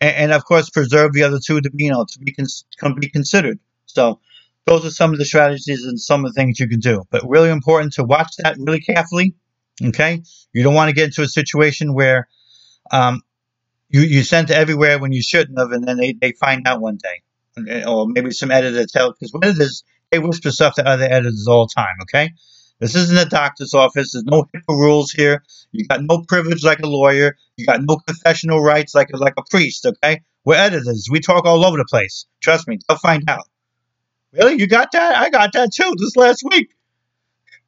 and, 0.00 0.16
and 0.16 0.32
of 0.32 0.44
course 0.44 0.70
preserve 0.70 1.12
the 1.12 1.22
other 1.22 1.38
two 1.44 1.60
to 1.60 1.70
be 1.70 1.84
you 1.84 1.90
know 1.90 2.04
to 2.08 2.18
be 2.18 2.32
con- 2.32 2.94
be 2.98 3.08
considered. 3.08 3.58
So 3.86 4.20
those 4.66 4.84
are 4.84 4.90
some 4.90 5.12
of 5.12 5.18
the 5.18 5.24
strategies 5.24 5.84
and 5.84 6.00
some 6.00 6.24
of 6.24 6.32
the 6.32 6.40
things 6.40 6.60
you 6.60 6.68
can 6.68 6.80
do. 6.80 7.02
But 7.10 7.28
really 7.28 7.50
important 7.50 7.94
to 7.94 8.04
watch 8.04 8.36
that 8.38 8.56
really 8.58 8.80
carefully. 8.80 9.34
Okay, 9.82 10.22
you 10.52 10.62
don't 10.62 10.74
want 10.74 10.88
to 10.88 10.94
get 10.94 11.06
into 11.06 11.22
a 11.22 11.28
situation 11.28 11.94
where 11.94 12.28
um, 12.90 13.22
you 13.88 14.02
you 14.02 14.22
sent 14.22 14.50
everywhere 14.50 14.98
when 14.98 15.12
you 15.12 15.22
shouldn't 15.22 15.58
have, 15.58 15.72
and 15.72 15.86
then 15.86 15.96
they, 15.96 16.12
they 16.12 16.32
find 16.32 16.66
out 16.66 16.80
one 16.80 16.98
day, 16.98 17.84
or 17.86 18.06
maybe 18.08 18.30
some 18.30 18.50
editor 18.50 18.86
tell 18.86 19.12
because 19.12 19.32
editors 19.42 19.84
they 20.10 20.18
whisper 20.18 20.50
stuff 20.50 20.74
to 20.74 20.86
other 20.86 21.04
editors 21.04 21.46
all 21.48 21.66
the 21.66 21.74
time. 21.74 21.96
Okay, 22.02 22.32
this 22.80 22.94
isn't 22.94 23.18
a 23.18 23.28
doctor's 23.28 23.74
office. 23.74 24.12
There's 24.12 24.24
no 24.24 24.44
HIPAA 24.54 24.68
rules 24.68 25.12
here. 25.12 25.42
You 25.70 25.86
got 25.86 26.02
no 26.02 26.22
privilege 26.22 26.64
like 26.64 26.80
a 26.80 26.88
lawyer. 26.88 27.36
You 27.56 27.66
got 27.66 27.80
no 27.82 27.96
confessional 27.96 28.60
rights 28.60 28.94
like 28.94 29.10
a, 29.14 29.16
like 29.16 29.34
a 29.36 29.42
priest. 29.50 29.86
Okay, 29.86 30.22
we're 30.44 30.56
editors. 30.56 31.08
We 31.10 31.20
talk 31.20 31.44
all 31.44 31.64
over 31.64 31.76
the 31.76 31.84
place. 31.84 32.26
Trust 32.40 32.66
me, 32.68 32.78
they'll 32.88 32.98
find 32.98 33.22
out. 33.28 33.48
Really? 34.32 34.58
You 34.58 34.66
got 34.66 34.92
that? 34.92 35.16
I 35.16 35.30
got 35.30 35.52
that 35.52 35.72
too 35.72 35.92
this 35.98 36.16
last 36.16 36.42
week. 36.50 36.74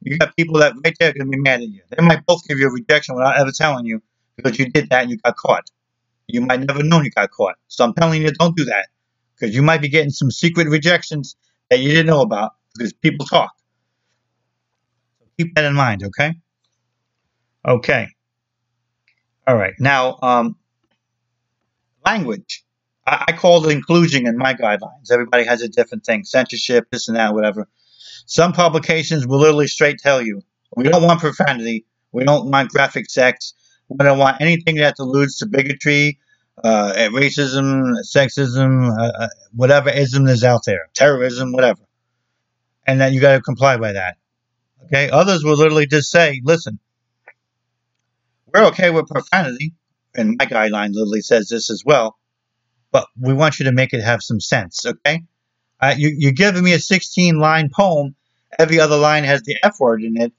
You 0.01 0.19
got 0.19 0.37
people 0.37 0.59
that 0.61 0.75
right 0.85 0.95
there 0.99 1.13
to 1.13 1.25
be 1.25 1.39
mad 1.39 1.61
at 1.61 1.69
you. 1.69 1.81
They 1.91 2.05
might 2.05 2.27
both 2.27 2.47
give 2.47 2.59
you 2.59 2.69
a 2.69 2.73
rejection 2.73 3.15
without 3.15 3.39
ever 3.39 3.53
telling 3.53 3.87
you 3.87 4.03
because 4.37 4.59
you 4.59 4.71
did 4.71 4.91
that 4.91 5.03
and 5.03 5.11
you 5.11 5.19
got 5.19 5.37
caught. 5.37 5.71
You 6.27 6.41
might 6.41 6.61
never 6.61 6.83
know 6.83 7.01
you 7.01 7.11
got 7.11 7.31
caught. 7.31 7.57
So 7.69 7.85
I'm 7.85 7.95
telling 7.95 8.23
you, 8.23 8.31
don't 8.33 8.57
do 8.57 8.65
that 8.67 8.89
because 9.35 9.55
you 9.55 9.63
might 9.63 9.81
be 9.81 9.89
getting 9.89 10.11
some 10.11 10.31
secret 10.31 10.69
rejections 10.69 11.37
that 11.71 11.81
you 11.81 11.91
didn't 11.91 12.07
know 12.07 12.21
about 12.21 12.53
because 12.75 12.93
people 12.93 13.27
talk. 13.27 13.53
Keep 15.39 15.55
that 15.55 15.64
in 15.64 15.74
mind, 15.74 16.05
okay? 16.05 16.35
Okay. 17.66 18.09
All 19.47 19.57
right. 19.57 19.74
Now, 19.78 20.18
um, 20.22 20.57
language. 22.05 22.64
I, 23.07 23.24
I 23.28 23.32
call 23.32 23.66
it 23.66 23.72
inclusion 23.72 24.26
in 24.26 24.39
my 24.39 24.55
guidelines. 24.55 25.11
Everybody 25.11 25.45
has 25.45 25.62
a 25.62 25.68
different 25.68 26.05
thing 26.05 26.24
censorship, 26.24 26.87
this 26.91 27.09
and 27.09 27.16
that, 27.16 27.35
whatever. 27.35 27.68
Some 28.26 28.53
publications 28.53 29.26
will 29.26 29.39
literally 29.39 29.66
straight 29.66 29.99
tell 29.99 30.22
you 30.22 30.43
we 30.76 30.85
don't 30.85 31.03
want 31.03 31.20
profanity, 31.20 31.85
we 32.12 32.24
don't 32.24 32.51
want 32.51 32.70
graphic 32.70 33.11
sex, 33.11 33.55
we 33.89 33.99
don't 33.99 34.18
want 34.18 34.41
anything 34.41 34.76
that 34.76 34.99
alludes 34.99 35.37
to 35.39 35.47
bigotry, 35.47 36.18
uh, 36.62 36.93
racism, 37.12 37.95
sexism, 38.05 38.91
uh, 38.99 39.24
uh, 39.24 39.28
whatever 39.55 39.91
ism 39.91 40.26
is 40.26 40.43
out 40.43 40.64
there, 40.64 40.89
terrorism, 40.95 41.53
whatever. 41.53 41.82
And 42.87 43.01
then 43.01 43.12
you 43.12 43.20
got 43.20 43.35
to 43.35 43.41
comply 43.41 43.76
by 43.76 43.93
that. 43.93 44.16
Okay. 44.85 45.11
Others 45.11 45.45
will 45.45 45.57
literally 45.57 45.87
just 45.87 46.11
say, 46.11 46.41
listen, 46.45 46.78
we're 48.53 48.66
okay 48.66 48.91
with 48.91 49.09
profanity, 49.09 49.74
and 50.14 50.37
my 50.39 50.47
guideline 50.47 50.93
literally 50.93 51.22
says 51.22 51.49
this 51.49 51.70
as 51.70 51.82
well, 51.85 52.16
but 52.93 53.07
we 53.20 53.35
want 53.35 53.59
you 53.59 53.64
to 53.64 53.72
make 53.72 53.93
it 53.93 54.03
have 54.03 54.22
some 54.22 54.41
sense. 54.41 54.87
Okay. 54.87 55.24
Uh, 55.80 55.95
you, 55.97 56.14
you're 56.16 56.32
giving 56.32 56.62
me 56.62 56.72
a 56.72 56.78
16 56.78 57.39
line 57.39 57.68
poem. 57.74 58.14
Every 58.59 58.78
other 58.78 58.97
line 58.97 59.24
has 59.24 59.43
the 59.43 59.57
F 59.62 59.80
word 59.80 60.03
in 60.03 60.16
it. 60.20 60.32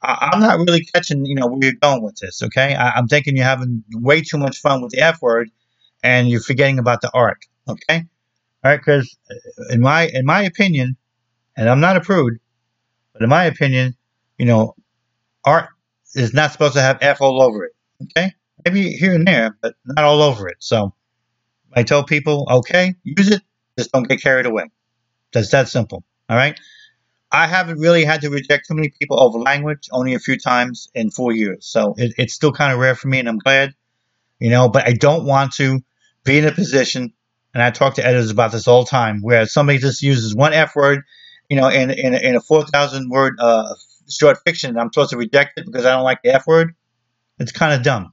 I, 0.00 0.30
am 0.32 0.40
not 0.40 0.58
really 0.58 0.84
catching, 0.84 1.26
you 1.26 1.34
know, 1.34 1.46
where 1.46 1.58
you're 1.60 1.72
going 1.80 2.02
with 2.02 2.16
this. 2.16 2.42
Okay. 2.42 2.74
I, 2.74 2.90
I'm 2.92 3.08
thinking 3.08 3.36
you're 3.36 3.44
having 3.44 3.84
way 3.92 4.22
too 4.22 4.38
much 4.38 4.58
fun 4.58 4.80
with 4.80 4.92
the 4.92 5.00
F 5.00 5.20
word 5.20 5.50
and 6.02 6.28
you're 6.28 6.40
forgetting 6.40 6.78
about 6.78 7.00
the 7.00 7.10
art. 7.12 7.44
Okay. 7.68 8.04
All 8.64 8.70
right. 8.70 8.78
Because 8.78 9.16
in 9.70 9.80
my, 9.80 10.08
in 10.08 10.24
my 10.24 10.42
opinion, 10.42 10.96
and 11.56 11.68
I'm 11.68 11.80
not 11.80 11.96
a 11.96 12.00
prude, 12.00 12.38
but 13.18 13.24
in 13.24 13.30
my 13.30 13.44
opinion, 13.44 13.96
you 14.38 14.46
know, 14.46 14.76
art 15.44 15.70
is 16.14 16.32
not 16.32 16.52
supposed 16.52 16.74
to 16.74 16.80
have 16.80 16.98
F 17.00 17.20
all 17.20 17.42
over 17.42 17.64
it. 17.64 17.72
Okay. 18.04 18.32
Maybe 18.64 18.92
here 18.92 19.14
and 19.14 19.26
there, 19.26 19.56
but 19.60 19.74
not 19.84 20.04
all 20.04 20.22
over 20.22 20.48
it. 20.48 20.56
So 20.60 20.94
I 21.74 21.82
tell 21.82 22.04
people, 22.04 22.46
okay, 22.48 22.94
use 23.02 23.30
it. 23.30 23.42
Just 23.76 23.92
don't 23.92 24.08
get 24.08 24.22
carried 24.22 24.46
away. 24.46 24.70
That's 25.32 25.50
that 25.50 25.68
simple. 25.68 26.04
All 26.28 26.36
right. 26.36 26.58
I 27.30 27.46
haven't 27.46 27.78
really 27.78 28.04
had 28.04 28.22
to 28.22 28.30
reject 28.30 28.68
too 28.68 28.74
many 28.74 28.92
people 28.98 29.20
over 29.20 29.38
language, 29.38 29.88
only 29.92 30.14
a 30.14 30.18
few 30.18 30.38
times 30.38 30.88
in 30.94 31.10
four 31.10 31.32
years. 31.32 31.66
So 31.66 31.94
it, 31.98 32.14
it's 32.16 32.32
still 32.32 32.52
kind 32.52 32.72
of 32.72 32.78
rare 32.78 32.94
for 32.94 33.08
me, 33.08 33.18
and 33.18 33.28
I'm 33.28 33.38
glad, 33.38 33.74
you 34.38 34.48
know, 34.48 34.68
but 34.68 34.86
I 34.86 34.92
don't 34.92 35.24
want 35.24 35.52
to 35.54 35.80
be 36.24 36.38
in 36.38 36.46
a 36.46 36.52
position, 36.52 37.12
and 37.52 37.62
I 37.62 37.70
talk 37.70 37.96
to 37.96 38.06
editors 38.06 38.30
about 38.30 38.52
this 38.52 38.66
all 38.66 38.84
the 38.84 38.90
time, 38.90 39.20
where 39.20 39.44
somebody 39.44 39.78
just 39.78 40.02
uses 40.02 40.34
one 40.34 40.54
F 40.54 40.74
word, 40.74 41.02
you 41.48 41.56
know, 41.56 41.68
in, 41.68 41.90
in, 41.90 42.14
in 42.14 42.36
a 42.36 42.40
4,000 42.40 43.10
word 43.10 43.36
uh, 43.38 43.74
short 44.08 44.38
fiction, 44.44 44.78
I'm 44.78 44.92
supposed 44.92 45.10
to 45.10 45.16
reject 45.16 45.58
it 45.58 45.66
because 45.66 45.84
I 45.84 45.92
don't 45.92 46.04
like 46.04 46.22
the 46.22 46.34
F 46.34 46.46
word. 46.46 46.74
It's 47.38 47.52
kind 47.52 47.72
of 47.72 47.82
dumb. 47.82 48.12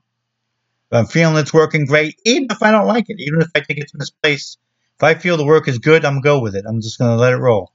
But 0.89 0.99
I'm 0.99 1.05
feeling 1.07 1.35
it's 1.37 1.53
working 1.53 1.85
great, 1.85 2.19
even 2.25 2.47
if 2.51 2.61
I 2.61 2.71
don't 2.71 2.87
like 2.87 3.05
it, 3.09 3.19
even 3.19 3.41
if 3.41 3.49
I 3.55 3.61
think 3.61 3.79
it's 3.79 3.93
misplaced. 3.93 4.59
If 4.97 5.03
I 5.03 5.15
feel 5.15 5.35
the 5.35 5.45
work 5.45 5.67
is 5.67 5.79
good, 5.79 6.05
I'm 6.05 6.15
to 6.15 6.21
go 6.21 6.39
with 6.39 6.55
it. 6.55 6.63
I'm 6.67 6.81
just 6.81 6.97
going 6.97 7.11
to 7.11 7.21
let 7.21 7.33
it 7.33 7.37
roll. 7.37 7.73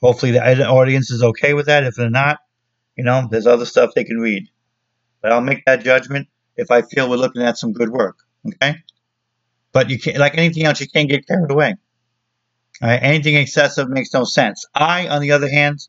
Hopefully, 0.00 0.32
the 0.32 0.68
audience 0.68 1.10
is 1.10 1.22
okay 1.22 1.54
with 1.54 1.66
that. 1.66 1.84
If 1.84 1.94
they're 1.96 2.10
not, 2.10 2.38
you 2.96 3.04
know, 3.04 3.26
there's 3.30 3.46
other 3.46 3.64
stuff 3.64 3.90
they 3.94 4.04
can 4.04 4.18
read. 4.18 4.48
But 5.20 5.32
I'll 5.32 5.40
make 5.40 5.64
that 5.64 5.84
judgment 5.84 6.28
if 6.56 6.70
I 6.70 6.82
feel 6.82 7.08
we're 7.08 7.16
looking 7.16 7.42
at 7.42 7.56
some 7.56 7.72
good 7.72 7.88
work. 7.88 8.18
Okay? 8.46 8.76
But 9.72 9.90
you 9.90 9.98
can't, 9.98 10.18
like 10.18 10.36
anything 10.36 10.64
else, 10.64 10.80
you 10.80 10.88
can't 10.88 11.08
get 11.08 11.26
carried 11.26 11.50
away. 11.50 11.76
Right? 12.82 12.98
Anything 13.00 13.36
excessive 13.36 13.88
makes 13.88 14.12
no 14.12 14.24
sense. 14.24 14.66
I, 14.74 15.06
on 15.06 15.22
the 15.22 15.32
other 15.32 15.48
hand, 15.48 15.86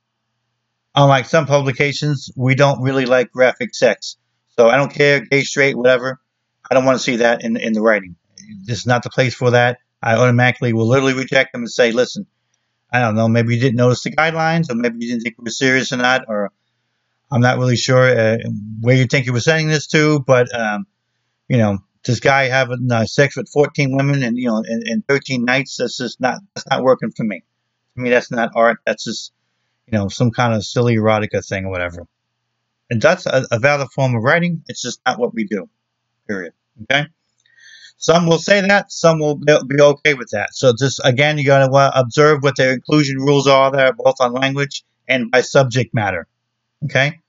unlike 0.96 1.26
some 1.26 1.48
publications, 1.48 2.30
we 2.36 2.54
don't 2.56 2.84
really 2.84 3.06
like 3.06 3.32
graphic 3.32 3.74
sex. 3.74 4.18
So 4.50 4.70
I 4.70 4.78
don't 4.78 4.94
care, 4.94 5.22
gay, 5.22 5.42
straight, 5.42 5.76
whatever. 5.76 6.20
I 6.70 6.76
don't 6.76 6.86
want 6.86 7.00
to 7.00 7.04
see 7.04 7.18
that 7.18 7.44
in, 7.44 7.58
in 7.58 7.74
the 7.74 7.82
writing. 7.82 8.16
This 8.66 8.80
is 8.80 8.86
not 8.86 9.02
the 9.04 9.10
place 9.10 9.34
for 9.34 9.52
that. 9.52 9.80
I 10.02 10.16
automatically 10.16 10.74
will 10.74 10.88
literally 10.88 11.14
reject 11.14 11.54
them 11.54 11.62
and 11.62 11.72
say, 11.72 11.92
listen, 11.92 12.28
I 12.92 13.00
don't 13.00 13.16
know, 13.16 13.28
maybe 13.28 13.56
you 13.56 13.62
didn't 13.62 13.78
notice 13.78 14.04
the 14.04 14.12
guidelines, 14.12 14.70
or 14.70 14.76
maybe 14.76 14.98
you 15.00 15.10
didn't 15.10 15.24
think 15.24 15.38
we 15.40 15.46
were 15.46 15.50
serious 15.50 15.92
or 15.92 15.98
not, 15.98 16.26
or 16.28 16.52
I'm 17.32 17.42
not 17.42 17.58
really 17.58 17.78
sure 17.78 18.04
uh, 18.04 18.38
where 18.82 18.96
you 18.96 19.06
think 19.06 19.26
you 19.26 19.34
were 19.34 19.40
sending 19.40 19.68
this 19.68 19.88
to, 19.88 20.20
but 20.20 20.54
um, 20.56 20.86
you 21.48 21.58
know, 21.58 21.80
this 22.06 22.20
guy 22.20 22.46
having 22.50 22.92
uh, 22.92 23.06
sex 23.06 23.38
with 23.38 23.50
14 23.50 23.96
women 23.96 24.24
and 24.24 24.38
you 24.38 24.48
know 24.48 24.64
in, 24.68 24.84
in 24.86 25.04
13 25.08 25.46
nights, 25.46 25.78
that's 25.78 25.98
just 25.98 26.20
not 26.20 26.42
that's 26.54 26.68
not 26.70 26.84
working 26.84 27.12
for 27.12 27.24
me. 27.24 27.44
To 27.96 28.02
me, 28.02 28.10
that's 28.10 28.32
not 28.32 28.52
art. 28.56 28.80
That's 28.86 29.04
just 29.04 29.32
you 29.88 29.98
know 29.98 30.08
some 30.10 30.32
kind 30.32 30.54
of 30.54 30.66
silly 30.66 30.96
erotica 30.98 31.46
thing 31.48 31.66
or 31.66 31.72
whatever. 31.72 32.08
And 32.90 33.02
that's 33.02 33.26
a, 33.26 33.46
a 33.52 33.60
valid 33.60 33.90
form 33.92 34.16
of 34.16 34.24
writing. 34.24 34.64
It's 34.68 34.82
just 34.82 35.00
not 35.06 35.18
what 35.18 35.34
we 35.34 35.46
do. 35.46 35.70
Period. 36.28 36.54
Okay. 36.84 37.08
Some 37.98 38.28
will 38.28 38.40
say 38.40 38.60
that, 38.60 38.92
some 38.92 39.20
will 39.20 39.36
be 39.38 39.80
okay 39.80 40.14
with 40.14 40.30
that. 40.32 40.50
So 40.54 40.74
just 40.78 41.00
again, 41.06 41.38
you 41.38 41.46
got 41.46 41.66
to 41.66 42.00
observe 42.00 42.44
what 42.44 42.58
their 42.58 42.74
inclusion 42.74 43.18
rules 43.18 43.48
are 43.48 43.72
there, 43.72 43.94
both 43.94 44.16
on 44.20 44.34
language 44.34 44.84
and 45.08 45.32
by 45.32 45.42
subject 45.42 45.94
matter. 45.94 46.28
Okay. 46.84 47.20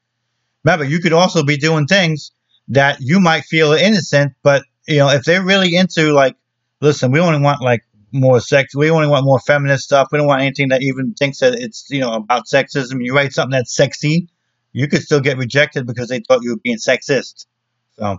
Remember, 0.64 0.85
you 0.85 0.99
could 0.99 1.12
also 1.12 1.45
be 1.45 1.59
doing 1.59 1.87
things 1.87 2.33
that 2.69 2.99
you 3.01 3.21
might 3.21 3.45
feel 3.45 3.73
innocent, 3.73 4.33
but 4.43 4.65
you 4.87 4.99
know, 4.99 5.09
if 5.09 5.25
they're 5.25 5.45
really 5.45 5.75
into 5.75 6.12
like, 6.12 6.37
listen, 6.81 7.11
we 7.11 7.21
only 7.21 7.41
want 7.41 7.62
like 7.62 7.85
more 8.12 8.41
sex, 8.41 8.75
we 8.75 8.91
only 8.91 9.09
want 9.09 9.25
more 9.25 9.41
feminist 9.41 9.85
stuff. 9.85 10.09
We 10.12 10.19
don't 10.19 10.27
want 10.27 10.43
anything 10.43 10.69
that 10.69 10.83
even 10.83 11.15
thinks 11.15 11.41
that 11.41 11.55
it's 11.55 11.87
you 11.91 12.01
know 12.01 12.12
about 12.12 12.47
sexism. 12.47 13.05
You 13.05 13.15
write 13.15 13.33
something 13.33 13.53
that's 13.53 13.75
sexy, 13.75 14.29
you 14.73 14.89
could 14.89 15.03
still 15.03 15.21
get 15.21 15.39
rejected 15.39 15.87
because 15.87 16.09
they 16.09 16.21
thought 16.21 16.43
you 16.43 16.51
were 16.51 16.61
being 16.62 16.77
sexist. 16.77 17.47
So 17.97 18.19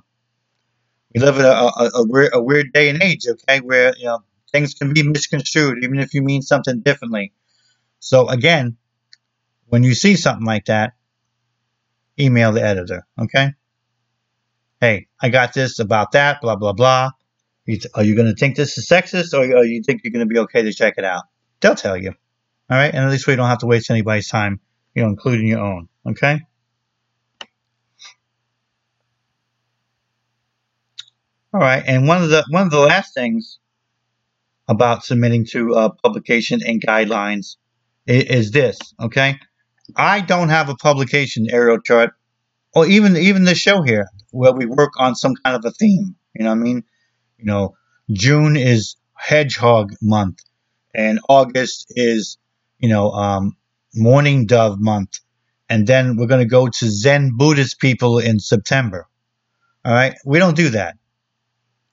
we 1.13 1.21
live 1.21 1.37
in 1.37 1.45
a, 1.45 1.49
a, 1.49 1.91
a, 1.95 2.07
weird, 2.07 2.31
a 2.33 2.41
weird 2.41 2.73
day 2.73 2.89
and 2.89 3.01
age, 3.01 3.25
okay, 3.27 3.59
where 3.61 3.93
you 3.97 4.05
know 4.05 4.23
things 4.51 4.73
can 4.73 4.93
be 4.93 5.03
misconstrued 5.03 5.83
even 5.83 5.99
if 5.99 6.13
you 6.13 6.21
mean 6.21 6.41
something 6.41 6.81
differently. 6.81 7.33
So 7.99 8.29
again, 8.29 8.77
when 9.67 9.83
you 9.83 9.93
see 9.93 10.15
something 10.15 10.45
like 10.45 10.65
that, 10.65 10.93
email 12.19 12.51
the 12.51 12.63
editor, 12.63 13.05
okay? 13.19 13.53
Hey, 14.85 15.07
I 15.19 15.29
got 15.29 15.55
this 15.55 15.79
about 15.79 16.11
that, 16.11 16.41
blah 16.41 16.57
blah 16.57 16.73
blah. 16.73 17.09
Are 17.95 18.03
you 18.03 18.15
going 18.15 18.27
to 18.27 18.35
think 18.35 18.55
this 18.55 18.77
is 18.77 18.87
sexist, 18.87 19.33
or 19.33 19.65
you 19.65 19.81
think 19.81 20.01
you're 20.03 20.11
going 20.11 20.27
to 20.27 20.31
be 20.31 20.37
okay 20.41 20.61
to 20.61 20.71
check 20.71 20.93
it 20.97 21.03
out? 21.03 21.23
They'll 21.59 21.73
tell 21.73 21.97
you, 21.97 22.09
all 22.69 22.77
right. 22.77 22.93
And 22.93 23.03
at 23.03 23.09
least 23.09 23.25
we 23.25 23.35
don't 23.35 23.47
have 23.47 23.57
to 23.59 23.65
waste 23.65 23.89
anybody's 23.89 24.27
time, 24.27 24.59
you 24.93 25.01
know, 25.01 25.09
including 25.09 25.47
your 25.47 25.61
own, 25.61 25.89
okay? 26.07 26.39
All 31.51 31.59
right, 31.59 31.83
and 31.87 32.07
one 32.07 32.21
of 32.21 32.29
the 32.29 32.45
one 32.51 32.61
of 32.61 32.69
the 32.69 32.79
last 32.79 33.15
things 33.15 33.57
about 34.67 35.03
submitting 35.03 35.47
to 35.53 35.73
uh, 35.73 35.89
publication 36.03 36.61
and 36.63 36.79
guidelines 36.79 37.55
is, 38.05 38.23
is, 38.25 38.51
this. 38.51 38.77
Okay, 39.01 39.39
I 39.95 40.21
don't 40.21 40.49
have 40.49 40.69
a 40.69 40.75
publication 40.75 41.47
Ariel 41.49 41.79
Chart, 41.81 42.13
or 42.75 42.85
even 42.85 43.15
even 43.15 43.45
the 43.45 43.55
show 43.55 43.81
here 43.81 44.09
where 44.31 44.53
we 44.53 44.65
work 44.65 44.93
on 44.99 45.15
some 45.15 45.33
kind 45.35 45.55
of 45.55 45.65
a 45.65 45.71
theme. 45.71 46.15
You 46.33 46.43
know, 46.43 46.51
what 46.51 46.59
I 46.59 46.61
mean, 46.61 46.83
you 47.37 47.45
know, 47.45 47.75
June 48.11 48.57
is 48.57 48.97
Hedgehog 49.13 49.93
Month, 50.01 50.39
and 50.93 51.19
August 51.29 51.87
is 51.95 52.37
you 52.79 52.89
know 52.89 53.11
um, 53.11 53.55
Dove 53.93 54.79
Month, 54.79 55.19
and 55.69 55.87
then 55.87 56.17
we're 56.17 56.27
going 56.27 56.43
to 56.43 56.49
go 56.49 56.67
to 56.67 56.89
Zen 56.89 57.31
Buddhist 57.35 57.79
people 57.79 58.19
in 58.19 58.39
September. 58.39 59.07
All 59.83 59.93
right, 59.93 60.15
we 60.25 60.39
don't 60.39 60.57
do 60.57 60.69
that. 60.69 60.97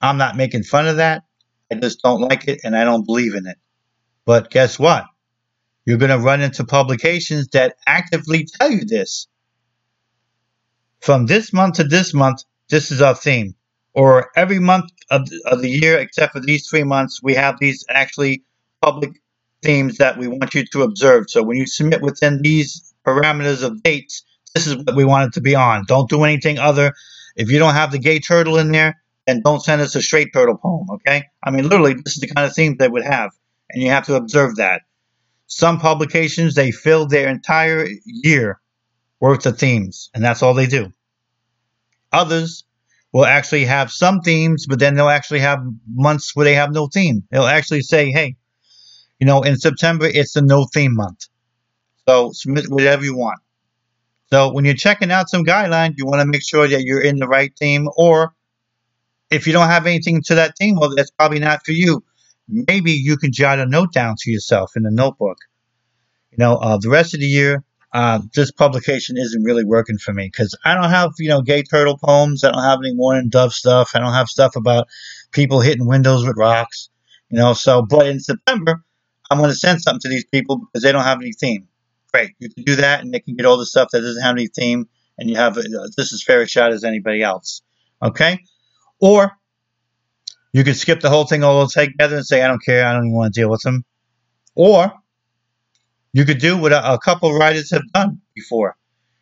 I'm 0.01 0.17
not 0.17 0.35
making 0.35 0.63
fun 0.63 0.87
of 0.87 0.97
that. 0.97 1.23
I 1.71 1.75
just 1.75 2.01
don't 2.01 2.21
like 2.21 2.47
it 2.47 2.61
and 2.63 2.75
I 2.75 2.83
don't 2.83 3.05
believe 3.05 3.35
in 3.35 3.47
it. 3.47 3.57
But 4.25 4.49
guess 4.49 4.77
what? 4.77 5.05
you're 5.85 5.97
going 5.97 6.11
to 6.11 6.17
run 6.17 6.41
into 6.41 6.63
publications 6.63 7.49
that 7.49 7.75
actively 7.85 8.45
tell 8.45 8.71
you 8.71 8.85
this. 8.85 9.27
From 11.03 11.25
this 11.25 11.51
month 11.51 11.75
to 11.75 11.83
this 11.83 12.13
month, 12.13 12.45
this 12.69 12.89
is 12.89 13.01
our 13.01 13.13
theme. 13.13 13.55
Or 13.93 14.29
every 14.37 14.59
month 14.59 14.89
of, 15.11 15.27
of 15.43 15.61
the 15.61 15.69
year, 15.69 15.97
except 15.97 16.31
for 16.31 16.39
these 16.39 16.65
three 16.69 16.85
months, 16.85 17.19
we 17.21 17.33
have 17.33 17.59
these 17.59 17.83
actually 17.89 18.45
public 18.81 19.11
themes 19.61 19.97
that 19.97 20.17
we 20.17 20.29
want 20.29 20.53
you 20.53 20.63
to 20.65 20.83
observe. 20.83 21.25
So 21.27 21.43
when 21.43 21.57
you 21.57 21.67
submit 21.67 22.01
within 22.01 22.41
these 22.41 22.93
parameters 23.05 23.63
of 23.63 23.83
dates, 23.83 24.23
this 24.55 24.65
is 24.65 24.77
what 24.77 24.95
we 24.95 25.03
want 25.03 25.27
it 25.27 25.33
to 25.33 25.41
be 25.41 25.55
on. 25.55 25.83
Don't 25.89 26.09
do 26.09 26.23
anything 26.23 26.57
other. 26.57 26.93
If 27.35 27.51
you 27.51 27.59
don't 27.59 27.73
have 27.73 27.91
the 27.91 27.99
gay 27.99 28.19
turtle 28.19 28.57
in 28.57 28.71
there, 28.71 29.03
then 29.27 29.41
don't 29.43 29.61
send 29.61 29.81
us 29.81 29.95
a 29.95 30.01
straight 30.01 30.31
turtle 30.31 30.55
poem, 30.55 30.87
okay? 30.89 31.25
I 31.43 31.51
mean, 31.51 31.67
literally, 31.67 31.95
this 31.95 32.15
is 32.15 32.21
the 32.21 32.27
kind 32.27 32.47
of 32.47 32.55
theme 32.55 32.77
they 32.79 32.87
would 32.87 33.03
have, 33.03 33.31
and 33.69 33.83
you 33.83 33.89
have 33.89 34.05
to 34.05 34.15
observe 34.15 34.55
that. 34.55 34.83
Some 35.47 35.81
publications, 35.81 36.55
they 36.55 36.71
fill 36.71 37.07
their 37.07 37.27
entire 37.27 37.89
year 38.05 38.61
worth 39.23 39.45
of 39.45 39.57
themes, 39.57 40.09
and 40.13 40.21
that's 40.21 40.43
all 40.43 40.53
they 40.53 40.65
do. 40.65 40.91
Others 42.11 42.65
will 43.13 43.25
actually 43.25 43.63
have 43.63 43.89
some 43.89 44.19
themes, 44.19 44.65
but 44.67 44.79
then 44.79 44.95
they'll 44.95 45.07
actually 45.07 45.39
have 45.39 45.63
months 45.87 46.35
where 46.35 46.43
they 46.43 46.55
have 46.55 46.73
no 46.73 46.87
theme. 46.87 47.23
They'll 47.31 47.45
actually 47.45 47.83
say, 47.83 48.11
hey, 48.11 48.35
you 49.21 49.25
know, 49.25 49.41
in 49.41 49.55
September, 49.55 50.07
it's 50.13 50.33
the 50.33 50.41
no 50.41 50.65
theme 50.73 50.93
month. 50.93 51.27
So 52.05 52.31
submit 52.33 52.65
whatever 52.67 53.05
you 53.05 53.15
want. 53.15 53.39
So 54.29 54.51
when 54.51 54.65
you're 54.65 54.73
checking 54.73 55.09
out 55.09 55.29
some 55.29 55.45
guidelines, 55.45 55.93
you 55.95 56.05
want 56.05 56.19
to 56.19 56.27
make 56.27 56.43
sure 56.45 56.67
that 56.67 56.83
you're 56.83 57.01
in 57.01 57.15
the 57.15 57.27
right 57.27 57.53
theme. 57.57 57.87
Or 57.95 58.33
if 59.31 59.47
you 59.47 59.53
don't 59.53 59.69
have 59.69 59.87
anything 59.87 60.21
to 60.23 60.35
that 60.35 60.55
theme, 60.59 60.75
well, 60.75 60.93
that's 60.93 61.11
probably 61.11 61.39
not 61.39 61.65
for 61.65 61.71
you. 61.71 62.03
Maybe 62.49 62.91
you 62.91 63.15
can 63.15 63.31
jot 63.31 63.59
a 63.59 63.65
note 63.65 63.93
down 63.93 64.15
to 64.19 64.31
yourself 64.31 64.73
in 64.75 64.85
a 64.85 64.91
notebook. 64.91 65.37
You 66.31 66.39
know, 66.39 66.57
uh, 66.57 66.77
the 66.77 66.89
rest 66.89 67.13
of 67.13 67.21
the 67.21 67.25
year, 67.25 67.63
uh, 67.93 68.19
this 68.33 68.51
publication 68.51 69.17
isn't 69.17 69.43
really 69.43 69.63
working 69.63 69.97
for 69.97 70.13
me 70.13 70.25
because 70.25 70.57
I 70.65 70.73
don't 70.73 70.89
have, 70.89 71.11
you 71.19 71.29
know, 71.29 71.41
gay 71.41 71.63
turtle 71.63 71.97
poems. 71.97 72.43
I 72.43 72.51
don't 72.51 72.63
have 72.63 72.79
any 72.79 72.93
Mourning 72.93 73.29
Dove 73.29 73.53
stuff. 73.53 73.91
I 73.93 73.99
don't 73.99 74.13
have 74.13 74.27
stuff 74.27 74.55
about 74.55 74.87
people 75.31 75.61
hitting 75.61 75.85
windows 75.85 76.25
with 76.25 76.37
rocks, 76.37 76.89
you 77.29 77.37
know. 77.37 77.53
So, 77.53 77.81
but 77.83 78.07
in 78.07 78.19
September, 78.19 78.83
I'm 79.29 79.37
going 79.37 79.51
to 79.51 79.55
send 79.55 79.81
something 79.81 80.01
to 80.01 80.09
these 80.09 80.25
people 80.25 80.57
because 80.57 80.83
they 80.83 80.91
don't 80.91 81.03
have 81.03 81.21
any 81.21 81.33
theme 81.33 81.67
great. 82.13 82.31
You 82.39 82.49
can 82.49 82.63
do 82.63 82.75
that, 82.77 83.01
and 83.01 83.13
they 83.13 83.19
can 83.19 83.35
get 83.35 83.45
all 83.45 83.57
the 83.57 83.65
stuff 83.65 83.89
that 83.91 84.01
doesn't 84.01 84.21
have 84.21 84.35
any 84.35 84.47
theme, 84.47 84.87
and 85.17 85.29
you 85.29 85.35
have 85.35 85.57
uh, 85.57 85.63
this 85.97 86.13
as 86.13 86.23
fair 86.23 86.41
a 86.41 86.47
shot 86.47 86.71
as 86.71 86.83
anybody 86.83 87.21
else. 87.21 87.61
Okay, 88.01 88.39
or 88.99 89.31
you 90.51 90.63
could 90.63 90.77
skip 90.77 90.99
the 90.99 91.09
whole 91.09 91.25
thing 91.25 91.43
all 91.43 91.67
together 91.67 92.17
and 92.17 92.25
say, 92.25 92.43
I 92.43 92.47
don't 92.47 92.63
care, 92.63 92.85
I 92.85 92.93
don't 92.93 93.05
even 93.05 93.15
want 93.15 93.33
to 93.33 93.39
deal 93.39 93.49
with 93.49 93.61
them. 93.63 93.83
Or 94.55 94.93
you 96.13 96.25
could 96.25 96.37
do 96.37 96.57
what 96.57 96.71
a, 96.71 96.93
a 96.93 96.99
couple 96.99 97.33
writers 97.33 97.71
have 97.71 97.83
done 97.93 98.21
before. 98.35 98.77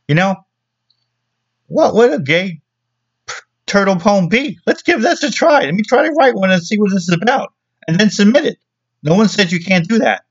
You 0.07 0.15
know, 0.15 0.35
what 1.67 1.95
would 1.95 2.13
a 2.13 2.19
gay 2.19 2.61
turtle 3.65 3.95
poem 3.95 4.27
be? 4.27 4.59
Let's 4.67 4.83
give 4.83 5.01
this 5.01 5.23
a 5.23 5.31
try. 5.31 5.61
Let 5.61 5.73
me 5.73 5.83
try 5.83 6.03
to 6.03 6.11
write 6.11 6.35
one 6.35 6.51
and 6.51 6.61
see 6.61 6.77
what 6.77 6.91
this 6.91 7.07
is 7.07 7.17
about, 7.21 7.53
and 7.87 7.99
then 7.99 8.09
submit 8.09 8.45
it. 8.45 8.57
No 9.03 9.15
one 9.15 9.29
said 9.29 9.51
you 9.51 9.59
can't 9.59 9.87
do 9.87 9.99
that. 9.99 10.23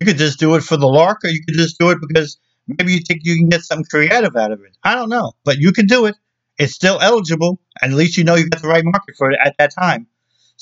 You 0.00 0.06
could 0.06 0.16
just 0.16 0.38
do 0.40 0.54
it 0.54 0.62
for 0.62 0.76
the 0.76 0.86
lark, 0.86 1.22
or 1.24 1.28
you 1.28 1.44
could 1.44 1.54
just 1.54 1.78
do 1.78 1.90
it 1.90 1.98
because 2.06 2.38
maybe 2.66 2.94
you 2.94 3.00
think 3.06 3.20
you 3.24 3.36
can 3.36 3.48
get 3.48 3.62
something 3.62 3.84
creative 3.90 4.34
out 4.36 4.52
of 4.52 4.60
it. 4.62 4.76
I 4.82 4.94
don't 4.94 5.10
know, 5.10 5.32
but 5.44 5.58
you 5.58 5.72
can 5.72 5.86
do 5.86 6.06
it. 6.06 6.16
It's 6.58 6.74
still 6.74 6.98
eligible, 7.00 7.60
and 7.80 7.92
at 7.92 7.98
least 7.98 8.16
you 8.16 8.24
know 8.24 8.34
you 8.34 8.48
got 8.48 8.62
the 8.62 8.68
right 8.68 8.84
market 8.84 9.16
for 9.16 9.30
it 9.30 9.38
at 9.44 9.56
that 9.58 9.74
time. 9.74 10.06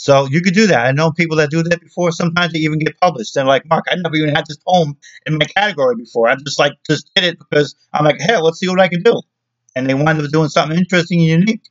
So 0.01 0.27
you 0.29 0.41
could 0.43 0.55
do 0.55 0.69
that. 0.69 0.87
I 0.87 0.93
know 0.93 1.11
people 1.11 1.39
that 1.39 1.51
do 1.51 1.61
that 1.61 1.81
before. 1.81 2.13
Sometimes 2.13 2.53
they 2.53 2.61
even 2.61 2.79
get 2.79 3.01
published. 3.01 3.35
They're 3.35 3.45
like, 3.45 3.67
Mark, 3.67 3.87
I 3.91 3.97
never 3.97 4.15
even 4.15 4.33
had 4.33 4.47
this 4.47 4.59
poem 4.59 4.97
in 5.27 5.39
my 5.39 5.45
category 5.45 5.97
before. 5.97 6.29
I 6.29 6.37
just 6.37 6.57
like 6.57 6.75
just 6.89 7.11
did 7.17 7.25
it 7.25 7.39
because 7.41 7.75
I'm 7.93 8.05
like, 8.05 8.21
hey, 8.21 8.37
let's 8.39 8.61
see 8.61 8.69
what 8.69 8.81
I 8.81 8.87
can 8.87 9.03
do. 9.03 9.21
And 9.75 9.91
they 9.91 9.95
wind 9.95 10.21
up 10.21 10.31
doing 10.31 10.51
something 10.51 10.79
interesting 10.79 11.19
and 11.23 11.41
unique. 11.41 11.69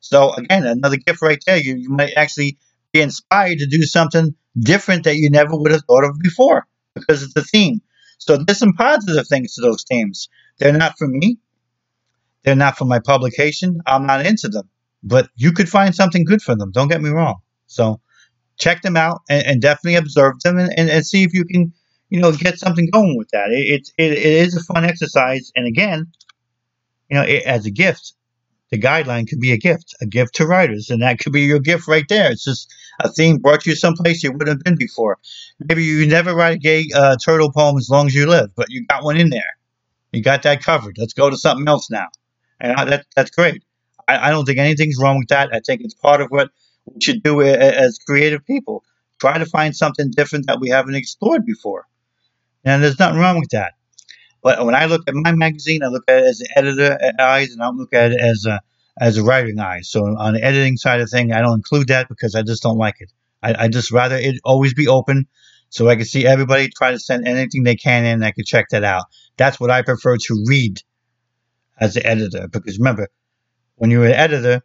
So 0.00 0.32
again, 0.32 0.64
another 0.64 0.96
gift 0.96 1.20
right 1.20 1.38
there. 1.46 1.58
You 1.58 1.76
you 1.76 1.90
might 1.90 2.14
actually 2.16 2.56
be 2.94 3.02
inspired 3.02 3.58
to 3.58 3.66
do 3.66 3.82
something 3.82 4.34
different 4.58 5.04
that 5.04 5.16
you 5.16 5.28
never 5.28 5.54
would 5.54 5.72
have 5.72 5.84
thought 5.86 6.04
of 6.04 6.18
before 6.18 6.66
because 6.94 7.22
it's 7.22 7.36
a 7.36 7.44
theme. 7.44 7.82
So 8.16 8.38
there's 8.38 8.58
some 8.58 8.72
positive 8.72 9.28
things 9.28 9.54
to 9.56 9.60
those 9.60 9.84
themes. 9.84 10.30
They're 10.58 10.72
not 10.72 10.96
for 10.96 11.08
me. 11.08 11.36
They're 12.42 12.56
not 12.56 12.78
for 12.78 12.86
my 12.86 13.00
publication. 13.00 13.80
I'm 13.86 14.06
not 14.06 14.24
into 14.24 14.48
them. 14.48 14.70
But 15.02 15.28
you 15.36 15.52
could 15.52 15.68
find 15.68 15.94
something 15.94 16.24
good 16.24 16.40
for 16.40 16.56
them. 16.56 16.72
Don't 16.72 16.88
get 16.88 17.02
me 17.02 17.10
wrong. 17.10 17.40
So 17.70 18.00
check 18.58 18.82
them 18.82 18.96
out 18.96 19.22
and, 19.30 19.46
and 19.46 19.62
definitely 19.62 19.94
observe 19.94 20.40
them 20.40 20.58
and, 20.58 20.72
and, 20.76 20.90
and, 20.90 21.06
see 21.06 21.22
if 21.22 21.32
you 21.32 21.44
can, 21.44 21.72
you 22.10 22.20
know, 22.20 22.32
get 22.32 22.58
something 22.58 22.88
going 22.92 23.16
with 23.16 23.28
that. 23.30 23.50
It, 23.50 23.90
it, 23.96 24.12
it 24.12 24.18
is 24.18 24.56
a 24.56 24.74
fun 24.74 24.84
exercise. 24.84 25.50
And 25.54 25.66
again, 25.66 26.08
you 27.08 27.16
know, 27.16 27.22
it, 27.22 27.44
as 27.44 27.66
a 27.66 27.70
gift, 27.70 28.12
the 28.70 28.78
guideline 28.78 29.28
could 29.28 29.40
be 29.40 29.52
a 29.52 29.56
gift, 29.56 29.94
a 30.00 30.06
gift 30.06 30.34
to 30.36 30.46
writers, 30.46 30.90
and 30.90 31.02
that 31.02 31.18
could 31.18 31.32
be 31.32 31.42
your 31.42 31.58
gift 31.58 31.88
right 31.88 32.04
there. 32.08 32.30
It's 32.30 32.44
just 32.44 32.72
a 33.00 33.08
theme 33.08 33.38
brought 33.38 33.66
you 33.66 33.74
someplace 33.74 34.22
you 34.22 34.32
wouldn't 34.32 34.48
have 34.48 34.64
been 34.64 34.76
before. 34.76 35.18
Maybe 35.58 35.84
you 35.84 36.06
never 36.06 36.34
write 36.34 36.54
a 36.54 36.58
gay 36.58 36.86
uh, 36.94 37.16
turtle 37.16 37.50
poem 37.50 37.76
as 37.78 37.88
long 37.88 38.06
as 38.06 38.14
you 38.14 38.26
live, 38.26 38.50
but 38.56 38.68
you 38.68 38.86
got 38.86 39.02
one 39.02 39.16
in 39.16 39.30
there. 39.30 39.56
You 40.12 40.22
got 40.22 40.42
that 40.42 40.62
covered. 40.62 40.98
Let's 40.98 41.12
go 41.12 41.30
to 41.30 41.36
something 41.36 41.66
else 41.66 41.90
now, 41.90 42.08
and 42.60 42.72
I, 42.72 42.84
that 42.84 43.06
that's 43.14 43.30
great. 43.30 43.62
I, 44.06 44.28
I 44.28 44.30
don't 44.30 44.44
think 44.44 44.58
anything's 44.58 44.98
wrong 45.00 45.18
with 45.18 45.28
that. 45.28 45.50
I 45.52 45.60
think 45.60 45.82
it's 45.82 45.94
part 45.94 46.20
of 46.20 46.28
what 46.30 46.50
we 46.94 47.00
should 47.00 47.22
do 47.22 47.40
it 47.40 47.58
as 47.58 47.98
creative 47.98 48.44
people. 48.46 48.84
Try 49.20 49.38
to 49.38 49.46
find 49.46 49.76
something 49.76 50.10
different 50.10 50.46
that 50.46 50.60
we 50.60 50.70
haven't 50.70 50.94
explored 50.94 51.44
before, 51.44 51.86
and 52.64 52.82
there's 52.82 52.98
nothing 52.98 53.20
wrong 53.20 53.38
with 53.38 53.50
that. 53.50 53.74
But 54.42 54.64
when 54.64 54.74
I 54.74 54.86
look 54.86 55.02
at 55.06 55.14
my 55.14 55.32
magazine, 55.32 55.82
I 55.82 55.88
look 55.88 56.04
at 56.08 56.18
it 56.18 56.24
as 56.24 56.40
an 56.40 56.46
editor 56.56 56.98
uh, 57.02 57.22
eyes, 57.22 57.52
and 57.52 57.62
I 57.62 57.66
don't 57.66 57.76
look 57.76 57.92
at 57.92 58.12
it 58.12 58.20
as 58.20 58.46
a 58.46 58.60
as 58.98 59.18
a 59.18 59.22
writing 59.22 59.58
eyes. 59.58 59.90
So 59.90 60.04
on 60.04 60.34
the 60.34 60.42
editing 60.42 60.76
side 60.76 61.00
of 61.00 61.10
thing, 61.10 61.32
I 61.32 61.40
don't 61.40 61.58
include 61.58 61.88
that 61.88 62.08
because 62.08 62.34
I 62.34 62.42
just 62.42 62.62
don't 62.62 62.78
like 62.78 62.96
it. 63.00 63.12
I, 63.42 63.64
I 63.64 63.68
just 63.68 63.90
rather 63.90 64.16
it 64.16 64.36
always 64.44 64.74
be 64.74 64.88
open 64.88 65.26
so 65.68 65.88
I 65.88 65.96
can 65.96 66.04
see 66.04 66.26
everybody 66.26 66.68
try 66.68 66.90
to 66.90 66.98
send 66.98 67.26
anything 67.26 67.62
they 67.62 67.76
can 67.76 68.04
in. 68.04 68.14
And 68.14 68.24
I 68.24 68.32
can 68.32 68.44
check 68.44 68.66
that 68.70 68.84
out. 68.84 69.04
That's 69.36 69.60
what 69.60 69.70
I 69.70 69.82
prefer 69.82 70.16
to 70.16 70.44
read 70.46 70.82
as 71.78 71.96
an 71.96 72.06
editor 72.06 72.48
because 72.48 72.78
remember, 72.78 73.08
when 73.76 73.90
you're 73.90 74.06
an 74.06 74.12
editor, 74.12 74.62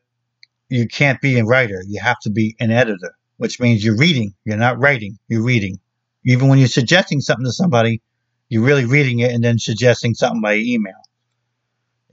you 0.70 0.88
can't 0.88 1.22
be 1.22 1.40
a 1.40 1.46
writer. 1.46 1.84
You 1.88 2.00
have 2.02 2.20
to 2.22 2.30
be 2.30 2.56
an 2.60 2.72
editor, 2.72 3.16
which 3.38 3.60
means 3.60 3.84
you're 3.84 3.98
reading. 3.98 4.34
You're 4.46 4.58
not 4.58 4.80
writing. 4.80 5.18
You're 5.28 5.44
reading. 5.44 5.80
Even 6.26 6.48
when 6.48 6.58
you're 6.58 6.68
suggesting 6.68 7.22
something 7.22 7.46
to 7.46 7.52
somebody, 7.52 8.02
you're 8.50 8.64
really 8.64 8.86
reading 8.86 9.20
it 9.20 9.32
and 9.32 9.44
then 9.44 9.60
suggesting 9.60 10.14
something 10.14 10.42
by 10.42 10.56
email. 10.56 10.94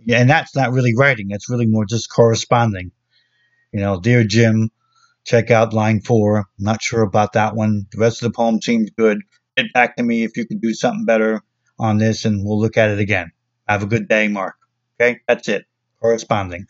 And 0.09 0.29
that's 0.29 0.55
not 0.57 0.73
really 0.73 0.95
writing. 0.97 1.31
It's 1.31 1.49
really 1.49 1.67
more 1.67 1.85
just 1.85 2.11
corresponding. 2.13 2.91
You 3.73 3.81
know, 3.81 4.01
dear 4.01 4.25
Jim, 4.25 4.71
check 5.25 5.51
out 5.51 5.73
line 5.73 6.01
four. 6.01 6.47
not 6.59 6.83
sure 6.83 7.03
about 7.03 7.35
that 7.35 7.55
one. 7.55 7.87
The 7.93 8.01
rest 8.01 8.23
of 8.23 8.33
the 8.33 8.37
poem 8.37 8.61
seems 8.61 8.91
good. 8.91 9.21
Get 9.57 9.73
back 9.73 9.97
to 9.97 10.03
me 10.03 10.25
if 10.25 10.37
you 10.37 10.47
could 10.47 10.61
do 10.61 10.75
something 10.75 11.05
better 11.05 11.43
on 11.79 11.99
this, 11.99 12.25
and 12.25 12.45
we'll 12.45 12.61
look 12.61 12.77
at 12.77 12.91
it 12.91 12.99
again. 12.99 13.33
Have 13.69 13.83
a 13.83 13.87
good 13.87 14.09
day, 14.09 14.29
Mark. 14.29 14.55
Okay, 15.01 15.21
that's 15.29 15.49
it. 15.49 15.65
Corresponding. 16.01 16.67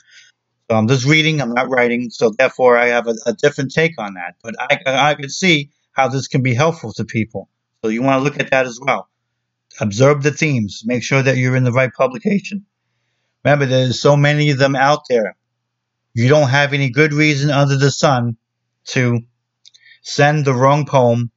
So 0.73 0.77
I'm 0.79 0.89
just 0.89 1.05
reading. 1.05 1.43
I'm 1.43 1.53
not 1.53 1.69
writing. 1.69 2.09
So 2.09 2.31
therefore, 2.31 2.79
I 2.79 2.87
have 2.87 3.07
a, 3.07 3.15
a 3.27 3.35
different 3.35 3.75
take 3.75 3.93
on 3.99 4.15
that. 4.15 4.37
But 4.43 4.55
I, 4.59 5.11
I 5.11 5.15
can 5.15 5.29
see 5.29 5.71
how 5.91 6.09
this 6.09 6.29
can 6.29 6.43
be 6.43 6.55
helpful 6.55 6.95
to 6.95 7.05
people. 7.05 7.51
So 7.85 7.91
you 7.91 8.01
want 8.01 8.21
to 8.21 8.25
look 8.25 8.41
at 8.41 8.51
that 8.53 8.65
as 8.65 8.81
well 8.81 9.07
observe 9.81 10.23
the 10.23 10.31
themes, 10.31 10.83
make 10.87 11.03
sure 11.03 11.23
that 11.23 11.37
you're 11.37 11.57
in 11.57 11.65
the 11.65 11.73
right 11.73 11.93
publication. 11.93 12.65
Remember, 13.45 13.67
there's 13.67 14.01
so 14.01 14.17
many 14.17 14.49
of 14.49 14.57
them 14.57 14.75
out 14.75 15.01
there. 15.11 15.37
You 16.15 16.29
don't 16.29 16.49
have 16.49 16.73
any 16.73 16.89
good 16.89 17.13
reason 17.13 17.51
under 17.51 17.77
the 17.77 17.91
sun 17.91 18.39
to 18.87 19.21
send 20.01 20.47
the 20.47 20.55
wrong 20.55 20.87
poem, 20.87 21.31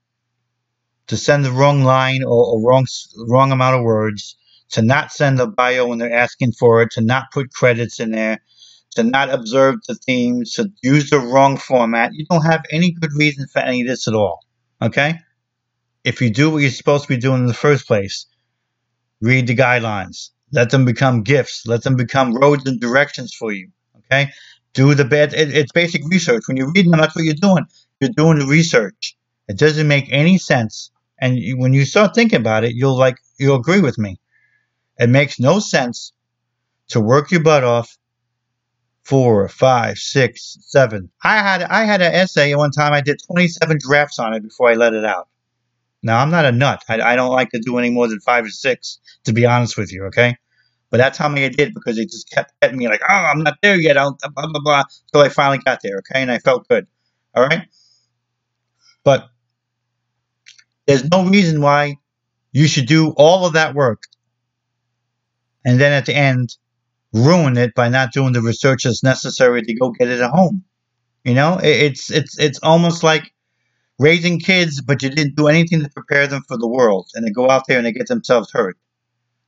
to 1.07 1.17
send 1.17 1.43
the 1.43 1.51
wrong 1.51 1.83
line 1.83 2.23
or, 2.23 2.45
or 2.53 2.61
wrong 2.61 2.85
wrong 3.27 3.51
amount 3.51 3.75
of 3.75 3.83
words, 3.83 4.37
to 4.69 4.81
not 4.81 5.11
send 5.11 5.39
the 5.39 5.47
bio 5.47 5.87
when 5.87 5.97
they're 5.97 6.13
asking 6.13 6.53
for 6.53 6.81
it, 6.81 6.91
to 6.91 7.01
not 7.01 7.31
put 7.33 7.51
credits 7.51 7.99
in 7.99 8.11
there, 8.11 8.39
to 8.95 9.03
not 9.03 9.29
observe 9.29 9.75
the 9.87 9.95
themes, 9.95 10.53
to 10.53 10.71
use 10.81 11.09
the 11.09 11.19
wrong 11.19 11.57
format. 11.57 12.13
You 12.13 12.25
don't 12.29 12.45
have 12.45 12.63
any 12.71 12.91
good 12.91 13.11
reason 13.15 13.47
for 13.47 13.59
any 13.59 13.81
of 13.81 13.87
this 13.87 14.07
at 14.07 14.13
all. 14.13 14.39
Okay? 14.81 15.19
if 16.05 16.21
you 16.21 16.29
do 16.29 16.51
what 16.51 16.59
you're 16.59 16.71
supposed 16.71 17.03
to 17.03 17.09
be 17.09 17.17
doing 17.17 17.41
in 17.41 17.47
the 17.47 17.53
first 17.53 17.87
place, 17.87 18.27
read 19.19 19.47
the 19.47 19.55
guidelines. 19.55 20.29
Let 20.51 20.69
them 20.69 20.85
become 20.85 21.23
gifts. 21.23 21.63
Let 21.65 21.83
them 21.83 21.95
become 21.95 22.35
roads 22.35 22.69
and 22.69 22.79
directions 22.79 23.33
for 23.33 23.51
you. 23.51 23.69
Okay? 23.97 24.29
Do 24.73 24.93
the 24.93 25.03
bad. 25.03 25.33
It, 25.33 25.53
it's 25.53 25.71
basic 25.71 26.03
research. 26.07 26.43
When 26.47 26.57
you're 26.57 26.71
reading 26.71 26.91
them, 26.91 27.01
that's 27.01 27.15
what 27.15 27.25
you're 27.25 27.33
doing. 27.33 27.65
You're 27.99 28.11
doing 28.15 28.37
the 28.37 28.45
research. 28.45 29.17
It 29.47 29.57
doesn't 29.57 29.87
make 29.87 30.07
any 30.11 30.37
sense. 30.37 30.91
And 31.19 31.39
you, 31.39 31.57
when 31.57 31.73
you 31.73 31.85
start 31.85 32.13
thinking 32.13 32.39
about 32.39 32.63
it, 32.63 32.75
you'll 32.75 32.97
like 32.97 33.17
you'll 33.39 33.55
agree 33.55 33.81
with 33.81 33.97
me. 33.97 34.19
It 34.99 35.09
makes 35.09 35.39
no 35.39 35.59
sense 35.59 36.13
to 36.89 36.99
work 36.99 37.31
your 37.31 37.41
butt 37.41 37.63
off 37.63 37.97
four, 39.05 39.47
five, 39.47 39.97
six, 39.97 40.57
seven. 40.61 41.09
I 41.23 41.37
had 41.37 41.61
I 41.63 41.85
had 41.85 42.01
an 42.01 42.13
essay 42.13 42.53
one 42.55 42.71
time. 42.71 42.91
I 42.91 43.01
did 43.01 43.21
27 43.27 43.77
drafts 43.79 44.19
on 44.19 44.33
it 44.33 44.43
before 44.43 44.69
I 44.69 44.73
let 44.73 44.93
it 44.93 45.05
out. 45.05 45.29
Now, 46.03 46.19
I'm 46.19 46.29
not 46.29 46.45
a 46.45 46.51
nut. 46.51 46.83
I, 46.89 47.01
I 47.01 47.15
don't 47.15 47.31
like 47.31 47.49
to 47.51 47.59
do 47.59 47.77
any 47.77 47.89
more 47.89 48.07
than 48.07 48.19
five 48.19 48.45
or 48.45 48.49
six, 48.49 48.99
to 49.23 49.33
be 49.33 49.45
honest 49.45 49.77
with 49.77 49.91
you, 49.91 50.05
okay? 50.05 50.37
But 50.91 50.97
that's 50.97 51.17
how 51.17 51.27
many 51.27 51.45
I 51.45 51.49
did 51.49 51.73
because 51.73 51.95
they 51.95 52.05
just 52.05 52.29
kept 52.29 52.53
getting 52.61 52.77
me 52.77 52.87
like, 52.87 53.01
oh, 53.01 53.13
I'm 53.13 53.41
not 53.41 53.57
there 53.63 53.79
yet. 53.79 53.97
I'll, 53.97 54.15
blah, 54.35 54.47
blah, 54.47 54.61
blah. 54.61 54.83
So 55.13 55.21
I 55.21 55.29
finally 55.29 55.57
got 55.65 55.79
there, 55.81 55.97
okay? 55.97 56.21
And 56.21 56.31
I 56.31 56.37
felt 56.37 56.67
good. 56.67 56.85
All 57.33 57.47
right? 57.47 57.67
But 59.03 59.29
there's 60.85 61.09
no 61.09 61.25
reason 61.25 61.61
why 61.61 61.97
you 62.51 62.67
should 62.67 62.85
do 62.85 63.09
all 63.17 63.47
of 63.47 63.53
that 63.53 63.73
work 63.73 64.03
and 65.65 65.79
then 65.79 65.91
at 65.91 66.05
the 66.05 66.15
end 66.15 66.55
ruin 67.15 67.57
it 67.57 67.73
by 67.73 67.89
not 67.89 68.11
doing 68.11 68.33
the 68.33 68.41
research 68.41 68.83
that's 68.83 69.03
necessary 69.03 69.61
to 69.61 69.73
go 69.73 69.91
get 69.91 70.09
it 70.09 70.19
at 70.19 70.31
home. 70.31 70.63
You 71.23 71.33
know, 71.33 71.59
it's 71.63 72.11
it's 72.11 72.37
it's 72.37 72.59
almost 72.61 73.01
like 73.01 73.33
raising 73.97 74.39
kids, 74.39 74.81
but 74.81 75.01
you 75.01 75.09
didn't 75.09 75.35
do 75.35 75.47
anything 75.47 75.81
to 75.81 75.89
prepare 75.89 76.27
them 76.27 76.43
for 76.47 76.57
the 76.57 76.67
world, 76.67 77.09
and 77.15 77.25
they 77.25 77.31
go 77.31 77.49
out 77.49 77.63
there 77.67 77.77
and 77.77 77.85
they 77.85 77.93
get 77.93 78.07
themselves 78.07 78.51
hurt, 78.51 78.77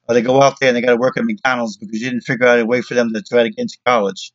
or 0.08 0.16
they 0.16 0.22
go 0.22 0.42
out 0.42 0.60
there 0.60 0.70
and 0.70 0.78
they 0.78 0.82
got 0.82 0.94
to 0.94 0.98
work 0.98 1.18
at 1.18 1.26
McDonald's 1.26 1.78
because 1.78 2.02
you 2.02 2.10
didn't 2.10 2.24
figure 2.24 2.48
out 2.48 2.60
a 2.60 2.66
way 2.66 2.82
for 2.82 2.96
them 2.96 3.14
to 3.14 3.22
try 3.22 3.44
to 3.44 3.50
get 3.50 3.62
into 3.62 3.78
college. 3.86 4.32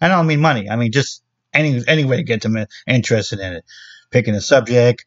I 0.00 0.08
don't 0.08 0.26
mean 0.26 0.40
money. 0.40 0.70
I 0.70 0.76
mean 0.76 0.92
just 0.92 1.22
any 1.52 1.82
any 1.86 2.04
way 2.04 2.16
to 2.16 2.22
get 2.22 2.40
them 2.42 2.56
interested 2.86 3.40
in 3.40 3.54
it, 3.54 3.64
picking 4.10 4.34
a 4.34 4.40
subject, 4.40 5.04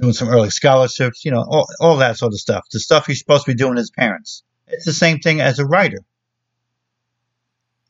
doing 0.00 0.12
some 0.12 0.28
early 0.28 0.50
scholarships, 0.50 1.24
you 1.24 1.30
know, 1.30 1.40
all, 1.48 1.66
all 1.80 1.96
that 1.98 2.18
sort 2.18 2.32
of 2.32 2.40
stuff. 2.40 2.64
The 2.70 2.80
stuff 2.80 3.08
you're 3.08 3.14
supposed 3.14 3.44
to 3.44 3.52
be 3.52 3.56
doing 3.56 3.78
as 3.78 3.90
parents. 3.90 4.42
It's 4.66 4.84
the 4.84 4.92
same 4.92 5.20
thing 5.20 5.40
as 5.40 5.58
a 5.58 5.64
writer. 5.66 6.00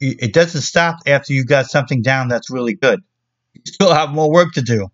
It 0.01 0.33
doesn't 0.33 0.61
stop 0.61 1.01
after 1.07 1.33
you 1.33 1.45
got 1.45 1.67
something 1.67 2.03
down 2.03 2.29
that's 2.29 2.51
really 2.51 2.75
good. 2.75 3.01
You 3.55 3.63
still 3.67 3.93
have 3.93 4.11
more 4.11 4.31
work 4.31 4.53
to 4.53 4.63
do. 4.63 4.89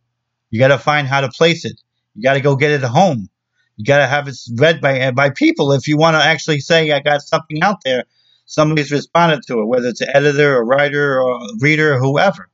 You 0.50 0.58
got 0.58 0.68
to 0.68 0.78
find 0.78 1.06
how 1.06 1.20
to 1.20 1.28
place 1.28 1.64
it. 1.64 1.80
You 2.14 2.22
got 2.22 2.34
to 2.34 2.40
go 2.40 2.56
get 2.56 2.70
it 2.70 2.82
home. 2.82 3.28
You 3.76 3.84
got 3.84 3.98
to 3.98 4.06
have 4.06 4.28
it 4.28 4.36
read 4.56 4.80
by 4.80 5.10
by 5.10 5.30
people 5.30 5.72
if 5.72 5.88
you 5.88 5.98
want 5.98 6.14
to 6.14 6.22
actually 6.22 6.60
say 6.60 6.90
I 6.92 7.00
got 7.00 7.22
something 7.22 7.62
out 7.62 7.82
there. 7.84 8.04
Somebody's 8.46 8.92
responded 8.92 9.40
to 9.48 9.60
it, 9.60 9.66
whether 9.66 9.88
it's 9.88 10.00
an 10.00 10.08
editor, 10.14 10.58
a 10.58 10.64
writer, 10.64 11.20
or 11.20 11.36
a 11.36 11.48
reader, 11.60 11.94
or 11.94 11.98
whoever. 11.98 12.48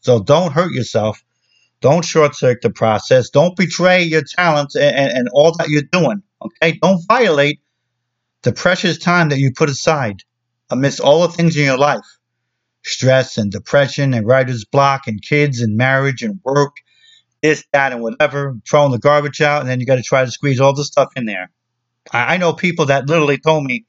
So 0.00 0.20
don't 0.20 0.52
hurt 0.52 0.72
yourself. 0.72 1.22
Don't 1.80 2.04
short 2.04 2.34
circuit 2.34 2.62
the 2.62 2.70
process. 2.70 3.30
Don't 3.30 3.56
betray 3.56 4.02
your 4.02 4.22
talents 4.22 4.76
and, 4.76 4.96
and, 4.96 5.12
and 5.12 5.28
all 5.32 5.52
that 5.56 5.68
you're 5.68 5.82
doing. 5.82 6.22
Okay? 6.42 6.78
Don't 6.82 7.02
violate 7.06 7.60
the 8.42 8.52
precious 8.52 8.98
time 8.98 9.28
that 9.30 9.38
you 9.38 9.52
put 9.52 9.68
aside 9.68 10.22
amidst 10.70 11.00
all 11.00 11.22
the 11.22 11.28
things 11.28 11.56
in 11.56 11.64
your 11.64 11.78
life 11.78 12.04
stress 12.86 13.36
and 13.36 13.50
depression 13.50 14.14
and 14.14 14.26
writer's 14.26 14.64
block 14.64 15.06
and 15.06 15.20
kids 15.20 15.60
and 15.60 15.76
marriage 15.76 16.22
and 16.22 16.38
work, 16.44 16.76
this, 17.42 17.64
that, 17.72 17.92
and 17.92 18.00
whatever, 18.00 18.56
throwing 18.68 18.92
the 18.92 18.98
garbage 18.98 19.40
out, 19.40 19.60
and 19.60 19.68
then 19.68 19.80
you 19.80 19.86
got 19.86 19.96
to 19.96 20.02
try 20.02 20.24
to 20.24 20.30
squeeze 20.30 20.60
all 20.60 20.72
the 20.72 20.84
stuff 20.84 21.08
in 21.16 21.26
there. 21.26 21.50
I, 22.12 22.34
I 22.34 22.36
know 22.36 22.52
people 22.52 22.86
that 22.86 23.08
literally 23.08 23.38
told 23.38 23.64
me 23.64 23.84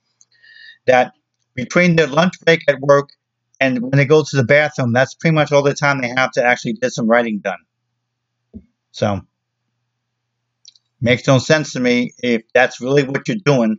that 0.87 1.13
between 1.53 1.95
their 1.95 2.07
lunch 2.07 2.39
break 2.43 2.61
at 2.67 2.79
work 2.79 3.09
and 3.59 3.81
when 3.81 3.91
they 3.91 4.05
go 4.05 4.23
to 4.23 4.35
the 4.35 4.43
bathroom, 4.43 4.93
that's 4.93 5.13
pretty 5.13 5.33
much 5.33 5.51
all 5.51 5.63
the 5.63 5.73
time 5.73 6.01
they 6.01 6.13
have 6.15 6.31
to 6.31 6.43
actually 6.43 6.73
get 6.73 6.91
some 6.91 7.07
writing 7.07 7.39
done. 7.39 7.59
So, 8.91 9.21
makes 11.01 11.27
no 11.27 11.37
sense 11.37 11.73
to 11.73 11.79
me 11.79 12.13
if 12.19 12.41
that's 12.53 12.81
really 12.81 13.03
what 13.03 13.27
you're 13.27 13.37
doing, 13.43 13.77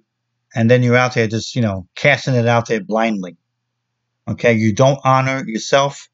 and 0.54 0.70
then 0.70 0.82
you're 0.82 0.96
out 0.96 1.14
there 1.14 1.26
just, 1.26 1.54
you 1.54 1.62
know, 1.62 1.86
casting 1.94 2.34
it 2.34 2.46
out 2.46 2.68
there 2.68 2.82
blindly. 2.82 3.36
Okay, 4.26 4.54
you 4.54 4.74
don't 4.74 5.00
honor 5.04 5.42
yourself, 5.46 6.08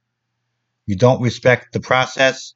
you 0.87 0.97
don't 0.97 1.23
respect 1.23 1.73
the 1.73 1.81
process, 1.81 2.55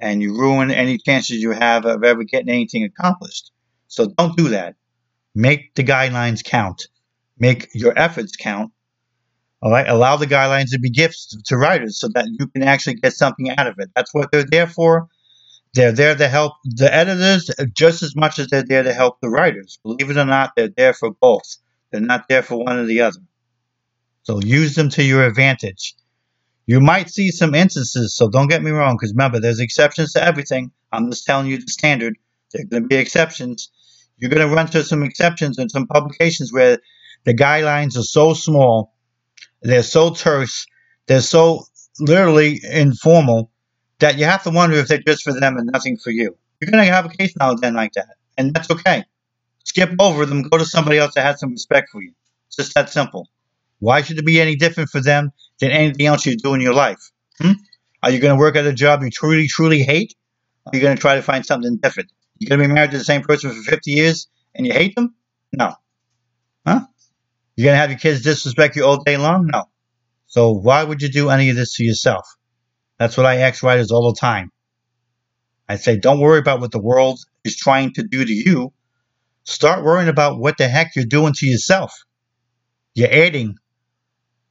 and 0.00 0.22
you 0.22 0.38
ruin 0.38 0.70
any 0.70 0.98
chances 0.98 1.38
you 1.38 1.52
have 1.52 1.86
of 1.86 2.04
ever 2.04 2.24
getting 2.24 2.50
anything 2.50 2.84
accomplished. 2.84 3.50
So 3.88 4.06
don't 4.06 4.36
do 4.36 4.50
that. 4.50 4.76
Make 5.34 5.74
the 5.74 5.84
guidelines 5.84 6.44
count. 6.44 6.88
Make 7.38 7.68
your 7.74 7.98
efforts 7.98 8.36
count. 8.36 8.72
All 9.62 9.70
right. 9.70 9.88
Allow 9.88 10.16
the 10.16 10.26
guidelines 10.26 10.70
to 10.70 10.78
be 10.78 10.90
gifts 10.90 11.36
to 11.46 11.56
writers 11.56 11.98
so 11.98 12.08
that 12.14 12.26
you 12.38 12.46
can 12.48 12.62
actually 12.62 12.94
get 12.94 13.12
something 13.12 13.50
out 13.50 13.66
of 13.66 13.76
it. 13.78 13.90
That's 13.94 14.12
what 14.14 14.30
they're 14.30 14.44
there 14.48 14.66
for. 14.66 15.08
They're 15.74 15.92
there 15.92 16.16
to 16.16 16.28
help 16.28 16.54
the 16.64 16.92
editors 16.92 17.50
just 17.72 18.02
as 18.02 18.16
much 18.16 18.38
as 18.38 18.48
they're 18.48 18.64
there 18.64 18.82
to 18.82 18.94
help 18.94 19.20
the 19.20 19.28
writers. 19.28 19.78
Believe 19.82 20.10
it 20.10 20.16
or 20.16 20.24
not, 20.24 20.52
they're 20.56 20.68
there 20.68 20.94
for 20.94 21.10
both. 21.10 21.56
They're 21.90 22.00
not 22.00 22.28
there 22.28 22.42
for 22.42 22.64
one 22.64 22.78
or 22.78 22.84
the 22.84 23.02
other. 23.02 23.20
So 24.22 24.40
use 24.40 24.74
them 24.74 24.88
to 24.90 25.02
your 25.02 25.24
advantage. 25.24 25.94
You 26.66 26.80
might 26.80 27.08
see 27.08 27.30
some 27.30 27.54
instances, 27.54 28.14
so 28.14 28.28
don't 28.28 28.48
get 28.48 28.62
me 28.62 28.70
wrong, 28.70 28.96
because 28.96 29.12
remember, 29.12 29.40
there's 29.40 29.60
exceptions 29.60 30.12
to 30.12 30.22
everything. 30.22 30.70
I'm 30.92 31.10
just 31.10 31.24
telling 31.24 31.46
you 31.46 31.58
the 31.58 31.66
standard. 31.68 32.16
There 32.52 32.62
are 32.62 32.66
going 32.66 32.82
to 32.82 32.88
be 32.88 32.96
exceptions. 32.96 33.70
You're 34.18 34.30
going 34.30 34.46
to 34.46 34.54
run 34.54 34.66
into 34.66 34.84
some 34.84 35.02
exceptions 35.02 35.58
in 35.58 35.68
some 35.70 35.86
publications 35.86 36.52
where 36.52 36.78
the 37.24 37.34
guidelines 37.34 37.96
are 37.96 38.02
so 38.02 38.34
small, 38.34 38.94
they're 39.62 39.82
so 39.82 40.10
terse, 40.10 40.66
they're 41.06 41.20
so 41.20 41.64
literally 42.00 42.60
informal 42.70 43.50
that 44.00 44.18
you 44.18 44.24
have 44.24 44.42
to 44.44 44.50
wonder 44.50 44.76
if 44.76 44.88
they're 44.88 44.98
just 44.98 45.22
for 45.22 45.32
them 45.32 45.56
and 45.56 45.70
nothing 45.72 45.96
for 45.96 46.10
you. 46.10 46.36
You're 46.60 46.70
going 46.70 46.84
to 46.84 46.92
have 46.92 47.06
a 47.06 47.08
case 47.08 47.34
now 47.36 47.50
and 47.50 47.58
then 47.60 47.74
like 47.74 47.92
that, 47.92 48.16
and 48.36 48.54
that's 48.54 48.70
okay. 48.70 49.04
Skip 49.64 49.90
over 50.00 50.24
them, 50.26 50.42
go 50.42 50.58
to 50.58 50.64
somebody 50.64 50.98
else 50.98 51.14
that 51.14 51.24
has 51.24 51.40
some 51.40 51.50
respect 51.50 51.90
for 51.90 52.02
you. 52.02 52.12
It's 52.46 52.56
just 52.56 52.74
that 52.74 52.90
simple. 52.90 53.28
Why 53.80 54.02
should 54.02 54.18
it 54.18 54.26
be 54.26 54.40
any 54.40 54.56
different 54.56 54.90
for 54.90 55.00
them 55.00 55.32
than 55.60 55.70
anything 55.70 56.06
else 56.06 56.26
you 56.26 56.36
do 56.36 56.54
in 56.54 56.60
your 56.60 56.74
life? 56.74 57.10
Hmm? 57.40 57.52
Are 58.02 58.10
you 58.10 58.18
going 58.18 58.34
to 58.34 58.40
work 58.40 58.56
at 58.56 58.66
a 58.66 58.72
job 58.72 59.02
you 59.02 59.10
truly, 59.10 59.46
truly 59.48 59.82
hate? 59.82 60.14
Or 60.64 60.70
are 60.72 60.76
you 60.76 60.82
going 60.82 60.96
to 60.96 61.00
try 61.00 61.16
to 61.16 61.22
find 61.22 61.44
something 61.44 61.76
different? 61.76 62.10
You're 62.38 62.48
going 62.48 62.60
to 62.60 62.68
be 62.68 62.74
married 62.74 62.92
to 62.92 62.98
the 62.98 63.04
same 63.04 63.22
person 63.22 63.50
for 63.50 63.70
50 63.70 63.90
years 63.90 64.28
and 64.54 64.66
you 64.66 64.72
hate 64.72 64.94
them? 64.94 65.14
No. 65.52 65.74
Huh? 66.66 66.80
You're 67.56 67.66
going 67.66 67.74
to 67.74 67.80
have 67.80 67.90
your 67.90 67.98
kids 67.98 68.22
disrespect 68.22 68.76
you 68.76 68.84
all 68.84 69.02
day 69.02 69.16
long? 69.16 69.48
No. 69.52 69.64
So 70.26 70.52
why 70.52 70.84
would 70.84 71.02
you 71.02 71.08
do 71.08 71.30
any 71.30 71.50
of 71.50 71.56
this 71.56 71.74
to 71.74 71.84
yourself? 71.84 72.26
That's 72.98 73.16
what 73.16 73.26
I 73.26 73.36
ask 73.36 73.62
writers 73.62 73.90
all 73.90 74.12
the 74.12 74.18
time. 74.18 74.50
I 75.68 75.76
say, 75.76 75.96
don't 75.98 76.20
worry 76.20 76.38
about 76.38 76.60
what 76.60 76.72
the 76.72 76.80
world 76.80 77.20
is 77.44 77.56
trying 77.56 77.92
to 77.94 78.02
do 78.02 78.24
to 78.24 78.32
you. 78.32 78.72
Start 79.44 79.84
worrying 79.84 80.08
about 80.08 80.38
what 80.38 80.58
the 80.58 80.68
heck 80.68 80.96
you're 80.96 81.04
doing 81.04 81.32
to 81.34 81.46
yourself. 81.46 81.92
You're 82.94 83.12
adding 83.12 83.56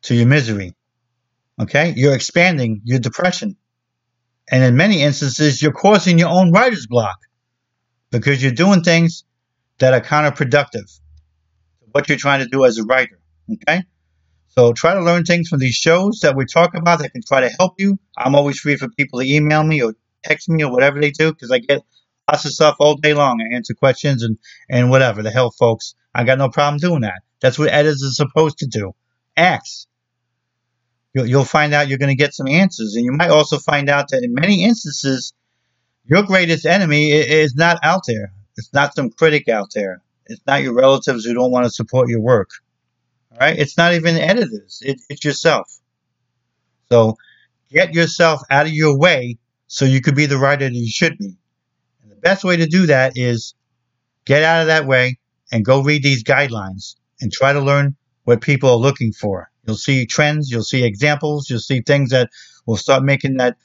to 0.04 0.16
your 0.16 0.28
misery. 0.28 0.74
Okay? 1.60 1.94
You're 1.96 2.16
expanding 2.16 2.82
your 2.84 3.00
depression. 3.00 3.58
And 4.50 4.64
in 4.64 4.78
many 4.78 5.02
instances, 5.02 5.62
you're 5.62 5.74
causing 5.74 6.18
your 6.18 6.30
own 6.30 6.52
writer's 6.52 6.88
block 6.88 7.18
because 8.12 8.42
you're 8.42 8.54
doing 8.54 8.82
things 8.82 9.26
that 9.80 9.94
are 9.94 10.02
counterproductive 10.02 10.72
to 10.72 11.86
what 11.92 12.08
you're 12.08 12.18
trying 12.18 12.40
to 12.40 12.48
do 12.50 12.64
as 12.64 12.78
a 12.78 12.84
writer. 12.84 13.20
Okay? 13.52 13.84
So 14.58 14.74
try 14.74 14.96
to 14.96 15.04
learn 15.04 15.24
things 15.24 15.50
from 15.50 15.60
these 15.60 15.76
shows 15.76 16.22
that 16.22 16.36
we 16.36 16.46
talk 16.46 16.74
about 16.74 17.00
that 17.00 17.12
can 17.12 17.22
try 17.22 17.42
to 17.42 17.50
help 17.50 17.76
you. 17.78 18.00
I'm 18.18 18.34
always 18.34 18.60
free 18.60 18.76
for 18.76 18.90
people 18.90 19.20
to 19.20 19.26
email 19.26 19.64
me 19.64 19.84
or 19.84 19.94
text 20.24 20.50
me 20.50 20.64
or 20.64 20.72
whatever 20.72 21.00
they 21.00 21.12
do 21.12 21.32
because 21.32 21.52
I 21.52 21.60
get 21.60 21.84
lots 22.32 22.46
of 22.46 22.54
stuff 22.54 22.78
all 22.80 22.96
day 22.96 23.14
long. 23.14 23.40
I 23.40 23.54
answer 23.54 23.76
questions 23.76 24.24
and, 24.24 24.40
and 24.68 24.90
whatever 24.90 25.22
the 25.22 25.30
hell, 25.30 25.52
folks. 25.52 25.94
I 26.16 26.24
got 26.24 26.40
no 26.40 26.50
problem 26.50 26.80
doing 26.80 27.02
that. 27.02 27.22
That's 27.40 27.60
what 27.60 27.70
editors 27.70 28.04
are 28.04 28.26
supposed 28.26 28.58
to 28.60 28.66
do. 28.66 28.94
Ask 29.36 29.88
you'll, 31.14 31.28
you'll 31.28 31.46
find 31.46 31.74
out 31.74 31.88
you're 31.88 32.00
going 32.00 32.10
to 32.10 32.16
get 32.16 32.34
some 32.34 32.48
answers. 32.48 32.96
And 32.96 33.06
you 33.06 33.12
might 33.12 33.30
also 33.30 33.60
find 33.60 33.90
out 33.90 34.10
that 34.10 34.24
in 34.24 34.34
many 34.34 34.64
instances, 34.64 35.34
your 36.06 36.24
greatest 36.24 36.66
enemy 36.66 37.12
is 37.12 37.56
not 37.56 37.78
out 37.84 38.04
there. 38.08 38.32
It's 38.56 38.74
not 38.74 38.96
some 38.96 39.12
critic 39.12 39.50
out 39.50 39.70
there. 39.76 40.02
It's 40.26 40.42
not 40.48 40.64
your 40.64 40.74
relatives 40.74 41.26
who 41.26 41.34
don't 41.34 41.52
want 41.52 41.66
to 41.66 41.70
support 41.70 42.10
your 42.10 42.22
work. 42.22 42.50
Right? 43.40 43.58
It's 43.58 43.78
not 43.78 43.94
even 43.94 44.16
editors. 44.16 44.82
It, 44.84 45.00
it's 45.10 45.24
yourself. 45.24 45.72
So 46.92 47.18
get 47.70 47.94
yourself 47.94 48.42
out 48.50 48.66
of 48.66 48.72
your 48.72 48.98
way 48.98 49.38
so 49.68 49.86
you 49.86 50.02
could 50.02 50.16
be 50.16 50.26
the 50.26 50.38
writer 50.38 50.66
that 50.66 50.74
you 50.74 50.90
should 50.90 51.18
be. 51.18 51.38
And 52.02 52.12
the 52.12 52.16
best 52.16 52.44
way 52.44 52.58
to 52.58 52.66
do 52.66 52.88
that 52.88 53.14
is 53.16 53.54
get 54.26 54.44
out 54.44 54.62
of 54.62 54.68
that 54.68 54.88
way 54.88 55.20
and 55.52 55.64
go 55.64 55.84
read 55.84 56.04
these 56.04 56.24
guidelines 56.24 56.96
and 57.22 57.32
try 57.32 57.54
to 57.54 57.60
learn 57.60 57.96
what 58.24 58.42
people 58.42 58.70
are 58.70 58.78
looking 58.78 59.12
for. 59.12 59.50
You'll 59.66 59.76
see 59.76 60.06
trends, 60.06 60.50
you'll 60.50 60.64
see 60.64 60.84
examples, 60.84 61.50
you'll 61.50 61.60
see 61.60 61.82
things 61.82 62.10
that 62.12 62.30
will 62.66 62.78
start 62.78 63.04
making 63.04 63.38
that, 63.38 63.58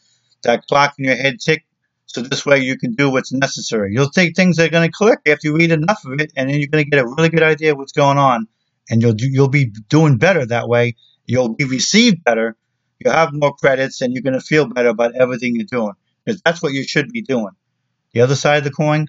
that 0.42 0.66
clock 0.66 0.94
in 0.98 1.04
your 1.04 1.16
head 1.16 1.40
tick. 1.40 1.64
So 2.06 2.20
this 2.20 2.44
way 2.44 2.58
you 2.58 2.76
can 2.76 2.94
do 2.94 3.08
what's 3.10 3.32
necessary. 3.32 3.94
You'll 3.94 4.10
take 4.10 4.36
things 4.36 4.56
that 4.56 4.66
are 4.66 4.70
going 4.70 4.88
to 4.88 4.92
click 4.92 5.20
after 5.26 5.48
you 5.48 5.56
read 5.56 5.72
enough 5.72 6.04
of 6.04 6.20
it, 6.20 6.32
and 6.36 6.50
then 6.50 6.58
you're 6.58 6.68
going 6.68 6.84
to 6.84 6.90
get 6.90 7.02
a 7.02 7.06
really 7.06 7.30
good 7.30 7.42
idea 7.42 7.72
of 7.72 7.78
what's 7.78 7.92
going 7.92 8.18
on, 8.18 8.46
and 8.90 9.02
you'll 9.02 9.14
do, 9.14 9.28
you'll 9.30 9.48
be 9.48 9.72
doing 9.88 10.18
better 10.18 10.44
that 10.46 10.68
way. 10.68 10.96
You'll 11.26 11.54
be 11.54 11.64
received 11.64 12.24
better. 12.24 12.56
You'll 12.98 13.14
have 13.14 13.30
more 13.32 13.54
credits, 13.54 14.00
and 14.00 14.12
you're 14.12 14.22
going 14.22 14.38
to 14.38 14.40
feel 14.40 14.66
better 14.66 14.88
about 14.88 15.14
everything 15.16 15.56
you're 15.56 15.66
doing 15.66 15.92
because 16.24 16.40
that's 16.44 16.62
what 16.62 16.72
you 16.72 16.84
should 16.84 17.10
be 17.10 17.22
doing. 17.22 17.50
The 18.12 18.20
other 18.20 18.36
side 18.36 18.58
of 18.58 18.64
the 18.64 18.70
coin, 18.70 19.06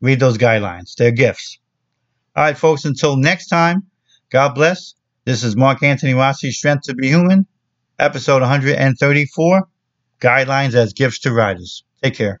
read 0.00 0.20
those 0.20 0.38
guidelines. 0.38 0.94
They're 0.96 1.10
gifts. 1.10 1.58
All 2.34 2.44
right, 2.44 2.56
folks. 2.56 2.84
Until 2.84 3.16
next 3.16 3.48
time, 3.48 3.82
God 4.30 4.54
bless. 4.54 4.94
This 5.24 5.44
is 5.44 5.56
Mark 5.56 5.82
Antony 5.82 6.14
Rossi, 6.14 6.50
Strength 6.50 6.84
to 6.84 6.94
Be 6.94 7.08
Human, 7.08 7.46
episode 7.98 8.40
134 8.40 9.68
Guidelines 10.20 10.74
as 10.74 10.92
Gifts 10.94 11.20
to 11.20 11.32
Writers. 11.32 11.84
Take 12.02 12.14
care. 12.14 12.40